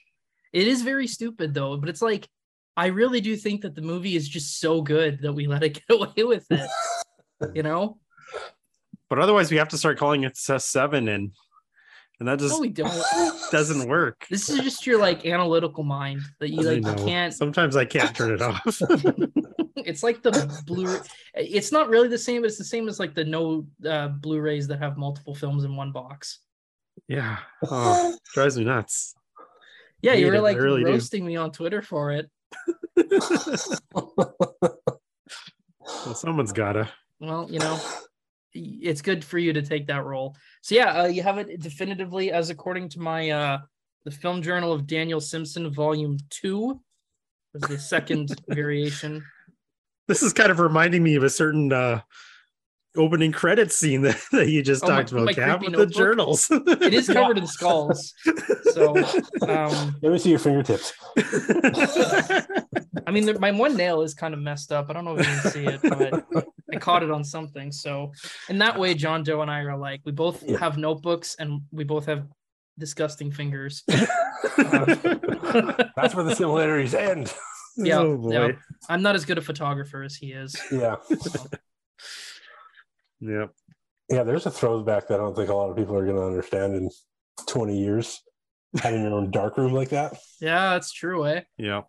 It 0.51 0.67
is 0.67 0.81
very 0.81 1.07
stupid 1.07 1.53
though, 1.53 1.77
but 1.77 1.87
it's 1.87 2.01
like 2.01 2.27
I 2.75 2.87
really 2.87 3.21
do 3.21 3.37
think 3.37 3.61
that 3.61 3.75
the 3.75 3.81
movie 3.81 4.17
is 4.17 4.27
just 4.27 4.59
so 4.59 4.81
good 4.81 5.19
that 5.21 5.31
we 5.31 5.47
let 5.53 5.63
it 5.63 5.75
get 5.75 5.83
away 5.89 6.25
with 6.25 6.45
it. 6.51 6.69
you 7.55 7.63
know? 7.63 7.99
But 9.09 9.19
otherwise 9.19 9.49
we 9.49 9.55
have 9.55 9.69
to 9.69 9.77
start 9.77 9.97
calling 9.97 10.25
it 10.25 10.37
S 10.49 10.65
seven 10.65 11.07
and 11.07 11.31
and 12.19 12.27
that 12.27 12.39
just 12.39 12.55
No, 12.55 12.59
we 12.59 12.69
don't. 12.69 13.03
doesn't 13.51 13.87
work. 13.87 14.27
This 14.29 14.49
is 14.49 14.59
just 14.59 14.85
your 14.85 14.99
like 14.99 15.25
analytical 15.25 15.85
mind 15.85 16.21
that 16.41 16.49
you 16.49 16.61
like 16.61 16.85
you 16.85 17.05
can't. 17.05 17.33
Sometimes 17.33 17.77
I 17.77 17.85
can't 17.85 18.13
turn 18.13 18.33
it 18.33 18.41
off. 18.41 18.81
it's 19.75 20.03
like 20.03 20.21
the 20.21 20.31
blue. 20.65 20.97
It's 21.33 21.71
not 21.71 21.89
really 21.89 22.07
the 22.07 22.17
same. 22.17 22.41
but 22.41 22.47
It's 22.47 22.57
the 22.57 22.63
same 22.63 22.87
as 22.87 22.99
like 22.99 23.13
the 23.15 23.23
no 23.25 23.65
uh, 23.87 24.09
Blu-rays 24.09 24.67
that 24.67 24.79
have 24.79 24.97
multiple 24.97 25.35
films 25.35 25.63
in 25.63 25.75
one 25.75 25.91
box. 25.91 26.39
yeah. 27.07 27.37
Oh, 27.69 28.15
drives 28.33 28.57
me 28.57 28.63
nuts. 28.65 29.15
Yeah, 30.01 30.13
you 30.13 30.25
Hate 30.25 30.31
were 30.37 30.41
like 30.41 30.57
really 30.57 30.83
do. 30.83 30.89
roasting 30.91 31.25
me 31.25 31.35
on 31.37 31.51
Twitter 31.51 31.81
for 31.81 32.11
it. 32.11 32.29
Well, 36.05 36.15
someone's 36.15 36.51
gotta. 36.51 36.89
Well, 37.19 37.47
you 37.49 37.59
know, 37.59 37.79
it's 38.53 39.01
good 39.01 39.23
for 39.23 39.37
you 39.37 39.53
to 39.53 39.61
take 39.61 39.87
that 39.87 40.03
role. 40.05 40.35
So 40.61 40.75
yeah, 40.75 41.01
uh, 41.03 41.05
you 41.07 41.23
have 41.23 41.37
it 41.37 41.61
definitively 41.61 42.31
as 42.31 42.49
according 42.49 42.89
to 42.89 42.99
my 42.99 43.29
uh 43.29 43.57
the 44.05 44.11
film 44.11 44.41
journal 44.41 44.73
of 44.73 44.85
Daniel 44.85 45.21
Simpson, 45.21 45.71
volume 45.73 46.17
two, 46.29 46.81
was 47.53 47.63
the 47.63 47.79
second 47.79 48.35
variation. 48.49 49.23
This 50.07 50.21
is 50.23 50.33
kind 50.33 50.51
of 50.51 50.59
reminding 50.59 51.01
me 51.03 51.15
of 51.15 51.23
a 51.23 51.29
certain 51.29 51.71
uh 51.71 52.01
opening 52.95 53.31
credit 53.31 53.71
scene 53.71 54.01
that, 54.03 54.21
that 54.31 54.49
you 54.49 54.61
just 54.61 54.83
Oh, 54.83 54.87
my- 54.89 54.95
talked 54.97 55.11
about, 55.11 55.25
my 55.25 55.33
Cap, 55.33 55.59
creepy 55.61 55.75
with 55.75 55.89
the 55.89 55.93
journals. 55.95 56.47
It 56.51 56.93
is 56.93 57.07
covered 57.13 57.37
in 57.39 57.47
skulls. 57.47 58.13
So 58.73 58.95
um 59.47 59.95
Let 60.01 60.11
me 60.11 60.17
see 60.19 60.29
your 60.29 60.39
fingertips. 60.39 60.93
I 63.05 63.11
mean, 63.11 63.25
the, 63.25 63.37
my 63.39 63.51
one 63.51 63.75
nail 63.75 64.01
is 64.01 64.13
kind 64.13 64.33
of 64.33 64.39
messed 64.39 64.71
up. 64.71 64.89
I 64.89 64.93
don't 64.93 65.03
know 65.05 65.17
if 65.17 65.27
you 65.27 65.41
can 65.41 65.51
see 65.51 65.65
it, 65.65 65.81
but 65.81 66.25
I 66.71 66.77
caught 66.77 67.03
it 67.03 67.11
on 67.11 67.23
something. 67.23 67.71
So, 67.71 68.11
in 68.47 68.57
that 68.59 68.79
way, 68.79 68.93
John 68.93 69.23
Doe 69.23 69.41
and 69.41 69.51
I 69.51 69.59
are 69.61 69.75
like, 69.77 70.01
we 70.05 70.11
both 70.13 70.41
Yeah. 70.43 70.57
have 70.59 70.77
notebooks 70.77 71.35
and 71.37 71.61
we 71.71 71.83
both 71.83 72.05
have 72.05 72.25
disgusting 72.79 73.29
fingers. 73.31 73.83
That's 73.87 74.07
where 76.15 76.23
the 76.23 76.33
similarities 76.35 76.93
end. 76.93 77.33
Yeah, 77.75 77.99
oh 77.99 78.17
boy. 78.17 78.31
yeah. 78.31 78.51
I'm 78.89 79.01
not 79.01 79.15
as 79.15 79.25
good 79.25 79.37
a 79.37 79.41
photographer 79.41 80.03
as 80.03 80.15
he 80.15 80.31
is. 80.31 80.55
Yeah. 80.71 80.97
Yeah. 83.23 83.45
Yeah, 84.09 84.23
there's 84.23 84.45
a 84.45 84.51
throwback 84.51 85.07
that 85.07 85.15
I 85.15 85.23
don't 85.23 85.35
think 85.35 85.49
a 85.49 85.53
lot 85.53 85.69
of 85.69 85.77
people 85.77 85.95
are 85.95 86.05
going 86.05 86.17
to 86.17 86.25
understand 86.25 86.75
in 86.75 86.89
20 87.47 87.77
years. 87.77 88.21
Having 88.81 89.03
your 89.03 89.13
own 89.13 89.31
dark 89.31 89.57
room 89.57 89.71
like 89.71 89.89
that. 89.89 90.17
Yeah, 90.41 90.71
that's 90.71 90.91
true, 90.91 91.27
eh? 91.27 91.41
Yeah. 91.57 91.83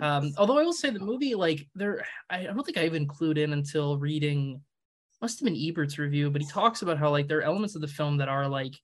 Um, 0.00 0.32
although 0.38 0.58
I 0.58 0.62
will 0.62 0.72
say 0.72 0.88
the 0.90 0.98
movie, 0.98 1.34
like, 1.34 1.68
there, 1.74 2.04
I, 2.30 2.40
I 2.40 2.42
don't 2.44 2.64
think 2.64 2.78
I 2.78 2.86
even 2.86 3.06
clued 3.06 3.36
in 3.36 3.52
until 3.52 3.98
reading, 3.98 4.62
must 5.20 5.38
have 5.38 5.44
been 5.44 5.54
Ebert's 5.54 5.98
review, 5.98 6.30
but 6.30 6.40
he 6.40 6.48
talks 6.48 6.80
about 6.80 6.98
how 6.98 7.10
like 7.10 7.28
there 7.28 7.38
are 7.38 7.42
elements 7.42 7.74
of 7.74 7.82
the 7.82 7.88
film 7.88 8.16
that 8.18 8.28
are 8.28 8.48
like 8.48 8.74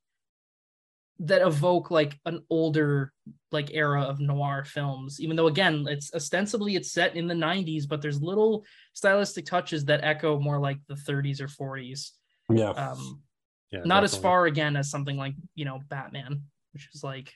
that 1.20 1.42
evoke 1.42 1.90
like 1.90 2.18
an 2.24 2.42
older 2.48 3.12
like 3.52 3.70
era 3.74 4.02
of 4.02 4.20
noir 4.20 4.64
films 4.64 5.20
even 5.20 5.36
though 5.36 5.48
again 5.48 5.84
it's 5.88 6.12
ostensibly 6.14 6.76
it's 6.76 6.92
set 6.92 7.14
in 7.14 7.26
the 7.26 7.34
90s 7.34 7.86
but 7.86 8.00
there's 8.00 8.22
little 8.22 8.64
stylistic 8.94 9.44
touches 9.44 9.84
that 9.84 10.00
echo 10.02 10.38
more 10.40 10.58
like 10.58 10.78
the 10.88 10.94
30s 10.94 11.40
or 11.40 11.46
40s 11.76 12.10
Yeah. 12.50 12.70
um 12.70 13.22
Yeah. 13.70 13.82
not 13.84 14.02
as 14.02 14.16
far 14.16 14.46
again 14.46 14.76
as 14.76 14.90
something 14.90 15.16
like 15.16 15.34
you 15.54 15.64
know 15.66 15.80
batman 15.88 16.42
which 16.72 16.88
is 16.94 17.04
like 17.04 17.32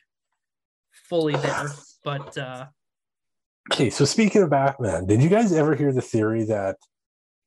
fully 1.09 1.37
there 1.37 1.68
but 2.05 2.37
uh 2.39 2.66
Okay, 3.72 3.89
so 3.89 4.05
speaking 4.05 4.43
of 4.43 4.51
Batman, 4.51 5.07
did 5.07 5.22
you 5.22 5.30
guys 5.30 5.51
ever 5.51 5.74
hear 5.74 5.91
the 5.91 6.03
theory 6.03 6.45
that 6.45 6.76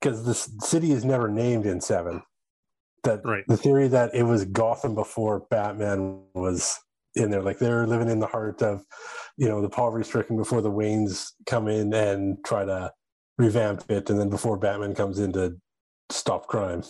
because 0.01 0.25
the 0.25 0.33
city 0.65 0.91
is 0.91 1.05
never 1.05 1.27
named 1.29 1.67
in 1.67 1.79
Seven, 1.79 2.23
that 3.07 3.25
Right. 3.25 3.43
the 3.47 3.57
theory 3.57 3.87
that 3.89 4.13
it 4.13 4.23
was 4.23 4.45
Gotham 4.45 4.95
before 4.95 5.45
Batman 5.49 6.21
was 6.33 6.79
in 7.15 7.31
there, 7.31 7.41
like 7.41 7.57
they're 7.57 7.87
living 7.87 8.09
in 8.09 8.19
the 8.19 8.27
heart 8.27 8.61
of, 8.61 8.83
you 9.37 9.47
know, 9.47 9.61
the 9.61 9.69
poverty-stricken 9.69 10.37
before 10.37 10.61
the 10.61 10.71
Waynes 10.71 11.31
come 11.45 11.67
in 11.67 11.93
and 11.93 12.37
try 12.45 12.63
to 12.65 12.91
revamp 13.37 13.89
it, 13.89 14.09
and 14.09 14.19
then 14.19 14.29
before 14.29 14.57
Batman 14.57 14.93
comes 14.93 15.19
in 15.19 15.31
to 15.33 15.57
stop 16.09 16.47
crime. 16.47 16.83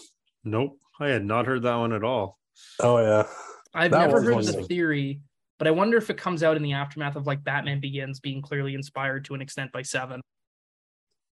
Nope. 0.44 0.78
I 1.00 1.08
had 1.10 1.24
not 1.26 1.46
heard 1.46 1.62
that 1.64 1.76
one 1.76 1.94
at 1.94 2.04
all. 2.04 2.38
Oh 2.82 2.98
yeah, 3.00 3.28
I've 3.74 3.92
That 3.92 4.08
never 4.08 4.22
heard 4.22 4.44
the 4.44 4.64
theory, 4.64 5.22
but 5.60 5.68
I 5.68 5.72
wonder 5.72 5.98
if 5.98 6.10
it 6.10 6.18
comes 6.18 6.42
out 6.44 6.58
in 6.58 6.64
the 6.64 6.74
aftermath 6.74 7.16
of 7.16 7.28
like 7.28 7.44
Batman 7.44 7.80
Begins 7.80 8.20
being 8.20 8.42
clearly 8.42 8.74
inspired 8.74 9.24
to 9.26 9.36
an 9.36 9.42
extent 9.42 9.72
by 9.72 9.84
Seven. 9.84 10.22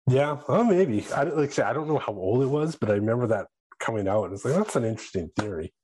yeah. 0.08 0.38
Oh, 0.48 0.64
maybe. 0.64 1.06
I 1.14 1.22
like 1.24 1.50
I 1.50 1.52
said, 1.52 1.66
I 1.66 1.72
don't 1.72 1.86
know 1.88 1.98
how 1.98 2.12
old 2.12 2.42
it 2.42 2.46
was, 2.46 2.74
but 2.76 2.90
I 2.90 2.94
remember 2.94 3.28
that 3.28 3.46
coming 3.82 4.08
out. 4.08 4.24
and 4.24 4.32
It's 4.34 4.44
like 4.44 4.54
that's 4.54 4.76
an 4.76 4.84
interesting 4.84 5.28
theory. 5.38 5.74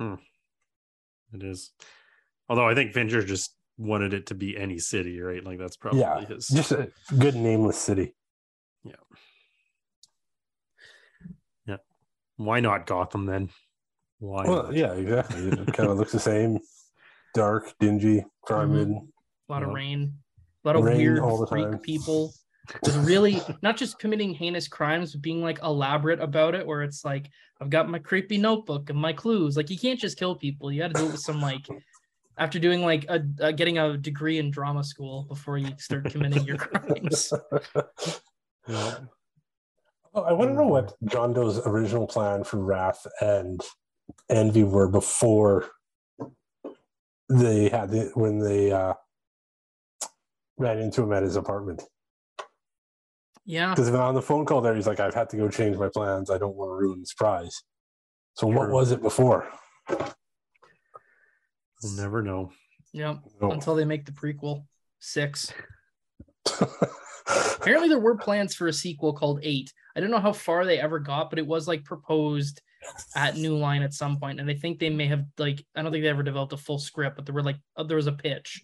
It 0.00 1.42
is. 1.42 1.72
Although 2.48 2.68
I 2.68 2.74
think 2.74 2.92
Fincher 2.92 3.22
just 3.22 3.54
wanted 3.76 4.14
it 4.14 4.26
to 4.26 4.34
be 4.34 4.56
any 4.56 4.78
city, 4.78 5.20
right? 5.20 5.42
Like 5.44 5.58
that's 5.58 5.76
probably 5.76 6.00
Yeah, 6.00 6.24
his. 6.24 6.46
Just 6.48 6.72
a 6.72 6.90
good 7.18 7.34
nameless 7.34 7.76
city. 7.78 8.14
Yeah. 8.84 8.92
Yeah. 11.66 11.76
Why 12.36 12.60
not 12.60 12.86
Gotham 12.86 13.26
then? 13.26 13.50
Why? 14.18 14.44
Well, 14.46 14.62
not? 14.64 14.74
yeah, 14.74 14.92
exactly. 14.92 15.48
It 15.48 15.72
kind 15.72 15.90
of 15.90 15.98
looks 15.98 16.12
the 16.12 16.20
same, 16.20 16.58
dark, 17.34 17.72
dingy, 17.80 18.24
crime 18.42 18.70
Mhm. 18.72 19.08
A 19.48 19.52
lot 19.52 19.62
of 19.62 19.70
Yeah. 19.70 19.74
rain, 19.74 20.14
a 20.64 20.68
lot 20.68 20.76
of 20.76 20.84
Rain 20.84 20.96
weird 20.98 21.18
all 21.18 21.46
freak 21.46 21.82
people 21.82 22.32
with 22.82 22.96
really 23.06 23.40
not 23.62 23.76
just 23.76 23.98
committing 23.98 24.34
heinous 24.34 24.68
crimes, 24.68 25.12
but 25.12 25.22
being 25.22 25.42
like 25.42 25.60
elaborate 25.62 26.20
about 26.20 26.54
it, 26.54 26.66
where 26.66 26.82
it's 26.82 27.04
like, 27.04 27.30
I've 27.60 27.70
got 27.70 27.88
my 27.88 27.98
creepy 27.98 28.38
notebook 28.38 28.90
and 28.90 28.98
my 28.98 29.12
clues. 29.12 29.56
Like 29.56 29.70
you 29.70 29.78
can't 29.78 30.00
just 30.00 30.18
kill 30.18 30.34
people. 30.34 30.72
You 30.72 30.82
got 30.82 30.94
to 30.94 31.00
do 31.00 31.06
it 31.06 31.12
with 31.12 31.20
some 31.20 31.40
like 31.40 31.66
after 32.36 32.58
doing 32.58 32.82
like 32.82 33.06
a, 33.08 33.22
a 33.40 33.52
getting 33.52 33.78
a 33.78 33.96
degree 33.96 34.38
in 34.38 34.50
drama 34.50 34.82
school 34.84 35.24
before 35.24 35.58
you 35.58 35.70
start 35.78 36.10
committing 36.10 36.44
your 36.44 36.56
crimes. 36.56 37.32
Yeah. 38.66 38.94
Oh, 40.14 40.22
I 40.22 40.32
want 40.32 40.50
to 40.50 40.54
know 40.54 40.66
what 40.66 40.94
John 41.06 41.32
Doe's 41.32 41.58
original 41.66 42.06
plan 42.06 42.44
for 42.44 42.58
Wrath 42.58 43.06
and 43.20 43.60
Envy 44.30 44.64
were 44.64 44.88
before 44.88 45.66
they 47.28 47.68
had 47.68 47.90
the 47.90 48.10
when 48.14 48.38
they 48.38 48.70
uh, 48.70 48.94
ran 50.56 50.78
into 50.78 51.02
him 51.02 51.12
at 51.12 51.24
his 51.24 51.36
apartment. 51.36 51.82
Yeah. 53.44 53.70
Because 53.70 53.90
on 53.90 54.14
the 54.14 54.22
phone 54.22 54.46
call 54.46 54.60
there, 54.60 54.74
he's 54.74 54.86
like, 54.86 55.00
"I've 55.00 55.14
had 55.14 55.28
to 55.30 55.36
go 55.36 55.48
change 55.48 55.76
my 55.76 55.88
plans. 55.88 56.30
I 56.30 56.38
don't 56.38 56.56
want 56.56 56.70
to 56.70 56.74
ruin 56.74 57.00
the 57.00 57.06
surprise." 57.06 57.62
So 58.34 58.46
what 58.46 58.70
was 58.70 58.90
it 58.90 59.02
before? 59.02 59.46
We'll 59.88 60.12
never 61.96 62.22
know. 62.22 62.50
Yep. 62.92 63.18
No. 63.40 63.50
Until 63.50 63.74
they 63.74 63.84
make 63.84 64.06
the 64.06 64.12
prequel 64.12 64.64
six. 64.98 65.52
Apparently, 67.26 67.88
there 67.88 67.98
were 67.98 68.16
plans 68.16 68.54
for 68.54 68.66
a 68.66 68.72
sequel 68.72 69.12
called 69.12 69.40
Eight. 69.42 69.72
I 69.94 70.00
don't 70.00 70.10
know 70.10 70.20
how 70.20 70.32
far 70.32 70.64
they 70.64 70.80
ever 70.80 70.98
got, 70.98 71.30
but 71.30 71.38
it 71.38 71.46
was 71.46 71.68
like 71.68 71.84
proposed 71.84 72.60
at 73.14 73.36
New 73.36 73.56
Line 73.56 73.82
at 73.82 73.94
some 73.94 74.18
point, 74.18 74.40
and 74.40 74.50
I 74.50 74.54
think 74.54 74.78
they 74.78 74.90
may 74.90 75.06
have 75.06 75.24
like 75.38 75.64
I 75.74 75.82
don't 75.82 75.92
think 75.92 76.02
they 76.02 76.08
ever 76.08 76.22
developed 76.22 76.52
a 76.52 76.58
full 76.58 76.78
script, 76.78 77.16
but 77.16 77.26
there 77.26 77.34
were 77.34 77.42
like 77.42 77.56
uh, 77.76 77.84
there 77.84 77.96
was 77.96 78.06
a 78.06 78.12
pitch. 78.12 78.62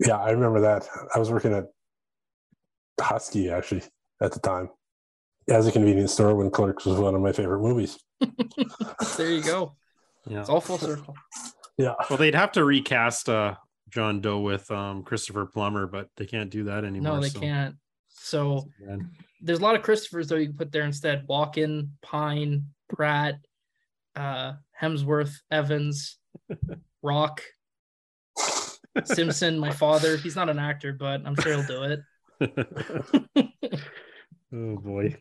yeah, 0.00 0.18
I 0.18 0.30
remember 0.30 0.60
that. 0.60 0.88
I 1.14 1.18
was 1.18 1.30
working 1.30 1.52
at 1.52 1.64
Husky 3.00 3.50
actually 3.50 3.82
at 4.24 4.32
the 4.32 4.40
time 4.40 4.70
as 5.48 5.66
a 5.66 5.72
convenience 5.72 6.12
store 6.12 6.34
when 6.34 6.50
Clerks 6.50 6.86
was 6.86 6.98
one 6.98 7.14
of 7.14 7.20
my 7.20 7.32
favorite 7.32 7.60
movies. 7.60 7.98
There 9.16 9.30
you 9.30 9.42
go. 9.42 9.74
Yeah. 10.26 10.40
It's 10.40 10.48
all 10.48 10.60
full 10.60 10.78
circle. 10.78 11.14
Yeah, 11.76 11.94
Well, 12.08 12.16
they'd 12.18 12.34
have 12.34 12.52
to 12.52 12.64
recast 12.64 13.28
uh, 13.28 13.54
John 13.90 14.20
Doe 14.20 14.40
with 14.40 14.68
um, 14.70 15.02
Christopher 15.02 15.46
Plummer, 15.46 15.86
but 15.86 16.08
they 16.16 16.26
can't 16.26 16.50
do 16.50 16.64
that 16.64 16.84
anymore. 16.84 17.16
No, 17.16 17.20
they 17.20 17.28
so- 17.28 17.40
can't. 17.40 17.76
So 18.08 18.66
there's 19.42 19.58
a 19.58 19.62
lot 19.62 19.74
of 19.74 19.82
Christophers 19.82 20.28
though 20.28 20.36
you 20.36 20.46
can 20.46 20.56
put 20.56 20.72
there 20.72 20.84
instead. 20.84 21.26
Walken, 21.28 21.90
Pine, 22.00 22.68
Pratt, 22.88 23.34
uh, 24.16 24.54
Hemsworth, 24.80 25.34
Evans, 25.50 26.16
Rock, 27.02 27.42
Simpson, 29.04 29.58
my 29.58 29.72
father. 29.72 30.16
He's 30.16 30.36
not 30.36 30.48
an 30.48 30.58
actor, 30.58 30.94
but 30.94 31.20
I'm 31.26 31.36
sure 31.36 31.52
he'll 31.52 31.66
do 31.66 32.00
it. 32.40 33.50
oh 34.54 34.76
boy. 34.76 35.16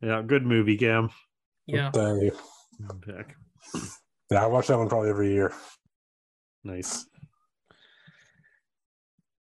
Yeah, 0.00 0.22
good 0.22 0.44
movie, 0.44 0.76
Cam. 0.76 1.10
Yeah. 1.66 1.90
Thank 1.90 2.22
you. 2.22 2.32
Heck, 3.06 3.34
Yeah, 4.30 4.44
I 4.44 4.46
watch 4.46 4.66
that 4.66 4.78
one 4.78 4.88
probably 4.88 5.10
every 5.10 5.32
year. 5.32 5.52
Nice. 6.62 7.06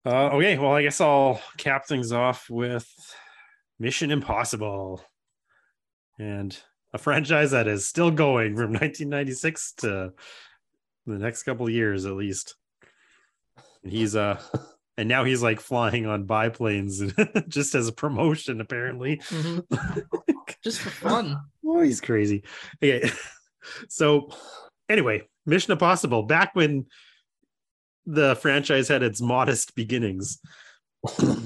Uh, 0.05 0.29
okay, 0.29 0.57
well, 0.57 0.71
I 0.71 0.83
guess 0.83 1.01
I'll 1.01 1.41
cap 1.57 1.85
things 1.85 2.13
off 2.13 2.49
with 2.49 2.87
Mission 3.77 4.09
Impossible, 4.09 5.03
and 6.17 6.57
a 6.93 6.97
franchise 6.97 7.51
that 7.51 7.67
is 7.67 7.87
still 7.87 8.11
going 8.11 8.55
from 8.55 8.71
1996 8.71 9.73
to 9.79 10.13
the 11.05 11.17
next 11.17 11.43
couple 11.43 11.67
of 11.67 11.73
years 11.73 12.05
at 12.05 12.13
least. 12.13 12.55
And 13.83 13.91
he's 13.91 14.15
uh, 14.15 14.41
and 14.97 15.07
now 15.07 15.23
he's 15.23 15.43
like 15.43 15.59
flying 15.59 16.05
on 16.05 16.23
biplanes 16.23 17.01
just 17.47 17.75
as 17.75 17.87
a 17.87 17.91
promotion, 17.93 18.61
apparently. 18.61 19.17
Mhm. 19.29 19.63
Just 20.63 20.79
for 20.79 20.89
fun. 20.89 21.37
Oh, 21.65 21.81
he's 21.81 22.01
crazy. 22.01 22.43
Okay. 22.83 23.09
So, 23.89 24.29
anyway, 24.87 25.27
Mission 25.45 25.73
Impossible, 25.73 26.23
back 26.23 26.55
when 26.55 26.85
the 28.05 28.35
franchise 28.37 28.87
had 28.87 29.03
its 29.03 29.19
modest 29.19 29.75
beginnings. 29.75 30.39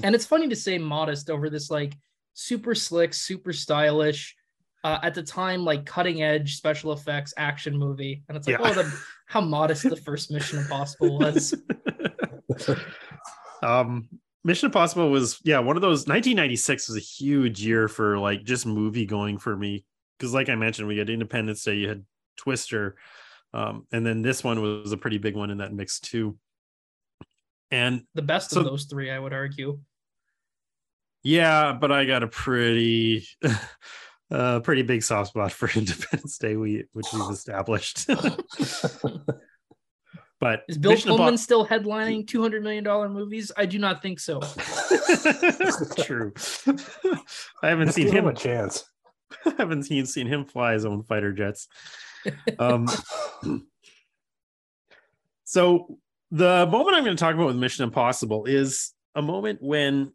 And 0.04 0.14
it's 0.14 0.24
funny 0.24 0.46
to 0.48 0.54
say 0.54 0.78
modest 0.78 1.30
over 1.30 1.50
this 1.50 1.68
like 1.68 1.94
super 2.34 2.76
slick, 2.76 3.12
super 3.12 3.52
stylish, 3.52 4.36
uh, 4.84 5.00
at 5.02 5.14
the 5.14 5.22
time 5.24 5.64
like 5.64 5.84
cutting 5.84 6.22
edge 6.22 6.54
special 6.56 6.92
effects 6.92 7.34
action 7.36 7.76
movie. 7.76 8.22
And 8.28 8.36
it's 8.38 8.46
like, 8.46 8.60
Yeah. 8.60 8.68
oh, 8.70 8.72
the, 8.74 8.92
how 9.26 9.40
modest 9.40 9.82
the 9.82 9.96
first 9.96 10.30
Mission 10.30 10.60
Impossible 10.60 11.18
was. 11.18 11.54
Um, 13.62 14.08
Mission 14.44 14.66
Impossible 14.66 15.10
was, 15.10 15.40
yeah, 15.44 15.60
one 15.60 15.76
of 15.76 15.82
those. 15.82 16.00
1996 16.06 16.88
was 16.88 16.96
a 16.96 17.00
huge 17.00 17.64
year 17.64 17.88
for 17.88 18.18
like 18.18 18.42
just 18.44 18.66
movie 18.66 19.06
going 19.06 19.38
for 19.38 19.56
me. 19.56 19.84
Because, 20.18 20.34
like 20.34 20.48
I 20.48 20.54
mentioned, 20.56 20.88
we 20.88 20.98
had 20.98 21.10
Independence 21.10 21.62
Day, 21.64 21.76
you 21.76 21.88
had 21.88 22.04
Twister, 22.36 22.96
um, 23.54 23.86
and 23.92 24.04
then 24.06 24.22
this 24.22 24.42
one 24.44 24.60
was 24.60 24.92
a 24.92 24.96
pretty 24.96 25.18
big 25.18 25.36
one 25.36 25.50
in 25.50 25.58
that 25.58 25.72
mix 25.72 25.98
too. 26.00 26.36
And 27.70 28.02
The 28.14 28.22
best 28.22 28.50
So- 28.50 28.60
of 28.60 28.66
those 28.66 28.84
three, 28.84 29.10
I 29.10 29.18
would 29.18 29.32
argue. 29.32 29.80
Yeah, 31.24 31.72
but 31.72 31.92
I 31.92 32.04
got 32.04 32.22
a 32.24 32.28
pretty 32.28 33.26
uh 34.30 34.58
pretty 34.60 34.82
big 34.82 35.02
soft 35.04 35.30
spot 35.30 35.52
for 35.52 35.68
Independence 35.78 36.36
Day, 36.38 36.56
we 36.56 36.84
which 36.92 37.06
we've 37.12 37.30
established. 37.30 38.08
but 40.42 40.64
Is 40.66 40.76
Bill 40.76 40.90
Mission 40.90 41.12
Impo- 41.12 41.18
Pullman 41.18 41.38
still 41.38 41.64
headlining 41.64 42.26
two 42.26 42.42
hundred 42.42 42.64
million 42.64 42.82
dollar 42.82 43.08
movies? 43.08 43.52
I 43.56 43.64
do 43.64 43.78
not 43.78 44.02
think 44.02 44.18
so. 44.18 44.40
True. 46.00 46.32
I 47.62 47.68
haven't 47.68 47.86
Just 47.86 47.94
seen 47.94 48.08
him 48.08 48.24
him. 48.24 48.26
a 48.26 48.34
chance. 48.34 48.84
I 49.46 49.54
haven't 49.56 49.84
seen 49.84 50.04
seen 50.04 50.26
him 50.26 50.44
fly 50.44 50.72
his 50.72 50.84
own 50.84 51.04
fighter 51.04 51.32
jets. 51.32 51.68
Um, 52.58 52.88
so 55.44 55.96
the 56.32 56.66
moment 56.66 56.96
I'm 56.96 57.04
going 57.04 57.16
to 57.16 57.20
talk 57.20 57.36
about 57.36 57.46
with 57.46 57.56
Mission 57.56 57.84
Impossible 57.84 58.46
is 58.46 58.94
a 59.14 59.22
moment 59.22 59.60
when 59.62 60.12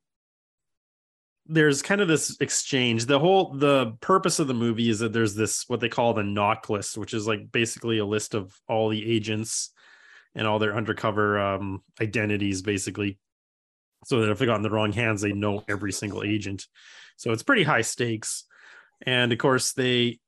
there's 1.45 1.81
kind 1.81 2.01
of 2.01 2.09
this 2.09 2.35
exchange. 2.41 3.05
The 3.05 3.17
whole 3.17 3.53
the 3.53 3.93
purpose 4.01 4.39
of 4.39 4.47
the 4.47 4.53
movie 4.53 4.89
is 4.89 4.99
that 4.99 5.13
there's 5.13 5.35
this 5.35 5.63
what 5.69 5.79
they 5.79 5.87
call 5.87 6.13
the 6.13 6.23
NOC 6.23 6.67
list, 6.67 6.97
which 6.97 7.13
is 7.13 7.27
like 7.27 7.49
basically 7.49 7.99
a 7.99 8.05
list 8.05 8.33
of 8.33 8.53
all 8.67 8.89
the 8.89 9.09
agents 9.09 9.71
and 10.37 10.47
all 10.47 10.59
their 10.59 10.75
undercover 10.75 11.39
um, 11.39 11.83
identities, 11.99 12.61
basically, 12.61 13.17
so 14.05 14.21
that 14.21 14.31
if 14.31 14.39
they 14.39 14.45
got 14.45 14.55
in 14.55 14.61
the 14.61 14.69
wrong 14.69 14.93
hands, 14.93 15.21
they 15.21 15.33
know 15.33 15.65
every 15.67 15.91
single 15.91 16.23
agent. 16.23 16.67
So 17.17 17.31
it's 17.31 17.43
pretty 17.43 17.63
high 17.63 17.81
stakes, 17.81 18.45
and 19.05 19.33
of 19.33 19.39
course 19.39 19.73
they 19.73 20.19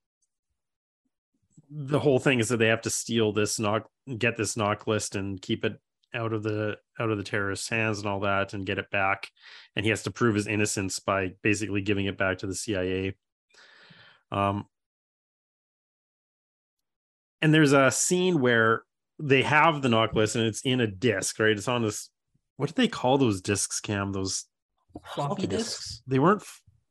the 1.72 1.99
whole 1.99 2.18
thing 2.18 2.39
is 2.39 2.49
that 2.49 2.57
they 2.57 2.68
have 2.68 2.82
to 2.82 2.89
steal 2.89 3.32
this 3.32 3.60
NOC 3.60 3.84
get 4.18 4.36
this 4.36 4.55
NOC 4.55 4.88
list 4.88 5.16
and 5.16 5.39
keep 5.39 5.64
it 5.64 5.80
out 6.16 6.34
of 6.34 6.41
the 6.41 6.78
out 6.99 7.12
of 7.12 7.18
the 7.18 7.24
terrorists 7.24 7.70
hands 7.70 7.99
and 7.99 8.07
all 8.07 8.22
that 8.22 8.53
and 8.53 8.66
get 8.66 8.80
it 8.80 8.89
back. 8.89 9.30
And 9.76 9.86
he 9.86 9.91
has 9.91 10.03
to 10.03 10.12
prove 10.12 10.34
his 10.34 10.47
innocence 10.47 10.97
by 10.99 11.34
basically 11.43 11.82
giving 11.82 12.07
it 12.07 12.18
back 12.18 12.39
to 12.39 12.47
the 12.47 12.55
cia 12.55 13.16
um 14.32 14.66
and 17.42 17.54
there's 17.54 17.74
a 17.74 17.89
scene 17.92 18.42
where 18.42 18.83
they 19.20 19.41
have 19.43 19.82
the 19.82 19.89
NOC 19.89 20.13
list 20.13 20.36
and 20.36 20.46
it's 20.46 20.62
in 20.62 20.79
a 20.82 20.87
disc 20.87 21.39
right 21.39 21.58
it's 21.58 21.67
on 21.67 21.83
this 21.83 22.09
what 22.58 22.67
do 22.70 22.74
they 22.75 22.87
call 22.87 23.17
those 23.17 23.41
discs 23.41 23.79
cam 23.79 24.12
those 24.13 24.46
Floppy 25.13 25.46
discs. 25.46 25.78
disks. 25.78 26.01
they 26.08 26.17
weren't 26.20 26.43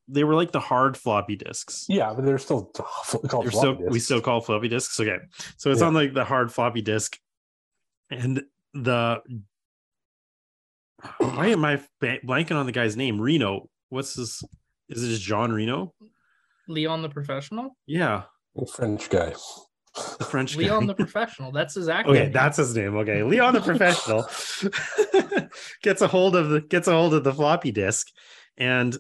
they 0.07 0.25
were 0.25 0.35
like 0.35 0.53
the 0.53 0.61
hard 0.61 0.97
floppy 0.97 1.37
disks 1.37 1.85
Yeah, 1.89 2.13
but 2.15 2.25
they're 2.25 2.39
still 2.39 2.65
called 3.29 3.45
they're 3.45 3.51
floppy 3.51 3.51
still 3.51 3.77
we 3.89 3.99
still 3.99 4.21
call 4.21 4.41
floppy 4.41 4.69
disks. 4.69 4.99
Okay, 5.01 5.19
so 5.57 5.71
it's 5.71 5.81
Yeah. 5.81 5.87
on 5.89 5.95
like 5.95 6.15
the 6.15 6.25
hard 6.25 6.53
floppy 6.53 6.81
disk, 6.81 7.19
and 8.11 8.43
the 8.73 9.21
why 11.19 11.49
am 11.49 11.65
I 11.65 11.81
blanking 12.03 12.57
on 12.57 12.67
the 12.67 12.73
guy's 12.73 12.97
name? 12.97 13.21
Reno. 13.21 13.69
What's 13.89 14.15
his? 14.15 14.43
Is 14.89 15.03
it 15.05 15.09
just 15.09 15.23
John 15.23 15.53
Reno? 15.53 15.95
Leon 16.69 17.03
the 17.03 17.09
Professional. 17.09 17.77
Yeah, 17.87 18.25
French 18.75 19.09
guy. 19.11 19.35
The 20.19 20.25
French 20.25 20.55
guy. 20.55 20.65
Leon 20.65 20.87
the 20.87 20.95
Professional. 20.95 21.53
That's 21.53 21.75
his 21.75 21.89
acting. 21.89 22.13
Okay, 22.13 22.25
name. 22.25 22.33
that's 22.33 22.57
his 22.57 22.77
name. 22.77 22.97
Okay, 22.97 23.23
Leon 23.23 23.55
the 23.55 23.61
professional 23.61 24.27
gets 25.83 26.03
a 26.03 26.09
hold 26.09 26.37
of 26.37 26.51
the 26.51 26.61
gets 26.61 26.89
a 26.89 26.93
hold 26.93 27.15
of 27.15 27.25
the 27.25 27.33
floppy 27.33 27.71
disk, 27.71 28.09
and 28.57 28.97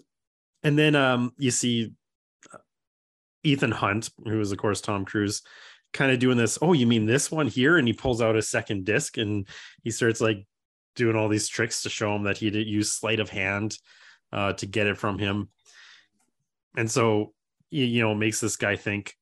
and 0.62 0.78
then 0.78 0.94
um 0.94 1.32
you 1.38 1.50
see 1.50 1.92
uh, 2.52 2.58
Ethan 3.42 3.72
Hunt, 3.72 4.10
who 4.24 4.40
is 4.40 4.52
of 4.52 4.58
course 4.58 4.80
Tom 4.80 5.04
Cruise, 5.04 5.42
kind 5.92 6.12
of 6.12 6.18
doing 6.18 6.36
this. 6.36 6.58
Oh, 6.60 6.72
you 6.72 6.86
mean 6.86 7.06
this 7.06 7.30
one 7.30 7.48
here? 7.48 7.78
And 7.78 7.86
he 7.86 7.94
pulls 7.94 8.20
out 8.20 8.36
a 8.36 8.42
second 8.42 8.84
disc 8.84 9.16
and 9.16 9.46
he 9.82 9.90
starts 9.90 10.20
like 10.20 10.46
doing 10.96 11.16
all 11.16 11.28
these 11.28 11.48
tricks 11.48 11.82
to 11.82 11.88
show 11.88 12.14
him 12.14 12.24
that 12.24 12.38
he 12.38 12.50
did 12.50 12.66
use 12.66 12.92
sleight 12.92 13.20
of 13.20 13.30
hand 13.30 13.78
uh, 14.32 14.52
to 14.54 14.66
get 14.66 14.86
it 14.86 14.98
from 14.98 15.18
him, 15.18 15.48
and 16.76 16.90
so 16.90 17.32
you, 17.70 17.84
you 17.84 18.02
know 18.02 18.14
makes 18.14 18.40
this 18.40 18.56
guy 18.56 18.76
think 18.76 19.14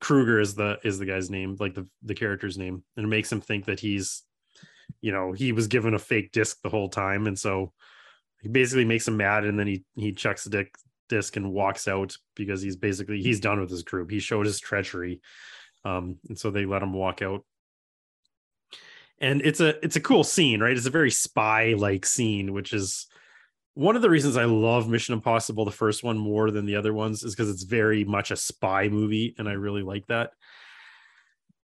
Krieger 0.00 0.40
is 0.40 0.54
the 0.54 0.78
is 0.84 0.98
the 0.98 1.06
guy's 1.06 1.30
name, 1.30 1.56
like 1.58 1.74
the 1.74 1.86
the 2.02 2.14
character's 2.14 2.56
name, 2.56 2.82
and 2.96 3.04
it 3.04 3.08
makes 3.08 3.30
him 3.30 3.40
think 3.40 3.66
that 3.66 3.80
he's, 3.80 4.22
you 5.00 5.12
know, 5.12 5.32
he 5.32 5.52
was 5.52 5.66
given 5.66 5.94
a 5.94 5.98
fake 5.98 6.32
disc 6.32 6.58
the 6.62 6.68
whole 6.68 6.88
time, 6.88 7.26
and 7.26 7.38
so 7.38 7.72
he 8.40 8.48
basically 8.48 8.84
makes 8.84 9.08
him 9.08 9.16
mad, 9.16 9.44
and 9.44 9.58
then 9.58 9.66
he 9.66 9.84
he 9.96 10.12
chucks 10.12 10.44
the 10.44 10.50
dick, 10.50 10.74
disc 11.08 11.36
and 11.36 11.52
walks 11.52 11.88
out 11.88 12.16
because 12.36 12.62
he's 12.62 12.76
basically 12.76 13.20
he's 13.22 13.40
done 13.40 13.60
with 13.60 13.70
his 13.70 13.82
group. 13.82 14.10
He 14.10 14.20
showed 14.20 14.46
his 14.46 14.60
treachery, 14.60 15.20
um, 15.84 16.18
and 16.28 16.38
so 16.38 16.50
they 16.50 16.64
let 16.66 16.82
him 16.82 16.92
walk 16.92 17.22
out. 17.22 17.44
And 19.20 19.42
it's 19.42 19.60
a 19.60 19.84
it's 19.84 19.96
a 19.96 20.00
cool 20.00 20.22
scene, 20.22 20.60
right? 20.60 20.76
It's 20.76 20.86
a 20.86 20.90
very 20.90 21.10
spy 21.10 21.74
like 21.76 22.06
scene, 22.06 22.52
which 22.52 22.72
is 22.72 23.08
one 23.78 23.94
of 23.94 24.02
the 24.02 24.10
reasons 24.10 24.36
I 24.36 24.44
love 24.44 24.88
Mission 24.88 25.14
Impossible, 25.14 25.64
the 25.64 25.70
first 25.70 26.02
one, 26.02 26.18
more 26.18 26.50
than 26.50 26.66
the 26.66 26.74
other 26.74 26.92
ones, 26.92 27.22
is 27.22 27.36
because 27.36 27.48
it's 27.48 27.62
very 27.62 28.02
much 28.02 28.32
a 28.32 28.36
spy 28.36 28.88
movie, 28.88 29.36
and 29.38 29.48
I 29.48 29.52
really 29.52 29.82
like 29.82 30.04
that. 30.08 30.32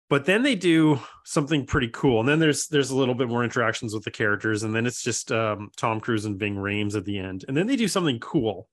But 0.08 0.24
then 0.24 0.42
they 0.42 0.54
do 0.54 0.98
something 1.26 1.66
pretty 1.66 1.88
cool, 1.88 2.20
and 2.20 2.26
then 2.26 2.38
there's 2.38 2.68
there's 2.68 2.88
a 2.88 2.96
little 2.96 3.14
bit 3.14 3.28
more 3.28 3.44
interactions 3.44 3.92
with 3.92 4.02
the 4.04 4.10
characters, 4.10 4.62
and 4.62 4.74
then 4.74 4.86
it's 4.86 5.02
just 5.02 5.30
um, 5.30 5.68
Tom 5.76 6.00
Cruise 6.00 6.24
and 6.24 6.38
Ving 6.38 6.56
Rhames 6.56 6.96
at 6.96 7.04
the 7.04 7.18
end, 7.18 7.44
and 7.46 7.54
then 7.54 7.66
they 7.66 7.76
do 7.76 7.86
something 7.86 8.18
cool. 8.18 8.66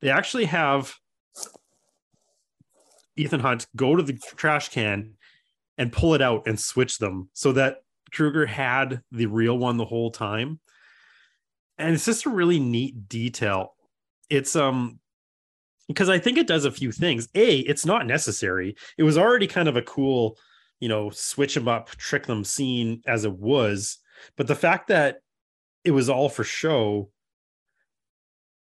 They 0.00 0.10
actually 0.10 0.44
have 0.44 0.94
Ethan 3.16 3.40
Hunt 3.40 3.66
go 3.74 3.96
to 3.96 4.02
the 4.04 4.16
trash 4.36 4.68
can 4.68 5.14
and 5.76 5.92
pull 5.92 6.14
it 6.14 6.22
out 6.22 6.46
and 6.46 6.58
switch 6.58 6.98
them 6.98 7.30
so 7.32 7.50
that 7.50 7.78
Krieger 8.12 8.46
had 8.46 9.02
the 9.10 9.26
real 9.26 9.58
one 9.58 9.76
the 9.76 9.84
whole 9.84 10.12
time. 10.12 10.60
And 11.80 11.94
it's 11.94 12.04
just 12.04 12.26
a 12.26 12.30
really 12.30 12.60
neat 12.60 13.08
detail. 13.08 13.74
It's 14.28 14.54
um 14.56 14.98
because 15.88 16.08
I 16.08 16.20
think 16.20 16.38
it 16.38 16.46
does 16.46 16.64
a 16.64 16.70
few 16.70 16.92
things. 16.92 17.28
A, 17.34 17.58
it's 17.60 17.84
not 17.84 18.06
necessary. 18.06 18.76
It 18.96 19.02
was 19.02 19.18
already 19.18 19.48
kind 19.48 19.66
of 19.68 19.76
a 19.76 19.82
cool, 19.82 20.36
you 20.78 20.88
know, 20.88 21.10
switch 21.10 21.54
them 21.54 21.66
up, 21.66 21.90
trick 21.90 22.26
them 22.26 22.44
scene 22.44 23.02
as 23.08 23.24
it 23.24 23.32
was. 23.32 23.98
But 24.36 24.46
the 24.46 24.54
fact 24.54 24.86
that 24.88 25.16
it 25.84 25.90
was 25.90 26.08
all 26.08 26.28
for 26.28 26.44
show 26.44 27.10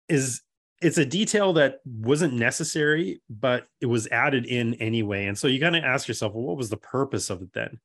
is 0.09 0.41
it's 0.81 0.97
a 0.97 1.05
detail 1.05 1.53
that 1.55 1.81
wasn't 1.85 2.33
necessary, 2.33 3.21
but 3.29 3.67
it 3.81 3.87
was 3.87 4.07
added 4.09 4.47
in 4.47 4.75
anyway. 4.75 5.27
And 5.27 5.37
so 5.37 5.49
you 5.49 5.59
got 5.59 5.71
to 5.71 5.85
ask 5.85 6.09
yourself, 6.09 6.33
well, 6.33 6.45
what 6.45 6.57
was 6.57 6.71
the 6.71 6.77
purpose 6.77 7.31
of 7.31 7.43
it 7.43 7.53
then? 7.53 7.79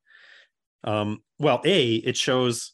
Um, 0.83 1.23
well, 1.39 1.61
A, 1.65 1.95
it 1.95 2.15
shows 2.15 2.73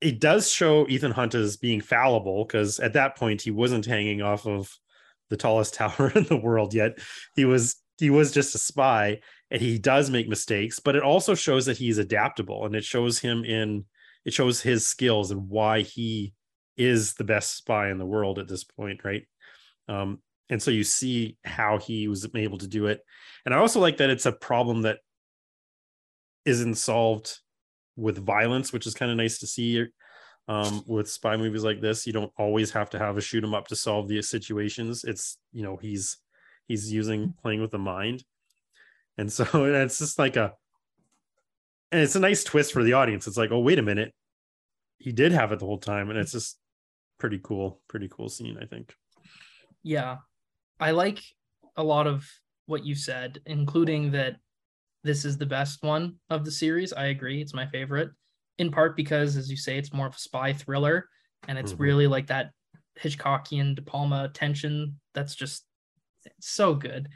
it 0.00 0.20
does 0.20 0.50
show 0.50 0.86
Ethan 0.88 1.12
Hunt 1.12 1.34
as 1.34 1.56
being 1.56 1.80
fallible 1.80 2.44
because 2.44 2.78
at 2.80 2.92
that 2.94 3.16
point 3.16 3.42
he 3.42 3.50
wasn't 3.50 3.86
hanging 3.86 4.22
off 4.22 4.46
of 4.46 4.70
the 5.30 5.36
tallest 5.36 5.74
tower 5.74 6.12
in 6.14 6.24
the 6.24 6.36
world 6.36 6.74
yet. 6.74 6.98
He 7.34 7.44
was 7.44 7.76
he 7.98 8.10
was 8.10 8.30
just 8.32 8.54
a 8.54 8.58
spy 8.58 9.20
and 9.50 9.62
he 9.62 9.78
does 9.78 10.10
make 10.10 10.28
mistakes, 10.28 10.80
but 10.80 10.96
it 10.96 11.02
also 11.02 11.34
shows 11.34 11.64
that 11.66 11.78
he's 11.78 11.98
adaptable 11.98 12.66
and 12.66 12.74
it 12.74 12.84
shows 12.84 13.18
him 13.18 13.44
in 13.44 13.84
it 14.24 14.34
shows 14.34 14.60
his 14.60 14.86
skills 14.86 15.30
and 15.30 15.48
why 15.48 15.82
he 15.82 16.34
is 16.76 17.14
the 17.14 17.24
best 17.24 17.56
spy 17.56 17.90
in 17.90 17.98
the 17.98 18.04
world 18.04 18.38
at 18.38 18.48
this 18.48 18.64
point, 18.64 19.04
right? 19.04 19.22
Um, 19.88 20.20
and 20.50 20.62
so 20.62 20.70
you 20.70 20.84
see 20.84 21.38
how 21.44 21.78
he 21.78 22.08
was 22.08 22.28
able 22.34 22.58
to 22.58 22.66
do 22.66 22.86
it. 22.86 23.00
And 23.44 23.54
I 23.54 23.58
also 23.58 23.80
like 23.80 23.96
that 23.98 24.10
it's 24.10 24.26
a 24.26 24.32
problem 24.32 24.82
that 24.82 24.98
isn't 26.44 26.74
solved 26.74 27.38
with 27.96 28.24
violence, 28.24 28.72
which 28.72 28.86
is 28.86 28.94
kind 28.94 29.10
of 29.10 29.16
nice 29.16 29.38
to 29.38 29.46
see 29.46 29.86
um, 30.48 30.82
with 30.86 31.10
spy 31.10 31.36
movies 31.36 31.64
like 31.64 31.80
this. 31.80 32.06
You 32.06 32.12
don't 32.12 32.32
always 32.38 32.70
have 32.72 32.90
to 32.90 32.98
have 32.98 33.16
a 33.16 33.20
shoot 33.20 33.44
'em 33.44 33.54
up 33.54 33.68
to 33.68 33.76
solve 33.76 34.08
the 34.08 34.22
situations. 34.22 35.04
It's 35.04 35.38
you 35.52 35.62
know 35.62 35.76
he's 35.76 36.18
he's 36.68 36.92
using 36.92 37.34
playing 37.42 37.60
with 37.60 37.70
the 37.70 37.78
mind, 37.78 38.24
and 39.18 39.32
so 39.32 39.44
it's 39.64 39.98
just 39.98 40.18
like 40.18 40.36
a 40.36 40.52
and 41.92 42.00
it's 42.00 42.16
a 42.16 42.20
nice 42.20 42.44
twist 42.44 42.72
for 42.72 42.82
the 42.82 42.94
audience. 42.94 43.26
It's 43.26 43.36
like, 43.36 43.50
oh 43.50 43.60
wait 43.60 43.78
a 43.78 43.82
minute, 43.82 44.12
he 44.98 45.12
did 45.12 45.32
have 45.32 45.52
it 45.52 45.58
the 45.58 45.66
whole 45.66 45.78
time, 45.78 46.10
and 46.10 46.18
it's 46.18 46.32
just 46.32 46.58
pretty 47.18 47.40
cool, 47.42 47.80
pretty 47.88 48.08
cool 48.08 48.28
scene, 48.28 48.58
I 48.60 48.66
think. 48.66 48.94
Yeah. 49.82 50.16
I 50.78 50.90
like 50.90 51.22
a 51.76 51.82
lot 51.82 52.06
of 52.06 52.28
what 52.66 52.84
you 52.84 52.94
said, 52.94 53.40
including 53.46 54.10
that 54.12 54.36
this 55.06 55.24
is 55.24 55.38
the 55.38 55.46
best 55.46 55.82
one 55.82 56.16
of 56.28 56.44
the 56.44 56.50
series. 56.50 56.92
I 56.92 57.06
agree. 57.06 57.40
It's 57.40 57.54
my 57.54 57.66
favorite, 57.66 58.10
in 58.58 58.70
part 58.70 58.96
because, 58.96 59.36
as 59.36 59.50
you 59.50 59.56
say, 59.56 59.78
it's 59.78 59.92
more 59.92 60.06
of 60.06 60.14
a 60.14 60.18
spy 60.18 60.52
thriller 60.52 61.08
and 61.48 61.58
it's 61.58 61.72
mm-hmm. 61.72 61.82
really 61.82 62.06
like 62.06 62.26
that 62.26 62.50
Hitchcockian 63.00 63.76
De 63.76 63.82
Palma 63.82 64.30
tension 64.34 64.98
that's 65.14 65.34
just 65.34 65.64
so 66.40 66.74
good. 66.74 67.08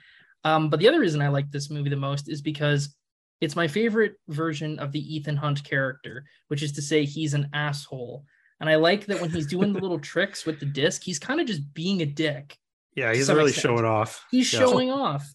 Um, 0.44 0.70
but 0.70 0.80
the 0.80 0.88
other 0.88 1.00
reason 1.00 1.20
I 1.20 1.28
like 1.28 1.50
this 1.50 1.70
movie 1.70 1.90
the 1.90 1.96
most 1.96 2.28
is 2.28 2.40
because 2.40 2.94
it's 3.40 3.56
my 3.56 3.68
favorite 3.68 4.14
version 4.28 4.78
of 4.78 4.92
the 4.92 5.14
Ethan 5.14 5.36
Hunt 5.36 5.64
character, 5.64 6.24
which 6.48 6.62
is 6.62 6.72
to 6.72 6.82
say, 6.82 7.04
he's 7.04 7.34
an 7.34 7.48
asshole. 7.52 8.24
And 8.60 8.68
I 8.68 8.76
like 8.76 9.06
that 9.06 9.20
when 9.20 9.30
he's 9.30 9.46
doing 9.46 9.72
the 9.72 9.80
little 9.80 9.98
tricks 10.12 10.44
with 10.44 10.60
the 10.60 10.66
disc, 10.66 11.02
he's 11.02 11.18
kind 11.18 11.40
of 11.40 11.46
just 11.46 11.74
being 11.74 12.02
a 12.02 12.06
dick. 12.06 12.56
Yeah, 12.94 13.12
he's 13.14 13.28
really 13.30 13.50
extent. 13.50 13.62
showing 13.62 13.84
off. 13.84 14.24
He's 14.30 14.52
yeah. 14.52 14.60
showing 14.60 14.90
off. 14.90 15.26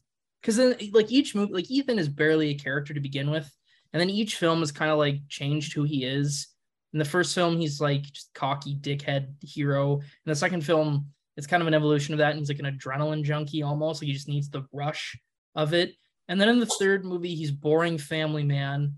Because 0.45 0.57
then, 0.57 0.75
like 0.91 1.11
each 1.11 1.33
movie, 1.33 1.53
like 1.53 1.71
Ethan 1.71 1.97
is 1.97 2.07
barely 2.07 2.49
a 2.49 2.55
character 2.55 2.93
to 2.93 2.99
begin 2.99 3.31
with, 3.31 3.51
and 3.91 3.99
then 3.99 4.11
each 4.11 4.35
film 4.35 4.61
is 4.61 4.71
kind 4.71 4.91
of 4.91 4.99
like 4.99 5.27
changed 5.27 5.73
who 5.73 5.85
he 5.85 6.03
is. 6.03 6.49
In 6.93 6.99
the 6.99 7.05
first 7.05 7.33
film, 7.33 7.57
he's 7.57 7.81
like 7.81 8.03
just 8.03 8.31
cocky 8.35 8.75
dickhead 8.75 9.33
hero. 9.41 9.95
In 9.95 10.03
the 10.27 10.35
second 10.35 10.61
film, 10.61 11.07
it's 11.35 11.47
kind 11.47 11.61
of 11.61 11.67
an 11.67 11.73
evolution 11.73 12.13
of 12.13 12.19
that, 12.19 12.29
and 12.29 12.37
he's 12.37 12.47
like 12.47 12.59
an 12.59 12.77
adrenaline 12.77 13.23
junkie 13.23 13.63
almost. 13.63 14.03
Like 14.03 14.07
he 14.07 14.13
just 14.13 14.27
needs 14.27 14.47
the 14.47 14.67
rush 14.71 15.17
of 15.55 15.73
it. 15.73 15.95
And 16.27 16.39
then 16.39 16.49
in 16.49 16.59
the 16.59 16.67
third 16.67 17.05
movie, 17.05 17.33
he's 17.33 17.51
boring 17.51 17.97
family 17.97 18.43
man. 18.43 18.97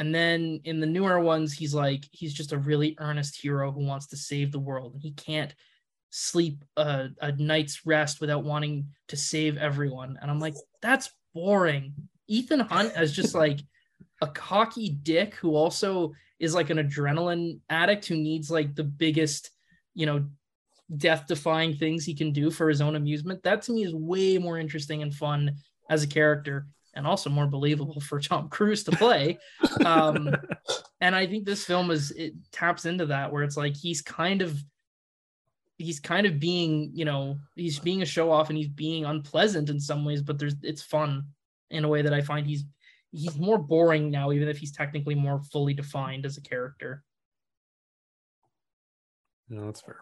And 0.00 0.12
then 0.12 0.60
in 0.64 0.80
the 0.80 0.86
newer 0.86 1.20
ones, 1.20 1.52
he's 1.52 1.72
like, 1.72 2.04
he's 2.10 2.34
just 2.34 2.52
a 2.52 2.58
really 2.58 2.96
earnest 2.98 3.40
hero 3.40 3.70
who 3.70 3.86
wants 3.86 4.08
to 4.08 4.16
save 4.16 4.50
the 4.50 4.58
world. 4.58 4.94
And 4.94 5.02
he 5.02 5.12
can't 5.12 5.54
sleep 6.10 6.64
a, 6.76 7.10
a 7.20 7.30
night's 7.30 7.86
rest 7.86 8.20
without 8.20 8.42
wanting 8.42 8.88
to 9.06 9.16
save 9.16 9.56
everyone. 9.56 10.18
And 10.20 10.28
I'm 10.28 10.40
like, 10.40 10.54
that's 10.80 11.10
boring. 11.34 11.94
Ethan 12.28 12.60
Hunt 12.60 12.92
as 12.96 13.12
just 13.12 13.34
like 13.34 13.60
a 14.20 14.26
cocky 14.26 14.90
dick 14.90 15.34
who 15.34 15.54
also 15.54 16.12
is 16.38 16.54
like 16.54 16.70
an 16.70 16.78
adrenaline 16.78 17.60
addict 17.68 18.06
who 18.06 18.16
needs 18.16 18.50
like 18.50 18.74
the 18.74 18.84
biggest, 18.84 19.50
you 19.94 20.06
know, 20.06 20.24
death 20.96 21.26
defying 21.26 21.74
things 21.74 22.04
he 22.04 22.14
can 22.14 22.32
do 22.32 22.50
for 22.50 22.68
his 22.68 22.80
own 22.80 22.96
amusement. 22.96 23.42
That 23.42 23.62
to 23.62 23.72
me 23.72 23.84
is 23.84 23.94
way 23.94 24.38
more 24.38 24.58
interesting 24.58 25.02
and 25.02 25.14
fun 25.14 25.56
as 25.88 26.02
a 26.02 26.08
character 26.08 26.66
and 26.94 27.06
also 27.06 27.30
more 27.30 27.46
believable 27.46 28.00
for 28.00 28.20
Tom 28.20 28.48
Cruise 28.48 28.84
to 28.84 28.92
play. 28.92 29.38
Um, 29.84 30.34
and 31.00 31.14
I 31.14 31.26
think 31.26 31.44
this 31.44 31.64
film 31.64 31.90
is 31.90 32.10
it 32.12 32.34
taps 32.52 32.84
into 32.84 33.06
that 33.06 33.32
where 33.32 33.42
it's 33.42 33.56
like 33.56 33.76
he's 33.76 34.02
kind 34.02 34.42
of 34.42 34.60
he's 35.80 35.98
kind 35.98 36.26
of 36.26 36.38
being 36.38 36.90
you 36.92 37.04
know 37.04 37.38
he's 37.56 37.78
being 37.78 38.02
a 38.02 38.06
show 38.06 38.30
off 38.30 38.50
and 38.50 38.58
he's 38.58 38.68
being 38.68 39.04
unpleasant 39.04 39.70
in 39.70 39.80
some 39.80 40.04
ways, 40.04 40.22
but 40.22 40.38
there's 40.38 40.54
it's 40.62 40.82
fun 40.82 41.24
in 41.70 41.84
a 41.84 41.88
way 41.88 42.02
that 42.02 42.12
I 42.12 42.20
find 42.20 42.46
he's 42.46 42.64
he's 43.12 43.38
more 43.38 43.58
boring 43.58 44.10
now, 44.10 44.32
even 44.32 44.48
if 44.48 44.58
he's 44.58 44.72
technically 44.72 45.14
more 45.14 45.40
fully 45.40 45.74
defined 45.74 46.26
as 46.26 46.36
a 46.36 46.42
character. 46.42 47.02
No, 49.48 49.66
that's 49.66 49.80
fair. 49.80 50.00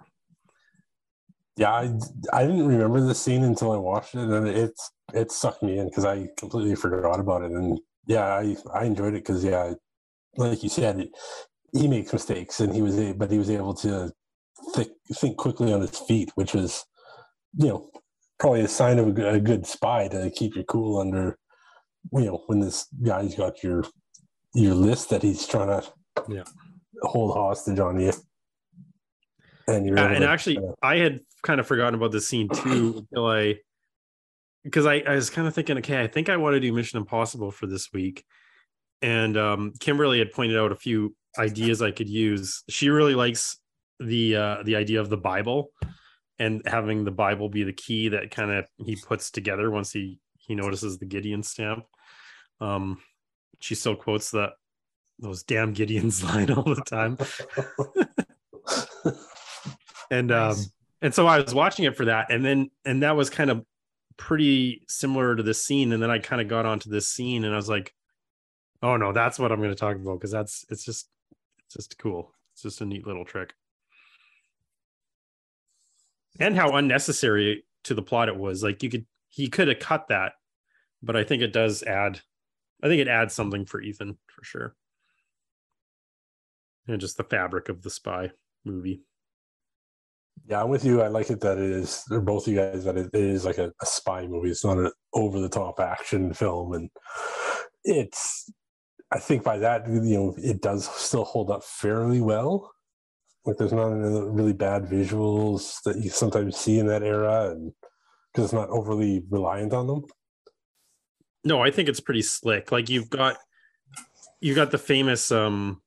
Yeah, 1.57 1.73
I, 1.73 1.91
I 2.33 2.47
didn't 2.47 2.69
remember 2.69 3.01
the 3.01 3.15
scene 3.15 3.43
until 3.43 3.73
I 3.73 3.77
watched 3.77 4.15
it, 4.15 4.29
and 4.29 4.47
it's 4.47 4.91
it 5.15 5.33
sucked 5.33 5.63
me 5.63 5.79
in 5.79 5.89
because 5.89 6.05
I 6.05 6.29
completely 6.37 6.75
forgot 6.75 7.19
about 7.19 7.43
it. 7.43 7.53
And 7.53 7.81
yeah, 8.07 8.27
I 8.27 8.57
I 8.73 8.85
enjoyed 8.85 9.15
it 9.15 9.25
because 9.25 9.45
yeah, 9.45 9.75
like 10.37 10.63
you 10.63 10.69
said, 10.69 11.09
he 11.73 11.89
makes 11.89 12.13
mistakes, 12.13 12.61
and 12.61 12.75
he 12.75 12.83
was 12.83 12.99
a, 12.99 13.13
but 13.13 13.31
he 13.31 13.39
was 13.39 13.51
able 13.51 13.75
to 13.75 14.13
think 14.75 14.91
think 15.15 15.37
quickly 15.37 15.73
on 15.73 15.81
his 15.81 15.99
feet, 15.99 16.31
which 16.35 16.55
was 16.55 16.85
you 17.57 17.69
know 17.69 17.91
probably 18.39 18.61
a 18.61 18.69
sign 18.69 18.99
of 18.99 19.09
a 19.09 19.13
good, 19.13 19.35
a 19.35 19.41
good 19.41 19.67
spy 19.67 20.09
to 20.09 20.31
keep 20.31 20.55
your 20.55 20.65
cool 20.65 20.99
under 20.99 21.39
you 22.13 22.27
know 22.27 22.43
when 22.47 22.61
this 22.61 22.87
guy's 23.03 23.35
got 23.35 23.63
your 23.63 23.85
your 24.55 24.75
list 24.75 25.11
that 25.11 25.23
he's 25.23 25.47
trying 25.47 25.69
to 25.69 25.87
yeah 26.29 26.45
hold 27.03 27.37
hostage 27.37 27.79
on 27.79 28.01
you 28.01 28.13
and 29.67 29.87
you're 29.87 29.99
and 29.99 30.25
actually 30.25 30.59
i 30.83 30.97
had 30.97 31.21
kind 31.43 31.61
of 31.61 31.67
forgotten 31.67 31.95
about 31.95 32.13
this 32.13 32.27
scene 32.27 32.49
too 32.49 33.05
until 33.11 33.27
I 33.27 33.57
because 34.65 34.87
I, 34.87 34.97
I 35.07 35.15
was 35.15 35.31
kind 35.31 35.49
of 35.49 35.55
thinking, 35.55 35.79
okay, 35.79 36.03
I 36.03 36.07
think 36.07 36.29
I 36.29 36.37
want 36.37 36.55
to 36.55 36.61
do 36.61 36.73
Mission 36.73 36.99
Impossible 36.99 37.51
for 37.51 37.67
this 37.67 37.93
week. 37.93 38.25
And 39.01 39.37
um, 39.37 39.73
Kimberly 39.81 40.19
had 40.19 40.33
pointed 40.33 40.59
out 40.59 40.73
a 40.73 40.77
few 40.77 41.15
ideas 41.39 41.81
I 41.81 41.91
could 41.91 42.09
use. 42.09 42.65
She 42.69 42.91
really 42.91 43.15
likes 43.15 43.59
the 43.99 44.37
uh, 44.37 44.63
the 44.65 44.77
idea 44.77 45.01
of 45.01 45.09
the 45.09 45.17
Bible 45.17 45.71
and 46.39 46.63
having 46.67 47.05
the 47.05 47.11
Bible 47.11 47.49
be 47.49 47.65
the 47.65 47.73
key 47.73 48.09
that 48.11 48.31
kind 48.31 48.51
of 48.51 48.67
he 48.77 48.97
puts 48.97 49.31
together 49.31 49.71
once 49.71 49.93
he 49.93 50.21
he 50.39 50.55
notices 50.55 50.99
the 50.99 51.07
Gideon 51.07 51.43
stamp. 51.43 51.85
Um, 52.61 52.99
she 53.61 53.75
still 53.75 53.97
quotes 53.97 54.31
that 54.31 54.53
those 55.19 55.43
damn 55.43 55.75
Gideons 55.75 56.23
line 56.35 56.51
all 56.51 56.63
the 56.63 56.83
time. 56.83 57.19
and 60.11 60.33
um, 60.33 60.49
nice. 60.49 60.71
and 61.03 61.15
so 61.15 61.27
I 61.27 61.41
was 61.41 61.55
watching 61.55 61.85
it 61.85 61.97
for 61.97 62.07
that, 62.07 62.31
and 62.31 62.45
then 62.45 62.71
and 62.85 63.03
that 63.03 63.17
was 63.17 63.31
kind 63.31 63.51
of 63.51 63.65
pretty 64.17 64.83
similar 64.89 65.37
to 65.37 65.43
this 65.43 65.65
scene. 65.65 65.93
And 65.93 66.03
then 66.03 66.11
I 66.11 66.19
kind 66.19 66.41
of 66.41 66.49
got 66.49 66.67
onto 66.67 66.91
this 66.91 67.09
scene, 67.09 67.45
and 67.45 67.53
I 67.53 67.57
was 67.57 67.69
like, 67.69 67.93
"Oh 68.83 68.97
no, 68.97 69.13
that's 69.13 69.39
what 69.39 69.51
I'm 69.51 69.59
going 69.59 69.71
to 69.71 69.77
talk 69.77 69.97
about 69.97 70.15
because 70.15 70.31
that's 70.31 70.65
it's 70.71 70.85
just 70.85 71.09
it's 71.65 71.75
just 71.75 71.99
cool. 71.99 72.33
It's 72.53 72.63
just 72.63 72.81
a 72.81 72.85
neat 72.85 73.07
little 73.07 73.25
trick." 73.25 73.55
And 76.41 76.57
how 76.57 76.77
unnecessary 76.77 77.65
to 77.85 77.95
the 77.95 78.03
plot 78.03 78.29
it 78.29 78.37
was. 78.37 78.63
Like 78.63 78.83
you 78.83 78.91
could 78.91 79.07
he 79.29 79.49
could 79.49 79.69
have 79.69 79.81
cut 79.81 80.07
that, 80.09 80.33
but 81.03 81.17
I 81.17 81.25
think 81.25 81.43
it 81.43 81.53
does 81.53 81.83
add. 81.83 82.21
I 82.83 82.89
think 82.89 83.01
it 83.01 83.09
adds 83.09 83.35
something 83.35 83.67
for 83.67 83.81
Ethan 83.81 84.19
for 84.29 84.45
sure. 84.45 84.75
And 86.87 87.01
just 87.01 87.17
the 87.17 87.25
fabric 87.25 87.69
of 87.69 87.83
the 87.83 87.91
spy 87.91 88.31
movie. 88.65 89.03
Yeah, 90.47 90.63
I'm 90.63 90.71
with 90.71 90.85
you. 90.85 91.03
I 91.03 91.09
like 91.09 91.31
it 91.31 91.41
that 91.41 91.59
it 91.59 91.71
is, 91.71 92.05
or 92.11 92.21
both 92.21 92.47
of 92.47 92.53
you 92.53 92.59
guys, 92.61 92.85
that 92.85 92.97
it 92.97 93.11
is 93.13 93.45
like 93.45 93.59
a, 93.59 93.73
a 93.83 93.87
spy 93.87 94.27
movie. 94.27 94.51
It's 94.51 94.65
not 94.65 94.79
an 94.79 94.91
over 95.13 95.41
the 95.41 95.49
top 95.49 95.81
action 95.81 96.33
film. 96.33 96.73
And 96.73 96.91
it's, 97.85 98.51
I 99.11 99.19
think 99.19 99.43
by 99.43 99.59
that, 99.59 99.87
you 99.87 100.01
know, 100.01 100.35
it 100.39 100.63
does 100.63 100.89
still 100.95 101.25
hold 101.25 101.51
up 101.51 101.65
fairly 101.65 102.21
well. 102.21 102.73
Like 103.45 103.57
there's 103.57 103.73
not 103.73 103.89
really 103.89 104.53
bad 104.53 104.85
visuals 104.85 105.83
that 105.85 105.97
you 105.97 106.11
sometimes 106.11 106.57
see 106.57 106.79
in 106.79 106.87
that 106.87 107.03
era. 107.03 107.51
And 107.51 107.73
because 108.33 108.47
it's 108.47 108.53
not 108.53 108.69
overly 108.71 109.25
reliant 109.31 109.73
on 109.73 109.87
them. 109.87 110.05
No, 111.45 111.63
I 111.63 111.71
think 111.71 111.89
it's 111.89 112.01
pretty 112.01 112.23
slick. 112.23 112.71
Like 112.71 112.89
you've 112.89 113.09
got, 113.09 113.39
you've 114.41 114.57
got 114.57 114.71
the 114.71 114.79
famous, 114.79 115.33
um, 115.33 115.81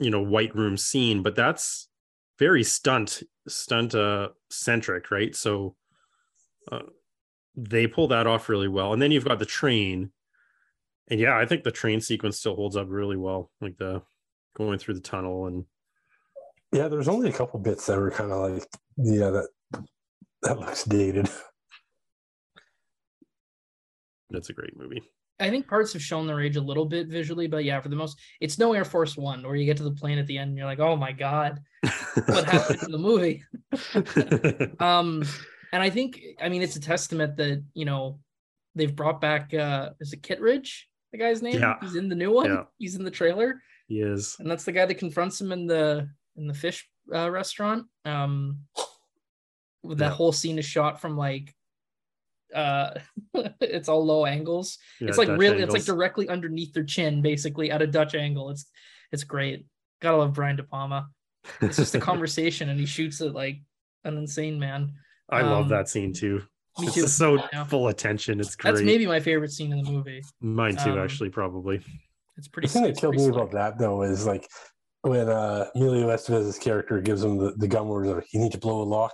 you 0.00 0.10
know, 0.10 0.22
white 0.22 0.54
room 0.54 0.76
scene, 0.76 1.22
but 1.22 1.36
that's 1.36 1.88
very 2.38 2.62
stunt 2.62 3.22
stunt 3.48 3.94
uh 3.94 4.28
centric 4.50 5.10
right 5.10 5.34
so 5.34 5.74
uh, 6.70 6.80
they 7.54 7.86
pull 7.86 8.08
that 8.08 8.26
off 8.26 8.48
really 8.48 8.68
well 8.68 8.92
and 8.92 9.00
then 9.00 9.10
you've 9.10 9.24
got 9.24 9.38
the 9.38 9.46
train 9.46 10.10
and 11.08 11.20
yeah 11.20 11.36
i 11.36 11.46
think 11.46 11.62
the 11.62 11.70
train 11.70 12.00
sequence 12.00 12.38
still 12.38 12.56
holds 12.56 12.76
up 12.76 12.86
really 12.88 13.16
well 13.16 13.50
like 13.60 13.76
the 13.78 14.02
going 14.54 14.78
through 14.78 14.94
the 14.94 15.00
tunnel 15.00 15.46
and 15.46 15.64
yeah 16.76 16.88
there's 16.88 17.08
only 17.08 17.30
a 17.30 17.32
couple 17.32 17.58
bits 17.58 17.86
that 17.86 17.98
were 17.98 18.10
kind 18.10 18.30
of 18.30 18.50
like 18.50 18.66
yeah 18.98 19.30
that 19.30 19.48
that 20.42 20.58
looks 20.58 20.84
dated 20.84 21.30
that's 24.30 24.50
a 24.50 24.52
great 24.52 24.76
movie 24.76 25.02
I 25.38 25.50
think 25.50 25.68
parts 25.68 25.92
have 25.92 26.00
shown 26.00 26.26
their 26.26 26.40
age 26.40 26.56
a 26.56 26.62
little 26.62 26.86
bit 26.86 27.08
visually, 27.08 27.46
but 27.46 27.62
yeah, 27.62 27.78
for 27.80 27.90
the 27.90 27.96
most, 27.96 28.18
it's 28.40 28.58
no 28.58 28.72
Air 28.72 28.86
Force 28.86 29.18
One 29.18 29.42
where 29.42 29.54
you 29.54 29.66
get 29.66 29.76
to 29.76 29.82
the 29.82 29.90
plane 29.90 30.16
at 30.16 30.26
the 30.26 30.38
end 30.38 30.48
and 30.48 30.56
you're 30.56 30.66
like, 30.66 30.78
oh 30.78 30.96
my 30.96 31.12
god, 31.12 31.60
what 32.24 32.44
happened 32.46 32.80
to 32.80 32.86
the 32.86 32.96
movie? 32.96 33.44
um, 34.80 35.22
and 35.74 35.82
I 35.82 35.90
think, 35.90 36.22
I 36.40 36.48
mean, 36.48 36.62
it's 36.62 36.76
a 36.76 36.80
testament 36.80 37.36
that 37.36 37.62
you 37.74 37.84
know 37.84 38.18
they've 38.74 38.96
brought 38.96 39.20
back. 39.20 39.52
uh 39.52 39.90
Is 40.00 40.14
it 40.14 40.22
Kittridge, 40.22 40.88
the 41.12 41.18
guy's 41.18 41.42
name? 41.42 41.60
Yeah. 41.60 41.74
He's 41.82 41.96
in 41.96 42.08
the 42.08 42.14
new 42.14 42.32
one. 42.32 42.46
Yeah. 42.46 42.62
He's 42.78 42.94
in 42.94 43.04
the 43.04 43.10
trailer, 43.10 43.60
he 43.88 44.00
is 44.00 44.36
and 44.38 44.50
that's 44.50 44.64
the 44.64 44.72
guy 44.72 44.86
that 44.86 44.98
confronts 44.98 45.40
him 45.40 45.52
in 45.52 45.66
the 45.66 46.08
in 46.36 46.46
the 46.46 46.54
fish 46.54 46.88
uh, 47.14 47.30
restaurant. 47.30 47.86
Um, 48.04 48.60
that 49.84 49.98
Yeah. 50.00 50.10
whole 50.10 50.32
scene 50.32 50.58
is 50.58 50.64
shot 50.64 51.00
from 51.00 51.16
like 51.16 51.54
uh 52.54 52.90
it's 53.60 53.88
all 53.88 54.04
low 54.04 54.24
angles. 54.26 54.78
Yeah, 55.00 55.08
it's 55.08 55.18
like 55.18 55.28
Dutch 55.28 55.38
really 55.38 55.62
it's 55.62 55.74
like 55.74 55.84
directly 55.84 56.28
underneath 56.28 56.72
their 56.72 56.84
chin 56.84 57.22
basically 57.22 57.70
at 57.70 57.82
a 57.82 57.86
dutch 57.86 58.14
angle. 58.14 58.50
It's 58.50 58.66
it's 59.12 59.24
great. 59.24 59.66
Gotta 60.00 60.16
love 60.16 60.32
brian 60.32 60.56
de 60.56 60.62
palma. 60.62 61.08
It's 61.60 61.76
just 61.76 61.94
a 61.94 62.00
conversation 62.12 62.68
and 62.68 62.78
he 62.78 62.86
shoots 62.86 63.20
it 63.20 63.32
like 63.32 63.60
an 64.04 64.16
insane 64.16 64.58
man. 64.58 64.92
I 65.28 65.42
love 65.42 65.64
um, 65.64 65.68
that 65.70 65.88
scene 65.88 66.12
too. 66.12 66.42
me 66.78 66.86
it's 66.86 66.94
too. 66.94 67.06
so 67.08 67.36
Yeah. 67.52 67.64
full 67.64 67.88
attention. 67.88 68.38
It's 68.40 68.54
great. 68.56 68.72
that's 68.72 68.84
maybe 68.84 69.06
my 69.06 69.20
favorite 69.20 69.50
scene 69.52 69.72
in 69.72 69.82
the 69.82 69.90
movie. 69.90 70.22
Mine 70.40 70.76
too 70.76 70.92
um, 70.92 70.98
actually 70.98 71.30
probably. 71.30 71.80
it's 72.36 72.48
pretty 72.48 72.68
the 72.68 72.72
thing 72.74 72.82
that 72.84 72.96
killed 72.96 73.16
me 73.16 73.26
about 73.26 73.52
that 73.52 73.78
though 73.78 74.02
is 74.02 74.24
like 74.26 74.48
when 75.06 75.28
uh 75.28 75.66
Emilio 75.74 76.08
Estevez's 76.08 76.58
character 76.58 77.00
gives 77.00 77.22
him 77.22 77.36
the, 77.38 77.52
the 77.56 77.68
gun 77.68 77.88
where 77.88 78.02
he's 78.04 78.12
like, 78.12 78.32
you 78.32 78.40
need 78.40 78.52
to 78.52 78.58
blow 78.58 78.82
a 78.82 78.84
lock, 78.84 79.12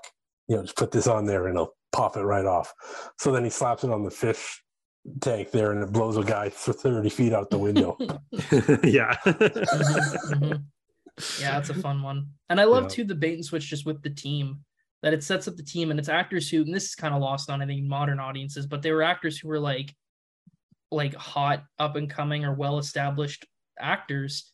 you 0.48 0.56
know, 0.56 0.62
just 0.62 0.76
put 0.76 0.90
this 0.90 1.06
on 1.06 1.26
there 1.26 1.46
and 1.46 1.56
it'll 1.56 1.76
pop 1.92 2.16
it 2.16 2.22
right 2.22 2.46
off. 2.46 2.72
So 3.18 3.30
then 3.32 3.44
he 3.44 3.50
slaps 3.50 3.84
it 3.84 3.90
on 3.90 4.02
the 4.02 4.10
fish 4.10 4.62
tank 5.20 5.50
there 5.50 5.72
and 5.72 5.82
it 5.82 5.92
blows 5.92 6.16
a 6.16 6.22
guy 6.22 6.48
for 6.48 6.72
30 6.72 7.10
feet 7.10 7.32
out 7.32 7.50
the 7.50 7.58
window. 7.58 7.96
yeah 8.84 9.16
yeah 11.38 11.52
that's 11.52 11.68
a 11.70 11.74
fun 11.74 12.02
one 12.02 12.26
and 12.48 12.58
i 12.60 12.64
love 12.64 12.84
Yeah. 12.84 12.88
too 12.88 13.04
the 13.04 13.14
bait 13.14 13.34
and 13.34 13.44
switch 13.44 13.68
just 13.68 13.84
with 13.84 14.02
the 14.02 14.08
team 14.10 14.60
that 15.02 15.12
it 15.12 15.22
sets 15.22 15.46
up 15.46 15.56
the 15.56 15.62
team 15.62 15.90
and 15.90 16.00
it's 16.00 16.08
actors 16.08 16.48
who 16.48 16.62
and 16.62 16.74
this 16.74 16.84
is 16.84 16.94
kind 16.94 17.14
of 17.14 17.20
lost 17.20 17.50
on 17.50 17.60
i 17.60 17.66
think 17.66 17.84
modern 17.84 18.18
audiences 18.18 18.66
but 18.66 18.80
they 18.80 18.92
were 18.92 19.02
actors 19.02 19.38
who 19.38 19.48
were 19.48 19.58
like 19.58 19.94
like 20.90 21.14
hot 21.14 21.64
up 21.78 21.96
and 21.96 22.08
coming 22.08 22.44
or 22.46 22.54
well 22.54 22.78
established 22.78 23.44
actors 23.78 24.51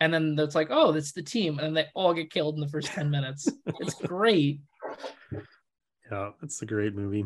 and 0.00 0.12
then 0.14 0.36
it's 0.38 0.54
like 0.54 0.68
oh 0.70 0.92
that's 0.92 1.12
the 1.12 1.22
team 1.22 1.58
and 1.58 1.76
they 1.76 1.86
all 1.94 2.14
get 2.14 2.30
killed 2.30 2.54
in 2.54 2.60
the 2.60 2.68
first 2.68 2.88
10 2.88 3.10
minutes 3.10 3.48
it's 3.80 3.94
great 4.06 4.60
Yeah, 6.10 6.30
it's 6.42 6.62
a 6.62 6.66
great 6.66 6.94
movie. 6.94 7.24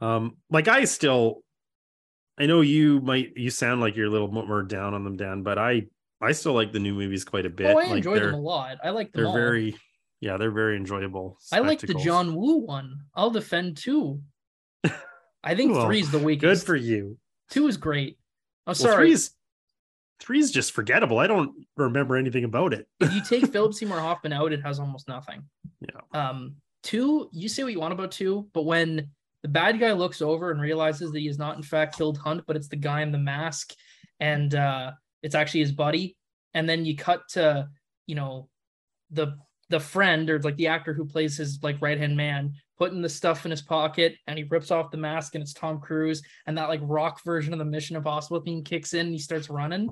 Um, 0.00 0.36
like 0.50 0.68
I 0.68 0.84
still, 0.84 1.42
I 2.38 2.46
know 2.46 2.60
you 2.60 3.00
might 3.00 3.36
you 3.36 3.50
sound 3.50 3.80
like 3.80 3.96
you're 3.96 4.06
a 4.06 4.10
little 4.10 4.28
more 4.30 4.62
down 4.62 4.94
on 4.94 5.04
them, 5.04 5.16
Dan, 5.16 5.42
but 5.42 5.56
I 5.58 5.86
I 6.20 6.32
still 6.32 6.52
like 6.54 6.72
the 6.72 6.80
new 6.80 6.92
movies 6.94 7.24
quite 7.24 7.46
a 7.46 7.50
bit. 7.50 7.74
oh 7.74 7.78
i 7.78 7.84
like 7.84 7.98
enjoy 7.98 8.18
them 8.18 8.34
a 8.34 8.40
lot 8.40 8.78
i 8.82 8.90
like 8.90 9.12
them 9.12 9.22
they're 9.22 9.28
all. 9.28 9.34
very 9.34 9.76
yeah 10.20 10.36
they're 10.38 10.50
very 10.50 10.76
enjoyable. 10.76 11.38
i 11.52 11.60
like 11.60 11.78
the 11.80 11.92
john 11.94 12.34
woo 12.34 12.56
one 12.56 13.00
i'll 13.14 13.30
defend 13.30 13.76
two 13.76 14.20
i 15.44 15.54
think 15.54 15.72
Well, 15.74 15.86
three 15.86 16.00
is 16.00 16.10
the 16.10 16.18
weakest. 16.18 16.62
Good 16.62 16.66
for 16.66 16.74
you. 16.76 17.18
two 17.50 17.68
is 17.68 17.76
great 17.76 18.18
i'm 18.66 18.70
Well, 18.70 18.74
sorry 18.76 19.06
three's 19.08 19.35
three's 20.20 20.50
just 20.50 20.72
forgettable. 20.72 21.18
I 21.18 21.26
don't 21.26 21.52
remember 21.76 22.16
anything 22.16 22.44
about 22.44 22.72
it. 22.72 22.86
if 23.00 23.12
you 23.12 23.22
take 23.22 23.46
Philip 23.52 23.74
Seymour 23.74 23.98
Hoffman 23.98 24.32
out, 24.32 24.52
it 24.52 24.62
has 24.62 24.78
almost 24.78 25.08
nothing. 25.08 25.42
Yeah. 25.80 26.00
Um, 26.12 26.56
two, 26.82 27.28
you 27.32 27.48
say 27.48 27.62
what 27.62 27.72
you 27.72 27.80
want 27.80 27.92
about 27.92 28.12
two, 28.12 28.48
but 28.52 28.64
when 28.64 29.10
the 29.42 29.48
bad 29.48 29.78
guy 29.78 29.92
looks 29.92 30.22
over 30.22 30.50
and 30.50 30.60
realizes 30.60 31.12
that 31.12 31.18
he 31.20 31.26
has 31.26 31.38
not 31.38 31.56
in 31.56 31.62
fact 31.62 31.96
killed 31.96 32.18
Hunt, 32.18 32.44
but 32.46 32.56
it's 32.56 32.68
the 32.68 32.76
guy 32.76 33.02
in 33.02 33.12
the 33.12 33.18
mask, 33.18 33.74
and 34.20 34.54
uh, 34.54 34.92
it's 35.22 35.34
actually 35.34 35.60
his 35.60 35.72
buddy, 35.72 36.16
and 36.54 36.68
then 36.68 36.84
you 36.84 36.96
cut 36.96 37.22
to 37.30 37.68
you 38.06 38.14
know 38.14 38.48
the 39.10 39.36
the 39.68 39.80
friend 39.80 40.30
or 40.30 40.40
like 40.40 40.56
the 40.56 40.68
actor 40.68 40.94
who 40.94 41.04
plays 41.04 41.36
his 41.36 41.58
like 41.62 41.76
right 41.80 41.98
hand 41.98 42.16
man 42.16 42.54
putting 42.78 43.02
the 43.02 43.08
stuff 43.08 43.44
in 43.44 43.50
his 43.50 43.62
pocket 43.62 44.16
and 44.26 44.38
he 44.38 44.44
rips 44.44 44.70
off 44.70 44.90
the 44.90 44.96
mask 44.96 45.34
and 45.34 45.42
it's 45.42 45.52
Tom 45.54 45.80
Cruise 45.80 46.22
and 46.46 46.56
that 46.58 46.68
like 46.68 46.80
rock 46.82 47.22
version 47.24 47.52
of 47.52 47.58
the 47.58 47.64
Mission 47.64 47.96
Impossible 47.96 48.40
theme 48.40 48.62
kicks 48.62 48.94
in 48.94 49.06
and 49.06 49.12
he 49.12 49.18
starts 49.18 49.48
running. 49.50 49.88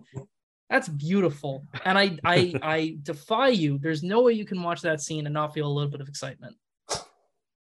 That's 0.71 0.89
beautiful. 0.89 1.67
And 1.85 1.99
I 1.99 2.19
I 2.25 2.55
I 2.63 2.97
defy 3.03 3.49
you. 3.49 3.79
There's 3.79 4.03
no 4.03 4.23
way 4.23 4.33
you 4.33 4.45
can 4.45 4.63
watch 4.63 4.83
that 4.83 5.01
scene 5.01 5.27
and 5.27 5.35
not 5.35 5.55
feel 5.55 5.67
a 5.67 5.73
little 5.73 5.91
bit 5.91 6.01
of 6.01 6.09
excitement. 6.09 6.57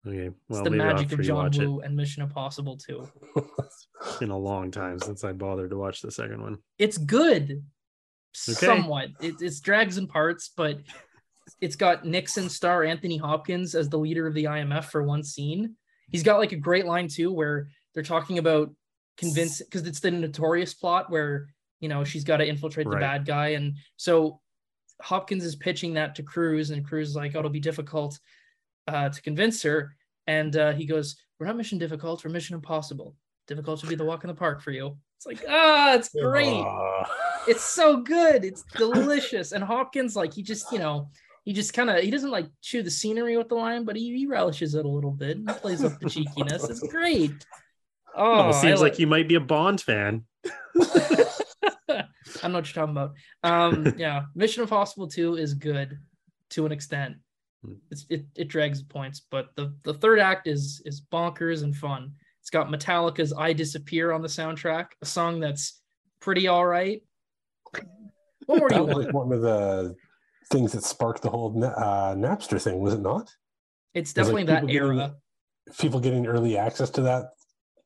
Okay, 0.07 0.31
Well, 0.49 0.61
It's 0.61 0.69
the 0.69 0.70
magic 0.70 1.12
of 1.12 1.20
John 1.23 1.47
it. 1.47 1.59
Woo 1.59 1.81
and 1.81 1.97
Mission 1.97 2.23
Impossible 2.23 2.77
too. 2.77 3.09
It's 3.36 4.19
been 4.19 4.31
a 4.31 4.39
long 4.39 4.70
time 4.70 4.99
since 5.01 5.24
I 5.24 5.32
bothered 5.32 5.70
to 5.70 5.77
watch 5.77 6.01
the 6.01 6.11
second 6.11 6.40
one. 6.40 6.59
It's 6.78 6.97
good. 6.97 7.65
Okay. 8.49 8.66
Somewhat. 8.66 9.11
It, 9.20 9.35
it's 9.40 9.61
drags 9.61 9.99
in 9.99 10.07
parts, 10.07 10.53
but 10.57 10.78
it's 11.61 11.77
got 11.77 12.05
Nixon 12.05 12.49
star 12.49 12.85
Anthony 12.85 13.16
Hopkins 13.16 13.75
as 13.75 13.89
the 13.89 13.99
leader 13.99 14.27
of 14.27 14.35
the 14.35 14.45
IMF 14.45 14.85
for 14.85 15.03
one 15.03 15.23
scene. 15.23 15.77
He's 16.11 16.23
got 16.23 16.39
like 16.39 16.53
a 16.53 16.57
great 16.57 16.87
line 16.87 17.09
too, 17.09 17.33
where 17.33 17.69
they're 17.95 18.03
talking 18.03 18.39
about 18.39 18.70
convince 19.16 19.62
because 19.62 19.87
it's 19.87 20.01
the 20.01 20.11
notorious 20.11 20.75
plot 20.75 21.11
where 21.11 21.49
you 21.81 21.89
know 21.89 22.05
she's 22.05 22.25
got 22.25 22.39
to 22.39 22.49
infiltrate 22.49 22.89
the 22.89 22.97
bad 22.97 23.27
guy, 23.27 23.49
and 23.49 23.77
so 23.97 24.41
Hopkins 25.03 25.45
is 25.45 25.57
pitching 25.57 25.95
that 25.95 26.15
to 26.16 26.23
Cruise, 26.23 26.70
and 26.70 26.85
Cruise 26.87 27.11
is 27.11 27.16
like, 27.16 27.35
"Oh, 27.35 27.41
it'll 27.41 27.51
be 27.51 27.61
difficult 27.61 28.19
uh, 28.87 29.09
to 29.09 29.23
convince 29.23 29.62
her," 29.62 29.95
and 30.27 30.57
uh, 30.57 30.73
he 30.73 30.87
goes, 30.87 31.16
"We're 31.39 31.47
not 31.47 31.57
mission 31.57 31.79
difficult, 31.79 32.25
we're 32.25 32.31
mission 32.31 32.55
impossible. 32.55 33.15
Difficult 33.47 33.81
should 33.81 33.89
be 33.89 33.95
the 33.95 34.05
walk 34.05 34.25
in 34.25 34.29
the 34.29 34.35
park 34.35 34.62
for 34.62 34.70
you." 34.70 34.97
It's 35.16 35.27
like, 35.27 35.45
ah, 35.49 35.95
it's 35.95 36.11
great 36.11 36.65
it's 37.49 37.65
so 37.65 37.97
good 37.97 38.45
it's 38.45 38.62
delicious 38.77 39.53
and 39.53 39.65
hopkins 39.65 40.15
like 40.15 40.35
he 40.35 40.43
just 40.43 40.70
you 40.70 40.79
know 40.79 41.09
he 41.49 41.55
just 41.55 41.73
kind 41.73 41.89
of 41.89 42.01
he 42.01 42.11
doesn't 42.11 42.31
like 42.31 42.47
chew 42.61 42.83
the 42.83 42.91
scenery 42.91 43.39
with 43.39 43.49
the 43.49 43.55
line 43.55 43.83
but 43.85 43.97
he, 43.97 44.15
he 44.15 44.27
relishes 44.27 44.75
it 44.75 44.85
a 44.85 44.89
little 44.89 45.11
bit 45.11 45.39
and 45.39 45.49
plays 45.49 45.83
up 45.83 45.99
the 45.99 46.11
cheekiness. 46.15 46.69
It's 46.69 46.87
great. 46.87 47.33
Oh 48.15 48.35
Oh, 48.35 48.49
I 48.49 48.51
seems 48.51 48.81
like 48.81 48.95
li- 48.95 49.03
you 49.03 49.07
might 49.07 49.29
be 49.29 49.37
a 49.37 49.41
Bond 49.41 49.81
fan. 49.81 50.25
i 50.81 52.05
don't 52.43 52.53
know 52.53 52.59
what 52.59 52.75
you're 52.75 52.87
talking 52.87 52.91
about. 52.91 53.12
Um 53.45 53.95
yeah 53.97 54.25
mission 54.35 54.62
impossible 54.62 55.07
2 55.09 55.37
is 55.37 55.55
good 55.55 55.99
to 56.51 56.66
an 56.66 56.73
extent. 56.73 57.16
Hmm. 57.65 57.75
it's, 57.91 58.05
it, 58.11 58.27
it 58.37 58.49
drags 58.49 58.83
points 58.83 59.23
but 59.31 59.51
the 59.57 59.75
the 59.85 59.95
third 59.95 60.19
act 60.19 60.49
is 60.49 60.83
is 60.85 61.01
bonkers 61.01 61.62
and 61.62 61.75
fun. 61.75 62.12
It's 62.41 62.51
got 62.51 62.69
metallica's 62.69 63.33
i 63.33 63.55
disappear 63.55 64.12
on 64.12 64.20
the 64.20 64.29
soundtrack 64.29 64.89
a 65.01 65.07
song 65.07 65.41
that's 65.41 65.81
pretty 66.20 66.47
all 66.49 66.66
right. 66.66 67.03
What 68.47 68.59
more 68.59 68.69
do 68.69 68.75
you 68.77 68.85
want? 68.85 68.99
like 69.05 69.15
one 69.15 69.33
of 69.33 69.41
the 69.41 69.95
things 70.51 70.73
that 70.73 70.85
sparked 70.85 71.23
the 71.23 71.31
whole 71.31 71.62
uh, 71.65 72.15
Napster 72.15 72.61
thing, 72.62 72.79
was 72.81 72.95
it 72.95 73.01
not? 73.01 73.35
It's 73.95 74.12
It 74.12 74.15
definitely 74.16 74.43
like 74.45 74.47
that 74.49 74.66
people 74.66 74.69
getting- 74.89 74.99
era. 74.99 75.15
People 75.79 76.01
getting 76.01 76.27
early 76.27 76.57
access 76.57 76.89
to 76.91 77.03
that 77.03 77.27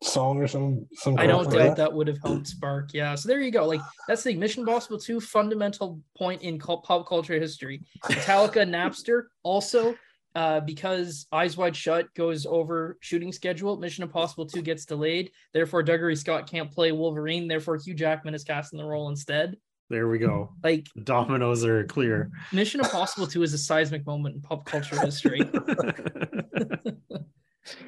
song 0.04 0.38
or 0.40 0.46
some 0.46 0.86
some. 0.94 1.18
I 1.18 1.26
don't 1.26 1.46
like 1.46 1.56
doubt 1.68 1.76
that 1.78 1.92
would 1.92 2.06
have 2.06 2.18
helped 2.24 2.46
spark. 2.46 2.90
Yeah. 2.94 3.16
So 3.16 3.28
there 3.28 3.40
you 3.40 3.50
go. 3.50 3.66
Like 3.66 3.80
that's 4.06 4.22
the 4.22 4.36
Mission 4.36 4.60
Impossible 4.62 5.00
2 5.00 5.20
fundamental 5.20 6.00
point 6.16 6.42
in 6.42 6.60
pop 6.60 7.08
culture 7.08 7.34
history. 7.40 7.82
Metallica 8.04 8.64
Napster 8.68 9.24
also 9.42 9.96
uh, 10.36 10.60
because 10.60 11.26
Eyes 11.32 11.56
Wide 11.56 11.74
Shut 11.74 12.06
goes 12.14 12.46
over 12.46 12.98
shooting 13.00 13.32
schedule. 13.32 13.76
Mission 13.76 14.04
Impossible 14.04 14.46
2 14.46 14.62
gets 14.62 14.84
delayed. 14.84 15.32
Therefore, 15.52 15.82
Dougray 15.82 16.16
Scott 16.16 16.48
can't 16.48 16.70
play 16.70 16.92
Wolverine. 16.92 17.48
Therefore, 17.48 17.78
Hugh 17.78 17.94
Jackman 17.94 18.34
is 18.34 18.44
cast 18.44 18.72
in 18.72 18.78
the 18.78 18.84
role 18.84 19.08
instead. 19.08 19.56
There 19.92 20.08
we 20.08 20.18
go. 20.18 20.48
Like 20.64 20.88
Dominoes 21.04 21.64
are 21.66 21.84
clear. 21.84 22.30
Mission 22.50 22.80
Impossible 22.80 23.26
2 23.26 23.42
is 23.42 23.52
a 23.52 23.58
seismic 23.58 24.06
moment 24.06 24.36
in 24.36 24.40
pop 24.40 24.64
culture 24.64 24.98
history. 24.98 25.40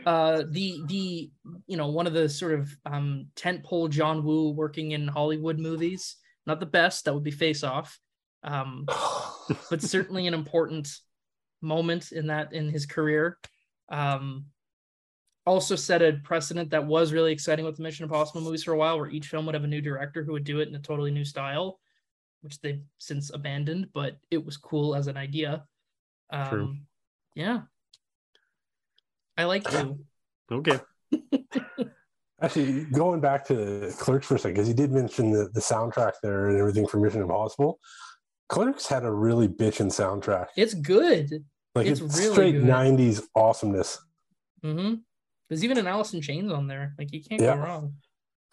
uh 0.07 0.43
the 0.51 0.81
the 0.87 1.31
you 1.67 1.77
know 1.77 1.89
one 1.89 2.07
of 2.07 2.13
the 2.13 2.29
sort 2.29 2.53
of 2.53 2.71
um 2.85 3.27
tentpole 3.35 3.89
John 3.89 4.23
Woo 4.23 4.51
working 4.51 4.91
in 4.91 5.09
Hollywood 5.09 5.59
movies. 5.59 6.17
Not 6.47 6.61
the 6.61 6.67
best, 6.67 7.07
that 7.07 7.15
would 7.15 7.25
be 7.25 7.31
Face 7.31 7.65
Off. 7.65 7.99
Um 8.43 8.85
but 9.71 9.81
certainly 9.81 10.27
an 10.27 10.35
important 10.35 10.89
moment 11.63 12.13
in 12.13 12.27
that 12.27 12.53
in 12.53 12.69
his 12.69 12.85
career. 12.85 13.39
Um 13.89 14.45
also 15.47 15.75
set 15.75 16.03
a 16.03 16.21
precedent 16.23 16.71
that 16.71 16.87
was 16.87 17.15
really 17.15 17.33
exciting 17.33 17.65
with 17.65 17.77
the 17.77 17.83
Mission 17.83 18.05
Impossible 18.05 18.43
movies 18.43 18.65
for 18.65 18.73
a 18.73 18.79
while, 18.79 18.99
where 18.99 19.09
each 19.09 19.29
film 19.29 19.47
would 19.47 19.55
have 19.55 19.65
a 19.65 19.69
new 19.69 19.81
director 19.81 20.23
who 20.23 20.33
would 20.33 20.45
do 20.45 20.61
it 20.61 20.69
in 20.69 20.75
a 20.75 20.79
totally 20.79 21.11
new 21.11 21.25
style, 21.25 21.79
which 22.45 22.61
they've 22.61 22.83
since 22.99 23.31
abandoned, 23.33 23.89
but 23.95 24.19
it 24.31 24.45
was 24.45 24.57
cool 24.57 24.95
as 24.95 25.07
an 25.07 25.17
idea. 25.17 25.65
Um, 26.31 26.49
True. 26.49 26.77
Yeah. 27.35 27.63
I 29.37 29.45
like 29.45 29.65
to. 29.65 29.99
okay. 30.53 30.79
Actually, 32.43 32.85
going 32.87 33.21
back 33.21 33.47
to 33.47 33.91
Clerks 33.99 34.27
for 34.27 34.35
a 34.35 34.39
second, 34.39 34.55
because 34.55 34.69
you 34.69 34.75
did 34.75 34.93
mention 34.93 35.31
the, 35.31 35.49
the 35.55 35.61
soundtrack 35.61 36.13
there 36.23 36.51
and 36.51 36.59
everything 36.59 36.87
for 36.87 36.99
Mission 36.99 37.23
Impossible. 37.23 37.79
Clerks 38.51 38.87
had 38.87 39.05
a 39.05 39.11
really 39.11 39.49
bitchin' 39.49 39.87
soundtrack. 39.87 40.49
It's 40.57 40.75
good. 40.75 41.45
Like 41.75 41.87
it's 41.87 42.01
it's, 42.01 42.19
really 42.19 42.33
straight 42.33 42.53
good. 42.53 42.65
90s 42.65 43.23
awesomeness. 43.35 43.99
Mm-hmm. 44.63 44.97
There's 45.49 45.65
even 45.65 45.79
an 45.79 45.87
Alice 45.87 46.13
in 46.13 46.21
Chains 46.21 46.53
on 46.53 46.67
there. 46.67 46.95
Like 46.99 47.13
you 47.13 47.23
can't 47.23 47.41
Yeah. 47.41 47.57
go 47.57 47.63
wrong. 47.63 47.95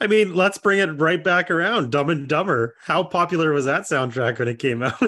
I 0.02 0.08
mean, 0.08 0.34
let's 0.36 0.58
bring 0.58 0.80
it 0.80 0.88
right 1.00 1.24
back 1.24 1.52
around. 1.52 1.92
Dumb 1.92 2.10
and 2.10 2.28
Dumber. 2.28 2.76
How 2.84 3.04
popular 3.04 3.54
was 3.54 3.66
that 3.66 3.84
soundtrack 3.84 4.40
when 4.40 4.48
it 4.48 4.58
came 4.60 4.82
out? 4.84 5.00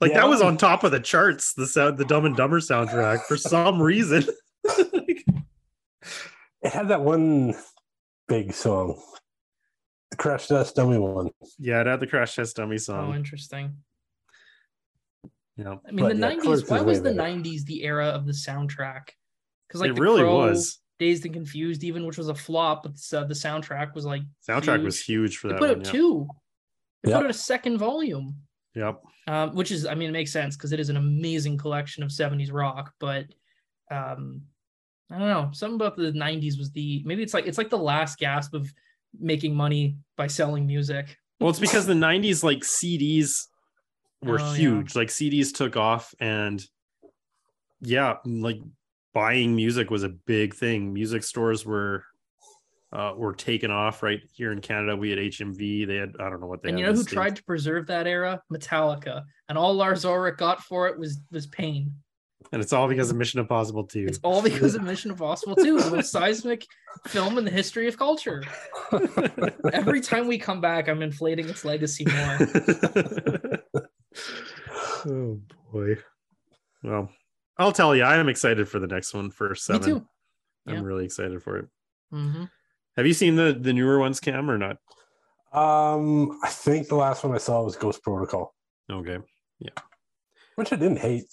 like 0.00 0.12
Yeah. 0.12 0.20
that 0.20 0.28
was 0.28 0.40
on 0.40 0.56
top 0.56 0.84
of 0.84 0.92
the 0.92 1.00
charts. 1.00 1.52
The 1.54 1.66
sound, 1.66 1.98
the 1.98 2.04
Dumb 2.04 2.24
and 2.24 2.36
Dumber 2.36 2.60
soundtrack 2.60 3.24
for 3.26 3.36
some 3.36 3.82
reason. 3.82 4.24
It 6.62 6.72
had 6.72 6.88
that 6.88 7.00
one 7.00 7.54
big 8.28 8.52
song, 8.52 9.00
the 10.10 10.16
Crash 10.18 10.46
Test 10.46 10.76
Dummy 10.76 10.98
one. 10.98 11.30
yeah, 11.58 11.80
it 11.80 11.86
had 11.86 12.00
the 12.00 12.06
Crash 12.06 12.34
Test 12.36 12.54
Dummy 12.56 12.76
song. 12.76 12.98
Oh, 12.98 13.06
song. 13.08 13.16
interesting. 13.16 13.76
yeah, 15.56 15.76
I 15.88 15.90
mean, 15.92 16.04
But 16.04 16.16
the 16.16 16.20
yeah, 16.28 16.34
90s, 16.36 16.42
Clerks 16.42 16.68
why 16.70 16.80
was 16.82 17.00
the 17.02 17.14
better. 17.14 17.32
90s 17.32 17.64
the 17.64 17.82
era 17.82 18.08
of 18.08 18.26
the 18.26 18.32
soundtrack? 18.32 19.08
Because 19.68 19.80
like 19.80 19.90
it 19.92 19.96
The 19.96 20.02
really 20.02 20.20
Crow, 20.20 20.36
was. 20.36 20.78
Dazed 21.00 21.24
and 21.24 21.34
Confused, 21.34 21.82
even 21.82 22.06
which 22.06 22.18
was 22.18 22.28
a 22.28 22.34
flop, 22.34 22.84
but 22.84 22.92
uh, 23.18 23.24
the 23.24 23.34
soundtrack 23.34 23.94
was 23.94 24.04
like 24.04 24.22
Soundtrack 24.48 24.84
was 24.84 25.00
huge. 25.00 25.30
huge 25.32 25.36
for 25.38 25.48
They 25.48 25.54
that 25.54 25.58
put 25.58 25.68
one. 25.70 25.78
out 25.80 25.86
Yeah. 25.86 25.92
two. 25.92 26.28
They 27.02 27.10
Yep. 27.10 27.18
put 27.18 27.24
out 27.24 27.30
a 27.30 27.34
second 27.34 27.78
volume, 27.78 28.36
Yep. 28.74 29.02
um, 29.26 29.54
which 29.56 29.72
is, 29.72 29.86
I 29.86 29.94
mean, 29.94 30.10
it 30.10 30.12
makes 30.12 30.30
sense 30.30 30.56
because 30.56 30.72
it 30.72 30.78
is 30.78 30.90
an 30.90 30.98
amazing 30.98 31.56
collection 31.58 32.02
of 32.02 32.10
70s 32.12 32.52
rock. 32.52 32.92
But 33.00 33.24
um, 33.90 34.42
I 35.10 35.18
don't 35.18 35.28
know, 35.28 35.50
something 35.52 35.74
about 35.76 35.96
the 35.96 36.12
90s 36.12 36.58
was 36.58 36.70
the 36.70 37.02
maybe 37.04 37.22
it's 37.22 37.34
like 37.34 37.46
it's 37.46 37.58
like 37.58 37.70
the 37.70 37.78
last 37.78 38.18
gasp 38.18 38.54
of 38.54 38.72
making 39.18 39.54
money 39.56 39.96
by 40.16 40.26
selling 40.28 40.66
music. 40.66 41.16
Well, 41.40 41.48
it's 41.50 41.58
because 41.58 41.86
the 41.86 41.94
'90s 42.08 42.44
like 42.44 42.58
CDs 42.60 43.30
were 44.22 44.38
Oh, 44.38 44.44
yeah. 44.52 44.54
huge. 44.56 44.94
Like 44.94 45.08
CDs 45.08 45.52
took 45.52 45.76
off, 45.76 46.14
and 46.20 46.62
yeah, 47.80 48.16
like 48.26 48.58
buying 49.14 49.54
music 49.56 49.90
was 49.90 50.02
a 50.04 50.08
big 50.08 50.54
thing. 50.54 50.92
Music 50.92 51.22
stores 51.22 51.64
were 51.64 52.04
uh, 52.92 53.12
were 53.16 53.32
taken 53.32 53.70
off 53.70 54.02
right 54.02 54.20
here 54.32 54.52
in 54.52 54.60
Canada. 54.60 54.96
We 54.96 55.10
had 55.10 55.18
HMV. 55.18 55.86
They 55.86 55.96
had 55.96 56.14
I 56.18 56.28
don't 56.28 56.40
know 56.40 56.46
what 56.46 56.62
they. 56.62 56.70
and 56.70 56.78
you 56.78 56.86
know 56.86 56.92
who 56.92 57.02
States. 57.02 57.12
tried 57.12 57.36
to 57.36 57.44
preserve 57.44 57.86
that 57.86 58.06
era? 58.06 58.42
Metallica. 58.52 59.24
And 59.48 59.56
all 59.56 59.74
Lars 59.74 60.04
Ulrich 60.04 60.36
got 60.36 60.62
for 60.62 60.88
it 60.88 60.98
was 60.98 61.20
was 61.30 61.46
pain. 61.46 61.94
And 62.52 62.62
it's 62.62 62.72
all 62.72 62.88
because 62.88 63.10
of 63.10 63.16
Mission 63.16 63.38
Impossible 63.38 63.84
2. 63.84 64.06
It's 64.08 64.18
all 64.22 64.42
because 64.42 64.74
of 64.74 64.82
Mission 64.90 65.10
Impossible 65.10 65.54
2, 65.54 65.80
the 65.82 65.90
most 65.90 66.10
seismic 66.10 66.66
film 67.06 67.38
in 67.38 67.44
the 67.44 67.50
history 67.50 67.86
of 67.86 67.96
culture. 67.98 68.42
Every 69.72 70.00
time 70.00 70.26
we 70.26 70.38
come 70.38 70.60
back, 70.60 70.88
I'm 70.88 71.02
inflating 71.02 71.48
its 71.48 71.64
legacy 71.64 72.06
more. 72.06 72.38
oh 75.06 75.40
boy. 75.70 75.96
Well, 76.82 77.10
I'll 77.60 77.72
tell 77.72 77.94
you, 77.94 78.02
I 78.04 78.16
am 78.16 78.28
excited 78.28 78.68
for 78.68 78.78
the 78.78 78.86
next 78.86 79.12
one 79.12 79.30
for 79.30 79.50
Me 79.50 79.54
seven. 79.56 79.82
too. 79.82 80.06
I'm 80.66 80.74
Yeah. 80.76 80.80
really 80.82 81.04
excited 81.04 81.42
for 81.42 81.58
it. 81.58 81.68
hmm 82.10 82.44
Have 82.96 83.06
you 83.06 83.12
seen 83.14 83.36
the 83.36 83.52
the 83.52 83.72
newer 83.72 83.98
ones, 83.98 84.18
Cam, 84.18 84.50
or 84.50 84.58
not? 84.58 84.78
Um, 85.52 86.38
I 86.42 86.48
think 86.48 86.88
the 86.88 86.94
last 86.96 87.22
one 87.24 87.34
I 87.34 87.38
saw 87.38 87.62
was 87.62 87.76
Ghost 87.76 88.02
Protocol, 88.02 88.54
Okay. 88.90 89.18
Yeah, 89.58 89.70
which 90.54 90.72
I 90.72 90.76
didn't 90.76 90.98
hate. 91.00 91.24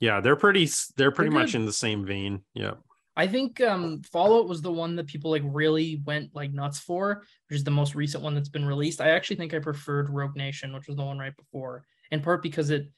Yeah, 0.00 0.20
they're 0.20 0.36
pretty. 0.36 0.68
They're 0.96 1.10
pretty 1.10 1.30
They're 1.30 1.38
much 1.40 1.54
in 1.54 1.66
the 1.66 1.72
same 1.72 2.06
vein. 2.06 2.44
Yeah. 2.54 2.74
I 3.16 3.26
think 3.26 3.60
um, 3.60 4.00
Fallout 4.02 4.48
was 4.48 4.62
the 4.62 4.72
one 4.72 4.94
that 4.94 5.08
people 5.08 5.32
like 5.32 5.42
really 5.44 6.00
went 6.06 6.34
like 6.36 6.52
nuts 6.52 6.78
for, 6.78 7.24
which 7.48 7.56
is 7.58 7.64
the 7.64 7.70
most 7.72 7.96
recent 7.96 8.22
one 8.22 8.34
that's 8.36 8.48
been 8.48 8.64
released. 8.64 9.00
I 9.00 9.10
actually 9.10 9.36
think 9.36 9.52
I 9.54 9.58
preferred 9.58 10.08
Rogue 10.08 10.36
Nation, 10.36 10.72
which 10.72 10.86
was 10.86 10.96
the 10.96 11.04
one 11.04 11.18
right 11.18 11.36
before, 11.36 11.84
in 12.12 12.20
part 12.22 12.42
because 12.44 12.70
it 12.70 12.88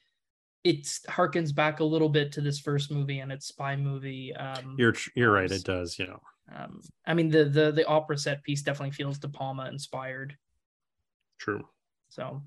it 0.65 0.85
harkens 1.09 1.55
back 1.55 1.81
a 1.81 1.85
little 1.85 2.09
bit 2.09 2.33
to 2.33 2.41
this 2.41 2.59
first 2.59 2.91
movie 2.91 3.21
and 3.21 3.33
its 3.33 3.47
spy 3.47 3.77
movie. 3.77 4.35
Um, 4.35 4.77
You're 4.79 4.95
you're 5.15 5.33
right. 5.33 5.51
It 5.51 5.65
does. 5.65 5.99
Yeah. 5.99 6.17
um, 6.55 6.83
I 7.07 7.15
mean 7.15 7.31
the 7.31 7.45
the 7.45 7.73
the 7.73 7.87
opera 7.87 8.19
set 8.19 8.43
piece 8.43 8.63
definitely 8.63 8.93
feels 8.93 9.19
De 9.19 9.29
Palma 9.29 9.69
inspired. 9.69 10.37
True. 11.39 11.67
So 12.11 12.43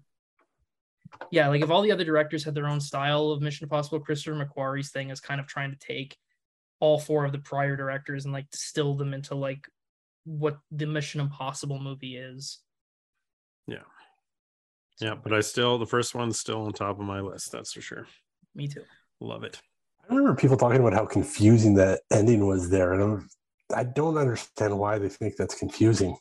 yeah, 1.32 1.48
like 1.48 1.62
if 1.62 1.72
all 1.72 1.82
the 1.82 1.92
other 1.92 2.04
directors 2.04 2.44
had 2.44 2.56
their 2.56 2.68
own 2.68 2.80
style 2.80 3.30
of 3.30 3.42
Mission 3.42 3.66
Impossible, 3.66 4.00
Christopher 4.00 4.36
McQuarrie's 4.46 4.92
thing 4.92 5.10
is 5.10 5.20
kind 5.20 5.40
of 5.40 5.48
trying 5.48 5.72
to 5.72 5.78
take 5.78 6.18
all 6.80 7.00
four 7.00 7.26
of 7.26 7.32
the 7.32 7.40
prior 7.40 7.76
directors 7.76 8.26
and 8.26 8.34
like 8.34 8.50
distill 8.52 8.96
them 8.96 9.14
into 9.14 9.36
like 9.36 9.68
what 10.26 10.60
the 10.72 10.86
Mission 10.86 11.22
Impossible 11.22 11.80
movie 11.80 12.18
is. 12.18 12.60
Yeah, 13.68 13.84
but 15.00 15.34
I 15.34 15.42
still 15.42 15.78
the 15.78 15.86
first 15.86 16.16
one's 16.16 16.40
still 16.40 16.64
on 16.66 16.74
top 16.74 17.00
of 17.00 17.06
my 17.06 17.20
list. 17.20 17.52
That's 17.52 17.74
for 17.74 17.82
sure. 17.82 18.08
Me 18.56 18.68
too. 18.68 18.84
Love 19.20 19.44
it. 19.44 19.62
I 20.10 20.14
remember 20.14 20.36
people 20.36 20.58
talking 20.58 20.80
about 20.80 20.94
how 20.94 21.06
confusing 21.06 21.76
that 21.76 22.02
ending 22.12 22.46
was 22.46 22.70
there, 22.70 22.94
and 22.94 23.02
I'm, 23.02 23.30
I 23.74 23.84
don't 23.84 24.18
understand 24.18 24.78
why 24.78 24.98
they 24.98 25.10
think 25.10 25.36
that's 25.38 25.56
confusing. 25.56 26.18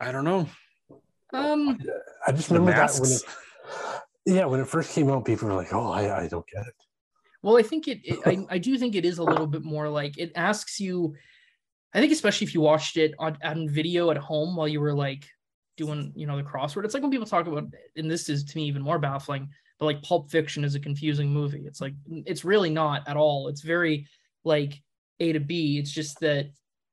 I 0.00 0.12
don't 0.12 0.24
know. 0.24 0.48
Um, 1.32 1.78
I 2.26 2.32
just 2.32 2.50
remember 2.50 2.72
that 2.72 2.96
when 2.98 3.10
it, 3.10 3.22
yeah, 4.24 4.44
when 4.46 4.60
it 4.60 4.68
first 4.68 4.94
came 4.94 5.10
out, 5.10 5.24
people 5.24 5.48
were 5.48 5.54
like, 5.54 5.72
"Oh, 5.72 5.90
I, 5.90 6.24
I 6.24 6.28
don't 6.28 6.46
get 6.46 6.66
it." 6.66 6.74
well, 7.46 7.56
I 7.56 7.62
think 7.62 7.86
it, 7.86 8.00
it 8.02 8.18
I, 8.26 8.54
I 8.56 8.58
do 8.58 8.76
think 8.76 8.96
it 8.96 9.04
is 9.04 9.18
a 9.18 9.22
little 9.22 9.46
bit 9.46 9.62
more 9.62 9.88
like 9.88 10.18
it 10.18 10.32
asks 10.34 10.80
you. 10.80 11.14
I 11.94 12.00
think 12.00 12.12
especially 12.12 12.46
if 12.46 12.54
you 12.54 12.60
watched 12.60 12.96
it 12.96 13.14
on, 13.20 13.38
on 13.42 13.68
video 13.68 14.10
at 14.10 14.16
home 14.16 14.56
while 14.56 14.66
you 14.66 14.80
were 14.80 14.94
like 14.94 15.26
doing 15.76 16.12
you 16.14 16.26
know 16.26 16.36
the 16.36 16.42
crossword. 16.42 16.84
It's 16.84 16.94
like 16.94 17.02
when 17.02 17.12
people 17.12 17.26
talk 17.26 17.46
about, 17.46 17.64
and 17.96 18.10
this 18.10 18.28
is 18.28 18.44
to 18.44 18.56
me 18.56 18.64
even 18.64 18.82
more 18.82 18.98
baffling. 18.98 19.48
But 19.78 19.86
like 19.86 20.02
Pulp 20.02 20.30
Fiction 20.30 20.64
is 20.64 20.74
a 20.74 20.80
confusing 20.80 21.28
movie. 21.30 21.64
It's 21.66 21.80
like 21.80 21.94
it's 22.06 22.44
really 22.44 22.70
not 22.70 23.06
at 23.08 23.16
all. 23.16 23.48
It's 23.48 23.60
very 23.60 24.06
like 24.44 24.82
A 25.20 25.32
to 25.32 25.40
B. 25.40 25.78
It's 25.78 25.90
just 25.90 26.18
that 26.20 26.50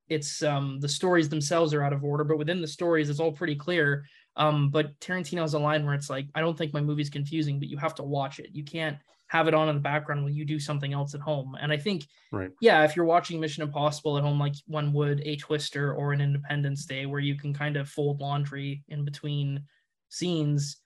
it's 0.09 0.43
um 0.43 0.79
the 0.79 0.89
stories 0.89 1.29
themselves 1.29 1.73
are 1.73 1.83
out 1.83 1.93
of 1.93 2.03
order, 2.03 2.23
but 2.23 2.37
within 2.37 2.61
the 2.61 2.67
stories 2.67 3.09
it's 3.09 3.19
all 3.19 3.31
pretty 3.31 3.55
clear. 3.55 4.05
Um, 4.35 4.69
but 4.69 4.99
Tarantino 4.99 5.41
has 5.41 5.53
a 5.53 5.59
line 5.59 5.85
where 5.85 5.93
it's 5.93 6.09
like, 6.09 6.27
I 6.33 6.41
don't 6.41 6.57
think 6.57 6.73
my 6.73 6.81
movie's 6.81 7.09
confusing, 7.09 7.59
but 7.59 7.67
you 7.67 7.77
have 7.77 7.95
to 7.95 8.03
watch 8.03 8.39
it. 8.39 8.49
You 8.51 8.63
can't 8.63 8.97
have 9.33 9.47
it 9.47 9.55
on 9.55 9.67
in 9.67 9.73
the 9.73 9.81
background 9.81 10.21
while 10.21 10.31
you 10.31 10.45
do 10.45 10.59
something 10.59 10.93
else 10.93 11.15
at 11.15 11.19
home. 11.19 11.57
And 11.59 11.73
I 11.73 11.77
think, 11.77 12.05
Right. 12.31 12.51
yeah, 12.61 12.83
if 12.83 12.95
you're 12.95 13.03
watching 13.03 13.39
Mission 13.39 13.63
Impossible 13.63 14.15
at 14.15 14.23
home, 14.23 14.39
like 14.39 14.53
one 14.67 14.93
would 14.93 15.21
a 15.25 15.35
Twister 15.37 15.91
or 15.91 16.13
an 16.13 16.21
Independence 16.21 16.85
Day, 16.85 17.07
where 17.07 17.19
you 17.19 17.35
can 17.35 17.51
kind 17.51 17.75
of 17.75 17.89
fold 17.89 18.21
laundry 18.21 18.83
in 18.89 19.03
between 19.03 19.63
scenes, 20.09 20.77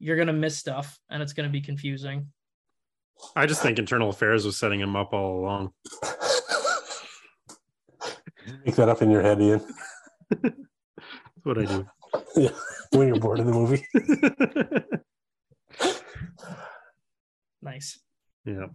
you're 0.00 0.18
gonna 0.18 0.34
miss 0.34 0.58
stuff 0.58 1.00
and 1.08 1.22
it's 1.22 1.32
gonna 1.32 1.48
be 1.48 1.62
confusing. 1.62 2.30
I 3.34 3.46
just 3.46 3.62
think 3.62 3.78
Internal 3.78 4.10
Affairs 4.10 4.44
was 4.44 4.58
setting 4.58 4.80
him 4.80 4.96
up 4.96 5.14
all 5.14 5.40
along. 5.40 5.72
Make 8.66 8.74
that 8.74 8.90
up 8.90 9.00
in 9.00 9.10
your 9.10 9.22
head, 9.22 9.40
Ian, 9.40 9.62
That's 10.42 10.54
what 11.42 11.56
I 11.58 11.64
do. 11.64 11.86
Yeah, 12.36 12.50
when 12.92 13.08
you're 13.08 13.18
bored 13.18 13.40
of 13.40 13.46
the 13.46 13.52
movie. 13.52 13.84
Nice. 17.64 17.98
yeah. 18.44 18.66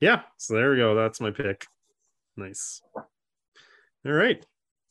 Yeah. 0.00 0.22
So 0.36 0.54
there 0.54 0.70
we 0.70 0.76
go. 0.76 0.94
That's 0.94 1.20
my 1.20 1.30
pick. 1.30 1.66
Nice. 2.36 2.80
All 2.94 4.12
right. 4.12 4.44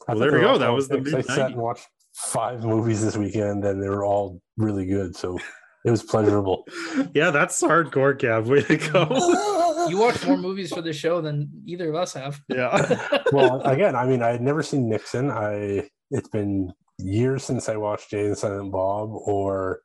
Well, 0.07 0.19
there 0.19 0.33
we 0.33 0.41
go. 0.41 0.57
That 0.57 0.69
was 0.73 0.87
the 0.87 1.01
picks. 1.01 1.29
I 1.29 1.35
sat 1.35 1.51
and 1.51 1.61
watched 1.61 1.87
five 2.13 2.63
movies 2.63 3.03
this 3.03 3.15
weekend, 3.15 3.63
and 3.65 3.81
they 3.81 3.89
were 3.89 4.03
all 4.03 4.41
really 4.57 4.85
good. 4.85 5.15
So 5.15 5.37
it 5.85 5.91
was 5.91 6.03
pleasurable. 6.03 6.67
Yeah, 7.13 7.31
that's 7.31 7.61
hardcore, 7.61 8.17
Cav. 8.19 8.45
Way 8.47 8.63
to 8.63 8.77
go. 8.77 9.71
You 9.89 9.99
watch 9.99 10.25
more 10.25 10.35
movies 10.35 10.73
for 10.73 10.81
the 10.81 10.91
show 10.91 11.21
than 11.21 11.47
either 11.67 11.89
of 11.89 11.95
us 11.95 12.13
have. 12.13 12.41
yeah. 12.49 13.21
well, 13.31 13.61
again, 13.61 13.95
I 13.95 14.07
mean, 14.07 14.23
I 14.23 14.29
had 14.29 14.41
never 14.41 14.63
seen 14.63 14.89
Nixon. 14.89 15.29
I 15.29 15.87
it's 16.09 16.27
been 16.29 16.73
years 16.97 17.43
since 17.43 17.69
I 17.69 17.75
watched 17.77 18.09
Jay 18.09 18.25
and 18.25 18.37
Silent 18.37 18.71
Bob 18.71 19.11
or 19.11 19.81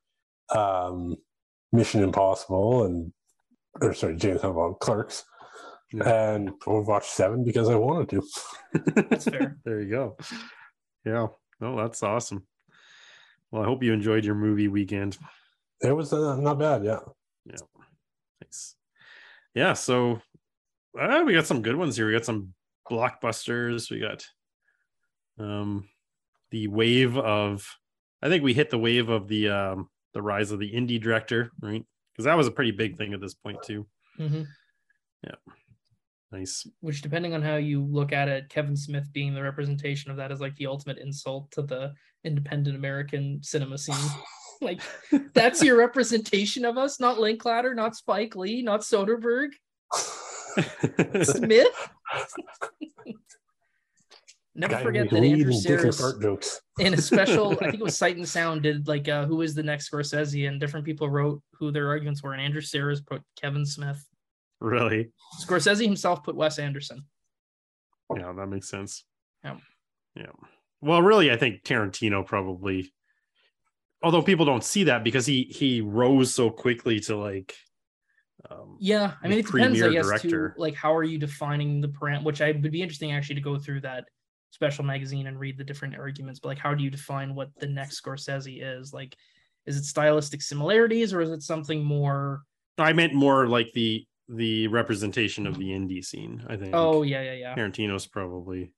um, 0.55 1.17
Mission 1.73 2.03
Impossible 2.03 2.85
and 2.85 3.13
or 3.81 3.95
sorry, 3.95 4.17
James 4.17 4.43
and 4.43 4.53
Silent 4.55 4.81
Clerks. 4.81 5.25
Yeah. 5.93 6.33
And 6.35 6.51
we've 6.67 6.87
watched 6.87 7.11
seven 7.11 7.45
because 7.45 7.69
I 7.69 7.75
wanted 7.75 8.09
to. 8.11 9.03
That's 9.09 9.25
fair. 9.25 9.57
there 9.65 9.81
you 9.81 9.91
go. 9.91 10.17
Yeah. 11.05 11.29
Oh, 11.61 11.77
that's 11.77 12.03
awesome. 12.03 12.47
Well, 13.51 13.63
I 13.63 13.67
hope 13.67 13.83
you 13.83 13.93
enjoyed 13.93 14.25
your 14.25 14.37
movie 14.37 14.69
weekend. 14.69 15.19
It 15.81 15.93
was 15.93 16.13
uh, 16.13 16.37
not 16.37 16.59
bad, 16.59 16.85
Yeah. 16.85 17.01
yeah. 17.45 17.57
Thanks. 18.41 18.77
Yeah. 19.55 19.73
So 19.73 20.21
uh, 20.99 21.23
we 21.27 21.33
got 21.35 21.47
some 21.47 21.63
good 21.63 21.77
ones 21.77 21.97
here. 21.97 22.07
We 22.07 22.13
got 22.13 22.25
some 22.25 22.55
blockbusters. 22.89 23.91
We 23.91 24.01
got 24.01 24.25
um 25.39 25.89
the 26.51 26.69
wave 26.69 27.17
of 27.17 27.67
I 28.23 28.29
think 28.29 28.45
we 28.45 28.53
hit 28.53 28.71
the 28.71 28.79
wave 28.79 29.09
of 29.09 29.27
the 29.27 29.49
um 29.49 29.89
the 30.13 30.23
rise 30.23 30.51
of 30.51 30.59
the 30.61 30.73
indie 30.73 31.01
director, 31.01 31.51
right? 31.61 31.85
Because 32.21 32.27
that 32.33 32.37
was 32.37 32.49
a 32.49 32.51
pretty 32.53 32.73
big 32.73 32.99
thing 32.99 33.15
at 33.15 33.21
this 33.23 33.33
point 33.33 33.63
too. 33.63 33.87
hmm 34.19 34.43
Nice. 36.33 36.67
Which, 36.81 37.03
depending 37.03 37.35
on 37.35 37.43
how 37.43 37.57
you 37.57 37.83
look 37.83 38.13
at 38.13 38.29
it, 38.29 38.51
Kevin 38.51 38.77
Smith 38.77 39.09
being 39.13 39.35
the 39.35 39.43
representation 39.43 40.13
of 40.13 40.17
that 40.19 40.31
is 40.31 40.41
like 40.41 40.55
the 40.55 40.67
ultimate 40.67 40.99
insult 40.99 41.51
to 41.53 41.63
the 41.63 41.93
independent 42.23 42.77
American 42.77 43.41
cinema 43.43 43.77
scene. 43.77 43.97
like, 44.61 44.81
that's 45.35 45.61
your 45.61 45.77
representation 45.77 46.65
of 46.65 46.79
us, 46.79 47.01
not 47.01 47.19
Linklater, 47.19 47.75
not 47.75 47.97
Spike 47.97 48.37
Lee, 48.37 48.63
not 48.63 48.83
Soderbergh, 48.83 49.51
Smith. 51.25 51.89
Never 54.55 54.75
Guy 54.75 54.83
forget 54.83 55.11
that 55.11 55.23
Andrew 55.23 55.53
and 55.53 55.63
dick 55.63 55.81
and 55.85 56.23
jokes. 56.23 56.61
in 56.81 56.95
a 56.95 57.01
special, 57.01 57.53
I 57.53 57.71
think 57.71 57.75
it 57.75 57.83
was 57.83 57.97
Sight 57.99 58.17
and 58.17 58.29
Sound, 58.29 58.63
did 58.65 58.89
like 58.89 59.09
uh, 59.09 59.25
who 59.27 59.43
is 59.43 59.55
the 59.55 59.63
next 59.63 59.91
Scorsese, 59.91 60.49
and 60.49 60.59
different 60.59 60.85
people 60.85 61.09
wrote 61.09 61.41
who 61.55 61.71
their 61.71 61.89
arguments 61.89 62.23
were, 62.23 62.33
and 62.33 62.43
Andrew 62.43 62.61
Sayers 62.61 63.01
put 63.01 63.23
Kevin 63.41 63.65
Smith. 63.65 64.05
really? 64.61 65.11
Scorsese 65.41 65.85
himself 65.85 66.25
put 66.25 66.35
Wes 66.35 66.59
Anderson. 66.59 67.05
Yeah, 68.15 68.33
that 68.33 68.47
makes 68.49 68.69
sense. 68.69 69.05
Yeah. 69.45 69.57
Yeah. 70.17 70.33
Well, 70.81 71.01
really, 71.01 71.31
I 71.31 71.37
think 71.37 71.63
Tarantino 71.63 72.27
probably, 72.27 72.93
although 74.03 74.23
people 74.23 74.47
don't 74.47 74.65
see 74.65 74.85
that 74.85 75.05
because 75.05 75.27
he 75.27 75.45
he 75.45 75.81
rose 75.81 76.35
so 76.35 76.51
quickly 76.51 76.99
to 77.01 77.17
like. 77.17 77.55
Um, 78.51 78.79
Yeah, 78.81 79.13
I 79.23 79.29
mean, 79.29 79.39
it 79.39 79.47
depends, 79.47 79.81
I 79.81 79.91
guess, 79.91 80.07
director. 80.07 80.55
too. 80.57 80.61
Like, 80.61 80.75
how 80.75 80.97
are 80.97 81.05
you 81.05 81.19
defining 81.19 81.81
the 81.81 81.89
param? 81.89 82.25
Which 82.25 82.41
I 82.41 82.51
would 82.51 82.73
be 82.73 82.83
interesting 82.83 83.13
actually 83.13 83.37
to 83.37 83.41
go 83.43 83.57
through 83.59 83.83
that 83.83 84.05
special 84.61 84.85
magazine 84.85 85.27
and 85.27 85.41
read 85.41 85.57
the 85.57 85.65
different 85.65 85.97
arguments. 85.97 86.39
But 86.39 86.49
like, 86.49 86.59
how 86.59 86.75
do 86.75 86.85
you 86.85 86.91
define 86.91 87.35
what 87.35 87.49
the 87.59 87.67
next 87.67 88.03
Scorsese 88.03 88.61
is? 88.63 88.93
Like, 88.93 89.17
is 89.65 89.79
it 89.79 89.85
stylistic 89.85 90.43
similarities 90.43 91.15
or 91.15 91.23
is 91.23 91.31
it 91.31 91.43
something 91.43 91.83
more? 91.83 92.43
I 92.77 92.93
meant 92.93 93.15
more 93.15 93.47
like 93.49 93.73
the 93.73 94.05
the 94.29 94.69
representation 94.69 95.47
of 95.47 95.57
the 95.57 95.71
indie 95.71 96.05
scene. 96.05 96.45
I 96.47 96.57
think. 96.57 96.75
Oh 96.75 97.03
yeah, 97.03 97.23
yeah, 97.23 97.33
yeah. 97.33 97.55
Tarantino's 97.57 98.07
probably, 98.07 98.71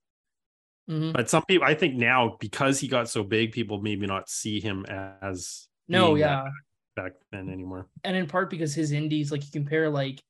Mhm. 0.89 1.13
but 1.13 1.29
some 1.29 1.43
people, 1.47 1.67
I 1.67 1.75
think 1.75 1.97
now 1.97 2.37
because 2.39 2.79
he 2.79 2.87
got 2.87 3.09
so 3.09 3.25
big, 3.25 3.51
people 3.51 3.83
maybe 3.83 4.07
not 4.07 4.29
see 4.31 4.61
him 4.61 4.87
as 4.87 5.67
No, 5.89 6.15
yeah, 6.15 6.45
back 6.95 7.13
then 7.33 7.49
anymore. 7.51 7.89
and 8.05 8.17
in 8.17 8.29
part 8.29 8.51
because 8.51 8.73
his 8.73 8.93
indies, 8.93 9.33
like 9.33 9.45
you 9.45 9.51
compare 9.53 9.91
like 9.91 10.23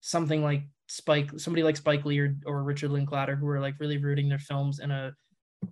something 0.00 0.42
like 0.44 0.62
Spike, 0.86 1.30
somebody 1.38 1.62
like 1.62 1.76
Spike 1.76 2.04
Lee 2.04 2.18
or, 2.18 2.36
or 2.46 2.62
Richard 2.62 2.90
Linklater, 2.90 3.36
who 3.36 3.48
are 3.48 3.60
like 3.60 3.74
really 3.80 3.98
rooting 3.98 4.28
their 4.28 4.38
films 4.38 4.78
in 4.78 4.90
a 4.90 5.12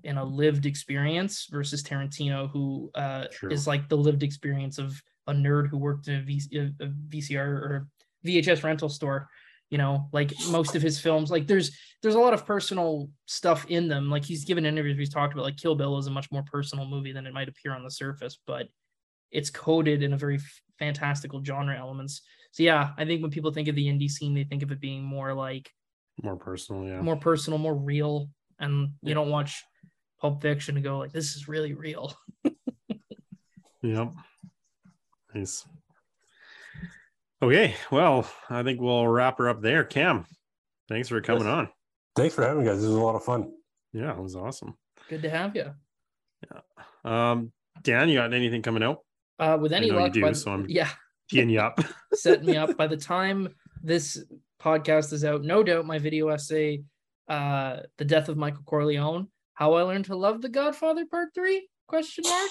in 0.02 0.16
a 0.16 0.24
lived 0.24 0.66
experience 0.66 1.46
versus 1.50 1.82
Tarantino, 1.82 2.50
who 2.50 2.90
uh, 2.94 3.26
is 3.50 3.66
like 3.66 3.88
the 3.88 3.96
lived 3.96 4.22
experience 4.22 4.78
of 4.78 5.00
a 5.26 5.32
nerd 5.32 5.68
who 5.68 5.78
worked 5.78 6.08
in 6.08 6.16
a, 6.16 6.22
v- 6.22 6.72
a 6.80 6.86
VCR 6.86 7.46
or 7.46 7.88
VHS 8.26 8.64
rental 8.64 8.88
store. 8.88 9.28
You 9.70 9.78
know, 9.78 10.08
like 10.12 10.32
most 10.50 10.76
of 10.76 10.82
his 10.82 11.00
films, 11.00 11.30
like 11.30 11.46
there's 11.46 11.76
there's 12.02 12.14
a 12.14 12.20
lot 12.20 12.34
of 12.34 12.46
personal 12.46 13.08
stuff 13.26 13.66
in 13.68 13.88
them. 13.88 14.10
Like 14.10 14.24
he's 14.24 14.44
given 14.44 14.66
interviews, 14.66 14.98
he's 14.98 15.08
talked 15.08 15.32
about 15.32 15.44
like 15.44 15.56
Kill 15.56 15.74
Bill 15.74 15.98
is 15.98 16.06
a 16.06 16.10
much 16.10 16.30
more 16.30 16.44
personal 16.44 16.86
movie 16.86 17.12
than 17.12 17.26
it 17.26 17.34
might 17.34 17.48
appear 17.48 17.74
on 17.74 17.82
the 17.82 17.90
surface, 17.90 18.38
but 18.46 18.68
it's 19.32 19.50
coded 19.50 20.02
in 20.02 20.12
a 20.12 20.16
very 20.16 20.38
fantastical 20.78 21.42
genre 21.42 21.76
elements. 21.76 22.22
So 22.54 22.62
yeah, 22.62 22.90
I 22.96 23.04
think 23.04 23.20
when 23.20 23.32
people 23.32 23.50
think 23.52 23.66
of 23.66 23.74
the 23.74 23.86
indie 23.88 24.08
scene, 24.08 24.32
they 24.32 24.44
think 24.44 24.62
of 24.62 24.70
it 24.70 24.78
being 24.80 25.02
more 25.02 25.34
like 25.34 25.68
More 26.22 26.36
personal, 26.36 26.84
yeah. 26.86 27.00
more 27.00 27.16
personal, 27.16 27.58
more 27.58 27.74
real, 27.74 28.28
and 28.60 28.90
you 29.02 29.08
Yeah. 29.08 29.14
don't 29.14 29.28
watch 29.30 29.64
Pulp 30.20 30.40
Fiction 30.40 30.76
and 30.76 30.84
go 30.84 30.98
like, 30.98 31.10
"This 31.12 31.34
is 31.34 31.48
really 31.48 31.74
real." 31.74 32.14
Yep. 33.82 34.12
Nice. 35.34 35.66
Okay, 37.42 37.74
well, 37.90 38.26
I 38.48 38.62
think 38.62 38.80
we'll 38.80 39.06
wrap 39.06 39.36
her 39.38 39.48
up 39.50 39.60
there. 39.60 39.84
Cam, 39.84 40.24
thanks 40.88 41.08
for 41.10 41.20
coming 41.20 41.46
on. 41.46 41.68
Thanks 42.16 42.34
for 42.34 42.42
having 42.42 42.60
me, 42.62 42.64
guys. 42.66 42.76
This 42.78 42.86
was 42.86 42.96
a 42.96 43.00
lot 43.02 43.14
of 43.16 43.24
fun. 43.24 43.52
Yeah, 43.92 44.12
it 44.16 44.22
was 44.22 44.36
awesome. 44.36 44.74
Good 45.10 45.20
to 45.22 45.28
have 45.30 45.54
you. 45.54 45.66
Yeah 46.50 46.60
um, 47.32 47.52
Dan, 47.82 48.08
you 48.08 48.14
got 48.14 48.32
anything 48.32 48.62
coming 48.62 48.82
out? 48.82 49.00
Uh, 49.38 49.58
with 49.60 49.72
any 49.72 49.88
know 49.90 49.96
you 49.96 50.00
luck, 50.04 50.12
do, 50.12 50.22
by 50.22 50.32
so 50.32 50.50
I'm- 50.52 50.66
yeah, 50.68 50.88
Teeing 51.30 51.48
you 51.50 51.60
up. 51.60 51.80
set 52.12 52.44
me 52.44 52.56
up. 52.56 52.76
By 52.76 52.86
the 52.86 52.96
time 52.96 53.48
this 53.82 54.22
podcast 54.60 55.12
is 55.12 55.24
out, 55.24 55.42
no 55.42 55.62
doubt 55.62 55.86
my 55.86 55.98
video 55.98 56.28
essay, 56.28 56.82
uh, 57.28 57.80
"The 57.98 58.04
Death 58.04 58.28
of 58.28 58.36
Michael 58.36 58.62
Corleone: 58.66 59.28
How 59.54 59.74
I 59.74 59.82
Learned 59.82 60.04
to 60.06 60.16
Love 60.16 60.42
the 60.42 60.48
Godfather" 60.48 61.06
Part 61.06 61.30
Three 61.34 61.68
question 61.86 62.24
mark 62.26 62.50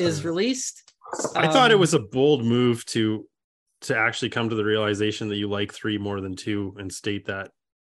is 0.00 0.24
released. 0.30 0.92
I 1.36 1.48
thought 1.48 1.70
it 1.70 1.74
Um, 1.74 1.80
was 1.80 1.94
a 1.94 2.00
bold 2.00 2.44
move 2.44 2.84
to 2.86 3.26
to 3.82 3.96
actually 3.96 4.30
come 4.30 4.48
to 4.48 4.54
the 4.54 4.64
realization 4.64 5.28
that 5.28 5.36
you 5.36 5.48
like 5.48 5.72
three 5.72 5.98
more 5.98 6.20
than 6.20 6.34
two 6.36 6.74
and 6.78 6.90
state 6.92 7.26
that. 7.26 7.50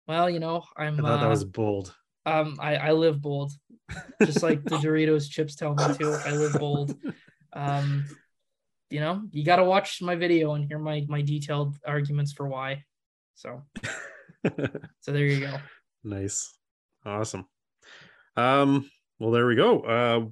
Well, 0.07 0.29
you 0.29 0.39
know, 0.39 0.63
I 0.77 0.85
I'm. 0.85 0.97
thought 0.97 1.19
that 1.21 1.25
uh, 1.27 1.29
was 1.29 1.43
bold. 1.45 1.95
um, 2.25 2.57
I 2.59 2.75
I 2.75 2.91
live 2.91 3.21
bold, 3.21 3.51
just 4.23 4.43
like 4.43 4.63
the 4.63 4.75
Doritos 4.83 5.29
chips 5.29 5.55
tell 5.55 5.73
me 5.75 5.83
to. 5.97 6.21
I 6.25 6.31
live 6.31 6.53
bold. 6.59 6.95
Um, 7.51 8.05
you 8.89 8.99
know, 8.99 9.23
you 9.31 9.43
got 9.43 9.57
to 9.57 9.63
watch 9.63 10.01
my 10.01 10.15
video 10.15 10.53
and 10.53 10.65
hear 10.65 10.79
my 10.79 11.05
my 11.07 11.21
detailed 11.21 11.77
arguments 11.85 12.33
for 12.33 12.47
why. 12.47 12.83
So 13.35 13.63
so 14.99 15.11
there 15.11 15.25
you 15.25 15.39
go. 15.41 15.57
nice. 16.03 16.53
Awesome. 17.05 17.45
Um, 18.35 18.89
well, 19.19 19.31
there 19.31 19.47
we 19.47 19.55
go. 19.55 19.79
Uh 19.81 20.29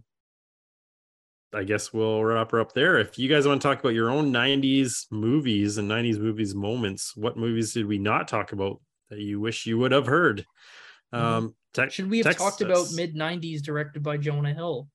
I 1.53 1.63
guess 1.63 1.93
we'll 1.93 2.23
wrap 2.23 2.51
her 2.51 2.59
up 2.59 2.73
there. 2.73 2.97
If 2.97 3.17
you 3.17 3.29
guys 3.29 3.47
want 3.47 3.61
to 3.61 3.67
talk 3.67 3.79
about 3.79 3.93
your 3.93 4.09
own 4.09 4.33
90s 4.33 5.05
movies 5.11 5.77
and 5.77 5.89
90s 5.89 6.19
movies 6.19 6.53
moments, 6.53 7.15
what 7.15 7.37
movies 7.37 7.73
did 7.73 7.87
we 7.87 7.97
not 7.97 8.27
talk 8.27 8.51
about 8.51 8.81
that 9.09 9.19
you 9.19 9.39
wish 9.39 9.65
you 9.65 9.77
would 9.77 9.93
have 9.93 10.07
heard? 10.07 10.45
Um, 11.13 11.55
text, 11.73 11.95
Should 11.95 12.09
we 12.09 12.19
have 12.19 12.37
talked 12.37 12.61
about 12.61 12.91
mid 12.93 13.15
'90s 13.15 13.61
directed 13.61 14.03
by 14.03 14.17
Jonah 14.17 14.53
Hill? 14.53 14.89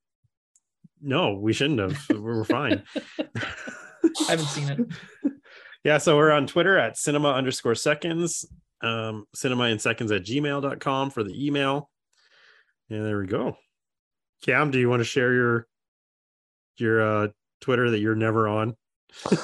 No, 1.03 1.35
we 1.35 1.53
shouldn't 1.53 1.81
have. 1.81 1.99
We're 2.11 2.45
fine. 2.45 2.85
I 3.19 4.31
haven't 4.31 4.47
seen 4.47 4.69
it. 4.69 4.81
yeah, 5.85 5.99
so 5.99 6.17
we're 6.17 6.31
on 6.31 6.47
Twitter 6.47 6.79
at 6.79 6.97
cinema 6.97 7.33
underscore 7.33 7.75
seconds, 7.75 8.45
um, 8.83 9.27
cinema 9.35 9.65
in 9.65 9.79
seconds 9.79 10.11
at 10.13 10.23
gmail.com 10.23 11.11
for 11.11 11.23
the 11.23 11.47
email. 11.47 11.91
And 12.91 13.05
there 13.05 13.19
we 13.19 13.27
go. 13.27 13.57
Cam, 14.45 14.71
do 14.71 14.79
you 14.79 14.89
want 14.89 15.01
to 15.01 15.05
share 15.05 15.33
your 15.33 15.67
your 16.77 17.03
uh 17.03 17.29
Twitter 17.61 17.91
that 17.91 18.01
you're 18.01 18.15
never 18.15 18.49
on? 18.49 18.77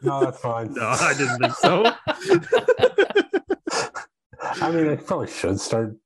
No, 0.00 0.20
that's 0.20 0.38
fine. 0.38 0.72
No, 0.74 0.82
I 0.86 1.12
didn't 1.18 1.38
think 1.40 1.54
so. 1.54 1.84
I 4.40 4.70
mean, 4.70 4.88
I 4.88 4.94
probably 4.96 5.26
should 5.26 5.58
start 5.60 5.96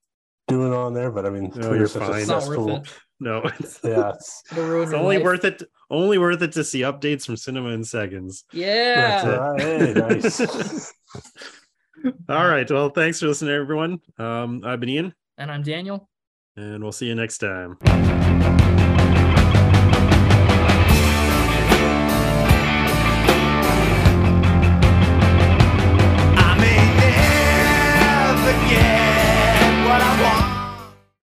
doing 0.49 0.73
on 0.73 0.95
there, 0.95 1.11
but 1.11 1.27
I 1.27 1.31
mean, 1.31 1.53
No, 1.55 1.69
Twitter's 1.69 1.79
you're 1.79 1.87
such 1.89 2.03
a 2.03 2.07
fine. 2.07 2.21
It's 2.21 2.29
not 2.29 2.47
worth 2.49 2.57
cesspool. 2.57 2.85
It. 3.27 3.29
No, 3.29 3.43
it's, 3.61 3.81
Yeah, 3.85 4.11
it's, 4.11 4.43
it's 4.51 4.93
only 4.93 5.17
life. 5.17 5.25
worth 5.25 5.45
it 5.45 5.63
only 5.91 6.19
worth 6.19 6.43
it 6.43 6.53
to 6.53 6.65
see 6.65 6.81
updates 6.81 7.27
from 7.27 7.37
cinema 7.37 7.69
in 7.71 7.85
seconds. 7.85 8.45
Yeah. 8.53 9.55
That's 9.59 10.41
nice. 10.41 10.93
All 12.29 12.49
right. 12.49 12.69
Well, 12.71 12.89
thanks 12.91 13.21
for 13.21 13.29
listening, 13.29 13.55
everyone. 13.55 14.01
Um, 14.19 14.63
I've 14.65 14.81
been 14.81 14.89
Ian, 14.89 15.15
And 15.39 15.51
I'm 15.51 15.63
Daniel. 15.63 16.09
and 16.57 16.83
we'll 16.83 16.93
see 16.93 17.07
you 17.07 17.15
next 17.15 17.39
time. 17.39 18.82